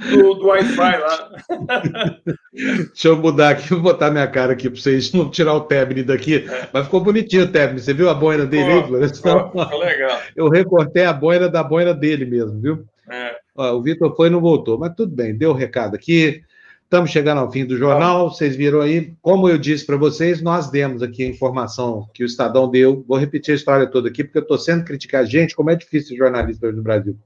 do, 0.09 0.33
do 0.33 0.47
Wi-Fi 0.47 0.97
lá. 0.97 1.29
Deixa 2.53 3.07
eu 3.07 3.17
mudar 3.17 3.49
aqui, 3.49 3.69
vou 3.69 3.81
botar 3.81 4.09
minha 4.09 4.27
cara 4.27 4.53
aqui 4.53 4.69
para 4.69 4.79
vocês 4.79 5.13
não 5.13 5.29
tirar 5.29 5.53
o 5.53 5.61
Tebni 5.61 6.03
daqui. 6.03 6.47
É. 6.49 6.69
Mas 6.73 6.85
ficou 6.85 7.01
bonitinho 7.01 7.43
o 7.43 7.51
Tebni. 7.51 7.79
Você 7.79 7.93
viu 7.93 8.09
a 8.09 8.13
boina 8.13 8.45
dele 8.45 8.71
aí, 8.71 8.87
Floresta? 8.87 9.51
legal. 9.77 10.19
Eu 10.35 10.49
recortei 10.49 11.05
a 11.05 11.13
boina 11.13 11.47
da 11.47 11.63
boina 11.63 11.93
dele 11.93 12.25
mesmo, 12.25 12.59
viu? 12.59 12.85
É. 13.09 13.35
Ó, 13.55 13.73
o 13.73 13.81
Vitor 13.81 14.15
foi 14.15 14.27
e 14.27 14.31
não 14.31 14.41
voltou, 14.41 14.79
mas 14.79 14.95
tudo 14.95 15.13
bem, 15.13 15.35
deu 15.35 15.51
o 15.51 15.55
recado 15.55 15.95
aqui. 15.95 16.41
Estamos 16.91 17.09
chegando 17.09 17.37
ao 17.37 17.49
fim 17.49 17.65
do 17.65 17.77
jornal, 17.77 18.29
vocês 18.29 18.53
viram 18.53 18.81
aí. 18.81 19.13
Como 19.21 19.47
eu 19.47 19.57
disse 19.57 19.85
para 19.85 19.95
vocês, 19.95 20.41
nós 20.41 20.69
demos 20.69 21.01
aqui 21.01 21.23
a 21.23 21.25
informação 21.25 22.05
que 22.13 22.21
o 22.21 22.25
Estadão 22.25 22.69
deu. 22.69 23.05
Vou 23.07 23.17
repetir 23.17 23.53
a 23.53 23.55
história 23.55 23.87
toda 23.87 24.09
aqui, 24.09 24.25
porque 24.25 24.39
eu 24.39 24.41
estou 24.41 24.57
sendo 24.57 24.83
criticado. 24.83 25.25
Gente, 25.25 25.55
como 25.55 25.69
é 25.69 25.75
difícil 25.77 26.17
jornalista 26.17 26.67
hoje 26.67 26.75
no 26.75 26.83
Brasil. 26.83 27.17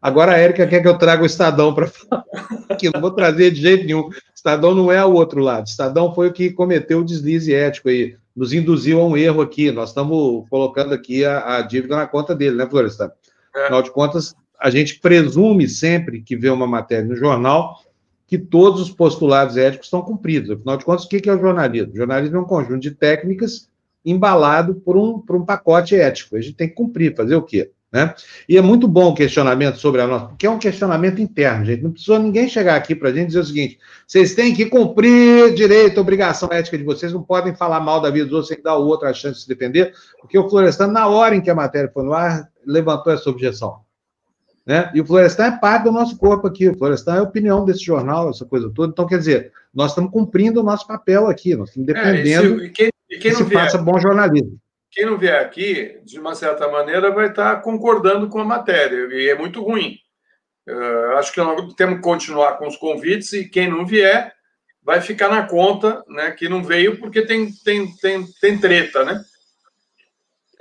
Agora 0.00 0.32
a 0.32 0.38
Érica 0.38 0.66
quer 0.66 0.80
que 0.80 0.88
eu 0.88 0.96
traga 0.96 1.22
o 1.22 1.26
Estadão 1.26 1.74
para 1.74 1.86
falar 1.92 2.24
aqui. 2.70 2.88
Não 2.94 2.98
vou 2.98 3.10
trazer 3.10 3.50
de 3.50 3.60
jeito 3.60 3.84
nenhum. 3.84 4.08
O 4.08 4.10
Estadão 4.34 4.74
não 4.74 4.90
é 4.90 5.04
o 5.04 5.12
outro 5.12 5.42
lado. 5.42 5.66
O 5.66 5.68
Estadão 5.68 6.14
foi 6.14 6.28
o 6.28 6.32
que 6.32 6.48
cometeu 6.48 7.00
o 7.00 7.04
deslize 7.04 7.52
ético 7.52 7.90
aí. 7.90 8.16
Nos 8.34 8.54
induziu 8.54 9.02
a 9.02 9.04
um 9.04 9.18
erro 9.18 9.42
aqui. 9.42 9.70
Nós 9.70 9.90
estamos 9.90 10.48
colocando 10.48 10.94
aqui 10.94 11.26
a, 11.26 11.58
a 11.58 11.60
dívida 11.60 11.94
na 11.94 12.06
conta 12.06 12.34
dele, 12.34 12.56
né, 12.56 12.66
Florestan? 12.66 13.12
É. 13.54 13.64
Afinal 13.64 13.82
de 13.82 13.90
contas, 13.90 14.34
a 14.58 14.70
gente 14.70 14.98
presume 14.98 15.68
sempre 15.68 16.22
que 16.22 16.34
vê 16.34 16.48
uma 16.48 16.66
matéria 16.66 17.04
no 17.04 17.14
jornal 17.14 17.76
que 18.30 18.38
todos 18.38 18.80
os 18.80 18.90
postulados 18.90 19.56
éticos 19.56 19.88
estão 19.88 20.00
cumpridos. 20.00 20.52
Afinal 20.52 20.76
de 20.76 20.84
contas, 20.84 21.04
o 21.04 21.08
que 21.08 21.28
é 21.28 21.34
o 21.34 21.40
jornalismo? 21.40 21.92
O 21.92 21.96
jornalismo 21.96 22.36
é 22.36 22.40
um 22.40 22.44
conjunto 22.44 22.78
de 22.78 22.92
técnicas 22.92 23.68
embalado 24.04 24.76
por 24.76 24.96
um, 24.96 25.18
por 25.18 25.34
um 25.34 25.44
pacote 25.44 25.96
ético. 25.96 26.36
A 26.36 26.40
gente 26.40 26.54
tem 26.54 26.68
que 26.68 26.76
cumprir, 26.76 27.16
fazer 27.16 27.34
o 27.34 27.42
quê? 27.42 27.72
Né? 27.92 28.14
E 28.48 28.56
é 28.56 28.62
muito 28.62 28.86
bom 28.86 29.08
o 29.08 29.14
questionamento 29.14 29.78
sobre 29.78 30.00
a 30.00 30.06
nossa, 30.06 30.26
porque 30.26 30.46
é 30.46 30.50
um 30.50 30.60
questionamento 30.60 31.20
interno, 31.20 31.64
gente. 31.64 31.82
Não 31.82 31.90
precisou 31.90 32.20
ninguém 32.20 32.48
chegar 32.48 32.76
aqui 32.76 32.94
para 32.94 33.08
a 33.08 33.12
gente 33.12 33.26
dizer 33.26 33.40
o 33.40 33.44
seguinte: 33.44 33.80
vocês 34.06 34.32
têm 34.32 34.54
que 34.54 34.66
cumprir 34.66 35.52
direito, 35.52 36.00
obrigação 36.00 36.48
ética 36.52 36.78
de 36.78 36.84
vocês, 36.84 37.12
não 37.12 37.24
podem 37.24 37.52
falar 37.52 37.80
mal 37.80 38.00
da 38.00 38.10
vida 38.10 38.26
dos 38.26 38.34
outros 38.34 38.54
sem 38.54 38.62
dar 38.62 38.76
o 38.76 38.86
outro 38.86 39.08
a 39.08 39.12
chance 39.12 39.38
de 39.38 39.42
se 39.42 39.48
defender, 39.48 39.92
porque 40.20 40.38
o 40.38 40.48
Florestan, 40.48 40.86
na 40.86 41.08
hora 41.08 41.34
em 41.34 41.40
que 41.40 41.50
a 41.50 41.54
matéria 41.54 41.90
foi 41.92 42.04
no 42.04 42.12
ar, 42.12 42.48
levantou 42.64 43.12
essa 43.12 43.28
objeção. 43.28 43.80
Né? 44.70 44.88
E 44.94 45.00
o 45.00 45.04
Florestan 45.04 45.46
é 45.46 45.58
parte 45.58 45.82
do 45.82 45.90
nosso 45.90 46.16
corpo 46.16 46.46
aqui, 46.46 46.68
o 46.68 46.78
Florestan 46.78 47.16
é 47.16 47.18
a 47.18 47.24
opinião 47.24 47.64
desse 47.64 47.82
jornal, 47.82 48.30
essa 48.30 48.46
coisa 48.46 48.70
toda. 48.72 48.92
Então, 48.92 49.04
quer 49.04 49.18
dizer, 49.18 49.52
nós 49.74 49.90
estamos 49.90 50.12
cumprindo 50.12 50.60
o 50.60 50.62
nosso 50.62 50.86
papel 50.86 51.26
aqui, 51.26 51.56
nós 51.56 51.70
estamos 51.70 51.88
dependendo 51.88 52.54
é, 52.54 52.56
e 52.56 52.60
se, 52.60 52.66
e 52.66 52.70
quem, 52.70 52.90
e 53.10 53.18
quem 53.18 53.32
que 53.32 53.36
se 53.36 53.42
vier, 53.42 53.64
faça 53.64 53.78
bom 53.78 53.98
jornalismo. 53.98 54.56
quem 54.92 55.06
não 55.06 55.18
vier 55.18 55.40
aqui, 55.40 55.98
de 56.04 56.20
uma 56.20 56.36
certa 56.36 56.68
maneira, 56.68 57.10
vai 57.10 57.30
estar 57.30 57.60
concordando 57.62 58.28
com 58.28 58.38
a 58.38 58.44
matéria, 58.44 59.08
e 59.12 59.28
é 59.28 59.34
muito 59.34 59.60
ruim. 59.60 59.96
Uh, 60.68 61.16
acho 61.16 61.32
que 61.32 61.40
nós 61.40 61.74
temos 61.74 61.96
que 61.96 62.02
continuar 62.02 62.52
com 62.52 62.68
os 62.68 62.76
convites 62.76 63.32
e 63.32 63.48
quem 63.48 63.68
não 63.68 63.84
vier 63.84 64.32
vai 64.84 65.00
ficar 65.00 65.28
na 65.28 65.48
conta, 65.48 66.00
né, 66.06 66.30
que 66.30 66.48
não 66.48 66.62
veio 66.62 66.96
porque 67.00 67.22
tem, 67.22 67.50
tem, 67.64 67.92
tem, 67.96 68.24
tem 68.40 68.56
treta, 68.56 69.04
né? 69.04 69.20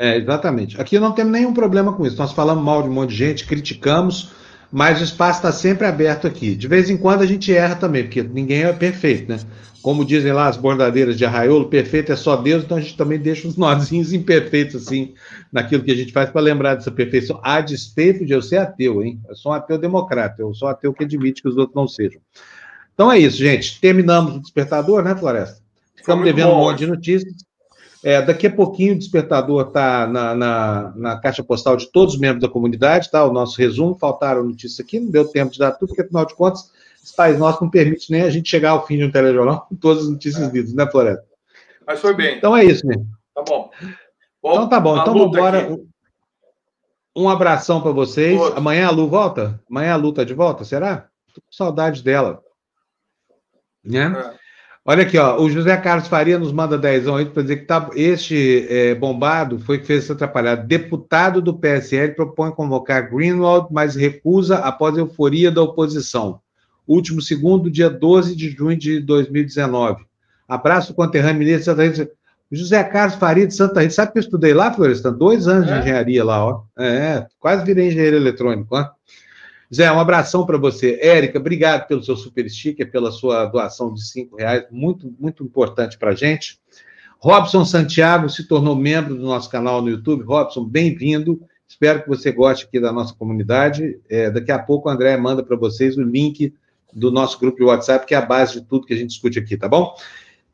É, 0.01 0.15
exatamente. 0.15 0.79
Aqui 0.79 0.97
não 0.97 1.11
temos 1.11 1.33
nenhum 1.33 1.53
problema 1.53 1.91
com 1.91 2.05
isso. 2.05 2.17
Nós 2.17 2.31
falamos 2.31 2.63
mal 2.63 2.81
de 2.81 2.87
um 2.87 2.93
monte 2.93 3.09
de 3.09 3.17
gente, 3.17 3.45
criticamos, 3.45 4.31
mas 4.71 5.01
o 5.01 5.03
espaço 5.03 5.39
está 5.39 5.51
sempre 5.51 5.85
aberto 5.85 6.25
aqui. 6.25 6.55
De 6.55 6.69
vez 6.69 6.89
em 6.89 6.95
quando 6.95 7.21
a 7.21 7.25
gente 7.25 7.53
erra 7.53 7.75
também, 7.75 8.03
porque 8.03 8.23
ninguém 8.23 8.63
é 8.63 8.71
perfeito, 8.71 9.29
né? 9.29 9.37
Como 9.81 10.05
dizem 10.05 10.31
lá 10.31 10.47
as 10.47 10.55
bordadeiras 10.55 11.17
de 11.17 11.25
arraiolo, 11.25 11.67
perfeito 11.67 12.13
é 12.13 12.15
só 12.15 12.37
Deus, 12.37 12.63
então 12.63 12.77
a 12.77 12.81
gente 12.81 12.95
também 12.95 13.19
deixa 13.19 13.45
os 13.45 13.55
nozinhos 13.59 14.13
imperfeitos, 14.13 14.87
assim, 14.87 15.15
naquilo 15.51 15.83
que 15.83 15.91
a 15.91 15.95
gente 15.95 16.13
faz 16.13 16.29
para 16.29 16.39
lembrar 16.39 16.75
dessa 16.75 16.91
perfeição, 16.91 17.37
a 17.43 17.59
despeito 17.59 18.25
de 18.25 18.31
eu 18.31 18.41
ser 18.41 18.57
ateu, 18.57 19.03
hein? 19.03 19.19
Eu 19.27 19.35
sou 19.35 19.51
um 19.51 19.55
ateu 19.55 19.77
democrata, 19.77 20.41
eu 20.41 20.53
sou 20.53 20.69
um 20.69 20.71
ateu 20.71 20.93
que 20.93 21.03
admite 21.03 21.41
que 21.41 21.49
os 21.49 21.57
outros 21.57 21.75
não 21.75 21.89
sejam. 21.89 22.21
Então 22.93 23.11
é 23.11 23.19
isso, 23.19 23.37
gente. 23.37 23.81
Terminamos 23.81 24.33
o 24.33 24.39
despertador, 24.39 25.03
né, 25.03 25.13
Floresta? 25.13 25.61
Estamos 25.97 26.23
devendo 26.23 26.51
bom, 26.51 26.55
um 26.55 26.59
monte 26.59 26.79
de 26.79 26.87
notícias. 26.87 27.48
É, 28.03 28.21
daqui 28.21 28.47
a 28.47 28.51
pouquinho 28.51 28.93
o 28.93 28.97
despertador 28.97 29.67
está 29.67 30.07
na, 30.07 30.33
na, 30.33 30.93
na, 30.95 31.19
caixa 31.19 31.43
postal 31.43 31.75
de 31.75 31.91
todos 31.91 32.13
os 32.13 32.19
membros 32.19 32.41
da 32.41 32.47
comunidade, 32.47 33.11
tá? 33.11 33.25
O 33.25 33.33
nosso 33.33 33.57
resumo, 33.57 33.97
faltaram 33.99 34.43
notícias 34.43 34.79
aqui, 34.79 34.99
não 34.99 35.11
deu 35.11 35.25
tempo 35.25 35.51
de 35.51 35.59
dar 35.59 35.71
tudo, 35.71 35.89
porque 35.89 36.03
afinal 36.03 36.25
de 36.25 36.33
contas, 36.33 36.71
os 37.03 37.11
pais 37.11 37.37
nossos 37.37 37.59
não 37.59 37.69
permite 37.69 38.09
nem 38.09 38.21
a 38.21 38.29
gente 38.29 38.49
chegar 38.49 38.71
ao 38.71 38.87
fim 38.87 38.97
de 38.97 39.03
um 39.03 39.11
telejornal 39.11 39.65
com 39.67 39.75
todas 39.75 40.03
as 40.03 40.09
notícias 40.09 40.47
é. 40.47 40.51
lidas, 40.51 40.73
né, 40.73 40.89
Floresta? 40.89 41.25
Mas 41.85 41.99
foi 41.99 42.13
bem. 42.13 42.37
Então 42.37 42.55
é 42.55 42.63
isso, 42.63 42.85
né? 42.87 42.95
Tá 43.35 43.41
bom. 43.41 43.69
bom 44.41 44.51
então 44.51 44.69
tá 44.69 44.79
bom. 44.79 44.97
Então 44.97 45.13
vamos 45.13 45.35
embora. 45.35 45.77
Um 47.15 47.27
abração 47.27 47.81
para 47.81 47.91
vocês. 47.91 48.37
Todos. 48.37 48.57
Amanhã 48.57 48.87
a 48.87 48.91
Lu 48.91 49.09
volta? 49.09 49.59
Amanhã 49.69 49.93
a 49.93 49.97
Lu 49.97 50.13
tá 50.13 50.23
de 50.23 50.33
volta, 50.33 50.63
será? 50.63 51.09
Tô 51.33 51.41
com 51.41 51.51
saudade 51.51 52.01
dela. 52.01 52.41
Né? 53.83 54.13
É. 54.15 54.39
Olha 54.89 55.03
aqui, 55.03 55.19
ó, 55.19 55.39
o 55.39 55.47
José 55.51 55.77
Carlos 55.77 56.07
Faria 56.07 56.39
nos 56.39 56.51
manda 56.51 56.75
dezão 56.75 57.15
aí 57.15 57.23
para 57.23 57.43
dizer 57.43 57.57
que 57.57 57.65
tá, 57.65 57.91
este 57.93 58.65
é, 58.67 58.95
bombado 58.95 59.59
foi 59.59 59.77
que 59.77 59.85
fez 59.85 60.05
essa 60.05 60.13
atrapalhada. 60.13 60.63
Deputado 60.63 61.43
do 61.43 61.53
PSL 61.53 62.15
propõe 62.15 62.49
convocar 62.49 63.07
Greenwald, 63.07 63.67
mas 63.69 63.93
recusa 63.93 64.57
após 64.57 64.97
a 64.97 65.01
euforia 65.01 65.51
da 65.51 65.61
oposição. 65.61 66.39
Último 66.87 67.21
segundo, 67.21 67.69
dia 67.69 67.87
12 67.87 68.35
de 68.35 68.49
junho 68.49 68.75
de 68.75 68.99
2019. 68.99 70.03
Abraço 70.47 70.95
conterrâneo 70.95 71.37
ministro 71.37 71.59
de 71.59 71.65
Santa 71.65 71.83
Rita. 71.83 72.11
José 72.51 72.83
Carlos 72.83 73.13
Faria 73.13 73.45
de 73.45 73.53
Santa 73.53 73.81
Rita. 73.81 73.93
Sabe 73.93 74.13
que 74.13 74.17
eu 74.17 74.23
estudei 74.23 74.55
lá, 74.55 74.73
Florestan? 74.73 75.13
Dois 75.13 75.47
anos 75.47 75.69
é? 75.69 75.73
de 75.73 75.79
engenharia 75.81 76.25
lá, 76.25 76.43
ó. 76.43 76.63
É, 76.79 77.27
quase 77.39 77.63
virei 77.63 77.89
engenheiro 77.89 78.15
eletrônico, 78.17 78.75
ó. 78.75 78.89
Zé, 79.73 79.91
um 79.91 79.99
abração 79.99 80.45
para 80.45 80.57
você. 80.57 80.97
Érica, 81.01 81.37
obrigado 81.37 81.87
pelo 81.87 82.03
seu 82.03 82.15
super 82.15 82.49
sticker, 82.49 82.89
pela 82.89 83.11
sua 83.11 83.45
doação 83.45 83.93
de 83.93 84.03
cinco 84.03 84.37
reais, 84.37 84.65
muito, 84.71 85.13
muito 85.19 85.43
importante 85.43 85.97
para 85.97 86.11
a 86.11 86.15
gente. 86.15 86.59
Robson 87.19 87.63
Santiago 87.65 88.29
se 88.29 88.47
tornou 88.47 88.75
membro 88.75 89.15
do 89.15 89.23
nosso 89.23 89.49
canal 89.49 89.81
no 89.81 89.89
YouTube. 89.89 90.23
Robson, 90.23 90.65
bem-vindo. 90.65 91.39
Espero 91.67 92.01
que 92.01 92.09
você 92.09 92.31
goste 92.31 92.65
aqui 92.65 92.79
da 92.79 92.91
nossa 92.91 93.13
comunidade. 93.13 93.99
É, 94.09 94.31
daqui 94.31 94.51
a 94.51 94.57
pouco 94.57 94.89
o 94.89 94.91
André 94.91 95.15
manda 95.17 95.43
para 95.43 95.55
vocês 95.55 95.97
o 95.97 96.01
link 96.01 96.51
do 96.91 97.11
nosso 97.11 97.39
grupo 97.39 97.57
de 97.57 97.63
WhatsApp, 97.63 98.07
que 98.07 98.15
é 98.15 98.17
a 98.17 98.25
base 98.25 98.53
de 98.53 98.65
tudo 98.65 98.87
que 98.87 98.93
a 98.93 98.97
gente 98.97 99.09
discute 99.09 99.37
aqui, 99.37 99.55
tá 99.55 99.67
bom? 99.67 99.93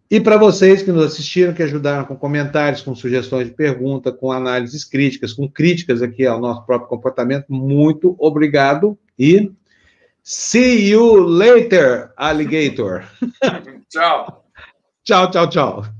E 0.09 0.19
para 0.19 0.37
vocês 0.37 0.83
que 0.83 0.91
nos 0.91 1.05
assistiram, 1.05 1.53
que 1.53 1.63
ajudaram 1.63 2.05
com 2.05 2.15
comentários, 2.15 2.81
com 2.81 2.93
sugestões 2.93 3.47
de 3.47 3.53
pergunta, 3.53 4.11
com 4.11 4.31
análises 4.31 4.83
críticas, 4.83 5.33
com 5.33 5.49
críticas 5.49 6.01
aqui 6.01 6.25
ao 6.25 6.39
nosso 6.39 6.65
próprio 6.65 6.89
comportamento, 6.89 7.45
muito 7.49 8.15
obrigado 8.19 8.97
e 9.17 9.51
see 10.21 10.89
you 10.89 11.15
later, 11.15 12.11
alligator. 12.15 13.03
tchau. 13.89 14.45
tchau, 15.03 15.31
tchau, 15.31 15.49
tchau. 15.49 15.94